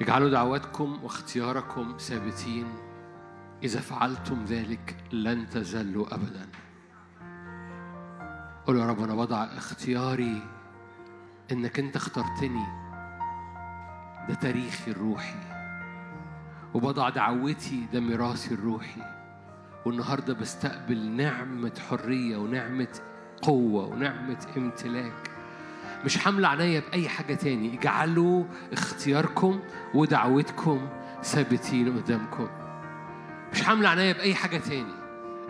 اجعلوا 0.00 0.30
دعواتكم 0.30 0.98
واختياركم 1.02 1.96
ثابتين. 1.98 2.66
إذا 3.62 3.80
فعلتم 3.80 4.44
ذلك 4.44 4.96
لن 5.12 5.48
تزلوا 5.48 6.14
أبدا. 6.14 6.48
قولوا 8.68 8.82
يا 8.82 8.86
رب 8.86 9.02
أنا 9.02 9.14
بضع 9.14 9.44
اختياري 9.44 10.42
إنك 11.52 11.78
أنت 11.78 11.96
اخترتني. 11.96 12.66
ده 14.28 14.34
تاريخي 14.34 14.90
الروحي. 14.90 15.34
وبضع 16.74 17.08
دعوتي 17.08 17.86
ده 17.92 18.00
ميراثي 18.00 18.54
الروحي. 18.54 19.00
والنهاردة 19.86 20.34
بستقبل 20.34 21.10
نعمة 21.10 21.72
حرية 21.90 22.36
ونعمة 22.36 23.00
قوة 23.42 23.86
ونعمة 23.86 24.46
امتلاك. 24.56 25.30
مش 26.04 26.18
حاملة 26.18 26.48
عينيا 26.48 26.80
بأي 26.80 27.08
حاجة 27.08 27.34
تاني. 27.34 27.78
اجعلوا 27.78 28.44
اختياركم 28.72 29.60
ودعوتكم 29.94 30.88
ثابتين 31.22 31.98
قدامكم. 31.98 32.48
مش 33.52 33.62
حاملة 33.62 33.88
عينيا 33.88 34.12
بأي 34.12 34.34
حاجة 34.34 34.58
تاني. 34.58 34.94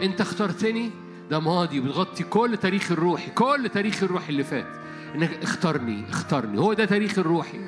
أنت 0.03 0.21
اخترتني 0.21 1.08
ده 1.31 1.39
ماضي 1.39 1.81
بتغطي 1.81 2.25
كل 2.25 2.57
تاريخ 2.57 2.93
الروحي 2.93 3.31
كل 3.31 3.71
تاريخ 3.75 4.03
الروحي 4.03 4.29
اللي 4.29 4.45
فات. 4.45 4.67
إنك 5.15 5.43
اختارني 5.43 6.05
اختارني 6.11 6.59
هو 6.59 6.73
ده 6.73 6.85
تاريخ 6.85 7.19
الروحي. 7.19 7.61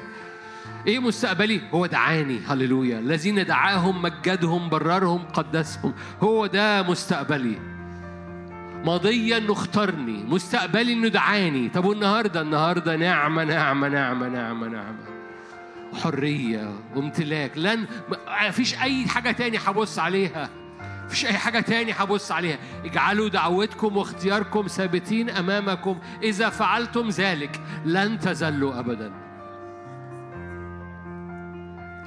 إيه 0.86 0.98
مستقبلي؟ 0.98 1.60
هو 1.74 1.86
دعاني. 1.86 2.40
هللويا. 2.48 2.98
الذين 2.98 3.46
دعاهم 3.46 4.02
مجدهم 4.02 4.68
بررهم 4.68 5.24
قدسهم. 5.32 5.92
هو 6.20 6.46
ده 6.46 6.82
مستقبلي. 6.82 7.58
ماضيا 8.84 9.38
انه 9.38 9.52
اختارني 9.52 10.24
مستقبلي 10.28 10.92
إنه 10.92 11.08
دعاني. 11.08 11.68
طب 11.68 11.84
والنهاردة؟ 11.84 12.40
النهارده 12.40 12.96
نعمة 12.96 13.44
نعمة 13.44 13.88
نعمة 13.88 14.28
نعمة 14.28 14.68
نعمة. 14.68 15.04
وحرية 15.92 16.72
وامتلاك. 16.96 17.58
لن 17.58 17.86
ما 18.28 18.50
فيش 18.50 18.74
أي 18.74 19.06
حاجة 19.06 19.30
تاني 19.30 19.58
هبص 19.58 19.98
عليها. 19.98 20.48
مفيش 21.10 21.26
أي 21.26 21.32
حاجة 21.32 21.60
تاني 21.60 21.92
هبص 21.92 22.32
عليها. 22.32 22.58
اجعلوا 22.84 23.28
دعوتكم 23.28 23.96
واختياركم 23.96 24.66
ثابتين 24.66 25.30
أمامكم. 25.30 25.98
إذا 26.22 26.48
فعلتم 26.48 27.08
ذلك 27.08 27.60
لن 27.84 28.18
تزلوا 28.18 28.78
ابدا. 28.78 29.12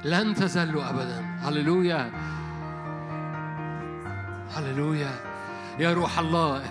لن 0.04 0.34
تزلوا 0.34 0.90
ابدا. 0.90 1.24
هللويا. 1.42 2.10
هللويا. 4.56 5.33
يا 5.78 5.92
روح 5.92 6.18
الله 6.18 6.62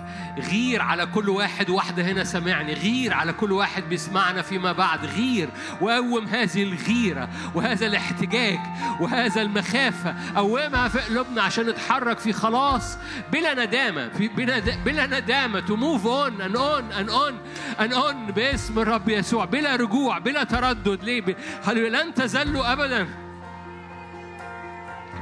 غير 0.51 0.81
على 0.81 1.05
كل 1.05 1.29
واحد 1.29 1.69
واحدة 1.69 2.03
هنا 2.03 2.23
سمعني 2.23 2.73
غير 2.73 3.13
على 3.13 3.33
كل 3.33 3.51
واحد 3.51 3.83
بيسمعنا 3.89 4.41
فيما 4.41 4.71
بعد 4.71 5.05
غير. 5.05 5.49
وقوم 5.81 6.27
هذه 6.27 6.63
الغيرة 6.63 7.29
وهذا 7.55 7.87
الاحتجاج 7.87 8.59
وهذا 8.99 9.41
المخافة 9.41 10.15
قومها 10.35 10.87
في 10.87 10.99
قلوبنا 10.99 11.41
عشان 11.41 11.65
نتحرك 11.65 12.19
في 12.19 12.33
خلاص. 12.33 12.97
بلا 13.31 13.65
ندامة 13.65 14.09
في 14.09 14.27
بلا, 14.27 14.59
بلا 14.85 15.19
ندامة 15.19 15.61
to 15.61 15.73
move 15.73 16.05
on 16.05 16.41
and 16.41 16.57
on 16.57 16.83
and 16.99 17.09
on 17.09 17.33
and 17.79 17.93
on 17.93 18.31
باسم 18.31 18.79
الرب 18.79 19.09
يسوع 19.09 19.45
بلا 19.45 19.75
رجوع 19.75 20.17
بلا 20.19 20.43
تردد. 20.43 21.03
ليه؟ 21.03 21.37
هللويا 21.65 22.03
لن 22.03 22.13
تزلوا 22.13 22.73
أبداً. 22.73 23.22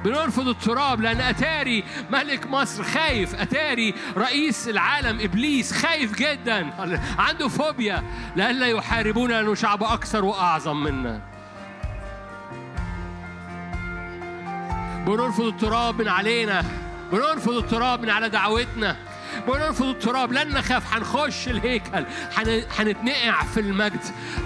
بنرفض 0.06 0.48
التراب 0.48 1.02
لأن 1.02 1.22
أتاري 1.22 1.84
ملك 2.12 2.48
مصر 2.48 2.84
خايف. 2.84 3.36
أتاري 3.36 3.94
رئيس 4.18 4.68
العالم 4.68 5.20
إبليس 5.20 5.74
خايف 5.74 6.16
جدا. 6.16 6.70
عنده 7.20 7.48
فوبيا. 7.48 8.04
لئلا 8.36 8.68
يحاربونا 8.68 9.34
لأنه 9.34 9.56
شعب 9.56 9.84
أكثر 9.84 10.26
وأعظم 10.26 10.84
منا. 10.84 11.22
بنرفض 15.08 15.46
التراب 15.46 16.02
من 16.02 16.08
علينا. 16.08 16.64
بنرفض 17.12 17.54
التراب 17.54 18.02
من 18.02 18.10
على 18.10 18.30
دعوتنا. 18.30 19.11
بنرفض 19.48 19.86
التراب 19.86 20.32
لن 20.32 20.50
نخاف 20.50 20.94
هنخش 20.94 21.48
الهيكل 21.48 22.06
هن- 22.36 22.64
هنتنقع 22.78 23.44
في 23.44 23.60
المجد. 23.60 24.00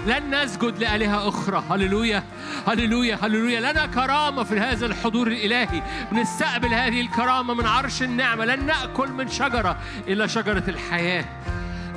لن 0.06 0.34
نسجد 0.42 0.78
لآلهة 0.78 1.28
أخرى. 1.28 1.64
هللويا 1.70 2.22
هللويا 2.66 3.18
هللويا. 3.22 3.60
لنا 3.60 3.86
كرامة 3.86 4.44
في 4.44 4.60
هذا 4.60 4.86
الحضور 4.86 5.26
الإلهي. 5.26 5.82
بنستقبل 6.12 6.74
هذه 6.74 7.00
الكرامة 7.00 7.54
من 7.54 7.66
عرش 7.66 8.02
النعمة. 8.02 8.44
لن 8.44 8.66
نأكل 8.66 9.08
من 9.08 9.28
شجرة 9.28 9.78
إلا 10.08 10.26
شجرة 10.26 10.64
الحياة. 10.68 11.24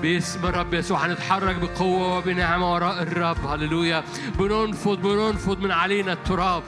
باسم 0.02 0.46
الرب 0.46 0.74
يسوع 0.74 1.06
هنتحرك 1.06 1.56
بقوة 1.56 2.18
وبنعمة 2.18 2.74
وراء 2.74 3.02
الرب. 3.04 3.46
هللويا. 3.46 4.04
بننفض 4.40 5.02
بننفض 5.02 5.60
من 5.60 5.72
علينا 5.72 6.14
التراب. 6.14 6.64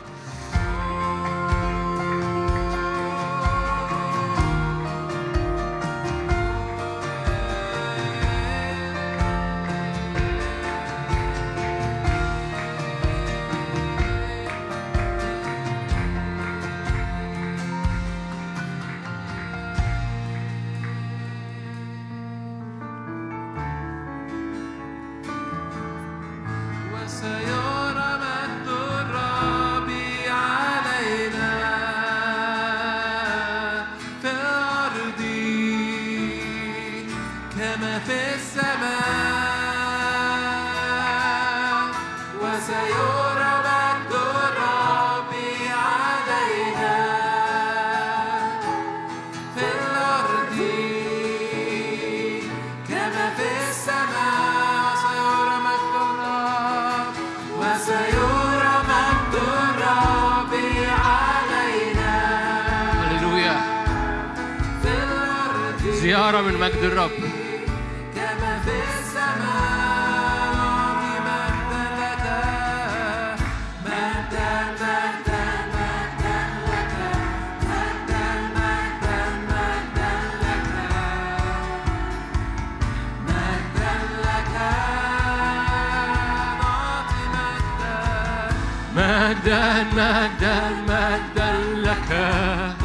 مجدا 89.32 89.84
مجدا 89.84 90.70
مجدا 90.88 91.52
لك. 91.76 92.81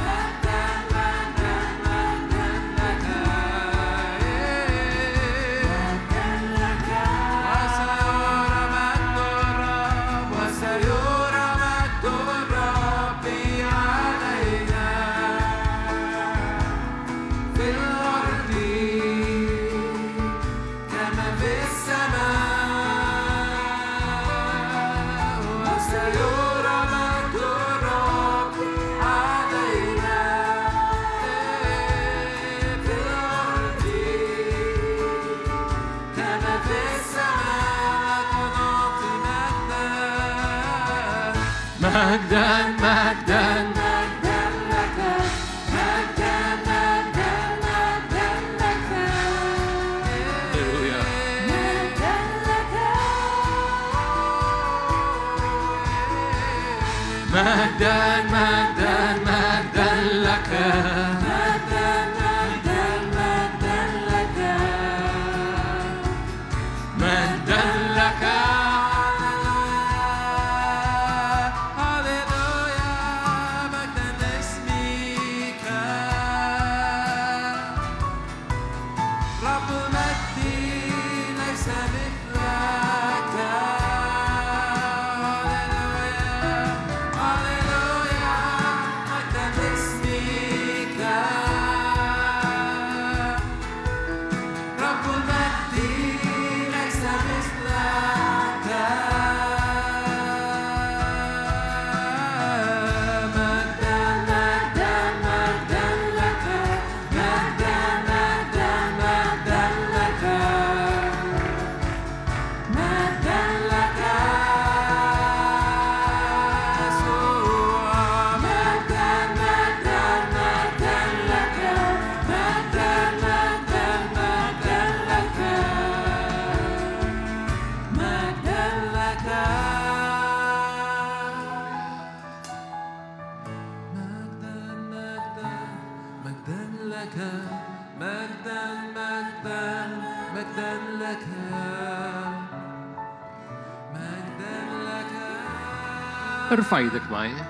أرفع 146.56 146.76
إيدك 146.76 147.10
معايا. 147.10 147.44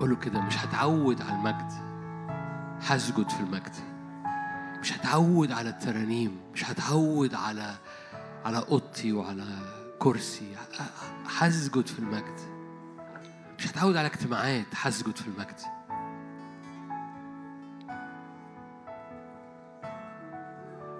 قول 0.00 0.10
له 0.10 0.16
كده 0.16 0.40
مش 0.40 0.58
هتعود 0.58 1.22
على 1.22 1.32
المجد. 1.32 1.72
هسجد 2.80 3.28
في 3.28 3.40
المجد. 3.40 3.74
مش 4.80 4.92
هتعود 4.92 5.52
على 5.52 5.68
الترانيم. 5.68 6.40
مش 6.54 6.70
هتعود 6.70 7.34
على 7.34 7.74
على 8.44 8.58
أوضتي 8.58 9.12
وعلى 9.12 9.44
كرسي. 9.98 10.56
هسجد 11.38 11.86
في 11.86 11.98
المجد. 11.98 12.40
مش 13.58 13.68
هتعود 13.68 13.96
على 13.96 14.06
اجتماعات. 14.06 14.66
هسجد 14.74 15.16
في 15.16 15.28
المجد. 15.28 15.60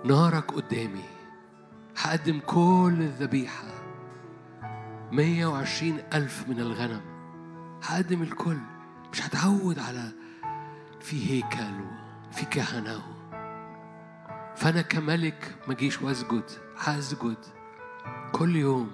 نارك 0.05 0.53
قدامي. 0.53 1.05
هقدم 1.97 2.41
كل 2.47 2.97
الذبيحة. 3.01 3.78
120 5.13 5.99
ألف 6.15 6.49
من 6.49 6.61
الغنم. 6.61 7.01
هقدم 7.83 8.23
الكل. 8.23 8.59
مش 9.13 9.23
هتعود 9.27 9.79
على 9.79 10.13
في 11.01 11.31
هيكل 11.31 11.81
وفي 12.31 12.47
كهنة 12.47 13.03
فأنا 14.57 14.83
كملك 14.83 15.55
ما 15.69 15.75
جيش 15.75 16.03
وأسجد 16.03 16.45
هسجد. 16.79 17.37
كل 18.33 18.57
يوم 18.57 18.91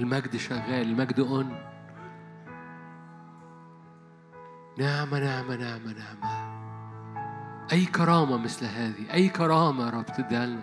المجد 0.00 0.36
شغال 0.36 0.82
المجد 0.90 1.20
أون. 1.20 1.58
نعمة 4.78 5.18
نعمة 5.18 5.56
نعمة 5.56 5.92
نعمة. 5.92 6.48
أي 7.72 7.84
كرامة 7.84 8.36
مثل 8.36 8.66
هذه؟ 8.66 9.12
أي 9.12 9.28
كرامة 9.28 9.84
يا 9.86 9.90
رب 9.90 10.06
تديها 10.06 10.46
لنا؟ 10.46 10.62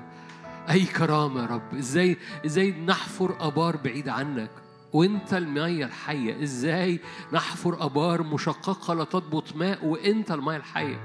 أي 0.69 0.86
كرامة 0.86 1.41
يا 1.41 1.45
رب؟ 1.45 1.73
إزاي 1.73 2.18
إزاي 2.45 2.72
نحفر 2.72 3.36
آبار 3.40 3.77
بعيد 3.77 4.10
عنك؟ 4.10 4.52
وأنت 4.95 5.34
المية 5.34 5.85
الحية. 5.85 6.43
إزاي 6.43 6.99
نحفر 7.34 7.85
آبار 7.85 8.23
مشققة 8.23 8.93
لا 8.93 9.03
تضبط 9.03 9.55
ماء 9.55 9.85
وأنت 9.85 10.31
المية 10.31 10.57
الحية؟ 10.57 10.99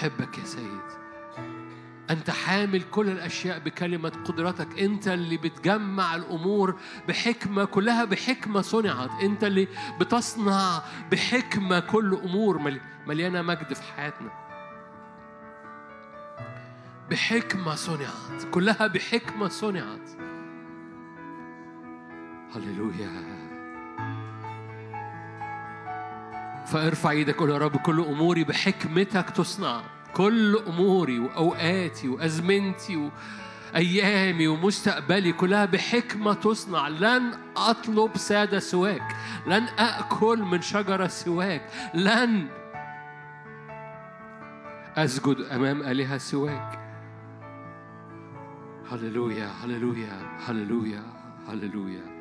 حبك 0.00 0.38
يا 0.38 0.44
سيد. 0.44 1.02
أنت 2.10 2.30
حامل 2.30 2.82
كل 2.82 3.08
الأشياء 3.08 3.58
بكلمة 3.58 4.08
قدرتك. 4.08 4.78
أنت 4.80 5.08
اللي 5.08 5.36
بتجمع 5.36 6.14
الأمور 6.16 6.76
بحكمة 7.08 7.64
كلها 7.64 8.04
بحكمة 8.04 8.60
صنعت. 8.60 9.10
أنت 9.22 9.44
اللي 9.44 9.68
بتصنع 10.00 10.82
بحكمة 11.12 11.80
كل 11.80 12.14
أمور. 12.24 12.58
مل- 12.58 12.80
مليانة 13.06 13.42
مجد 13.42 13.72
في 13.72 13.82
حياتنا. 13.82 14.41
بحكمة 17.12 17.74
صنعت. 17.74 18.42
كلها 18.50 18.86
بحكمة 18.86 19.48
صنعت. 19.48 20.10
هللويا. 22.54 23.10
فارفع 26.66 27.10
إيدك 27.10 27.36
قول 27.36 27.50
يا 27.50 27.58
رب. 27.58 27.76
كل 27.76 28.00
اموري 28.00 28.44
بحكمتك 28.44 29.30
تصنع. 29.30 29.80
كل 30.14 30.56
اموري 30.56 31.18
واوقاتي 31.18 32.08
وازمنتي 32.08 33.10
وايامي 33.74 34.48
ومستقبلي 34.48 35.32
كلها 35.32 35.64
بحكمة 35.64 36.32
تصنع. 36.32 36.88
لن 36.88 37.30
اطلب 37.56 38.16
سادة 38.16 38.58
سواك. 38.58 39.16
لن 39.46 39.62
اكل 39.78 40.38
من 40.38 40.62
شجرة 40.62 41.06
سواك. 41.06 41.68
لن 41.94 42.48
أسجد 44.96 45.36
أمام 45.50 45.82
آلهة 45.82 46.18
سواك. 46.18 46.81
هللويا 48.90 49.50
هللويا 49.64 50.38
هللويا 50.46 51.02
هللويا 51.48 52.12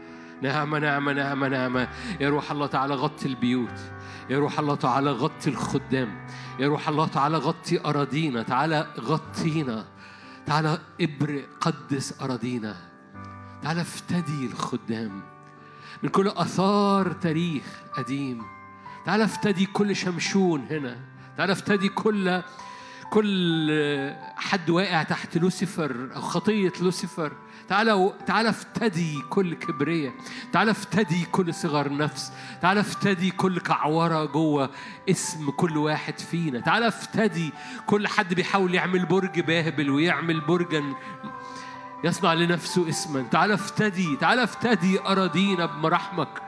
نعمة 0.41 0.79
نعمة 0.79 1.13
نعمة 1.13 1.47
نعمة 1.47 1.87
يا 2.19 2.29
روح 2.29 2.51
الله 2.51 2.67
تعالى 2.67 2.93
غطي 2.93 3.25
البيوت. 3.25 3.79
يا 4.29 4.39
روح 4.39 4.59
الله 4.59 4.75
تعالى 4.75 5.11
غطي 5.11 5.49
الخدام. 5.49 6.27
يا 6.59 6.67
روح 6.67 6.89
الله 6.89 7.07
تعالى 7.07 7.37
غطي 7.37 7.85
أراضينا. 7.85 8.43
تعالى 8.43 8.87
غطينا. 8.99 9.85
تعالى 10.45 10.79
ابرق 11.01 11.45
قدس 11.61 12.21
أراضينا. 12.21 12.75
تعالى 13.61 13.81
افتدي 13.81 14.45
الخدام. 14.45 15.21
من 16.03 16.09
كل 16.09 16.27
آثار 16.27 17.11
تاريخ 17.11 17.63
قديم. 17.93 18.41
تعالى 19.05 19.23
افتدي 19.23 19.65
كل 19.65 19.95
شمشون 19.95 20.65
هنا. 20.69 20.97
تعالى 21.37 21.51
افتدي 21.51 21.89
كل 21.89 22.41
كل 23.11 23.71
حد 24.35 24.69
واقع 24.69 25.03
تحت 25.03 25.37
لوسيفر 25.37 26.09
أو 26.15 26.21
خطية 26.21 26.73
لوسيفر. 26.81 27.31
تعالى 27.69 28.13
تعالى 28.25 28.49
افتدي 28.49 29.21
كل 29.29 29.53
كبرية. 29.53 30.13
تعالى 30.53 30.71
افتدي 30.71 31.25
كل 31.31 31.53
صغر 31.53 31.93
نفس. 31.93 32.31
تعالى 32.61 32.79
افتدي 32.79 33.31
كل 33.31 33.59
كعورة 33.59 34.25
جوه 34.25 34.69
اسم 35.09 35.49
كل 35.49 35.77
واحد 35.77 36.19
فينا. 36.19 36.59
تعالى 36.59 36.87
افتدي 36.87 37.51
كل 37.85 38.07
حد 38.07 38.33
بيحاول 38.33 38.75
يعمل 38.75 39.05
برج 39.05 39.39
بابل 39.39 39.89
ويعمل 39.89 40.41
برجا 40.41 40.83
يصنع 42.03 42.33
لنفسه 42.33 42.89
اسما. 42.89 43.21
تعالى 43.21 43.53
افتدي 43.53 44.15
تعالى 44.15 44.43
افتدي 44.43 44.99
أراضينا 44.99 45.65
بمراحمك 45.65 46.41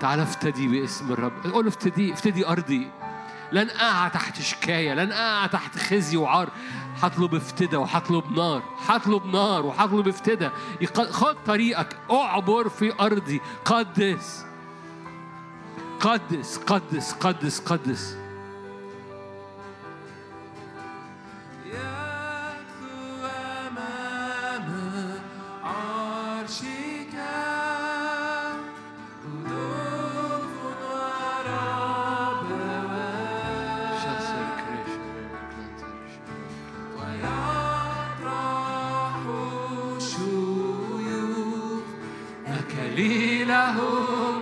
تعالى 0.00 0.22
افتدي 0.22 0.68
باسم 0.68 1.12
الرب. 1.12 1.46
قول 1.52 1.66
افتدي 1.66 2.12
افتدي 2.12 2.48
أرضي. 2.48 2.90
لن 3.52 3.70
أقع 3.70 4.08
تحت 4.08 4.40
شكاية 4.40 4.94
لن 4.94 5.12
أقع 5.12 5.46
تحت 5.46 5.78
خزي 5.78 6.16
وعار. 6.16 6.48
هطلب 7.02 7.34
افتدى 7.34 7.76
وهطلب 7.76 8.32
نار 8.32 8.62
هطلب 8.86 9.26
نار 9.26 9.66
وهطلب 9.66 10.08
افتدى. 10.08 10.50
خد 11.10 11.36
طريقك 11.46 11.96
اعبر 12.10 12.68
في 12.68 12.92
أرضي. 13.00 13.40
قدس 13.64 14.44
قدس 16.00 16.58
قدس 16.66 17.12
قدس 17.12 17.60
قدس. 17.60 18.16
يدخل 18.16 18.23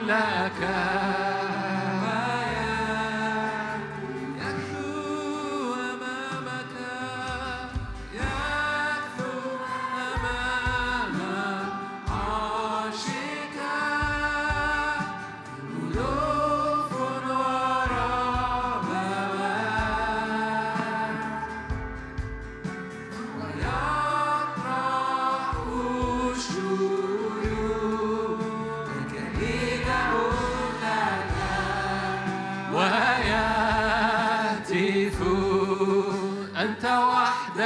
لك. 0.07 0.72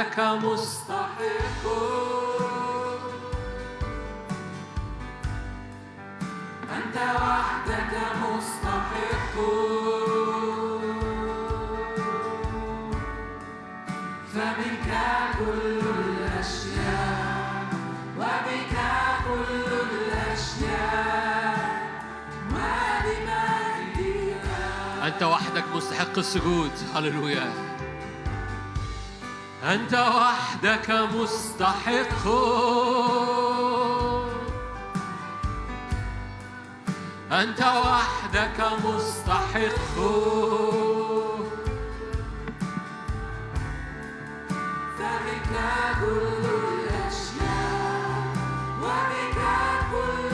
وحدك 0.07 0.19
مستحق. 0.45 1.63
أنت 6.75 6.97
وحدك 6.97 7.93
مستحق. 8.23 9.35
فمنك 14.33 14.89
كل 15.39 15.81
الأشياء 15.99 17.65
وبك 18.17 18.75
كل 19.27 19.69
الأشياء. 19.91 21.57
ولمجدك 22.51 24.47
أنت 25.03 25.21
وحدك 25.23 25.65
مستحق 25.75 26.17
السجود. 26.17 26.71
هللويا. 26.95 27.76
أنت 29.63 29.93
وحدك 29.93 30.91
مستحق. 30.91 32.27
أنت 37.31 37.61
وحدك 37.61 38.59
مستحق. 38.85 39.95
فبك 44.99 45.53
كل 45.99 46.45
الأشياء 46.73 48.33
وبك 48.81 49.39
كل 49.91 50.26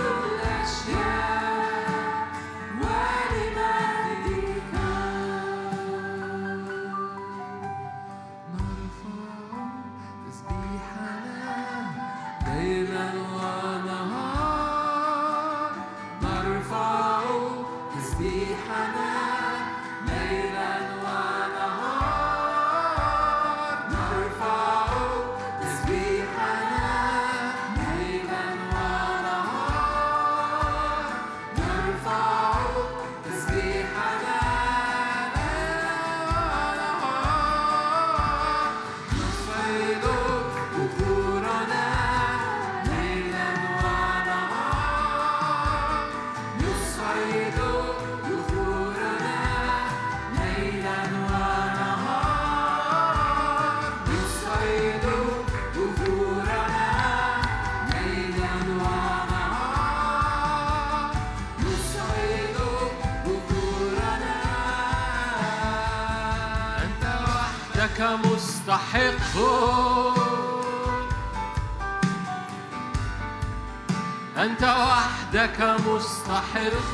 أنت 74.38 74.64
وحدك 74.64 75.78
مستحق. 75.88 76.92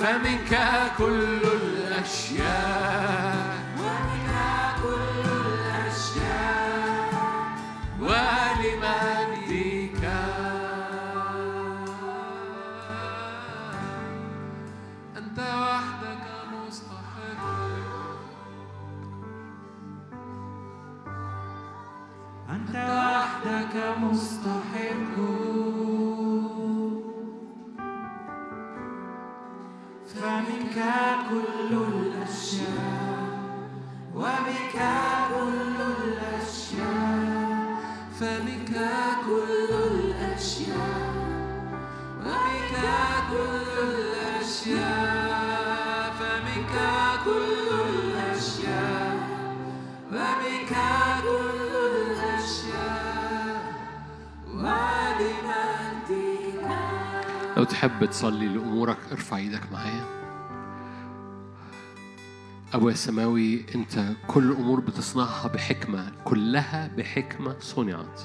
فمنك 0.00 0.52
كل 0.98 1.40
الأشياء. 1.62 2.89
تحب 57.80 58.04
تصلي 58.04 58.48
لأمورك 58.48 58.96
ارفع 59.12 59.36
إيدك 59.36 59.72
معايا. 59.72 60.04
أبويا 62.74 62.92
السماوي 62.92 63.64
أنت 63.74 64.12
كل 64.26 64.52
أمور 64.52 64.80
بتصنعها 64.80 65.48
بحكمة 65.48 66.12
كلها 66.24 66.90
بحكمة 66.96 67.56
صنعت. 67.60 68.20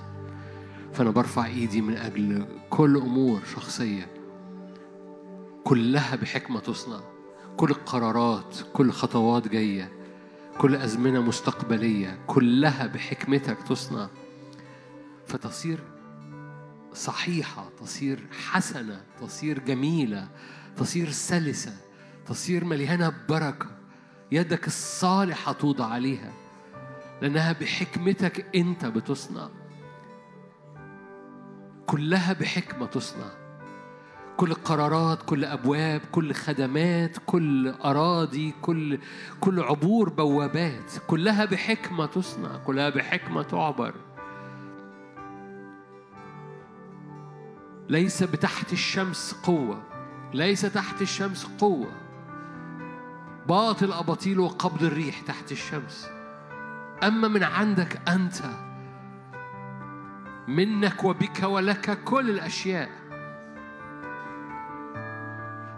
فأنا 0.93 1.09
برفع 1.09 1.45
إيدي 1.45 1.81
من 1.81 1.97
أجل 1.97 2.45
كل 2.69 2.97
أمور 2.97 3.39
شخصية 3.55 4.07
كلها 5.63 6.15
بحكمة 6.15 6.59
تصنع. 6.59 6.99
كل 7.57 7.69
القرارات 7.69 8.57
كل 8.73 8.91
خطوات 8.91 9.47
جاية 9.47 9.91
كل 10.57 10.75
أزمنة 10.75 11.21
مستقبلية 11.21 12.19
كلها 12.27 12.87
بحكمتك 12.87 13.57
تصنع. 13.69 14.07
فتصير 15.27 15.79
صحيحة 16.95 17.69
تصير 17.79 18.19
حسنة 18.49 19.01
تصير 19.21 19.59
جميلة 19.59 20.27
تصير 20.77 21.11
سلسة 21.11 21.73
تصير 22.27 22.65
مليانة 22.65 23.13
بركة. 23.29 23.67
يدك 24.31 24.67
الصالحة 24.67 25.51
توضع 25.53 25.85
عليها 25.85 26.33
لأنها 27.21 27.51
بحكمتك 27.51 28.55
أنت 28.55 28.85
بتصنع. 28.85 29.49
كلها 31.85 32.33
بحكمة 32.33 32.85
تصنع. 32.85 33.31
كل 34.37 34.53
قرارات 34.53 35.23
كل 35.23 35.45
أبواب 35.45 36.01
كل 36.11 36.33
خدمات 36.33 37.17
كل 37.25 37.69
أراضي 37.69 38.53
كل 38.61 38.99
كل 39.39 39.59
عبور 39.59 40.09
بوابات 40.09 40.91
كلها 41.07 41.45
بحكمة 41.45 42.05
تصنع 42.05 42.57
كلها 42.57 42.89
بحكمة 42.89 43.43
تعبر. 43.43 43.93
ليس 47.89 48.23
بتحت 48.23 48.73
الشمس 48.73 49.33
قوة 49.43 49.83
ليس 50.33 50.61
تحت 50.61 51.01
الشمس 51.01 51.45
قوة. 51.45 51.91
باطل 53.47 53.93
أباطيل 53.93 54.39
وقبض 54.39 54.83
الريح 54.83 55.19
تحت 55.19 55.51
الشمس. 55.51 56.09
أما 57.03 57.27
من 57.27 57.43
عندك 57.43 58.09
أنت 58.09 58.35
منك 60.47 61.03
وبك 61.03 61.43
ولك 61.43 62.03
كل 62.03 62.29
الأشياء. 62.29 62.89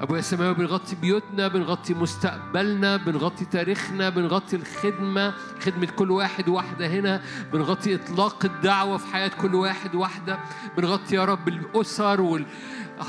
أبويا 0.02 0.19
السماوي 0.19 0.53
بنغطي 0.53 0.95
بيوتنا 0.95 1.48
بنغطي 1.48 1.94
مستقبلنا 1.94 2.98
بنغطي 2.98 3.45
تاريخنا 3.45 4.10
بنغطي 4.10 4.56
الخدمة 4.56 5.34
خدمة 5.61 5.88
كل 5.95 6.11
واحد 6.11 6.49
واحدة 6.49 6.88
هنا 6.88 7.22
بنغطي 7.53 7.95
إطلاق 7.95 8.45
الدعوة 8.45 8.98
في 8.98 9.07
حياة 9.07 9.32
كل 9.41 9.56
واحد 9.56 9.95
واحدة 9.95 10.40
بنغطي 10.78 11.15
يا 11.15 11.26
رب 11.26 11.48
الأسر 11.48 12.22
وال 12.22 12.45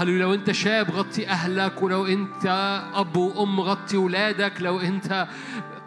لو 0.01 0.35
أنت 0.35 0.53
شاب 0.53 0.91
غطي 0.91 1.29
أهلك 1.29 1.83
ولو 1.83 2.07
أنت 2.07 2.47
أب 2.95 3.17
وأم 3.17 3.61
غطي 3.61 3.97
ولادك 3.97 4.53
لو 4.61 4.81
أنت 4.81 5.29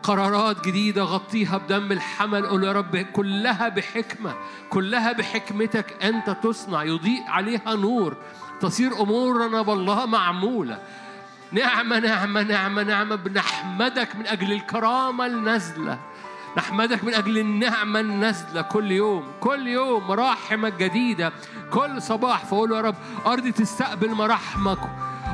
قرارات 0.03 0.65
جديدة 0.65 1.03
غطيها 1.03 1.57
بدم 1.57 1.91
الحمل 1.91 2.45
قول 2.45 2.63
يا 2.63 2.71
رب 2.71 2.97
كلها 2.97 3.69
بحكمة 3.69 4.33
كلها 4.69 5.11
بحكمتك 5.11 6.03
أنت 6.03 6.29
تصنع. 6.43 6.83
يضيء 6.83 7.23
عليها 7.27 7.75
نور 7.75 8.17
تصير 8.61 9.01
أمورنا 9.01 9.61
بالله 9.61 10.05
معمولة. 10.05 10.79
نعمة 11.51 11.99
نعمة 11.99 12.41
نعمة 12.41 12.83
نعمة 12.83 13.15
بنحمدك 13.15 14.15
من 14.15 14.27
أجل 14.27 14.51
الكرامة 14.51 15.25
النازلة. 15.25 15.99
نحمدك 16.57 17.03
من 17.03 17.13
أجل 17.13 17.37
النعمة 17.37 17.99
النازلة. 17.99 18.61
كل 18.61 18.91
يوم 18.91 19.23
كل 19.39 19.67
يوم 19.67 20.07
مراحمك 20.07 20.73
جديدة. 20.73 21.33
كل 21.71 22.01
صباح 22.01 22.45
فقول 22.45 22.71
يا 22.71 22.81
رب 22.81 22.95
أرضي 23.25 23.51
تستقبل 23.51 24.11
مراحمك 24.11 24.79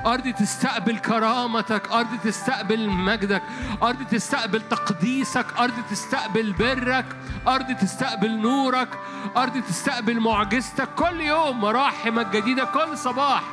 أرض 0.07 0.33
تستقبل 0.33 0.97
كرامتك 0.97 1.91
أرض 1.91 2.07
تستقبل 2.23 2.89
مجدك 2.89 3.41
أرض 3.83 4.03
تستقبل 4.11 4.61
تقديسك 4.61 5.45
أرض 5.59 5.73
تستقبل 5.91 6.53
برك 6.53 7.05
أرض 7.47 7.75
تستقبل 7.81 8.37
نورك 8.37 8.89
أرض 9.37 9.63
تستقبل 9.69 10.19
معجزتك. 10.19 10.89
كل 10.95 11.21
يوم 11.21 11.61
مراحمك 11.61 12.27
جديدة 12.27 12.63
كل 12.63 12.97
صباح 12.97 13.43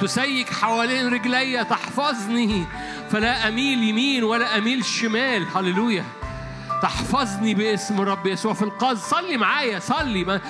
تسيك 0.00 0.52
حوالين 0.52 1.14
رجلي 1.14 1.64
تحفظني. 1.64 2.66
فلا 3.10 3.48
أميل 3.48 3.82
يمين 3.82 4.24
ولا 4.24 4.58
أميل 4.58 4.84
شمال. 4.84 5.46
هللويا. 5.56 6.04
تحفظني 6.82 7.54
باسم 7.54 8.00
الرب 8.00 8.26
يسوع 8.26 8.52
في 8.54 8.62
القاز 8.62 8.98
صلي 8.98 9.36
معايا 9.36 9.78
صلي. 9.78 10.24
ما 10.24 10.40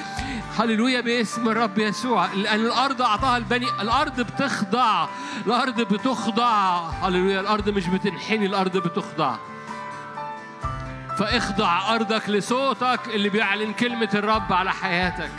هللويا 0.59 1.01
باسم 1.01 1.49
الرب 1.49 1.79
يسوع. 1.79 2.27
لأن 2.35 2.61
الأرض 2.61 3.03
أعطاها 3.03 3.37
البني 3.37 3.66
الأرض 3.81 4.20
بتخضع. 4.20 5.07
الأرض 5.47 5.81
بتخضع. 5.81 6.79
هللويا. 6.89 7.41
الأرض 7.41 7.69
مش 7.69 7.87
بتنحني 7.87 8.47
الأرض 8.47 8.77
بتخضع. 8.77 9.37
فاخضع 11.19 11.95
أرضك 11.95 12.29
لصوتك 12.29 13.01
اللي 13.07 13.29
بيعلن 13.29 13.73
كلمة 13.73 14.09
الرب 14.15 14.53
على 14.53 14.73
حياتك. 14.73 15.31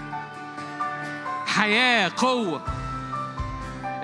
حياة 1.48 2.12
قوة. 2.18 2.62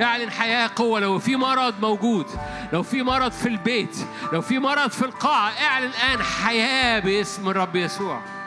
اعلن 0.02 0.32
حياة 0.32 0.70
قوة. 0.76 1.00
لو 1.00 1.20
في 1.20 1.36
مرض 1.36 1.74
موجود 1.82 2.26
لو 2.74 2.84
في 2.84 3.04
مرض 3.04 3.32
في 3.32 3.48
البيت 3.50 3.98
لو 4.34 4.42
في 4.42 4.60
مرض 4.60 4.90
في 4.90 5.06
القاعة 5.06 5.52
اعلن 5.62 5.86
الآن 5.88 6.24
حياة 6.24 7.00
باسم 7.00 7.50
الرب 7.50 7.76
يسوع. 7.76 8.39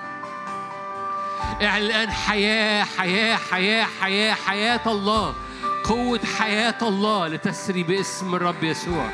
اعلن 1.63 1.87
الآن 1.87 2.11
حياة 2.11 2.85
حياة 2.85 3.37
حياة 3.37 3.87
حياة 4.01 4.35
حياة 4.35 4.81
الله. 4.87 5.35
قوة 5.85 6.21
حياة 6.39 6.79
الله 6.83 7.29
لتسري 7.29 7.83
باسم 7.83 8.35
الرب 8.35 8.65
يسوع. 8.65 9.11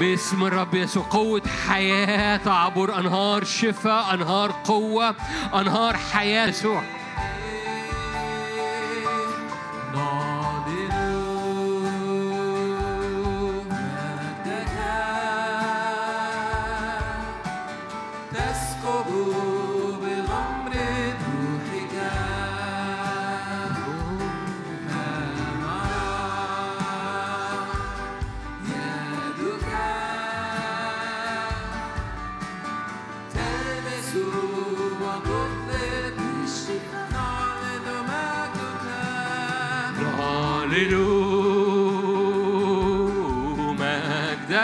باسم 0.00 0.44
الرب 0.44 0.74
يسوع. 0.74 1.06
قوة 1.10 1.42
حياة 1.68 2.36
تعبر 2.36 2.98
أنهار 2.98 3.44
شفاء 3.44 4.14
أنهار 4.14 4.52
قوة 4.64 5.14
أنهار 5.54 5.96
حياة 5.96 6.46
يسوع. 6.46 6.82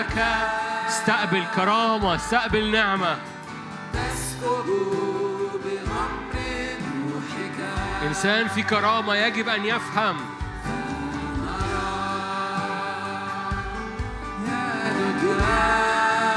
مجدك 0.05 0.19
استقبل 0.89 1.45
كرامة 1.57 2.15
استقبل 2.15 2.71
نعمة. 2.71 3.19
بغمر 4.43 6.25
روحك 7.13 7.59
إنسان 8.07 8.49
في 8.49 8.63
كرامة 8.63 9.15
يجب 9.15 9.49
أن 9.49 9.65
يفهم. 9.65 10.17
تلمس 15.21 16.34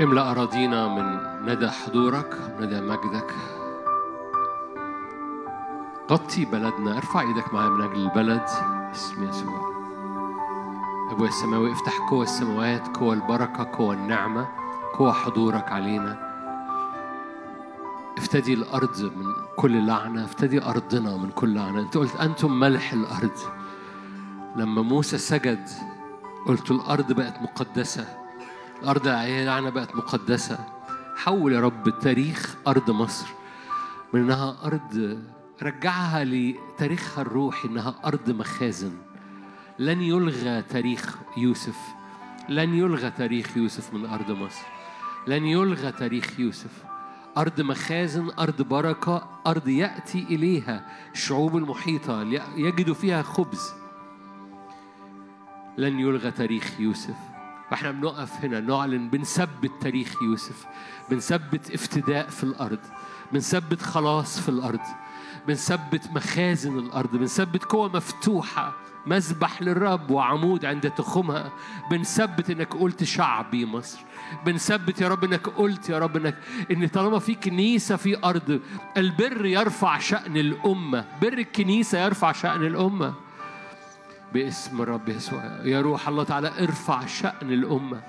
املأ 0.00 0.30
أراضينا 0.30 0.88
من 0.88 1.18
ندى 1.52 1.68
حضورك 1.68 2.38
ندى 2.60 2.80
مجدك. 2.80 3.34
غطي 6.10 6.44
بلدنا 6.44 6.96
ارفع 6.96 7.20
إيدك 7.20 7.54
معايا 7.54 7.68
من 7.68 7.84
أجل 7.84 7.96
البلد. 7.96 8.46
باسم 8.88 9.28
يسوع. 9.28 9.72
أبويا 11.10 11.28
السماوي 11.28 11.72
افتح 11.72 11.98
قوى 12.10 12.22
السماوات 12.22 12.96
قوى 12.96 13.14
البركة 13.14 13.70
قوى 13.72 13.94
النعمة 13.94 14.48
قوى 14.98 15.12
حضورك 15.12 15.72
علينا. 15.72 16.16
افتدي 18.18 18.54
الأرض 18.54 19.00
من 19.00 19.32
كل 19.56 19.86
لعنة 19.86 20.24
افتدي 20.24 20.64
أرضنا 20.64 21.16
من 21.16 21.30
كل 21.30 21.54
لعنة. 21.54 21.80
انت 21.80 21.96
قلت 21.96 22.16
أنتم 22.16 22.60
ملح 22.60 22.92
الأرض. 22.92 23.38
لما 24.56 24.82
موسى 24.82 25.18
سجد 25.18 25.68
قلت 26.46 26.70
الأرض 26.70 27.12
بقت 27.12 27.42
مقدسة. 27.42 28.27
الأرض 28.82 29.06
هي 29.06 29.44
لعنه 29.44 29.70
بقت 29.70 29.96
مقدسة. 29.96 30.58
حول 31.16 31.52
يا 31.52 31.60
رب 31.60 31.98
تاريخ 32.00 32.56
أرض 32.66 32.90
مصر. 32.90 33.26
من 34.12 34.20
إنها 34.20 34.56
أرض 34.64 35.22
رجعها 35.62 36.24
لتاريخها 36.24 37.22
الروحي 37.22 37.68
إنها 37.68 37.94
أرض 38.04 38.30
مخازن. 38.30 38.92
لن 39.78 40.02
يلغى 40.02 40.62
تاريخ 40.62 41.18
يوسف. 41.36 41.78
لن 42.48 42.74
يلغى 42.74 43.10
تاريخ 43.10 43.56
يوسف 43.56 43.94
من 43.94 44.06
أرض 44.06 44.30
مصر. 44.30 44.66
لن 45.26 45.44
يلغى 45.44 45.92
تاريخ 45.92 46.40
يوسف. 46.40 46.84
أرض 47.38 47.60
مخازن 47.60 48.30
أرض 48.38 48.62
بركة 48.62 49.28
أرض 49.46 49.68
يأتي 49.68 50.18
إليها. 50.18 50.86
الشعوب 51.12 51.56
المحيطة 51.56 52.22
يجد 52.56 52.92
فيها 52.92 53.22
خبز. 53.22 53.72
لن 55.78 56.00
يلغى 56.00 56.30
تاريخ 56.30 56.80
يوسف. 56.80 57.27
وإحنا 57.70 57.90
بنقف 57.90 58.44
هنا 58.44 58.60
نعلن 58.60 59.08
بنثبت 59.08 59.70
تاريخ 59.80 60.22
يوسف 60.22 60.66
بنثبت 61.10 61.70
افتداء 61.70 62.28
في 62.28 62.44
الأرض 62.44 62.78
بنثبت 63.32 63.82
خلاص 63.82 64.40
في 64.40 64.48
الأرض 64.48 64.80
بنثبت 65.48 66.10
مخازن 66.12 66.78
الأرض 66.78 67.16
بنثبت 67.16 67.64
قوة 67.64 67.96
مفتوحة 67.96 68.72
مذبح 69.06 69.62
للرب 69.62 70.10
وعمود 70.10 70.64
عند 70.64 70.90
تخمها 70.90 71.52
بنثبت 71.90 72.50
إنك 72.50 72.74
قلت 72.74 73.04
شعبي 73.04 73.66
مصر 73.66 73.98
بنثبت 74.46 75.00
يا 75.00 75.08
رب 75.08 75.24
إنك 75.24 75.48
قلت 75.48 75.88
يا 75.88 75.98
رب 75.98 76.16
إنك 76.16 76.36
إن 76.70 76.88
طالما 76.88 77.18
في 77.18 77.34
كنيسة 77.34 77.96
في 77.96 78.24
أرض 78.24 78.60
البر 78.96 79.46
يرفع 79.46 79.98
شأن 79.98 80.36
الأمة 80.36 81.04
بر 81.22 81.32
الكنيسة 81.32 82.04
يرفع 82.04 82.32
شأن 82.32 82.66
الأمة. 82.66 83.14
باسم 84.34 84.82
الرب 84.82 85.08
يسوع. 85.08 85.44
يا 85.64 85.80
روح 85.80 86.08
الله 86.08 86.24
تعالى 86.24 86.52
ارفع 86.60 87.06
شأن 87.06 87.52
الأمة. 87.52 88.02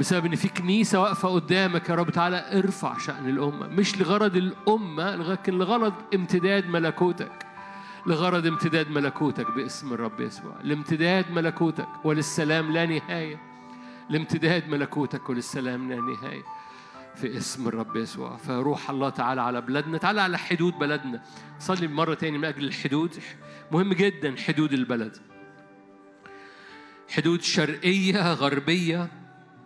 بسبب 0.00 0.26
إن 0.26 0.34
في 0.34 0.48
كنيسة 0.48 1.00
واقفة 1.00 1.28
قدامك 1.28 1.88
يا 1.88 1.94
رب 1.94 2.10
تعالى 2.10 2.58
ارفع 2.58 2.98
شأن 2.98 3.28
الأمة. 3.28 3.66
مش 3.66 3.98
لغرض 4.00 4.36
الأمة 4.36 5.16
لكن 5.16 5.58
لغرض 5.58 5.92
امتداد 6.14 6.66
ملكوتك. 6.66 7.46
لغرض 8.06 8.46
امتداد 8.46 8.90
ملكوتك 8.90 9.50
باسم 9.50 9.92
الرب 9.92 10.20
يسوع. 10.20 10.54
لامتداد 10.62 11.30
ملكوتك 11.30 11.88
وللسلام 12.04 12.72
لا 12.72 12.86
نهاية. 12.86 13.40
لامتداد 14.10 14.68
ملكوتك 14.68 15.30
وللسلام 15.30 15.90
لا 15.90 15.96
نهاية 15.96 16.42
في 17.14 17.36
اسم 17.36 17.68
الرب 17.68 17.96
يسوع. 17.96 18.36
فروح 18.36 18.90
الله 18.90 19.08
تعالى 19.08 19.42
على 19.42 19.60
بلدنا 19.60 19.98
تعالى 19.98 20.20
على 20.20 20.38
حدود 20.38 20.78
بلدنا. 20.78 21.22
صلي 21.58 21.88
مرة 21.88 22.14
تاني 22.14 22.38
من 22.38 22.44
أجل 22.44 22.64
الحدود. 22.64 23.14
مهم 23.72 23.92
جدا 23.92 24.34
حدود 24.46 24.72
البلد. 24.72 25.16
حدود 27.08 27.42
شرقية 27.42 28.32
غربية 28.32 29.08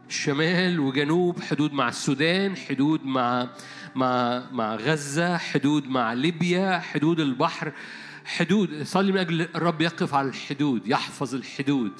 شمال 0.08 0.80
وجنوب 0.80 1.40
حدود 1.40 1.72
مع 1.72 1.88
السودان 1.88 2.56
حدود 2.56 3.04
مع 3.04 3.48
مع 3.94 4.42
مع 4.52 4.74
غزة 4.74 5.36
حدود 5.36 5.88
مع 5.88 6.12
ليبيا 6.12 6.78
حدود 6.78 7.20
البحر 7.20 7.72
حدود 8.24 8.82
صلي 8.82 9.12
من 9.12 9.18
أجل 9.18 9.40
الرب 9.40 9.80
يقف 9.80 10.14
على 10.14 10.28
الحدود 10.28 10.86
يحفظ 10.86 11.34
الحدود 11.34 11.92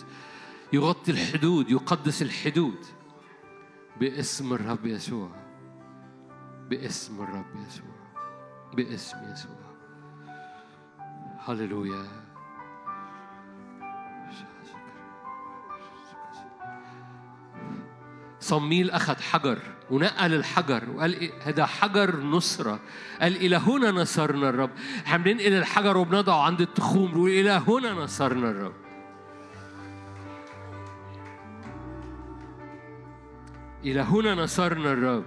يغطي 0.73 1.11
الحدود 1.13 1.71
يقدس 1.71 2.23
الحدود. 2.23 2.79
باسم 4.01 4.53
الرب 4.53 4.87
يسوع. 4.87 5.31
باسم 6.69 7.23
الرب 7.23 7.67
يسوع. 7.67 7.97
باسم 8.75 9.17
يسوع. 9.33 9.61
هللويا. 11.47 12.30
صميل 18.41 18.91
أخذ 18.91 19.21
حجر 19.21 19.59
ونقل 19.91 20.35
الحجر 20.35 20.91
وقال 20.91 21.21
إيه؟ 21.21 21.33
هذا 21.43 21.67
حجر 21.67 22.17
نصرة. 22.17 22.81
قال 23.21 23.37
إلى 23.37 23.57
هنا 23.57 23.91
نصرنا 23.91 24.49
الرب. 24.49 24.71
إحنا 25.07 25.17
بننقل 25.17 25.53
الحجر 25.53 25.97
وبنضعه 25.97 26.43
عند 26.43 26.61
التخوم. 26.61 27.11
نقول 27.11 27.31
إلى 27.31 27.63
هنا 27.69 27.93
نصرنا 27.93 28.51
الرب. 28.51 28.75
إلى 33.85 34.01
هنا 34.01 34.35
نصرنا 34.35 34.93
الرب. 34.93 35.27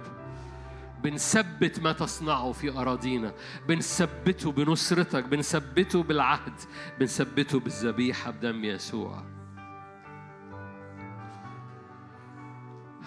بنثبت 1.02 1.80
ما 1.80 1.92
تصنعه 1.92 2.52
في 2.52 2.70
أراضينا. 2.70 3.32
بنثبته 3.68 4.52
بنصرتك. 4.52 5.24
بنثبته 5.24 6.02
بالعهد. 6.02 6.52
بنثبته 6.98 7.60
بالذبيحة 7.60 8.30
بدم 8.30 8.64
يسوع. 8.64 9.33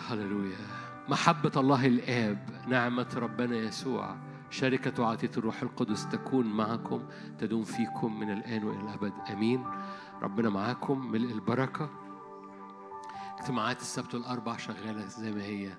هللويا. 0.07 0.57
محبة 1.09 1.51
الله 1.57 1.85
الآب 1.85 2.49
نعمة 2.67 3.07
ربنا 3.15 3.55
يسوع 3.55 4.15
شركة 4.49 5.03
وعطية 5.03 5.31
الروح 5.37 5.61
القدس 5.61 6.09
تكون 6.09 6.45
معكم 6.45 7.03
تدوم 7.39 7.63
فيكم 7.63 8.19
من 8.19 8.31
الآن 8.31 8.63
وإلى 8.63 8.81
الأبد. 8.81 9.13
أمين. 9.31 9.65
ربنا 10.21 10.49
معاكم 10.49 11.11
ملء 11.11 11.31
البركة. 11.31 11.89
اجتماعات 13.39 13.81
السبت 13.81 14.15
والأربع 14.15 14.57
شغالة 14.57 15.05
زي 15.05 15.31
ما 15.31 15.43
هي. 15.43 15.71